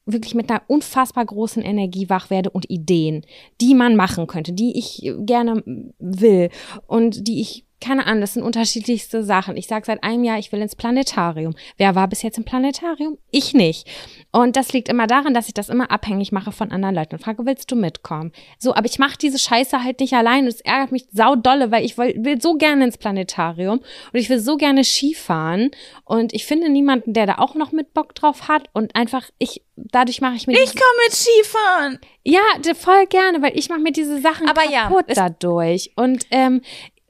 wirklich 0.05 0.36
mit 0.36 0.49
einer 0.49 0.63
unfassbar 0.67 1.26
großen 1.26 1.63
Energie 1.63 2.09
wach 2.09 2.30
werde 2.30 2.49
und 2.49 2.69
Ideen, 2.69 3.26
die 3.61 3.76
man 3.76 3.95
machen 3.95 4.28
könnte, 4.28 4.51
die 4.51 4.78
ich 4.78 5.09
gerne 5.19 5.63
will 5.99 6.49
und 6.88 7.28
die 7.28 7.41
ich 7.41 7.65
keine 7.82 8.05
Ahnung, 8.05 8.21
das 8.21 8.34
sind 8.36 8.43
unterschiedlichste 8.43 9.23
Sachen. 9.23 9.57
Ich 9.57 9.67
sage 9.67 9.86
seit 9.86 10.03
einem 10.03 10.23
Jahr, 10.23 10.38
ich 10.39 10.51
will 10.51 10.61
ins 10.61 10.75
Planetarium. 10.75 11.55
Wer 11.77 11.95
war 11.95 12.07
bis 12.07 12.21
jetzt 12.21 12.38
im 12.38 12.45
Planetarium? 12.45 13.17
Ich 13.32 13.53
nicht. 13.53 13.88
Und 14.32 14.55
das 14.55 14.71
liegt 14.71 14.88
immer 14.88 15.07
daran, 15.07 15.34
dass 15.34 15.47
ich 15.47 15.53
das 15.53 15.67
immer 15.69 15.91
abhängig 15.91 16.32
mache 16.32 16.51
von 16.51 16.71
anderen 16.71 16.95
Leuten 16.95 17.15
und 17.15 17.21
frage, 17.23 17.45
willst 17.45 17.69
du 17.71 17.75
mitkommen? 17.75 18.32
So, 18.59 18.73
aber 18.75 18.86
ich 18.86 18.99
mache 18.99 19.17
diese 19.17 19.39
Scheiße 19.39 19.84
halt 19.84 19.99
nicht 19.99 20.13
allein 20.13 20.43
und 20.43 20.49
es 20.49 20.61
ärgert 20.61 20.91
mich 20.93 21.05
saudolle, 21.11 21.71
weil 21.71 21.84
ich 21.84 21.97
will, 21.97 22.15
will 22.23 22.41
so 22.41 22.55
gerne 22.55 22.86
ins 22.86 22.97
Planetarium 22.97 23.79
und 23.79 24.19
ich 24.19 24.29
will 24.29 24.39
so 24.39 24.55
gerne 24.57 24.84
Skifahren 24.84 25.71
und 26.05 26.34
ich 26.34 26.45
finde 26.45 26.69
niemanden, 26.69 27.13
der 27.13 27.25
da 27.25 27.36
auch 27.39 27.55
noch 27.55 27.71
mit 27.71 27.93
Bock 27.93 28.15
drauf 28.15 28.47
hat 28.47 28.67
und 28.73 28.95
einfach 28.95 29.29
ich 29.39 29.63
dadurch 29.75 30.21
mache 30.21 30.36
ich 30.36 30.45
mir 30.47 30.53
Ich 30.53 30.71
komme 30.75 30.99
mit 31.07 31.13
Skifahren. 31.15 31.99
ja 32.23 32.41
voll 32.75 33.07
gerne, 33.07 33.41
weil 33.41 33.57
ich 33.57 33.67
mache 33.69 33.79
mir 33.79 33.91
diese 33.91 34.21
Sachen 34.21 34.47
Aber 34.47 34.69
ja, 34.69 34.84
kaputt 34.84 35.05
es- 35.07 35.15
dadurch 35.15 35.91
und 35.95 36.25
ähm, 36.32 36.61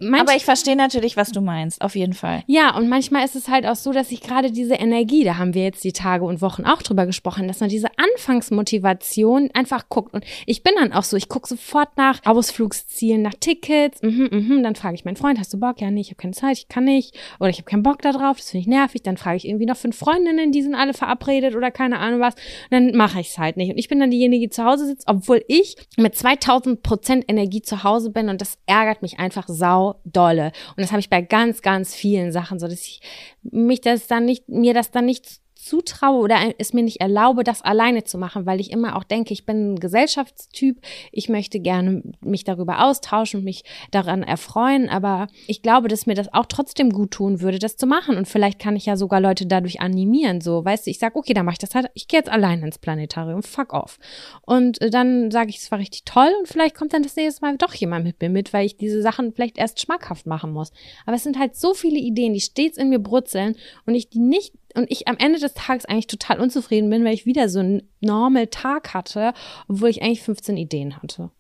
manch, 0.02 0.22
Aber 0.22 0.36
ich 0.36 0.46
verstehe 0.46 0.76
natürlich, 0.76 1.16
was 1.18 1.32
du 1.32 1.42
meinst, 1.42 1.82
auf 1.82 1.96
jeden 1.96 2.14
Fall. 2.14 2.44
ja, 2.48 2.76
und 2.76 2.90
manchmal 2.90 3.24
ist 3.24 3.36
es 3.36 3.48
halt 3.48 3.66
auch 3.66 3.76
so, 3.76 3.92
dass 3.92 4.12
ich 4.12 4.22
gerade 4.22 4.52
diese 4.52 4.76
Energie, 4.76 5.24
da 5.24 5.38
haben 5.38 5.54
wir 5.54 5.64
jetzt 5.64 5.84
die 5.84 5.94
Tage 5.94 6.26
und 6.26 6.42
Wochen 6.42 6.66
auch 6.66 6.82
drüber 6.82 7.06
gesprochen, 7.06 7.48
dass 7.48 7.60
man 7.60 7.70
diese 7.70 7.88
Anfangsmotivation 7.98 9.50
einfach 9.54 9.90
guckt. 9.90 10.14
Und 10.14 10.26
ich 10.46 10.64
bin 10.64 10.74
dann 10.78 10.94
auch 10.94 11.04
so, 11.04 11.18
ich 11.18 11.30
gucke 11.30 11.48
sofort 11.48 11.90
nach 11.98 12.20
Ausflugszielen, 12.26 13.22
nach 13.22 13.34
Tickets. 13.40 14.02
Mhm, 14.02 14.30
mhm, 14.32 14.64
dann 14.64 14.76
frage 14.76 14.96
ich 14.96 15.06
meinen 15.06 15.16
Freund, 15.16 15.40
hast 15.40 15.54
du 15.54 15.60
Bock? 15.60 15.82
Ja, 15.82 15.92
nee, 15.92 16.02
ich 16.02 16.08
habe 16.10 16.16
keine 16.16 16.34
Zeit, 16.34 16.58
ich 16.58 16.68
kann 16.68 16.86
nicht. 16.86 17.16
Oder 17.40 17.50
ich 17.50 17.58
habe 17.58 17.70
keinen 17.70 17.84
Bock 17.84 18.02
da 18.02 18.12
drauf, 18.12 18.38
das 18.38 18.52
finde 18.52 18.62
ich 18.62 18.68
nervig. 18.68 19.04
Dann 19.04 19.18
frage 19.18 19.38
ich 19.38 19.48
irgendwie 19.48 19.66
noch 19.66 19.78
fünf 19.78 19.98
Freundinnen, 19.98 20.52
die 20.52 20.62
sind 20.62 20.76
alle 20.76 20.94
verabredet 20.94 21.56
oder 21.56 21.72
keine 21.72 22.00
Ahnung 22.00 22.20
was. 22.20 22.36
Und 22.36 22.72
dann 22.72 22.96
mache 22.96 23.20
ich 23.20 23.30
es 23.30 23.38
halt 23.38 23.58
nicht. 23.58 23.72
Und 23.72 23.78
ich 23.78 23.88
bin 23.88 24.00
dann 24.00 24.12
diejenige, 24.12 24.48
die 24.48 24.50
zu 24.50 24.64
Hause 24.64 24.86
sitzt, 24.86 25.08
obwohl 25.08 25.44
ich 25.48 25.76
mit 25.98 26.16
2000 26.16 26.84
Prozent 26.84 27.26
Energie 27.28 27.62
zu 27.62 27.84
Hause 27.84 28.10
bin. 28.10 28.30
Und 28.30 28.42
das 28.42 28.58
ärgert 28.66 29.02
mich 29.02 29.20
einfach 29.20 29.46
sau 29.48 29.91
dolle. 30.06 30.52
Und 30.70 30.80
das 30.82 30.92
habe 30.92 31.00
ich 31.00 31.10
bei 31.10 31.22
ganz, 31.22 31.62
ganz 31.62 31.96
vielen 31.96 32.32
Sachen 32.32 32.60
so, 32.60 32.68
dass 32.68 32.82
ich 32.82 33.02
mich 33.44 33.82
das 33.82 34.08
dann 34.08 34.26
nicht, 34.26 34.50
mir 34.50 34.74
das 34.74 34.92
dann 34.92 35.06
nicht 35.06 35.42
zutraue 35.62 36.22
oder 36.22 36.38
es 36.58 36.74
mir 36.74 36.84
nicht 36.84 37.02
erlaube, 37.02 37.44
das 37.44 37.62
alleine 37.62 38.04
zu 38.04 38.18
machen, 38.18 38.46
weil 38.46 38.60
ich 38.60 38.72
immer 38.72 38.96
auch 38.96 39.04
denke, 39.04 39.34
ich 39.34 39.46
bin 39.46 39.74
ein 39.74 39.80
Gesellschaftstyp, 39.80 40.82
ich 41.12 41.30
möchte 41.30 41.60
gerne 41.60 42.04
mich 42.22 42.44
darüber 42.44 42.86
austauschen 42.86 43.40
und 43.40 43.44
mich 43.44 43.64
daran 43.92 44.24
erfreuen, 44.24 44.90
aber 44.90 45.28
ich 45.48 45.62
glaube, 45.62 45.88
dass 45.88 46.06
mir 46.06 46.16
das 46.16 46.34
auch 46.34 46.46
trotzdem 46.48 46.92
gut 46.92 47.12
tun 47.12 47.42
würde, 47.42 47.60
das 47.60 47.78
zu 47.78 47.88
machen 47.88 48.18
und 48.18 48.28
vielleicht 48.28 48.60
kann 48.60 48.76
ich 48.76 48.86
ja 48.86 48.98
sogar 48.98 49.22
Leute 49.22 49.46
dadurch 49.46 49.82
animieren, 49.82 50.42
so, 50.42 50.66
weißt 50.66 50.86
du, 50.86 50.92
ich 50.92 51.00
sage, 51.00 51.16
okay, 51.16 51.34
dann 51.34 51.46
mache 51.46 51.54
ich 51.54 51.60
das 51.60 51.76
halt, 51.76 51.88
ich 51.94 52.08
gehe 52.08 52.20
jetzt 52.20 52.30
alleine 52.30 52.66
ins 52.66 52.80
Planetarium, 52.80 53.44
fuck 53.44 53.74
off. 53.74 54.00
Und 54.42 54.82
äh, 54.82 54.90
dann 54.90 55.32
sage 55.32 55.50
ich, 55.50 55.58
es 55.58 55.72
war 55.72 55.80
richtig 55.80 56.06
toll 56.06 56.32
und 56.40 56.48
vielleicht 56.48 56.76
kommt 56.76 56.94
dann 56.94 57.04
das 57.04 57.16
nächste 57.16 57.46
Mal 57.46 57.58
doch 57.58 57.74
jemand 57.74 58.06
mit 58.06 58.22
mir 58.22 58.30
mit, 58.30 58.54
weil 58.54 58.66
ich 58.66 58.78
diese 58.78 59.02
Sachen 59.02 59.34
vielleicht 59.34 59.58
erst 59.58 59.80
schmackhaft 59.80 60.26
machen 60.26 60.52
muss. 60.52 60.72
Aber 61.06 61.16
es 61.16 61.24
sind 61.24 61.38
halt 61.38 61.56
so 61.56 61.74
viele 61.74 62.00
Ideen, 62.00 62.34
die 62.34 62.42
stets 62.42 62.78
in 62.78 62.90
mir 62.90 63.00
brutzeln 63.00 63.56
und 63.86 63.96
ich 63.96 64.10
die 64.10 64.20
nicht 64.20 64.54
und 64.76 64.90
ich 64.90 65.08
am 65.08 65.18
Ende 65.18 65.40
des 65.40 65.54
Tages 65.54 65.86
eigentlich 65.86 66.08
total 66.08 66.40
unzufrieden 66.40 66.90
bin, 66.90 67.04
weil 67.04 67.14
ich 67.14 67.26
wieder 67.26 67.50
so 67.50 67.60
einen 67.60 67.90
normal 68.00 68.48
Tag 68.48 68.94
hatte, 68.94 69.34
obwohl 69.68 69.90
ich 69.90 70.02
eigentlich 70.02 70.22
15 70.22 70.58
Ideen 70.58 70.98
hatte. 70.98 71.32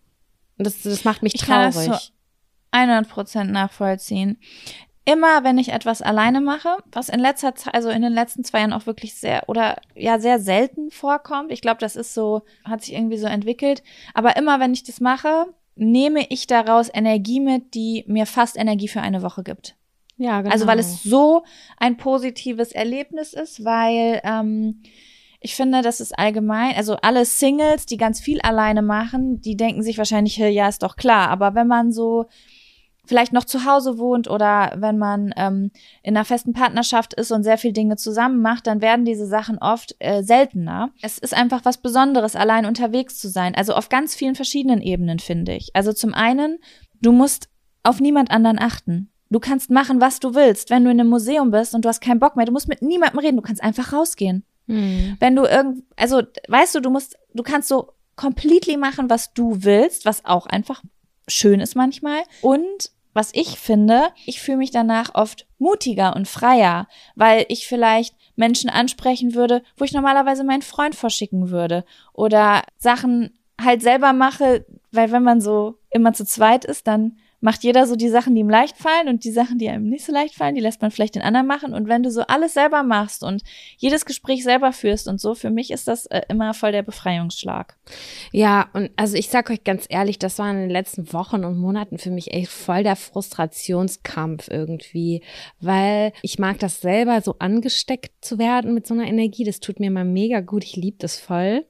Und 0.57 0.67
das, 0.67 0.81
das 0.81 1.03
macht 1.03 1.23
mich 1.23 1.35
Ich 1.35 1.45
kann 1.45 1.71
traurig. 1.71 1.89
das 1.89 2.05
so 2.07 2.77
100% 2.77 3.45
nachvollziehen. 3.45 4.37
Immer, 5.03 5.43
wenn 5.43 5.57
ich 5.57 5.69
etwas 5.69 6.01
alleine 6.03 6.41
mache, 6.41 6.77
was 6.91 7.09
in 7.09 7.19
letzter 7.19 7.55
Zeit, 7.55 7.73
also 7.73 7.89
in 7.89 8.03
den 8.03 8.13
letzten 8.13 8.43
zwei 8.43 8.59
Jahren 8.59 8.73
auch 8.73 8.85
wirklich 8.85 9.15
sehr 9.15 9.49
oder 9.49 9.81
ja 9.95 10.19
sehr 10.19 10.39
selten 10.39 10.91
vorkommt. 10.91 11.51
Ich 11.51 11.61
glaube, 11.61 11.79
das 11.79 11.95
ist 11.95 12.13
so, 12.13 12.43
hat 12.63 12.83
sich 12.83 12.93
irgendwie 12.93 13.17
so 13.17 13.25
entwickelt. 13.25 13.81
Aber 14.13 14.35
immer, 14.37 14.59
wenn 14.59 14.73
ich 14.73 14.83
das 14.83 14.99
mache, 14.99 15.47
nehme 15.75 16.27
ich 16.29 16.45
daraus 16.45 16.89
Energie 16.93 17.39
mit, 17.39 17.73
die 17.73 18.03
mir 18.07 18.27
fast 18.27 18.57
Energie 18.57 18.87
für 18.87 19.01
eine 19.01 19.23
Woche 19.23 19.43
gibt. 19.43 19.75
Ja, 20.21 20.41
genau. 20.41 20.53
Also 20.53 20.67
weil 20.67 20.77
es 20.77 21.01
so 21.01 21.43
ein 21.77 21.97
positives 21.97 22.71
Erlebnis 22.71 23.33
ist, 23.33 23.65
weil 23.65 24.21
ähm, 24.23 24.83
ich 25.39 25.55
finde, 25.55 25.81
das 25.81 25.99
ist 25.99 26.17
allgemein, 26.17 26.75
also 26.75 26.95
alle 26.97 27.25
Singles, 27.25 27.87
die 27.87 27.97
ganz 27.97 28.19
viel 28.19 28.39
alleine 28.41 28.83
machen, 28.83 29.41
die 29.41 29.57
denken 29.57 29.81
sich 29.81 29.97
wahrscheinlich, 29.97 30.37
ja, 30.37 30.69
ist 30.69 30.83
doch 30.83 30.95
klar. 30.95 31.29
Aber 31.29 31.55
wenn 31.55 31.65
man 31.65 31.91
so 31.91 32.27
vielleicht 33.03 33.33
noch 33.33 33.45
zu 33.45 33.65
Hause 33.65 33.97
wohnt 33.97 34.29
oder 34.29 34.73
wenn 34.75 34.99
man 34.99 35.33
ähm, 35.37 35.71
in 36.03 36.15
einer 36.15 36.23
festen 36.23 36.53
Partnerschaft 36.53 37.15
ist 37.15 37.31
und 37.31 37.41
sehr 37.41 37.57
viel 37.57 37.73
Dinge 37.73 37.95
zusammen 37.95 38.43
macht, 38.43 38.67
dann 38.67 38.79
werden 38.79 39.05
diese 39.05 39.25
Sachen 39.25 39.57
oft 39.57 39.95
äh, 39.97 40.21
seltener. 40.21 40.91
Es 41.01 41.17
ist 41.17 41.33
einfach 41.33 41.65
was 41.65 41.79
Besonderes, 41.79 42.35
allein 42.35 42.67
unterwegs 42.67 43.17
zu 43.17 43.27
sein. 43.27 43.55
Also 43.55 43.73
auf 43.73 43.89
ganz 43.89 44.13
vielen 44.13 44.35
verschiedenen 44.35 44.83
Ebenen, 44.83 45.17
finde 45.17 45.55
ich. 45.55 45.71
Also 45.73 45.93
zum 45.93 46.13
einen, 46.13 46.59
du 47.01 47.11
musst 47.11 47.49
auf 47.81 47.99
niemand 47.99 48.29
anderen 48.29 48.59
achten. 48.59 49.10
Du 49.31 49.39
kannst 49.39 49.71
machen, 49.71 50.01
was 50.01 50.19
du 50.19 50.35
willst. 50.35 50.69
Wenn 50.69 50.83
du 50.83 50.91
in 50.91 50.99
einem 50.99 51.09
Museum 51.09 51.51
bist 51.51 51.73
und 51.73 51.85
du 51.85 51.89
hast 51.89 52.01
keinen 52.01 52.19
Bock 52.19 52.35
mehr, 52.35 52.45
du 52.45 52.51
musst 52.51 52.67
mit 52.67 52.81
niemandem 52.81 53.19
reden, 53.19 53.37
du 53.37 53.41
kannst 53.41 53.63
einfach 53.63 53.93
rausgehen. 53.93 54.43
Hm. 54.67 55.17
Wenn 55.19 55.35
du 55.35 55.45
irgend, 55.45 55.83
also 55.95 56.21
weißt 56.47 56.75
du, 56.75 56.81
du 56.81 56.89
musst, 56.89 57.17
du 57.33 57.41
kannst 57.41 57.69
so 57.69 57.93
completely 58.15 58.77
machen, 58.77 59.09
was 59.09 59.33
du 59.33 59.63
willst, 59.63 60.05
was 60.05 60.25
auch 60.25 60.45
einfach 60.45 60.83
schön 61.27 61.61
ist 61.61 61.75
manchmal. 61.75 62.21
Und 62.41 62.91
was 63.13 63.31
ich 63.33 63.57
finde, 63.57 64.09
ich 64.25 64.41
fühle 64.41 64.57
mich 64.57 64.71
danach 64.71 65.15
oft 65.15 65.47
mutiger 65.59 66.15
und 66.15 66.27
freier, 66.27 66.87
weil 67.15 67.45
ich 67.49 67.67
vielleicht 67.67 68.15
Menschen 68.35 68.69
ansprechen 68.69 69.33
würde, 69.33 69.63
wo 69.77 69.83
ich 69.83 69.93
normalerweise 69.93 70.43
meinen 70.43 70.61
Freund 70.61 70.95
vorschicken 70.95 71.49
würde 71.49 71.83
oder 72.13 72.63
Sachen 72.77 73.37
halt 73.61 73.81
selber 73.81 74.13
mache, 74.13 74.65
weil 74.91 75.11
wenn 75.11 75.23
man 75.23 75.41
so 75.41 75.77
immer 75.89 76.13
zu 76.13 76.25
zweit 76.25 76.65
ist, 76.65 76.87
dann 76.87 77.17
macht 77.41 77.63
jeder 77.63 77.87
so 77.87 77.95
die 77.95 78.09
Sachen, 78.09 78.35
die 78.35 78.41
ihm 78.41 78.49
leicht 78.49 78.77
fallen 78.77 79.09
und 79.09 79.23
die 79.23 79.31
Sachen, 79.31 79.57
die 79.57 79.67
einem 79.67 79.89
nicht 79.89 80.05
so 80.05 80.13
leicht 80.13 80.35
fallen, 80.35 80.55
die 80.55 80.61
lässt 80.61 80.81
man 80.81 80.91
vielleicht 80.91 81.15
den 81.15 81.23
anderen 81.23 81.47
machen. 81.47 81.73
Und 81.73 81.87
wenn 81.87 82.03
du 82.03 82.11
so 82.11 82.21
alles 82.21 82.53
selber 82.53 82.83
machst 82.83 83.23
und 83.23 83.41
jedes 83.77 84.05
Gespräch 84.05 84.43
selber 84.43 84.71
führst 84.71 85.07
und 85.07 85.19
so, 85.19 85.33
für 85.35 85.49
mich 85.49 85.71
ist 85.71 85.87
das 85.87 86.05
äh, 86.05 86.21
immer 86.29 86.53
voll 86.53 86.71
der 86.71 86.83
Befreiungsschlag. 86.83 87.75
Ja, 88.31 88.69
und 88.73 88.91
also 88.95 89.17
ich 89.17 89.29
sag 89.29 89.49
euch 89.49 89.63
ganz 89.63 89.85
ehrlich, 89.89 90.19
das 90.19 90.37
war 90.39 90.51
in 90.51 90.57
den 90.57 90.69
letzten 90.69 91.11
Wochen 91.13 91.43
und 91.43 91.57
Monaten 91.57 91.97
für 91.97 92.11
mich 92.11 92.31
echt 92.31 92.51
voll 92.51 92.83
der 92.83 92.95
Frustrationskampf 92.95 94.47
irgendwie, 94.49 95.23
weil 95.59 96.13
ich 96.21 96.37
mag 96.39 96.59
das 96.59 96.81
selber 96.81 97.21
so 97.21 97.35
angesteckt 97.39 98.11
zu 98.23 98.37
werden 98.37 98.73
mit 98.73 98.85
so 98.85 98.93
einer 98.93 99.07
Energie, 99.07 99.43
das 99.43 99.59
tut 99.59 99.79
mir 99.79 99.89
mal 99.89 100.05
mega 100.05 100.41
gut, 100.41 100.63
ich 100.63 100.75
liebe 100.75 100.97
das 100.99 101.19
voll. 101.19 101.65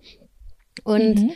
Und 0.83 1.15
Mhm. 1.15 1.31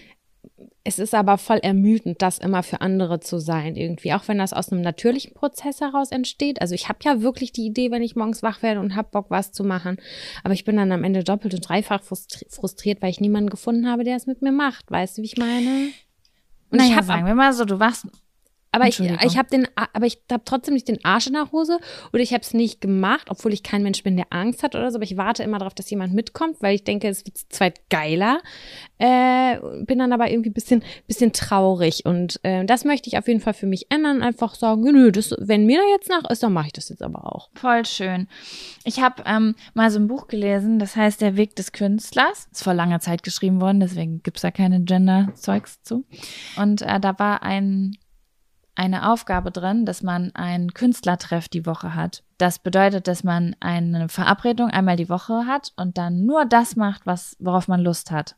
Es 0.87 0.99
ist 0.99 1.15
aber 1.15 1.39
voll 1.39 1.57
ermüdend, 1.57 2.21
das 2.21 2.37
immer 2.37 2.61
für 2.61 2.79
andere 2.79 3.19
zu 3.19 3.39
sein, 3.39 3.75
irgendwie. 3.75 4.13
Auch 4.13 4.27
wenn 4.27 4.37
das 4.37 4.53
aus 4.53 4.71
einem 4.71 4.81
natürlichen 4.81 5.33
Prozess 5.33 5.81
heraus 5.81 6.11
entsteht. 6.11 6.61
Also 6.61 6.75
ich 6.75 6.87
habe 6.87 6.99
ja 7.03 7.21
wirklich 7.23 7.51
die 7.51 7.65
Idee, 7.65 7.89
wenn 7.89 8.03
ich 8.03 8.15
morgens 8.15 8.43
wach 8.43 8.61
werde 8.61 8.79
und 8.79 8.95
hab 8.95 9.09
Bock, 9.09 9.31
was 9.31 9.51
zu 9.51 9.63
machen. 9.63 9.97
Aber 10.43 10.53
ich 10.53 10.63
bin 10.63 10.77
dann 10.77 10.91
am 10.91 11.03
Ende 11.03 11.23
doppelt 11.23 11.55
und 11.55 11.67
dreifach 11.67 12.03
frustri 12.03 12.45
frustriert, 12.51 13.01
weil 13.01 13.09
ich 13.09 13.19
niemanden 13.19 13.49
gefunden 13.49 13.89
habe, 13.89 14.03
der 14.03 14.15
es 14.15 14.27
mit 14.27 14.43
mir 14.43 14.51
macht. 14.51 14.91
Weißt 14.91 15.17
du, 15.17 15.23
wie 15.23 15.25
ich 15.25 15.37
meine? 15.37 15.89
Und 16.69 16.77
naja, 16.77 16.91
ich 16.91 16.95
habe 16.95 17.07
sagen 17.07 17.25
wir 17.25 17.33
mal 17.33 17.51
so, 17.53 17.65
du 17.65 17.79
wachst 17.79 18.05
aber 18.75 18.87
ich, 18.87 18.99
ich 18.99 19.37
habe 19.37 19.49
den, 19.49 19.67
aber 19.75 20.05
ich 20.05 20.19
habe 20.31 20.43
trotzdem 20.45 20.73
nicht 20.73 20.87
den 20.87 21.03
Arsch 21.03 21.27
in 21.27 21.33
der 21.33 21.51
Hose 21.51 21.79
oder 22.13 22.21
ich 22.21 22.33
habe 22.33 22.41
es 22.41 22.53
nicht 22.53 22.81
gemacht, 22.81 23.27
obwohl 23.29 23.53
ich 23.53 23.63
kein 23.63 23.83
Mensch 23.83 24.03
bin, 24.03 24.17
der 24.17 24.27
Angst 24.31 24.63
hat 24.63 24.75
oder 24.75 24.91
so. 24.91 24.97
Aber 24.97 25.03
ich 25.03 25.17
warte 25.17 25.43
immer 25.43 25.59
darauf, 25.59 25.73
dass 25.73 25.89
jemand 25.89 26.13
mitkommt, 26.13 26.61
weil 26.61 26.75
ich 26.75 26.83
denke, 26.83 27.07
es 27.07 27.25
wird 27.25 27.37
zweit 27.49 27.89
geiler. 27.89 28.39
Äh, 28.97 29.57
bin 29.85 29.99
dann 29.99 30.13
aber 30.13 30.29
irgendwie 30.29 30.49
ein 30.49 30.53
bisschen, 30.53 30.83
bisschen 31.07 31.33
traurig 31.33 32.05
und 32.05 32.39
äh, 32.43 32.65
das 32.65 32.85
möchte 32.85 33.09
ich 33.09 33.17
auf 33.17 33.27
jeden 33.27 33.41
Fall 33.41 33.53
für 33.53 33.65
mich 33.65 33.87
ändern. 33.89 34.21
Einfach 34.21 34.55
sagen, 34.55 34.83
nö, 34.83 35.11
das, 35.11 35.35
wenn 35.39 35.65
mir 35.65 35.79
da 35.79 35.85
jetzt 35.89 36.09
nach 36.09 36.29
ist, 36.29 36.43
dann 36.43 36.53
mache 36.53 36.67
ich 36.67 36.73
das 36.73 36.89
jetzt 36.89 37.01
aber 37.01 37.35
auch. 37.35 37.49
Voll 37.55 37.85
schön. 37.85 38.27
Ich 38.83 39.01
habe 39.01 39.23
ähm, 39.25 39.55
mal 39.73 39.91
so 39.91 39.99
ein 39.99 40.07
Buch 40.07 40.27
gelesen, 40.27 40.79
das 40.79 40.95
heißt 40.95 41.21
Der 41.21 41.37
Weg 41.37 41.55
des 41.55 41.71
Künstlers. 41.71 42.47
Ist 42.51 42.63
vor 42.63 42.73
langer 42.73 42.99
Zeit 42.99 43.23
geschrieben 43.23 43.61
worden, 43.61 43.79
deswegen 43.79 44.21
gibt's 44.23 44.41
da 44.41 44.51
keine 44.51 44.81
Gender-Zeugs 44.81 45.81
zu. 45.83 46.05
Und 46.57 46.81
äh, 46.81 46.99
da 46.99 47.17
war 47.19 47.43
ein, 47.43 47.97
eine 48.75 49.11
Aufgabe 49.11 49.51
drin, 49.51 49.85
dass 49.85 50.03
man 50.03 50.33
einen 50.35 50.73
Künstlertreff 50.73 51.47
die 51.47 51.65
Woche 51.65 51.95
hat. 51.95 52.23
Das 52.37 52.59
bedeutet, 52.59 53.07
dass 53.07 53.23
man 53.23 53.55
eine 53.59 54.09
Verabredung 54.09 54.69
einmal 54.69 54.97
die 54.97 55.09
Woche 55.09 55.45
hat 55.45 55.71
und 55.77 55.97
dann 55.97 56.25
nur 56.25 56.45
das 56.45 56.75
macht, 56.75 57.05
was, 57.05 57.37
worauf 57.39 57.67
man 57.67 57.81
Lust 57.81 58.11
hat. 58.11 58.35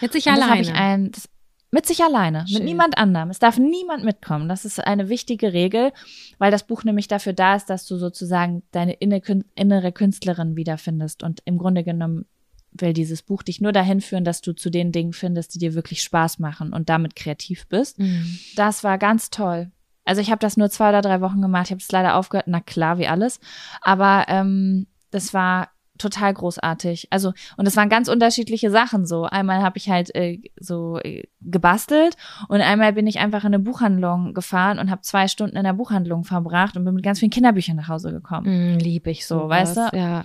Jetzt 0.00 0.14
sich 0.14 0.26
Und 0.26 0.34
alleine. 0.34 0.60
ich 0.62 0.72
ein, 0.72 1.12
das, 1.12 1.28
mit 1.70 1.84
sich 1.84 2.02
alleine, 2.02 2.46
Schön. 2.46 2.58
mit 2.58 2.64
niemand 2.64 2.96
anderem. 2.96 3.28
Es 3.28 3.38
darf 3.38 3.58
niemand 3.58 4.04
mitkommen. 4.04 4.48
Das 4.48 4.64
ist 4.64 4.84
eine 4.84 5.08
wichtige 5.08 5.52
Regel, 5.52 5.92
weil 6.38 6.50
das 6.50 6.66
Buch 6.66 6.84
nämlich 6.84 7.08
dafür 7.08 7.34
da 7.34 7.54
ist, 7.54 7.68
dass 7.68 7.86
du 7.86 7.96
sozusagen 7.96 8.62
deine 8.70 8.94
innere 8.94 9.92
Künstlerin 9.92 10.56
wiederfindest. 10.56 11.22
Und 11.22 11.40
im 11.44 11.58
Grunde 11.58 11.84
genommen 11.84 12.24
will 12.72 12.92
dieses 12.92 13.22
Buch 13.22 13.42
dich 13.42 13.60
nur 13.60 13.72
dahin 13.72 14.00
führen, 14.00 14.24
dass 14.24 14.40
du 14.42 14.52
zu 14.52 14.70
den 14.70 14.92
Dingen 14.92 15.12
findest, 15.12 15.54
die 15.54 15.58
dir 15.58 15.74
wirklich 15.74 16.02
Spaß 16.02 16.38
machen 16.38 16.72
und 16.72 16.88
damit 16.88 17.16
kreativ 17.16 17.66
bist. 17.68 17.98
Mhm. 17.98 18.38
Das 18.54 18.84
war 18.84 18.98
ganz 18.98 19.30
toll. 19.30 19.70
Also 20.04 20.20
ich 20.20 20.30
habe 20.30 20.38
das 20.38 20.56
nur 20.56 20.70
zwei 20.70 20.90
oder 20.90 21.02
drei 21.02 21.20
Wochen 21.20 21.42
gemacht. 21.42 21.66
Ich 21.66 21.70
habe 21.72 21.80
es 21.80 21.90
leider 21.90 22.14
aufgehört. 22.16 22.46
Na 22.48 22.60
klar, 22.60 22.98
wie 22.98 23.08
alles. 23.08 23.40
Aber 23.80 24.26
ähm, 24.28 24.86
das 25.10 25.34
war 25.34 25.70
total 25.98 26.34
großartig. 26.34 27.08
Also 27.10 27.32
und 27.56 27.66
es 27.66 27.76
waren 27.76 27.88
ganz 27.88 28.08
unterschiedliche 28.08 28.70
Sachen 28.70 29.06
so. 29.06 29.24
Einmal 29.24 29.62
habe 29.62 29.78
ich 29.78 29.88
halt 29.88 30.14
äh, 30.14 30.38
so 30.60 30.98
äh, 31.02 31.24
gebastelt 31.40 32.16
und 32.48 32.60
einmal 32.60 32.92
bin 32.92 33.06
ich 33.06 33.18
einfach 33.18 33.42
in 33.42 33.54
eine 33.54 33.58
Buchhandlung 33.58 34.34
gefahren 34.34 34.78
und 34.78 34.90
habe 34.90 35.02
zwei 35.02 35.26
Stunden 35.26 35.56
in 35.56 35.64
der 35.64 35.72
Buchhandlung 35.72 36.24
verbracht 36.24 36.76
und 36.76 36.84
bin 36.84 36.94
mit 36.94 37.04
ganz 37.04 37.18
vielen 37.18 37.30
Kinderbüchern 37.30 37.76
nach 37.76 37.88
Hause 37.88 38.12
gekommen. 38.12 38.74
Mhm, 38.74 38.78
lieb 38.78 39.06
ich 39.06 39.26
so, 39.26 39.40
So, 39.40 39.48
weißt 39.48 39.76
du? 39.76 39.90
Ja. 39.94 40.24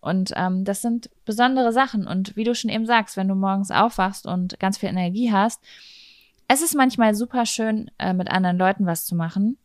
Und 0.00 0.32
ähm, 0.36 0.64
das 0.64 0.82
sind 0.82 1.10
besondere 1.24 1.72
Sachen. 1.72 2.06
Und 2.06 2.36
wie 2.36 2.44
du 2.44 2.54
schon 2.54 2.70
eben 2.70 2.86
sagst, 2.86 3.16
wenn 3.16 3.28
du 3.28 3.34
morgens 3.34 3.70
aufwachst 3.70 4.26
und 4.26 4.58
ganz 4.58 4.78
viel 4.78 4.88
Energie 4.88 5.32
hast, 5.32 5.62
es 6.48 6.62
ist 6.62 6.74
manchmal 6.74 7.14
super 7.14 7.46
schön, 7.46 7.90
äh, 7.98 8.12
mit 8.12 8.30
anderen 8.30 8.58
Leuten 8.58 8.86
was 8.86 9.04
zu 9.04 9.14
machen. 9.14 9.58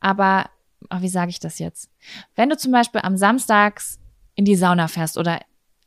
Aber, 0.00 0.50
ach, 0.88 1.02
wie 1.02 1.08
sage 1.08 1.30
ich 1.30 1.40
das 1.40 1.58
jetzt? 1.58 1.90
Wenn 2.36 2.50
du 2.50 2.56
zum 2.56 2.70
Beispiel 2.70 3.00
am 3.02 3.16
Samstags 3.16 3.98
in 4.34 4.44
die 4.44 4.56
Sauna 4.56 4.88
fährst 4.88 5.18
oder 5.18 5.40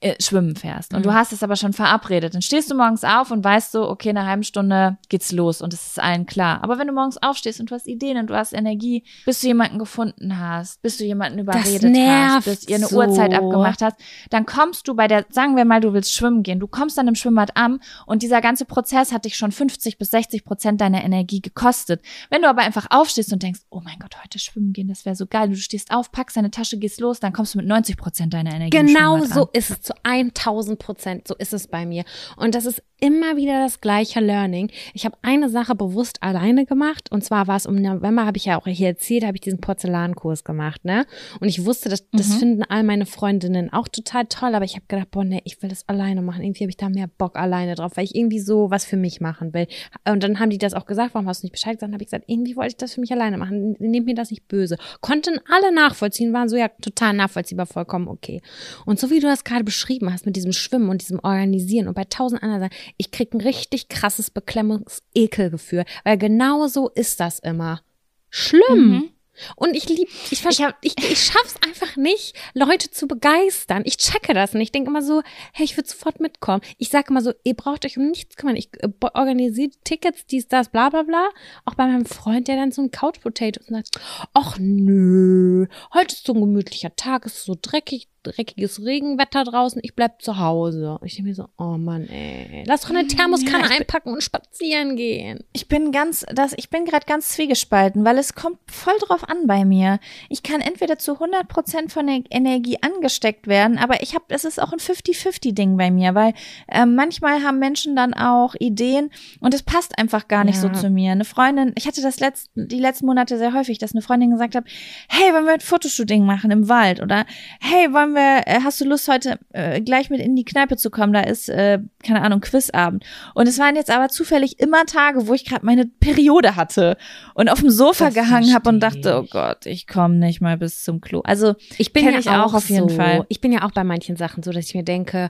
äh, 0.03 0.15
schwimmen 0.22 0.56
fährst 0.56 0.94
und 0.94 0.99
Mhm. 0.99 1.03
du 1.03 1.14
hast 1.14 1.32
es 1.32 1.44
aber 1.44 1.56
schon 1.56 1.73
verabredet, 1.73 2.34
dann 2.34 2.41
stehst 2.41 2.69
du 2.72 2.76
morgens 2.76 3.03
auf 3.03 3.30
und 3.32 3.44
weißt 3.44 3.72
so, 3.72 3.88
okay, 3.90 4.10
in 4.10 4.18
einer 4.18 4.28
halben 4.28 4.44
Stunde 4.44 4.98
geht's 5.10 5.32
los 5.32 5.61
und 5.61 5.73
es 5.73 5.86
ist 5.91 5.99
allen 5.99 6.26
klar. 6.26 6.64
Aber 6.64 6.80
wenn 6.80 6.88
du 6.88 6.94
morgens 6.94 7.18
aufstehst 7.22 7.60
und 7.60 7.69
du 7.69 7.76
hast 7.76 7.88
Ideen 7.88 8.18
und 8.18 8.28
du 8.28 8.36
hast 8.36 8.52
Energie, 8.53 9.03
bis 9.26 9.41
du 9.41 9.48
jemanden 9.48 9.78
gefunden 9.80 10.40
hast, 10.40 10.82
bis 10.82 10.98
du 10.98 11.03
jemanden 11.06 11.38
überredet 11.40 11.95
hast, 11.95 12.45
bis 12.45 12.68
ihr 12.68 12.78
eine 12.78 12.88
so. 12.88 12.98
Uhrzeit 12.98 13.32
abgemacht 13.34 13.82
hast, 13.84 13.95
dann 14.32 14.45
kommst 14.48 14.88
du 14.88 14.95
bei 14.95 15.07
der, 15.07 15.26
sagen 15.30 15.56
wir 15.56 15.65
mal, 15.65 15.80
du 15.82 15.94
willst 15.94 16.11
schwimmen 16.14 16.41
gehen, 16.44 16.60
du 16.60 16.68
kommst 16.68 16.98
dann 16.98 17.07
im 17.07 17.15
Schwimmbad 17.15 17.56
an 17.56 17.80
und 18.07 18.23
dieser 18.23 18.41
ganze 18.41 18.65
Prozess 18.65 19.11
hat 19.11 19.26
dich 19.26 19.38
schon 19.38 19.52
50 19.52 19.98
bis 19.99 20.10
60 20.10 20.44
Prozent 20.44 20.82
deiner 20.82 21.03
Energie 21.03 21.41
gekostet. 21.41 22.02
Wenn 22.32 22.41
du 22.41 22.49
aber 22.49 22.61
einfach 22.64 22.88
aufstehst 22.90 23.32
und 23.34 23.44
denkst, 23.44 23.61
oh 23.69 23.82
mein 23.84 23.99
Gott, 23.99 24.15
heute 24.23 24.40
schwimmen 24.40 24.73
gehen, 24.73 24.88
das 24.88 25.06
wäre 25.06 25.15
so 25.15 25.28
geil, 25.28 25.49
du 25.49 25.56
stehst 25.56 25.91
auf, 25.91 26.11
packst 26.11 26.38
deine 26.38 26.49
Tasche, 26.49 26.80
gehst 26.80 26.99
los, 26.99 27.19
dann 27.19 27.34
kommst 27.34 27.53
du 27.53 27.60
mit 27.60 27.68
90 27.68 27.98
Prozent 27.98 28.34
deiner 28.34 28.56
Energie 28.56 28.72
Genau 28.76 29.23
so 29.26 29.44
an. 29.44 29.48
ist 29.53 29.69
es 29.69 29.91
zu 29.92 29.96
1000 30.04 30.80
Prozent. 30.80 31.28
So 31.28 31.36
ist 31.36 31.54
es 31.54 31.68
bei 31.68 31.86
mir. 31.86 32.04
Und 32.38 32.56
das 32.56 32.66
ist 32.66 32.84
immer 33.00 33.36
wieder 33.36 33.64
das 33.64 33.82
gleiche 33.82 34.20
Learning. 34.20 34.70
Ich 34.94 35.06
habe 35.06 35.18
eine 35.24 35.50
Sache 35.50 35.74
bewusst 35.74 36.22
alleine 36.22 36.66
gemacht. 36.68 37.12
Und 37.12 37.24
zwar 37.24 37.48
war 37.48 37.56
es 37.56 37.66
im 37.66 37.82
November, 37.82 38.26
habe 38.28 38.38
ich 38.38 38.46
ja 38.46 38.60
auch 38.60 38.68
hier 38.68 38.90
erzählt, 38.90 39.26
habe 39.26 39.38
ich 39.38 39.42
diesen 39.42 39.60
Porzellankurs 39.60 40.44
gemacht, 40.44 40.86
ne? 40.86 41.06
Und 41.40 41.48
ich 41.48 41.66
wusste, 41.66 41.90
das, 41.90 42.08
das 42.12 42.30
Mhm. 42.30 42.34
finden 42.34 42.64
all 42.64 42.84
meine 42.84 43.08
Freundinnen 43.08 43.74
auch 43.74 43.88
total 43.88 44.26
toll. 44.28 44.54
Aber 44.54 44.66
ich 44.66 44.76
habe 44.76 44.86
gedacht, 44.88 45.10
boah, 45.10 45.24
nee, 45.24 45.42
ich 45.46 45.62
will 45.64 45.70
das 45.70 45.88
alleine 45.90 46.22
machen. 46.22 46.44
Irgendwie 46.44 46.64
habe 46.64 46.70
ich 46.70 46.78
da 46.78 46.90
mehr 46.90 47.08
Bock 47.08 47.38
alleine 47.38 47.74
drauf, 47.74 47.94
weil 47.96 48.04
ich 48.04 48.16
irgendwie 48.16 48.40
so 48.40 48.70
was 48.70 48.86
für 48.86 48.98
mich 48.98 49.20
machen 49.20 49.54
will. 49.54 49.68
Und 50.08 50.22
dann 50.22 50.40
haben 50.40 50.52
die 50.52 50.60
das 50.60 50.76
auch 50.76 50.86
gesagt, 50.86 51.16
warum 51.16 51.28
hast 51.28 51.42
du 51.42 51.48
nicht 51.48 51.54
Bescheid 51.54 51.74
gesagt? 51.74 51.82
Dann 51.90 51.94
habe 51.94 52.04
ich 52.04 52.08
gesagt, 52.08 52.26
irgendwie 52.28 52.56
wollte 52.56 52.70
ich 52.70 52.78
das 52.78 52.94
für 52.94 53.02
mich 53.02 53.12
alleine 53.12 53.38
machen. 53.40 53.76
Nehmt 53.80 54.06
mir 54.06 54.16
das 54.16 54.30
nicht 54.30 54.48
böse. 54.48 54.78
Konnten 55.02 55.40
alle 55.50 55.74
nachvollziehen, 55.74 56.34
waren 56.34 56.50
so 56.50 56.56
ja 56.56 56.68
total 56.82 57.14
nachvollziehbar, 57.14 57.66
vollkommen 57.66 58.08
okay. 58.08 58.42
Und 58.86 59.00
so 59.00 59.10
wie 59.10 59.20
du 59.20 59.28
das 59.28 59.44
gerade 59.44 59.64
beschrieben 59.82 60.14
hast 60.14 60.26
mit 60.26 60.36
diesem 60.36 60.53
Schwimmen 60.53 60.90
und 60.90 61.02
diesem 61.02 61.20
Organisieren 61.20 61.88
und 61.88 61.95
bei 61.95 62.03
tausend 62.03 62.44
anderen 62.44 62.62
Sachen, 62.62 62.94
ich 62.98 63.12
krieg 63.12 63.34
ein 63.34 63.41
richtig 63.41 63.90
krasses 63.90 64.30
Beklemmungs-Ekelgefühl, 64.30 65.86
weil 66.03 66.18
genau 66.18 66.68
so 66.68 66.90
ist 66.90 67.20
das 67.20 67.40
immer. 67.40 67.82
Schlimm. 68.30 68.62
Mhm. 68.90 69.10
Und 69.56 69.76
ich 69.76 69.88
lieb, 69.90 70.08
ich, 70.30 70.45
ich, 70.45 70.62
hab, 70.62 70.78
ich, 70.82 70.95
ich 70.98 71.24
schaff's 71.24 71.56
einfach 71.66 71.95
nicht, 71.95 72.36
Leute 72.53 72.91
zu 72.91 73.08
begeistern. 73.08 73.82
Ich 73.86 73.98
checke 73.98 74.34
das 74.34 74.53
und 74.53 74.62
ich 74.62 74.72
denke 74.72 74.90
immer 74.90 75.02
so, 75.02 75.24
hey, 75.53 75.66
ich 75.66 75.78
würde 75.78 75.90
sofort 75.90 76.20
mitkommen. 76.20 76.62
Ich 76.78 76.90
sage 76.90 77.08
immer 77.10 77.22
so, 77.22 77.34
ihr 77.44 77.56
braucht 77.56 77.86
euch 77.86 77.98
um 77.98 78.08
nichts 78.08 78.36
kümmern. 78.36 78.56
Ich 78.56 78.70
äh, 78.80 78.90
organisiere 79.14 79.72
Tickets, 79.84 80.26
dies, 80.28 80.48
das, 80.48 80.70
bla 80.70 80.90
bla 80.90 81.03
bla. 81.03 81.30
Auch 81.66 81.74
bei 81.74 81.88
meinem 81.88 82.06
Freund, 82.06 82.49
der 82.49 82.58
dann 82.58 82.72
so 82.72 82.84
ein 82.84 82.91
Couch 82.91 83.20
Potato 83.22 83.62
und 83.62 83.74
sagt, 83.74 83.99
ach 84.34 84.58
nö, 84.60 85.66
heute 85.94 86.14
ist 86.14 86.28
so 86.28 86.34
ein 86.34 86.41
gemütlicher 86.41 86.95
Tag, 86.95 87.26
es 87.26 87.38
ist 87.38 87.45
so 87.45 87.58
dreckig, 87.60 88.10
dreckiges 88.23 88.84
Regenwetter 88.84 89.43
draußen, 89.43 89.81
ich 89.84 89.95
bleib 89.95 90.22
zu 90.22 90.38
Hause. 90.38 90.99
Ich 91.03 91.15
denke 91.15 91.30
mir 91.30 91.35
so, 91.35 91.48
oh 91.57 91.77
Mann, 91.77 92.07
ey, 92.07 92.64
lass 92.65 92.81
doch 92.81 92.89
eine 92.91 93.07
Thermoskanne 93.07 93.65
ja, 93.65 93.77
einpacken 93.77 94.14
und 94.14 94.23
spazieren 94.23 94.95
gehen. 94.95 95.39
Ich 95.53 95.68
bin 95.68 95.91
ganz, 95.91 96.26
das, 96.34 96.53
ich 96.57 96.69
bin 96.69 96.85
gerade 96.85 97.06
ganz 97.06 97.30
zwiegespalten, 97.30 98.06
weil 98.06 98.18
es 98.18 98.35
kommt 98.35 98.60
voll 98.68 98.98
drauf 98.99 99.27
an 99.27 99.48
bei 99.48 99.65
mir. 99.65 99.99
Ich 100.30 100.43
kann 100.43 100.61
entweder 100.61 100.98
zu 100.98 101.14
100 101.14 101.48
Prozent 101.48 101.91
von 101.91 102.07
der 102.07 102.22
Energie 102.30 102.77
angesteckt 102.81 103.48
werden, 103.48 103.77
aber 103.77 104.02
ich 104.03 104.14
habe, 104.14 104.26
es 104.30 104.45
ist 104.45 104.61
auch 104.61 104.72
ein 104.72 104.80
50-50-Ding 104.80 105.77
bei 105.77 105.91
mir, 105.91 106.15
weil 106.15 106.34
äh, 106.68 106.85
manchmal 106.85 107.43
haben 107.43 107.60
Menschen 107.60 107.95
dann 107.95 108.14
auch 108.14 108.56
Ideen 108.60 109.10
und 109.39 109.53
es 109.53 109.64
passt 109.64 109.98
einfach 109.98 110.27
gar 110.27 110.43
nicht 110.43 110.61
ja. 110.61 110.61
so 110.61 110.69
zu 110.69 110.89
mir. 110.89 111.11
Eine 111.11 111.26
Freundin, 111.26 111.73
ich 111.76 111.88
hatte 111.88 112.02
das 112.02 112.19
letzt, 112.19 112.52
die 112.56 112.80
letzten 112.80 113.06
Monate 113.06 113.38
sehr 113.38 113.53
häufig, 113.53 113.77
dass 113.77 113.93
eine 113.93 114.02
Freundin 114.02 114.31
gesagt 114.31 114.56
hat, 114.56 114.65
hey, 115.10 115.34
wollen 115.34 115.45
wir 115.45 115.53
ein 115.53 115.60
Fotoshooting 115.60 116.26
machen 116.26 116.52
im 116.52 116.69
Wald 116.69 117.02
oder 117.02 117.26
hey, 117.60 117.91
wollen 117.93 118.11
haben 118.16 118.48
wir, 118.48 118.54
äh, 118.54 118.60
hast 118.64 118.82
du 118.82 118.86
Lust 118.86 119.08
heute 119.08 119.40
äh, 119.54 119.82
gleich 119.82 120.10
mit 120.10 120.20
in 120.20 120.36
die 120.36 120.46
Kneipe 120.46 120.78
zu 120.78 120.90
kommen? 120.90 121.14
Da 121.14 121.22
ist, 121.22 121.50
äh, 121.50 121.80
keine 122.04 122.22
Ahnung, 122.22 122.42
Quizabend. 122.42 123.04
Und 123.34 123.48
es 123.48 123.60
waren 123.60 123.76
jetzt 123.76 123.90
aber 123.90 124.10
zufällig 124.10 124.60
immer 124.60 124.86
Tage, 124.86 125.28
wo 125.28 125.34
ich 125.34 125.46
gerade 125.46 125.66
meine 125.66 125.86
Periode 125.86 126.56
hatte 126.56 126.98
und 127.34 127.50
auf 127.50 127.60
dem 127.60 127.70
Sofa 127.70 128.06
das 128.06 128.16
gehangen 128.16 128.54
habe 128.54 128.70
und 128.70 128.80
dachte, 128.80 129.20
oh 129.22 129.28
Gott, 129.30 129.66
ich 129.66 129.88
komme 129.88 130.16
nicht 130.16 130.42
mal 130.42 130.58
bis 130.58 130.84
zum 130.84 131.02
Klo. 131.02 131.22
Also 131.24 131.56
ich 131.78 131.94
bin 131.94 132.06
ja 132.06 132.18
ich 132.18 132.30
auch, 132.30 132.48
auch 132.48 132.54
auf 132.56 132.70
jeden 132.70 132.90
so, 132.90 132.96
Fall. 132.96 133.26
Ich 133.30 133.42
bin 133.42 133.52
ja 133.52 133.64
auch 133.64 133.72
bei 133.72 133.84
manchen 133.84 134.16
Sachen 134.16 134.44
so, 134.44 134.52
dass 134.52 134.66
ich 134.66 134.76
mir 134.76 134.84
denke, 134.84 135.30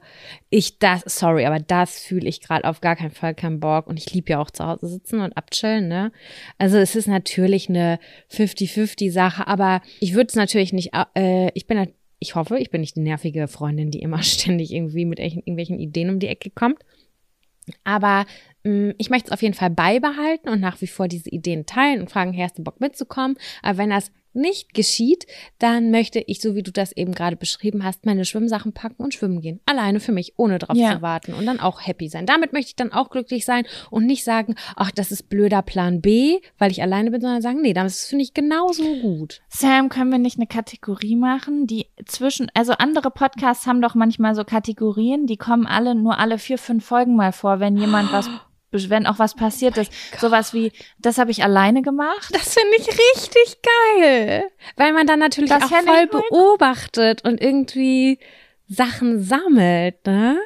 ich 0.50 0.80
das, 0.80 1.04
sorry, 1.06 1.46
aber 1.46 1.60
das 1.60 2.00
fühle 2.00 2.28
ich 2.28 2.42
gerade 2.42 2.66
auf 2.66 2.82
gar 2.82 2.96
keinen 2.96 3.12
Fall 3.12 3.36
keinen 3.36 3.60
Bock. 3.60 3.88
Und 3.88 3.98
ich 3.98 4.14
liebe 4.14 4.32
ja 4.32 4.40
auch 4.40 4.52
zu 4.52 4.66
Hause 4.66 4.88
sitzen 4.88 5.20
und 5.20 5.38
abchillen, 5.38 5.88
ne? 5.88 6.12
Also 6.58 6.78
es 6.78 6.96
ist 6.96 7.08
natürlich 7.08 7.70
eine 7.70 8.00
50-50 8.32 9.12
Sache, 9.12 9.48
aber 9.48 9.82
ich 10.00 10.14
würde 10.14 10.28
es 10.28 10.36
natürlich 10.36 10.74
nicht, 10.74 10.92
äh, 11.16 11.50
ich 11.54 11.68
bin 11.68 11.78
natürlich 11.78 12.01
ich 12.22 12.36
hoffe, 12.36 12.58
ich 12.60 12.70
bin 12.70 12.82
nicht 12.82 12.96
die 12.96 13.02
nervige 13.02 13.48
Freundin, 13.48 13.92
die 13.92 14.02
immer 14.02 14.22
ständig 14.24 14.72
irgendwie 14.72 15.06
mit 15.06 15.20
irgendwelchen 15.20 15.80
Ideen 15.80 16.10
um 16.10 16.20
die 16.20 16.28
Ecke 16.28 16.52
kommt. 16.52 16.80
Aber 17.84 18.26
mm, 18.64 18.92
ich 18.98 19.10
möchte 19.10 19.28
es 19.28 19.32
auf 19.34 19.42
jeden 19.42 19.56
Fall 19.56 19.72
beibehalten 19.72 20.50
und 20.50 20.62
nach 20.62 20.80
wie 20.82 20.88
vor 20.88 21.08
diese 21.08 21.30
Ideen 21.30 21.66
teilen 21.66 22.00
und 22.00 22.12
fragen, 22.12 22.32
hey, 22.32 22.44
hast 22.44 22.60
du 22.60 22.64
Bock 22.64 22.80
mitzukommen? 22.80 23.38
Aber 23.64 23.80
wenn 23.80 23.90
das 23.90 24.12
nicht 24.34 24.74
geschieht, 24.74 25.26
dann 25.60 25.92
möchte 25.92 26.20
ich, 26.20 26.42
so 26.42 26.56
wie 26.56 26.64
du 26.64 26.72
das 26.72 26.92
eben 26.92 27.14
gerade 27.14 27.36
beschrieben 27.36 27.84
hast, 27.84 28.06
meine 28.06 28.26
Schwimmsachen 28.26 28.74
packen 28.74 29.04
und 29.04 29.14
schwimmen 29.14 29.42
gehen. 29.42 29.60
Alleine 29.66 30.00
für 30.00 30.12
mich, 30.12 30.34
ohne 30.38 30.60
drauf 30.60 30.78
ja. 30.78 30.96
zu 30.96 31.02
warten 31.02 31.34
und 31.34 31.46
dann 31.46 31.60
auch 31.60 31.86
happy 31.86 32.10
sein. 32.10 32.26
Damit 32.26 32.54
möchte 32.54 32.70
ich 32.70 32.76
dann 32.76 32.92
auch 32.92 33.10
glücklich 33.10 33.46
sein 33.46 33.66
und 33.90 34.06
nicht 34.06 34.24
sagen, 34.24 34.56
ach, 34.76 34.92
das 34.92 35.12
ist 35.12 35.30
blöder 35.30 35.62
Plan 35.62 36.02
B, 36.02 36.40
weil 36.58 36.72
ich 36.72 36.82
alleine 36.82 37.12
bin, 37.12 37.22
sondern 37.22 37.42
sagen, 37.42 37.62
nee, 37.62 37.74
das 37.74 38.06
finde 38.06 38.24
ich 38.24 38.34
genauso 38.34 38.84
gut. 39.02 39.42
Sam, 39.50 39.90
können 39.90 40.12
wir 40.12 40.20
nicht 40.20 40.38
eine 40.38 40.48
Kategorie 40.48 41.16
machen, 41.16 41.68
die 41.68 41.88
zwischen, 42.06 42.52
also 42.54 42.74
andere 42.74 43.12
Podcasts 43.12 43.66
haben 43.68 43.82
doch 43.82 43.96
manchmal 43.96 44.36
so 44.36 44.44
Kategorien, 44.44 45.28
die 45.28 45.38
kommen 45.38 45.68
alle, 45.68 45.96
nur 45.96 46.20
alle 46.20 46.38
vier, 46.38 46.58
fünf 46.58 46.86
Folgen 46.86 47.16
mal 47.16 47.32
vor, 47.32 47.60
wenn 47.60 47.78
jemand 47.78 48.12
was 48.12 48.30
wenn 48.72 49.06
auch 49.06 49.20
was 49.20 49.36
passiert 49.36 49.78
oh 49.78 49.82
ist. 49.82 49.92
Sowas 50.20 50.54
wie, 50.54 50.72
das 51.00 51.18
habe 51.18 51.32
ich 51.32 51.44
alleine 51.44 51.82
gemacht. 51.82 52.34
Das 52.34 52.54
finde 52.54 52.78
ich 52.78 52.88
richtig 52.88 53.62
geil. 53.98 54.50
Weil 54.76 54.94
man 54.94 55.08
dann 55.08 55.20
natürlich 55.20 55.50
das 55.50 55.64
auch 55.64 55.70
voll 55.70 56.08
beobachtet 56.08 57.24
und 57.24 57.42
irgendwie 57.42 58.20
Sachen 58.68 59.22
sammelt, 59.22 60.06
ne? 60.06 60.40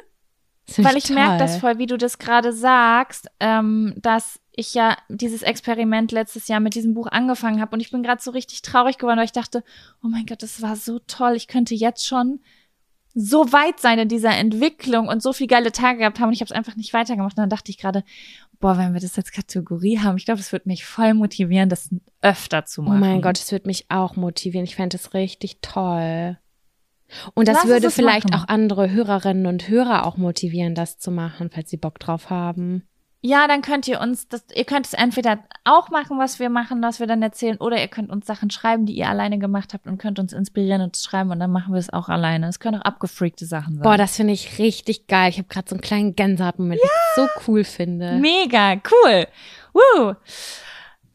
Weil 0.78 0.96
ich, 0.96 1.04
ich 1.04 1.10
merke 1.10 1.38
das 1.38 1.58
voll, 1.58 1.78
wie 1.78 1.86
du 1.86 1.96
das 1.96 2.18
gerade 2.18 2.52
sagst, 2.52 3.28
ähm, 3.38 3.94
dass 3.98 4.40
ich 4.52 4.74
ja 4.74 4.96
dieses 5.08 5.42
Experiment 5.42 6.10
letztes 6.10 6.48
Jahr 6.48 6.60
mit 6.60 6.74
diesem 6.74 6.94
Buch 6.94 7.06
angefangen 7.06 7.60
habe 7.60 7.76
und 7.76 7.80
ich 7.80 7.90
bin 7.90 8.02
gerade 8.02 8.20
so 8.20 8.32
richtig 8.32 8.62
traurig 8.62 8.98
geworden, 8.98 9.18
weil 9.18 9.26
ich 9.26 9.32
dachte, 9.32 9.62
oh 10.02 10.08
mein 10.08 10.26
Gott, 10.26 10.42
das 10.42 10.62
war 10.62 10.74
so 10.74 10.98
toll. 10.98 11.34
Ich 11.36 11.46
könnte 11.46 11.74
jetzt 11.74 12.06
schon 12.06 12.40
so 13.18 13.50
weit 13.50 13.80
sein 13.80 13.98
in 13.98 14.08
dieser 14.08 14.36
Entwicklung 14.36 15.08
und 15.08 15.22
so 15.22 15.32
viele 15.32 15.48
geile 15.48 15.72
Tage 15.72 16.00
gehabt 16.00 16.20
haben 16.20 16.28
und 16.28 16.34
ich 16.34 16.42
habe 16.42 16.50
es 16.50 16.52
einfach 16.52 16.76
nicht 16.76 16.92
weitergemacht. 16.92 17.32
Und 17.32 17.40
dann 17.40 17.48
dachte 17.48 17.70
ich 17.70 17.78
gerade, 17.78 18.04
boah, 18.60 18.76
wenn 18.76 18.92
wir 18.92 19.00
das 19.00 19.16
als 19.16 19.32
Kategorie 19.32 19.98
haben, 20.00 20.18
ich 20.18 20.26
glaube, 20.26 20.40
es 20.40 20.52
wird 20.52 20.66
mich 20.66 20.84
voll 20.84 21.14
motivieren, 21.14 21.70
das 21.70 21.88
öfter 22.20 22.66
zu 22.66 22.82
machen. 22.82 22.96
Oh 22.98 23.00
mein 23.00 23.22
Gott, 23.22 23.38
es 23.38 23.50
wird 23.52 23.64
mich 23.64 23.86
auch 23.88 24.16
motivieren. 24.16 24.66
Ich 24.66 24.76
fände 24.76 24.98
es 24.98 25.14
richtig 25.14 25.62
toll. 25.62 26.36
Und 27.32 27.48
das 27.48 27.58
Lass 27.58 27.66
würde 27.68 27.90
vielleicht 27.90 28.30
machen. 28.30 28.42
auch 28.42 28.48
andere 28.48 28.90
Hörerinnen 28.90 29.46
und 29.46 29.66
Hörer 29.66 30.04
auch 30.04 30.18
motivieren, 30.18 30.74
das 30.74 30.98
zu 30.98 31.10
machen, 31.10 31.48
falls 31.50 31.70
sie 31.70 31.78
Bock 31.78 31.98
drauf 31.98 32.28
haben. 32.28 32.86
Ja, 33.26 33.48
dann 33.48 33.60
könnt 33.60 33.88
ihr 33.88 34.00
uns 34.00 34.28
das, 34.28 34.44
ihr 34.54 34.64
könnt 34.64 34.86
es 34.86 34.92
entweder 34.92 35.40
auch 35.64 35.90
machen, 35.90 36.16
was 36.16 36.38
wir 36.38 36.48
machen, 36.48 36.80
was 36.80 37.00
wir 37.00 37.08
dann 37.08 37.20
erzählen, 37.22 37.56
oder 37.56 37.80
ihr 37.80 37.88
könnt 37.88 38.08
uns 38.08 38.24
Sachen 38.24 38.50
schreiben, 38.50 38.86
die 38.86 38.92
ihr 38.92 39.08
alleine 39.08 39.40
gemacht 39.40 39.74
habt 39.74 39.88
und 39.88 39.98
könnt 39.98 40.20
uns 40.20 40.32
inspirieren 40.32 40.80
und 40.80 40.96
schreiben 40.96 41.32
und 41.32 41.40
dann 41.40 41.50
machen 41.50 41.74
wir 41.74 41.80
es 41.80 41.92
auch 41.92 42.08
alleine. 42.08 42.46
Es 42.46 42.60
können 42.60 42.80
auch 42.80 42.84
abgefreakte 42.84 43.44
Sachen 43.44 43.74
sein. 43.74 43.82
Boah, 43.82 43.96
das 43.96 44.14
finde 44.14 44.32
ich 44.32 44.60
richtig 44.60 45.08
geil. 45.08 45.30
Ich 45.30 45.38
habe 45.38 45.48
gerade 45.48 45.68
so 45.68 45.74
einen 45.74 45.80
kleinen 45.80 46.14
Gänsehautmoment, 46.14 46.80
ja! 46.80 46.88
ich 46.88 47.16
so 47.16 47.28
cool 47.48 47.64
finde. 47.64 48.12
Mega, 48.12 48.74
cool. 48.74 49.26
Woo. 49.72 50.14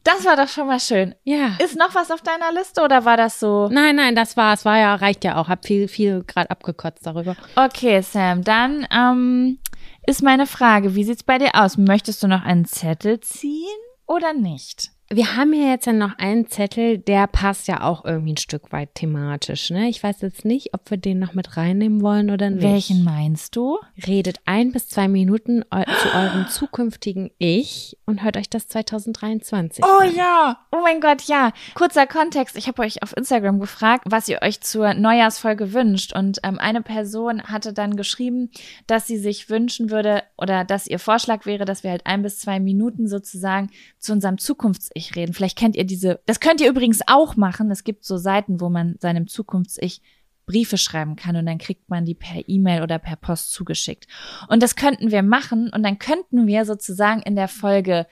Das 0.04 0.26
war 0.26 0.36
doch 0.36 0.48
schon 0.48 0.66
mal 0.66 0.80
schön. 0.80 1.14
Ja. 1.24 1.56
Ist 1.64 1.78
noch 1.78 1.94
was 1.94 2.10
auf 2.10 2.20
deiner 2.20 2.52
Liste 2.52 2.82
oder 2.82 3.06
war 3.06 3.16
das 3.16 3.40
so? 3.40 3.68
Nein, 3.70 3.96
nein, 3.96 4.14
das 4.14 4.36
war, 4.36 4.52
es 4.52 4.66
war 4.66 4.76
ja, 4.76 4.96
reicht 4.96 5.24
ja 5.24 5.36
auch. 5.36 5.48
Hab 5.48 5.64
viel, 5.64 5.88
viel 5.88 6.24
gerade 6.24 6.50
abgekotzt 6.50 7.06
darüber. 7.06 7.36
Okay, 7.56 8.02
Sam, 8.02 8.44
dann 8.44 8.86
ähm, 8.92 9.58
ist 10.06 10.22
meine 10.22 10.46
Frage, 10.46 10.94
wie 10.94 11.04
sieht's 11.04 11.22
bei 11.22 11.38
dir 11.38 11.54
aus? 11.54 11.78
Möchtest 11.78 12.22
du 12.22 12.28
noch 12.28 12.42
einen 12.42 12.64
Zettel 12.64 13.20
ziehen 13.20 13.68
oder 14.06 14.32
nicht? 14.32 14.90
Wir 15.14 15.36
haben 15.36 15.52
hier 15.52 15.68
jetzt 15.68 15.86
ja 15.86 15.92
noch 15.92 16.18
einen 16.18 16.48
Zettel, 16.48 16.98
der 16.98 17.26
passt 17.26 17.68
ja 17.68 17.82
auch 17.82 18.04
irgendwie 18.04 18.32
ein 18.32 18.38
Stück 18.38 18.72
weit 18.72 18.94
thematisch. 18.94 19.70
Ne? 19.70 19.88
Ich 19.88 20.02
weiß 20.02 20.20
jetzt 20.22 20.44
nicht, 20.44 20.72
ob 20.74 20.90
wir 20.90 20.96
den 20.96 21.18
noch 21.18 21.34
mit 21.34 21.56
reinnehmen 21.56 22.00
wollen 22.02 22.30
oder 22.30 22.50
nicht. 22.50 22.62
Welchen 22.62 23.04
meinst 23.04 23.54
du? 23.56 23.78
Redet 24.06 24.38
ein 24.46 24.72
bis 24.72 24.88
zwei 24.88 25.08
Minuten 25.08 25.64
zu 25.70 26.14
eurem 26.14 26.48
zukünftigen 26.48 27.30
Ich 27.38 27.98
und 28.06 28.22
hört 28.22 28.36
euch 28.36 28.48
das 28.48 28.68
2023. 28.68 29.84
Oh 29.84 30.00
an. 30.00 30.14
ja, 30.14 30.58
oh 30.70 30.80
mein 30.82 31.00
Gott, 31.00 31.22
ja. 31.24 31.52
Kurzer 31.74 32.06
Kontext. 32.06 32.56
Ich 32.56 32.66
habe 32.68 32.82
euch 32.82 33.02
auf 33.02 33.16
Instagram 33.16 33.60
gefragt, 33.60 34.04
was 34.08 34.28
ihr 34.28 34.40
euch 34.42 34.60
zur 34.62 34.94
Neujahrsfolge 34.94 35.72
wünscht. 35.72 36.14
Und 36.14 36.38
ähm, 36.42 36.58
eine 36.58 36.82
Person 36.82 37.42
hatte 37.42 37.72
dann 37.72 37.96
geschrieben, 37.96 38.50
dass 38.86 39.06
sie 39.06 39.18
sich 39.18 39.50
wünschen 39.50 39.90
würde 39.90 40.22
oder 40.38 40.64
dass 40.64 40.86
ihr 40.86 40.98
Vorschlag 40.98 41.44
wäre, 41.44 41.64
dass 41.64 41.82
wir 41.82 41.90
halt 41.90 42.06
ein 42.06 42.22
bis 42.22 42.38
zwei 42.38 42.60
Minuten 42.60 43.08
sozusagen 43.08 43.70
zu 43.98 44.12
unserem 44.12 44.38
Zukunfts-Ich 44.38 45.01
Zukunfts-Ich 45.02 45.16
reden. 45.16 45.34
Vielleicht 45.34 45.58
kennt 45.58 45.74
ihr 45.76 45.84
diese, 45.84 46.20
das 46.26 46.40
könnt 46.40 46.60
ihr 46.60 46.68
übrigens 46.68 47.02
auch 47.06 47.36
machen. 47.36 47.70
Es 47.70 47.84
gibt 47.84 48.04
so 48.04 48.16
Seiten, 48.16 48.60
wo 48.60 48.68
man 48.68 48.96
seinem 49.00 49.28
Zukunfts-Ich 49.28 50.02
Briefe 50.44 50.76
schreiben 50.76 51.14
kann 51.14 51.36
und 51.36 51.46
dann 51.46 51.58
kriegt 51.58 51.88
man 51.88 52.04
die 52.04 52.16
per 52.16 52.48
E-Mail 52.48 52.82
oder 52.82 52.98
per 52.98 53.14
Post 53.16 53.52
zugeschickt. 53.52 54.08
Und 54.48 54.60
das 54.62 54.74
könnten 54.74 55.12
wir 55.12 55.22
machen 55.22 55.70
und 55.72 55.84
dann 55.84 56.00
könnten 56.00 56.48
wir 56.48 56.64
sozusagen 56.64 57.22
in 57.22 57.36
der 57.36 57.46
Folge 57.48 58.08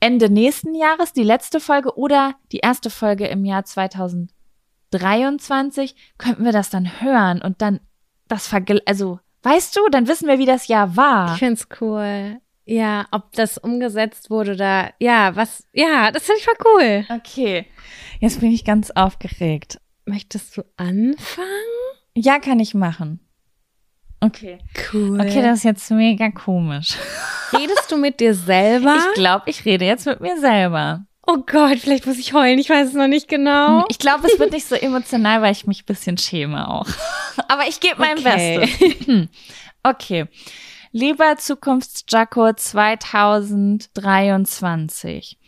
Ende 0.00 0.30
nächsten 0.30 0.74
Jahres, 0.74 1.12
die 1.12 1.22
letzte 1.22 1.60
Folge 1.60 1.94
oder 1.96 2.36
die 2.52 2.58
erste 2.58 2.90
Folge 2.90 3.26
im 3.26 3.44
Jahr 3.44 3.64
2023, 3.64 5.94
könnten 6.16 6.44
wir 6.44 6.52
das 6.52 6.70
dann 6.70 7.02
hören 7.02 7.42
und 7.42 7.60
dann 7.60 7.80
das 8.28 8.48
vergl 8.48 8.80
also 8.86 9.20
weißt 9.42 9.76
du, 9.76 9.88
dann 9.90 10.08
wissen 10.08 10.28
wir, 10.28 10.38
wie 10.38 10.46
das 10.46 10.68
Jahr 10.68 10.96
war. 10.96 11.34
Ich 11.34 11.38
find's 11.38 11.68
cool. 11.80 12.40
Ja, 12.66 13.06
ob 13.12 13.32
das 13.32 13.58
umgesetzt 13.58 14.28
wurde 14.28 14.54
oder 14.54 14.92
ja, 14.98 15.36
was, 15.36 15.66
ja, 15.72 16.10
das 16.10 16.24
finde 16.24 16.40
ich 16.40 16.44
voll 16.44 16.54
cool. 16.64 17.06
Okay, 17.16 17.66
jetzt 18.20 18.40
bin 18.40 18.50
ich 18.50 18.64
ganz 18.64 18.90
aufgeregt. 18.90 19.80
Möchtest 20.04 20.56
du 20.56 20.62
anfangen? 20.76 21.46
Ja, 22.14 22.40
kann 22.40 22.58
ich 22.58 22.74
machen. 22.74 23.20
Okay. 24.20 24.58
Cool. 24.92 25.20
Okay, 25.20 25.42
das 25.42 25.58
ist 25.58 25.64
jetzt 25.64 25.90
mega 25.90 26.30
komisch. 26.30 26.96
Redest 27.52 27.90
du 27.90 27.96
mit 27.96 28.18
dir 28.18 28.34
selber? 28.34 28.96
Ich 28.96 29.14
glaube, 29.14 29.48
ich 29.48 29.64
rede 29.64 29.84
jetzt 29.84 30.06
mit 30.06 30.20
mir 30.20 30.38
selber. 30.38 31.06
Oh 31.28 31.38
Gott, 31.38 31.78
vielleicht 31.78 32.06
muss 32.06 32.18
ich 32.18 32.32
heulen, 32.32 32.58
ich 32.58 32.70
weiß 32.70 32.88
es 32.88 32.94
noch 32.94 33.08
nicht 33.08 33.28
genau. 33.28 33.84
Ich 33.88 33.98
glaube, 33.98 34.26
es 34.26 34.38
wird 34.38 34.52
nicht 34.52 34.66
so 34.66 34.76
emotional, 34.76 35.42
weil 35.42 35.52
ich 35.52 35.66
mich 35.66 35.82
ein 35.82 35.86
bisschen 35.86 36.18
schäme 36.18 36.68
auch. 36.68 36.86
Aber 37.48 37.66
ich 37.68 37.80
gebe 37.80 37.96
mein 37.98 38.18
okay. 38.18 38.60
Bestes. 38.60 39.28
Okay. 39.82 40.26
Lieber 40.98 41.36
Zukunfts-Jacko 41.36 42.54
2023. 42.54 45.38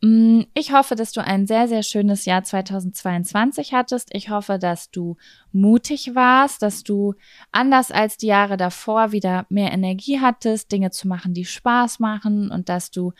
Mm, 0.00 0.44
ich 0.54 0.72
hoffe, 0.72 0.94
dass 0.94 1.12
du 1.12 1.22
ein 1.22 1.46
sehr, 1.46 1.68
sehr 1.68 1.82
schönes 1.82 2.24
Jahr 2.24 2.42
2022 2.42 3.74
hattest. 3.74 4.08
Ich 4.12 4.30
hoffe, 4.30 4.58
dass 4.58 4.90
du 4.90 5.18
mutig 5.52 6.14
warst, 6.14 6.62
dass 6.62 6.84
du 6.84 7.12
anders 7.52 7.90
als 7.90 8.16
die 8.16 8.28
Jahre 8.28 8.56
davor 8.56 9.12
wieder 9.12 9.44
mehr 9.50 9.72
Energie 9.72 10.20
hattest, 10.20 10.72
Dinge 10.72 10.90
zu 10.90 11.06
machen, 11.06 11.34
die 11.34 11.44
Spaß 11.44 11.98
machen 11.98 12.50
und 12.50 12.70
dass 12.70 12.90
du 12.90 13.12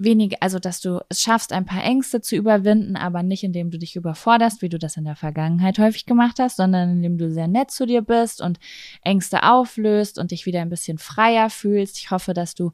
wenige, 0.00 0.40
also 0.40 0.58
dass 0.58 0.80
du 0.80 1.04
es 1.10 1.20
schaffst, 1.20 1.52
ein 1.52 1.66
paar 1.66 1.84
Ängste 1.84 2.22
zu 2.22 2.34
überwinden, 2.34 2.96
aber 2.96 3.22
nicht 3.22 3.44
indem 3.44 3.70
du 3.70 3.78
dich 3.78 3.96
überforderst, 3.96 4.62
wie 4.62 4.70
du 4.70 4.78
das 4.78 4.96
in 4.96 5.04
der 5.04 5.14
Vergangenheit 5.14 5.78
häufig 5.78 6.06
gemacht 6.06 6.38
hast, 6.38 6.56
sondern 6.56 6.90
indem 6.90 7.18
du 7.18 7.30
sehr 7.30 7.48
nett 7.48 7.70
zu 7.70 7.84
dir 7.84 8.00
bist 8.00 8.40
und 8.40 8.58
Ängste 9.02 9.42
auflöst 9.42 10.18
und 10.18 10.30
dich 10.30 10.46
wieder 10.46 10.62
ein 10.62 10.70
bisschen 10.70 10.96
freier 10.96 11.50
fühlst. 11.50 11.98
Ich 11.98 12.10
hoffe, 12.10 12.32
dass 12.32 12.54
du 12.54 12.72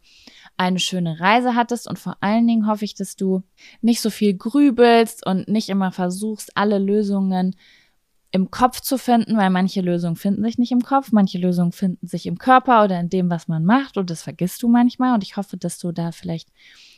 eine 0.57 0.79
schöne 0.79 1.19
Reise 1.19 1.57
hattest 1.57 1.89
und 1.89 1.99
vor 1.99 2.17
allen 2.21 2.47
Dingen 2.47 2.69
hoffe 2.69 2.85
ich, 2.85 2.95
dass 2.95 3.17
du 3.17 3.43
nicht 3.83 4.01
so 4.01 4.11
viel 4.11 4.35
grübelst 4.37 5.27
und 5.27 5.49
nicht 5.49 5.69
immer 5.69 5.91
versuchst, 5.91 6.57
alle 6.57 6.79
Lösungen 6.79 7.57
im 8.31 8.51
Kopf 8.51 8.81
zu 8.81 8.99
finden, 8.99 9.37
weil 9.37 9.51
manche 9.51 9.81
Lösungen 9.81 10.17
finden 10.17 10.45
sich 10.45 10.59
nicht 10.59 10.71
im 10.71 10.83
Kopf, 10.83 11.11
manche 11.11 11.39
Lösungen 11.39 11.73
finden 11.73 12.07
sich 12.07 12.27
im 12.27 12.39
Körper 12.39 12.85
oder 12.85 13.01
in 13.01 13.09
dem, 13.09 13.31
was 13.31 13.49
man 13.49 13.65
macht 13.65 13.97
und 13.97 14.11
das 14.11 14.23
vergisst 14.23 14.63
du 14.63 14.69
manchmal 14.69 15.15
und 15.15 15.25
ich 15.25 15.37
hoffe, 15.37 15.57
dass 15.57 15.79
du 15.79 15.91
da 15.91 16.13
vielleicht 16.13 16.51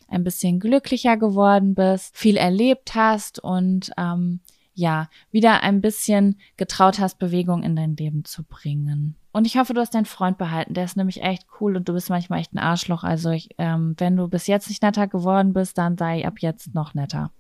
ein 0.09 0.25
bisschen 0.25 0.59
glücklicher 0.61 1.17
geworden 1.17 1.75
bist, 1.75 2.17
viel 2.17 2.37
erlebt 2.37 2.95
hast 2.95 3.39
und 3.39 3.91
ähm, 3.97 4.41
ja, 4.75 5.09
wieder 5.33 5.63
ein 5.65 5.81
bisschen 5.81 6.39
getraut 6.57 6.99
hast, 7.01 7.19
Bewegung 7.19 7.63
in 7.63 7.75
dein 7.75 7.97
Leben 7.97 8.25
zu 8.25 8.45
bringen. 8.45 9.17
Und 9.33 9.47
ich 9.47 9.59
hoffe, 9.59 9.75
du 9.75 9.81
hast 9.81 9.95
deinen 9.95 10.05
Freund 10.05 10.39
behalten. 10.39 10.75
Der 10.75 10.85
ist 10.85 10.97
nämlich 10.97 11.23
echt 11.23 11.47
cool 11.61 11.77
und 11.77 11.89
du 11.89 11.93
bist 11.93 12.11
manchmal 12.11 12.41
echt 12.41 12.55
ein 12.55 12.59
Arschloch. 12.59 13.03
Also 13.05 13.31
ich, 13.31 13.51
ähm, 13.59 13.95
wenn 13.99 14.17
du 14.17 14.29
bis 14.29 14.47
jetzt 14.47 14.69
nicht 14.69 14.83
netter 14.83 15.09
geworden 15.09 15.53
bist, 15.53 15.79
dann 15.79 15.99
sei 15.99 16.27
ab 16.27 16.39
jetzt 16.39 16.75
noch 16.75 16.95
netter. 16.95 17.33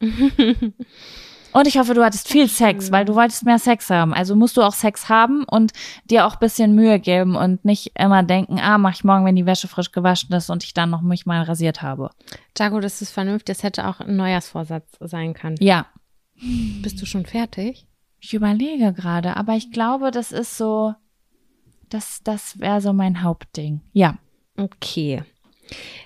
Und 1.54 1.68
ich 1.68 1.78
hoffe, 1.78 1.94
du 1.94 2.04
hattest 2.04 2.28
viel 2.28 2.48
Sex, 2.48 2.90
weil 2.90 3.04
du 3.04 3.14
wolltest 3.14 3.44
mehr 3.44 3.60
Sex 3.60 3.88
haben. 3.88 4.12
Also 4.12 4.34
musst 4.34 4.56
du 4.56 4.62
auch 4.62 4.72
Sex 4.72 5.08
haben 5.08 5.44
und 5.44 5.72
dir 6.04 6.26
auch 6.26 6.34
bisschen 6.34 6.74
Mühe 6.74 6.98
geben 6.98 7.36
und 7.36 7.64
nicht 7.64 7.92
immer 7.96 8.24
denken, 8.24 8.58
ah, 8.58 8.76
mach 8.76 8.94
ich 8.94 9.04
morgen, 9.04 9.24
wenn 9.24 9.36
die 9.36 9.46
Wäsche 9.46 9.68
frisch 9.68 9.92
gewaschen 9.92 10.34
ist 10.34 10.50
und 10.50 10.64
ich 10.64 10.74
dann 10.74 10.90
noch 10.90 11.00
mich 11.00 11.26
mal 11.26 11.42
rasiert 11.44 11.80
habe. 11.80 12.10
Jago, 12.58 12.80
das 12.80 13.00
ist 13.00 13.12
vernünftig. 13.12 13.44
Das 13.44 13.62
hätte 13.62 13.86
auch 13.86 14.00
ein 14.00 14.16
Neujahrsvorsatz 14.16 14.96
sein 14.98 15.32
können. 15.32 15.54
Ja. 15.60 15.86
Bist 16.82 17.00
du 17.00 17.06
schon 17.06 17.24
fertig? 17.24 17.86
Ich 18.18 18.34
überlege 18.34 18.92
gerade, 18.92 19.36
aber 19.36 19.54
ich 19.54 19.70
glaube, 19.70 20.10
das 20.10 20.32
ist 20.32 20.58
so, 20.58 20.94
das, 21.88 22.20
das 22.24 22.58
wäre 22.58 22.80
so 22.80 22.92
mein 22.92 23.22
Hauptding. 23.22 23.80
Ja. 23.92 24.18
Okay. 24.56 25.22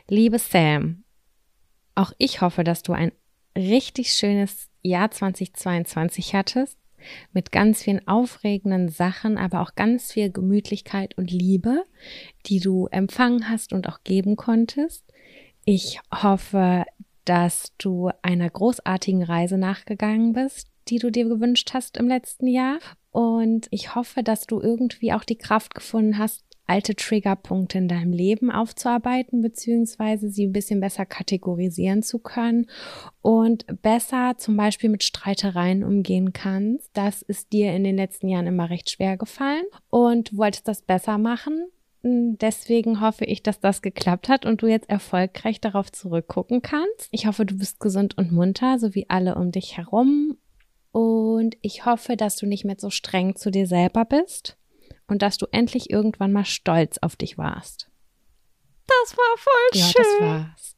Liebe 0.09 0.39
Sam, 0.39 1.05
auch 1.95 2.13
ich 2.19 2.43
hoffe, 2.43 2.65
dass 2.65 2.83
du 2.83 2.93
ein 2.93 3.13
richtig 3.57 4.13
schönes 4.13 4.68
Jahr 4.83 5.11
2022 5.11 6.35
hattest, 6.35 6.79
mit 7.33 7.53
ganz 7.53 7.83
vielen 7.83 8.07
aufregenden 8.09 8.89
Sachen, 8.89 9.39
aber 9.39 9.61
auch 9.61 9.75
ganz 9.75 10.13
viel 10.13 10.31
Gemütlichkeit 10.31 11.17
und 11.17 11.31
Liebe, 11.31 11.85
die 12.47 12.61
du 12.61 12.87
empfangen 12.91 13.49
hast 13.49 13.73
und 13.73 13.89
auch 13.89 14.01
geben 14.05 14.37
konntest. 14.37 15.05
Ich 15.65 16.01
hoffe, 16.13 16.85
dass 17.25 17.75
du 17.79 18.11
einer 18.23 18.49
großartigen 18.49 19.23
Reise 19.23 19.59
nachgegangen 19.59 20.33
bist, 20.33 20.69
die 20.89 20.99
du 20.99 21.11
dir 21.11 21.29
gewünscht 21.29 21.71
hast 21.75 21.97
im 21.99 22.09
letzten 22.09 22.47
Jahr. 22.47 22.79
Und 23.11 23.67
ich 23.71 23.95
hoffe, 23.95 24.23
dass 24.23 24.47
du 24.47 24.61
irgendwie 24.61 25.13
auch 25.13 25.25
die 25.25 25.37
Kraft 25.37 25.75
gefunden 25.75 26.19
hast, 26.19 26.45
alte 26.69 26.95
Triggerpunkte 26.95 27.79
in 27.79 27.89
deinem 27.89 28.13
Leben 28.13 28.51
aufzuarbeiten, 28.51 29.41
beziehungsweise 29.41 30.29
sie 30.29 30.47
ein 30.47 30.53
bisschen 30.53 30.81
besser 30.81 31.07
kategorisieren 31.07 32.03
zu 32.03 32.19
können 32.19 32.67
und 33.23 33.65
besser 33.83 34.35
zum 34.37 34.57
Beispiel 34.57 34.91
mit 34.91 35.03
Streitereien 35.03 35.83
umgehen 35.83 36.33
kannst. 36.33 36.91
Das 36.93 37.23
ist 37.23 37.53
dir 37.53 37.75
in 37.75 37.85
den 37.85 37.97
letzten 37.97 38.29
Jahren 38.29 38.47
immer 38.47 38.71
recht 38.71 38.91
schwer 38.91 39.17
gefallen 39.17 39.65
und 39.89 40.37
wolltest 40.37 40.69
das 40.69 40.83
besser 40.83 41.19
machen. 41.19 41.69
Deswegen 42.03 43.01
hoffe 43.01 43.25
ich, 43.25 43.43
dass 43.43 43.61
das 43.61 43.83
geklappt 43.83 44.29
hat 44.29 44.47
und 44.47 44.63
du 44.63 44.67
jetzt 44.67 44.89
erfolgreich 44.89 45.61
darauf 45.61 45.91
zurückgucken 45.91 46.63
kannst. 46.63 47.09
Ich 47.11 47.27
hoffe, 47.27 47.45
du 47.45 47.57
bist 47.57 47.81
gesund 47.81 48.17
und 48.17 48.31
munter, 48.31 48.79
so 48.79 48.95
wie 48.95 49.11
alle 49.11 49.35
um 49.35 49.51
dich 49.51 49.77
herum. 49.77 50.37
Und 50.93 51.57
ich 51.61 51.87
hoffe, 51.87 52.17
dass 52.17 52.37
du 52.37 52.47
nicht 52.47 52.65
mehr 52.65 52.77
so 52.79 52.91
streng 52.91 53.37
zu 53.37 53.51
dir 53.51 53.67
selber 53.67 54.05
bist 54.05 54.58
und 55.09 55.23
dass 55.23 55.39
du 55.39 55.47
endlich 55.51 55.91
irgendwann 55.91 56.33
mal 56.33 56.45
stolz 56.45 56.99
auf 56.99 57.17
dich 57.17 57.37
warst. 57.37 57.89
Das 58.87 59.17
war 59.17 59.37
voll 59.37 59.81
ja, 59.81 59.85
schön. 59.87 60.05
Ja, 60.21 60.39
das 60.39 60.49
war's. 60.49 60.77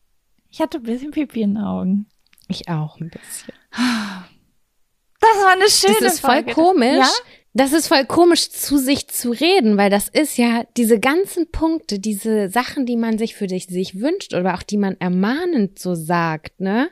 Ich 0.49 0.61
hatte 0.61 0.79
ein 0.79 0.83
bisschen 0.83 1.11
Pipi 1.11 1.43
in 1.43 1.55
den 1.55 1.63
Augen. 1.63 2.07
Ich 2.49 2.69
auch 2.69 2.99
ein 2.99 3.11
bisschen. 3.11 3.55
Das 3.73 5.37
war 5.45 5.53
eine 5.53 5.69
schöne 5.69 5.97
Das 6.01 6.15
ist 6.15 6.21
voll 6.21 6.43
Folge. 6.43 6.53
komisch. 6.55 6.99
Ja? 6.99 7.11
Das 7.53 7.73
ist 7.73 7.89
voll 7.89 8.05
komisch, 8.07 8.49
zu 8.51 8.79
sich 8.79 9.09
zu 9.09 9.31
reden, 9.33 9.77
weil 9.77 9.91
das 9.91 10.09
ist 10.09 10.39
ja 10.39 10.65
diese 10.77 11.01
ganzen 11.01 11.51
Punkte, 11.51 11.99
diese 11.99 12.49
Sachen, 12.49 12.87
die 12.87 12.97
man 12.97 13.19
sich 13.19 13.35
für 13.35 13.49
dich 13.49 13.67
sich 13.67 14.01
wünscht 14.01 14.35
oder 14.35 14.55
auch 14.55 14.63
die 14.63 14.77
man 14.77 14.97
ermahnend 15.01 15.77
so 15.77 15.97
sagt, 15.97 16.61
ne? 16.61 16.91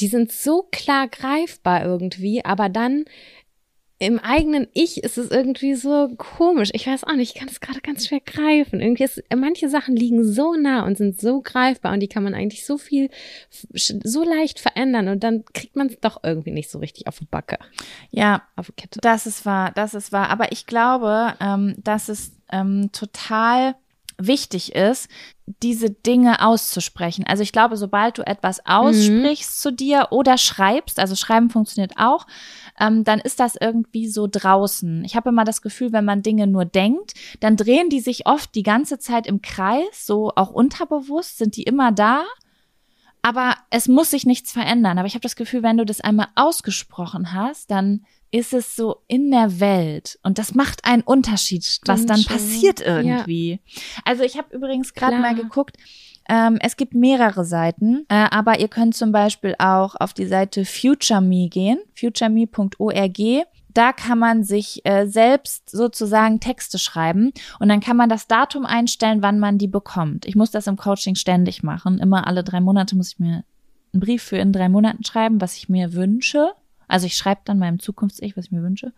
Die 0.00 0.08
sind 0.08 0.32
so 0.32 0.66
klar 0.72 1.08
greifbar 1.08 1.84
irgendwie, 1.84 2.42
aber 2.42 2.70
dann 2.70 3.04
im 4.00 4.20
eigenen 4.20 4.68
Ich 4.74 5.02
ist 5.02 5.18
es 5.18 5.30
irgendwie 5.30 5.74
so 5.74 6.08
komisch. 6.16 6.70
Ich 6.72 6.86
weiß 6.86 7.02
auch 7.04 7.14
nicht, 7.14 7.34
ich 7.34 7.40
kann 7.40 7.48
es 7.48 7.60
gerade 7.60 7.80
ganz 7.80 8.06
schwer 8.06 8.20
greifen. 8.20 8.80
Irgendwie 8.80 9.02
ist, 9.02 9.22
manche 9.34 9.68
Sachen 9.68 9.96
liegen 9.96 10.24
so 10.24 10.54
nah 10.54 10.84
und 10.84 10.96
sind 10.96 11.20
so 11.20 11.42
greifbar 11.42 11.92
und 11.92 12.00
die 12.00 12.08
kann 12.08 12.22
man 12.22 12.34
eigentlich 12.34 12.64
so 12.64 12.78
viel, 12.78 13.10
so 13.72 14.22
leicht 14.22 14.60
verändern 14.60 15.08
und 15.08 15.24
dann 15.24 15.44
kriegt 15.46 15.74
man 15.74 15.88
es 15.88 15.98
doch 16.00 16.22
irgendwie 16.22 16.52
nicht 16.52 16.70
so 16.70 16.78
richtig 16.78 17.08
auf 17.08 17.18
die 17.18 17.24
Backe. 17.24 17.58
Ja, 18.10 18.42
auf 18.54 18.66
die 18.66 18.72
Kette. 18.72 19.00
Das 19.02 19.26
ist 19.26 19.44
wahr, 19.44 19.72
das 19.74 19.94
ist 19.94 20.12
wahr. 20.12 20.30
Aber 20.30 20.52
ich 20.52 20.66
glaube, 20.66 21.34
ähm, 21.40 21.74
dass 21.78 22.08
es 22.08 22.32
ähm, 22.52 22.90
total 22.92 23.74
wichtig 24.16 24.74
ist, 24.76 25.08
diese 25.62 25.90
Dinge 25.90 26.44
auszusprechen. 26.44 27.24
Also 27.26 27.42
ich 27.42 27.52
glaube, 27.52 27.76
sobald 27.76 28.18
du 28.18 28.26
etwas 28.26 28.64
aussprichst 28.66 29.50
mhm. 29.50 29.60
zu 29.60 29.72
dir 29.72 30.08
oder 30.10 30.38
schreibst, 30.38 30.98
also 30.98 31.14
schreiben 31.14 31.50
funktioniert 31.50 31.92
auch, 31.96 32.26
ähm, 32.78 33.04
dann 33.04 33.18
ist 33.18 33.40
das 33.40 33.56
irgendwie 33.60 34.08
so 34.08 34.28
draußen. 34.30 35.04
Ich 35.04 35.16
habe 35.16 35.30
immer 35.30 35.44
das 35.44 35.62
Gefühl, 35.62 35.92
wenn 35.92 36.04
man 36.04 36.22
Dinge 36.22 36.46
nur 36.46 36.64
denkt, 36.64 37.14
dann 37.40 37.56
drehen 37.56 37.88
die 37.88 38.00
sich 38.00 38.26
oft 38.26 38.54
die 38.54 38.62
ganze 38.62 38.98
Zeit 38.98 39.26
im 39.26 39.42
Kreis, 39.42 40.06
so 40.06 40.32
auch 40.36 40.50
unterbewusst 40.50 41.38
sind 41.38 41.56
die 41.56 41.64
immer 41.64 41.92
da. 41.92 42.24
Aber 43.20 43.56
es 43.70 43.88
muss 43.88 44.10
sich 44.10 44.26
nichts 44.26 44.52
verändern. 44.52 44.96
Aber 44.96 45.06
ich 45.06 45.14
habe 45.14 45.22
das 45.22 45.36
Gefühl, 45.36 45.62
wenn 45.62 45.76
du 45.76 45.84
das 45.84 46.00
einmal 46.00 46.28
ausgesprochen 46.36 47.32
hast, 47.32 47.70
dann 47.70 48.04
ist 48.30 48.52
es 48.52 48.76
so 48.76 49.02
in 49.08 49.30
der 49.30 49.60
Welt 49.60 50.18
und 50.22 50.38
das 50.38 50.54
macht 50.54 50.84
einen 50.84 51.02
Unterschied, 51.02 51.64
Stimmt 51.64 51.88
was 51.88 52.06
dann 52.06 52.18
schon. 52.18 52.36
passiert 52.36 52.80
irgendwie. 52.80 53.52
Ja. 53.52 53.82
Also 54.04 54.22
ich 54.22 54.36
habe 54.36 54.54
übrigens 54.54 54.94
gerade 54.94 55.18
mal 55.18 55.34
geguckt, 55.34 55.76
ähm, 56.28 56.58
es 56.60 56.76
gibt 56.76 56.94
mehrere 56.94 57.44
Seiten, 57.44 58.04
äh, 58.08 58.26
aber 58.30 58.60
ihr 58.60 58.68
könnt 58.68 58.94
zum 58.94 59.12
Beispiel 59.12 59.54
auch 59.58 59.94
auf 59.98 60.12
die 60.12 60.26
Seite 60.26 60.64
FutureMe 60.66 61.48
gehen, 61.48 61.78
futureme.org. 61.94 63.46
Da 63.72 63.92
kann 63.92 64.18
man 64.18 64.44
sich 64.44 64.84
äh, 64.84 65.06
selbst 65.06 65.70
sozusagen 65.70 66.40
Texte 66.40 66.78
schreiben 66.78 67.32
und 67.60 67.68
dann 67.68 67.80
kann 67.80 67.96
man 67.96 68.08
das 68.08 68.26
Datum 68.26 68.66
einstellen, 68.66 69.22
wann 69.22 69.38
man 69.38 69.56
die 69.56 69.68
bekommt. 69.68 70.26
Ich 70.26 70.36
muss 70.36 70.50
das 70.50 70.66
im 70.66 70.76
Coaching 70.76 71.14
ständig 71.14 71.62
machen. 71.62 71.98
Immer 71.98 72.26
alle 72.26 72.44
drei 72.44 72.60
Monate 72.60 72.96
muss 72.96 73.12
ich 73.12 73.18
mir 73.18 73.44
einen 73.92 74.00
Brief 74.00 74.22
für 74.22 74.36
in 74.36 74.52
drei 74.52 74.68
Monaten 74.68 75.04
schreiben, 75.04 75.40
was 75.40 75.56
ich 75.56 75.68
mir 75.68 75.92
wünsche. 75.94 76.52
Also 76.88 77.06
ich 77.06 77.14
schreibe 77.14 77.42
dann 77.44 77.58
meinem 77.58 77.78
Zukunfts-Ich, 77.78 78.36
was 78.36 78.46
ich 78.46 78.50
mir 78.50 78.62
wünsche. 78.62 78.92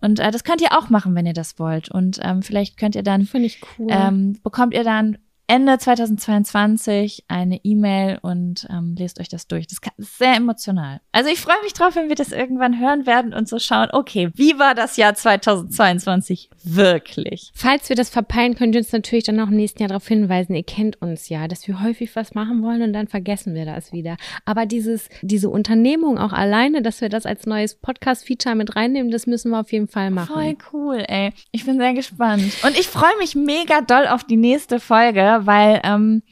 Und 0.00 0.18
äh, 0.18 0.30
das 0.30 0.44
könnt 0.44 0.60
ihr 0.62 0.76
auch 0.76 0.90
machen, 0.90 1.14
wenn 1.14 1.26
ihr 1.26 1.34
das 1.34 1.58
wollt. 1.58 1.90
Und 1.90 2.18
ähm, 2.22 2.42
vielleicht 2.42 2.76
könnt 2.76 2.96
ihr 2.96 3.02
dann, 3.02 3.26
finde 3.26 3.46
ich 3.46 3.60
cool, 3.78 3.88
ähm, 3.90 4.40
bekommt 4.42 4.74
ihr 4.74 4.84
dann 4.84 5.18
Ende 5.52 5.76
2022 5.76 7.24
eine 7.28 7.60
E-Mail 7.62 8.18
und 8.22 8.66
ähm, 8.70 8.94
lest 8.98 9.20
euch 9.20 9.28
das 9.28 9.48
durch. 9.48 9.66
Das 9.66 9.80
ist 9.98 10.16
sehr 10.16 10.34
emotional. 10.34 11.02
Also 11.12 11.28
ich 11.28 11.42
freue 11.42 11.60
mich 11.62 11.74
drauf, 11.74 11.94
wenn 11.94 12.08
wir 12.08 12.16
das 12.16 12.32
irgendwann 12.32 12.80
hören 12.80 13.04
werden 13.04 13.34
und 13.34 13.50
so 13.50 13.58
schauen, 13.58 13.88
okay, 13.92 14.30
wie 14.34 14.58
war 14.58 14.74
das 14.74 14.96
Jahr 14.96 15.14
2022 15.14 16.48
wirklich? 16.64 17.52
Falls 17.54 17.90
wir 17.90 17.96
das 17.96 18.08
verpeilen, 18.08 18.54
könnt 18.54 18.74
ihr 18.74 18.80
uns 18.80 18.92
natürlich 18.92 19.24
dann 19.24 19.38
auch 19.40 19.48
im 19.48 19.56
nächsten 19.56 19.82
Jahr 19.82 19.90
darauf 19.90 20.08
hinweisen, 20.08 20.54
ihr 20.54 20.62
kennt 20.62 21.02
uns 21.02 21.28
ja, 21.28 21.46
dass 21.48 21.68
wir 21.68 21.82
häufig 21.82 22.16
was 22.16 22.34
machen 22.34 22.62
wollen 22.62 22.80
und 22.80 22.94
dann 22.94 23.08
vergessen 23.08 23.54
wir 23.54 23.66
das 23.66 23.92
wieder. 23.92 24.16
Aber 24.46 24.64
dieses, 24.64 25.10
diese 25.20 25.50
Unternehmung 25.50 26.16
auch 26.16 26.32
alleine, 26.32 26.80
dass 26.80 27.02
wir 27.02 27.10
das 27.10 27.26
als 27.26 27.44
neues 27.44 27.74
Podcast-Feature 27.74 28.54
mit 28.54 28.74
reinnehmen, 28.74 29.10
das 29.10 29.26
müssen 29.26 29.50
wir 29.50 29.60
auf 29.60 29.70
jeden 29.70 29.88
Fall 29.88 30.10
machen. 30.10 30.32
Voll 30.32 30.56
cool, 30.72 31.04
ey. 31.06 31.34
Ich 31.50 31.66
bin 31.66 31.76
sehr 31.76 31.92
gespannt. 31.92 32.42
Und 32.64 32.78
ich 32.78 32.88
freue 32.88 33.18
mich 33.18 33.34
mega 33.34 33.82
doll 33.82 34.06
auf 34.06 34.24
die 34.24 34.38
nächste 34.38 34.80
Folge 34.80 35.41
weil 35.46 35.80
ähm, 35.84 36.22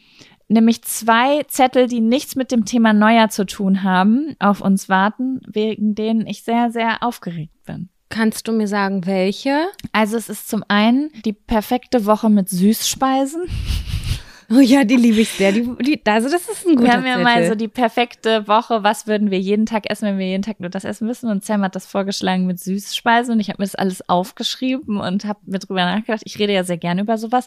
nämlich 0.49 0.83
zwei 0.83 1.43
Zettel, 1.45 1.87
die 1.87 2.01
nichts 2.01 2.37
mit 2.37 2.53
dem 2.53 2.65
Thema 2.65 2.93
Neujahr 2.93 3.31
zu 3.31 3.47
tun 3.47 3.83
haben, 3.83 4.37
auf 4.39 4.61
uns 4.61 4.89
warten, 4.89 5.41
wegen 5.47 5.95
denen 5.95 6.27
ich 6.27 6.43
sehr, 6.43 6.71
sehr 6.71 7.03
aufgeregt 7.03 7.55
bin. 7.65 7.89
Kannst 8.09 8.49
du 8.49 8.53
mir 8.53 8.67
sagen, 8.67 9.07
welche? 9.07 9.69
Also 9.93 10.17
es 10.17 10.29
ist 10.29 10.49
zum 10.49 10.65
einen 10.67 11.11
die 11.25 11.33
perfekte 11.33 12.07
Woche 12.07 12.29
mit 12.29 12.49
Süßspeisen. 12.49 13.43
Oh 14.57 14.59
ja, 14.59 14.83
die 14.83 14.97
liebe 14.97 15.21
ich 15.21 15.29
sehr. 15.29 15.53
Die, 15.53 15.63
die, 15.81 16.01
also 16.07 16.29
das 16.29 16.49
ist 16.49 16.67
ein 16.67 16.75
guter 16.75 16.89
Wir 16.89 16.93
haben 16.95 17.07
ja 17.07 17.19
mal 17.19 17.47
so 17.47 17.55
die 17.55 17.69
perfekte 17.69 18.49
Woche. 18.49 18.83
Was 18.83 19.07
würden 19.07 19.31
wir 19.31 19.39
jeden 19.39 19.65
Tag 19.65 19.89
essen, 19.89 20.07
wenn 20.07 20.19
wir 20.19 20.27
jeden 20.27 20.43
Tag 20.43 20.59
nur 20.59 20.71
das 20.71 20.85
essen 20.85 21.07
müssen? 21.07 21.31
Und 21.31 21.45
Sam 21.45 21.63
hat 21.63 21.77
das 21.77 21.87
vorgeschlagen 21.87 22.47
mit 22.47 22.59
Süßspeisen 22.59 23.35
und 23.35 23.41
ich 23.41 23.49
habe 23.49 23.63
mir 23.63 23.67
das 23.67 23.77
alles 23.77 24.09
aufgeschrieben 24.09 24.99
und 24.99 25.25
habe 25.25 25.39
mir 25.47 25.61
drüber 25.61 25.85
nachgedacht. 25.85 26.23
Ich 26.25 26.39
rede 26.41 26.53
ja 26.53 26.65
sehr 26.65 26.79
gerne 26.79 27.03
über 27.03 27.17
sowas. 27.17 27.47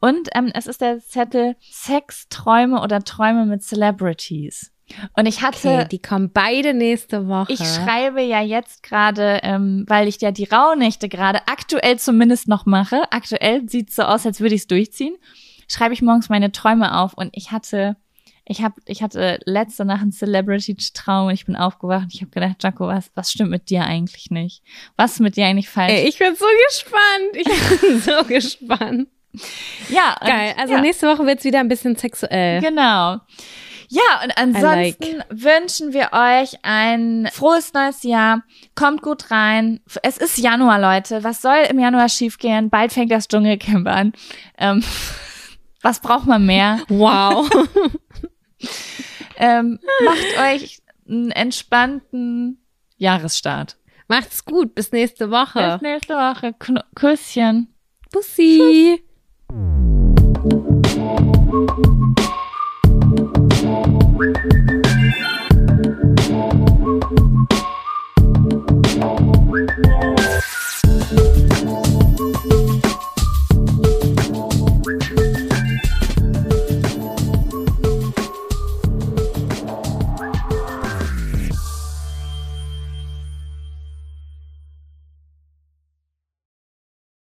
Und 0.00 0.28
ähm, 0.34 0.50
es 0.52 0.66
ist 0.66 0.80
der 0.80 0.98
Zettel 0.98 1.54
Sex, 1.70 2.28
Träume 2.30 2.82
oder 2.82 3.04
Träume 3.04 3.46
mit 3.46 3.62
Celebrities. 3.62 4.72
Und 5.16 5.26
ich 5.26 5.42
hatte 5.42 5.68
okay, 5.68 5.88
die 5.88 6.02
kommen 6.02 6.32
beide 6.32 6.74
nächste 6.74 7.28
Woche. 7.28 7.52
ich 7.52 7.60
schreibe 7.60 8.22
ja 8.22 8.42
jetzt 8.42 8.82
gerade, 8.82 9.38
ähm, 9.44 9.84
weil 9.86 10.08
ich 10.08 10.20
ja 10.20 10.32
die 10.32 10.44
Rauhnächte 10.44 11.08
gerade 11.08 11.46
aktuell 11.46 11.96
zumindest 12.00 12.48
noch 12.48 12.66
mache. 12.66 13.04
Aktuell 13.12 13.68
sieht 13.68 13.92
so 13.92 14.02
aus, 14.02 14.26
als 14.26 14.40
würde 14.40 14.56
ich 14.56 14.62
es 14.62 14.66
durchziehen. 14.66 15.14
Schreibe 15.70 15.94
ich 15.94 16.02
morgens 16.02 16.28
meine 16.28 16.50
Träume 16.50 16.98
auf 16.98 17.14
und 17.14 17.30
ich 17.32 17.52
hatte, 17.52 17.96
ich 18.44 18.62
habe, 18.62 18.74
ich 18.86 19.02
hatte 19.02 19.38
letzte 19.44 19.84
Nacht 19.84 20.02
einen 20.02 20.12
Celebrity-Traum 20.12 21.28
und 21.28 21.34
ich 21.34 21.46
bin 21.46 21.54
aufgewacht 21.54 22.04
und 22.04 22.14
ich 22.14 22.22
habe 22.22 22.32
gedacht, 22.32 22.62
Jaco, 22.62 22.88
was, 22.88 23.10
was 23.14 23.30
stimmt 23.30 23.50
mit 23.50 23.70
dir 23.70 23.84
eigentlich 23.84 24.30
nicht? 24.30 24.62
Was 24.96 25.12
ist 25.12 25.20
mit 25.20 25.36
dir 25.36 25.46
eigentlich 25.46 25.68
falsch? 25.68 25.92
Ey, 25.92 26.08
ich 26.08 26.18
bin 26.18 26.34
so 26.34 26.46
gespannt. 26.68 27.34
Ich 27.34 27.80
bin 27.80 28.00
so 28.00 28.24
gespannt. 28.24 29.08
ja, 29.90 30.16
Geil. 30.20 30.54
Also 30.58 30.74
ja. 30.74 30.80
nächste 30.80 31.06
Woche 31.06 31.24
wird's 31.24 31.44
wieder 31.44 31.60
ein 31.60 31.68
bisschen 31.68 31.94
sexuell. 31.94 32.60
Genau. 32.60 33.20
Ja, 33.92 34.22
und 34.22 34.38
ansonsten 34.38 35.22
wünschen 35.30 35.92
wir 35.92 36.10
euch 36.12 36.58
ein 36.62 37.28
frohes 37.32 37.72
neues 37.72 38.04
Jahr. 38.04 38.42
Kommt 38.76 39.02
gut 39.02 39.32
rein. 39.32 39.80
Es 40.04 40.16
ist 40.16 40.38
Januar, 40.38 40.80
Leute. 40.80 41.24
Was 41.24 41.42
soll 41.42 41.58
im 41.68 41.78
Januar 41.80 42.08
schiefgehen? 42.08 42.70
Bald 42.70 42.92
fängt 42.92 43.10
das 43.10 43.26
Dschungelcamp 43.26 43.88
an. 43.88 44.12
Ähm, 44.58 44.82
Was 45.82 46.00
braucht 46.00 46.26
man 46.26 46.44
mehr? 46.44 46.80
Wow. 46.88 47.48
ähm, 49.36 49.78
macht 50.04 50.38
euch 50.38 50.82
einen 51.08 51.30
entspannten 51.30 52.62
Jahresstart. 52.98 53.78
Macht's 54.08 54.44
gut. 54.44 54.74
Bis 54.74 54.92
nächste 54.92 55.30
Woche. 55.30 55.72
Bis 55.72 55.82
nächste 55.82 56.14
Woche. 56.14 56.52
Kn 56.58 56.80
Küsschen. 56.94 57.74
Bussi. 58.12 59.02
Tschüss. 60.82 61.10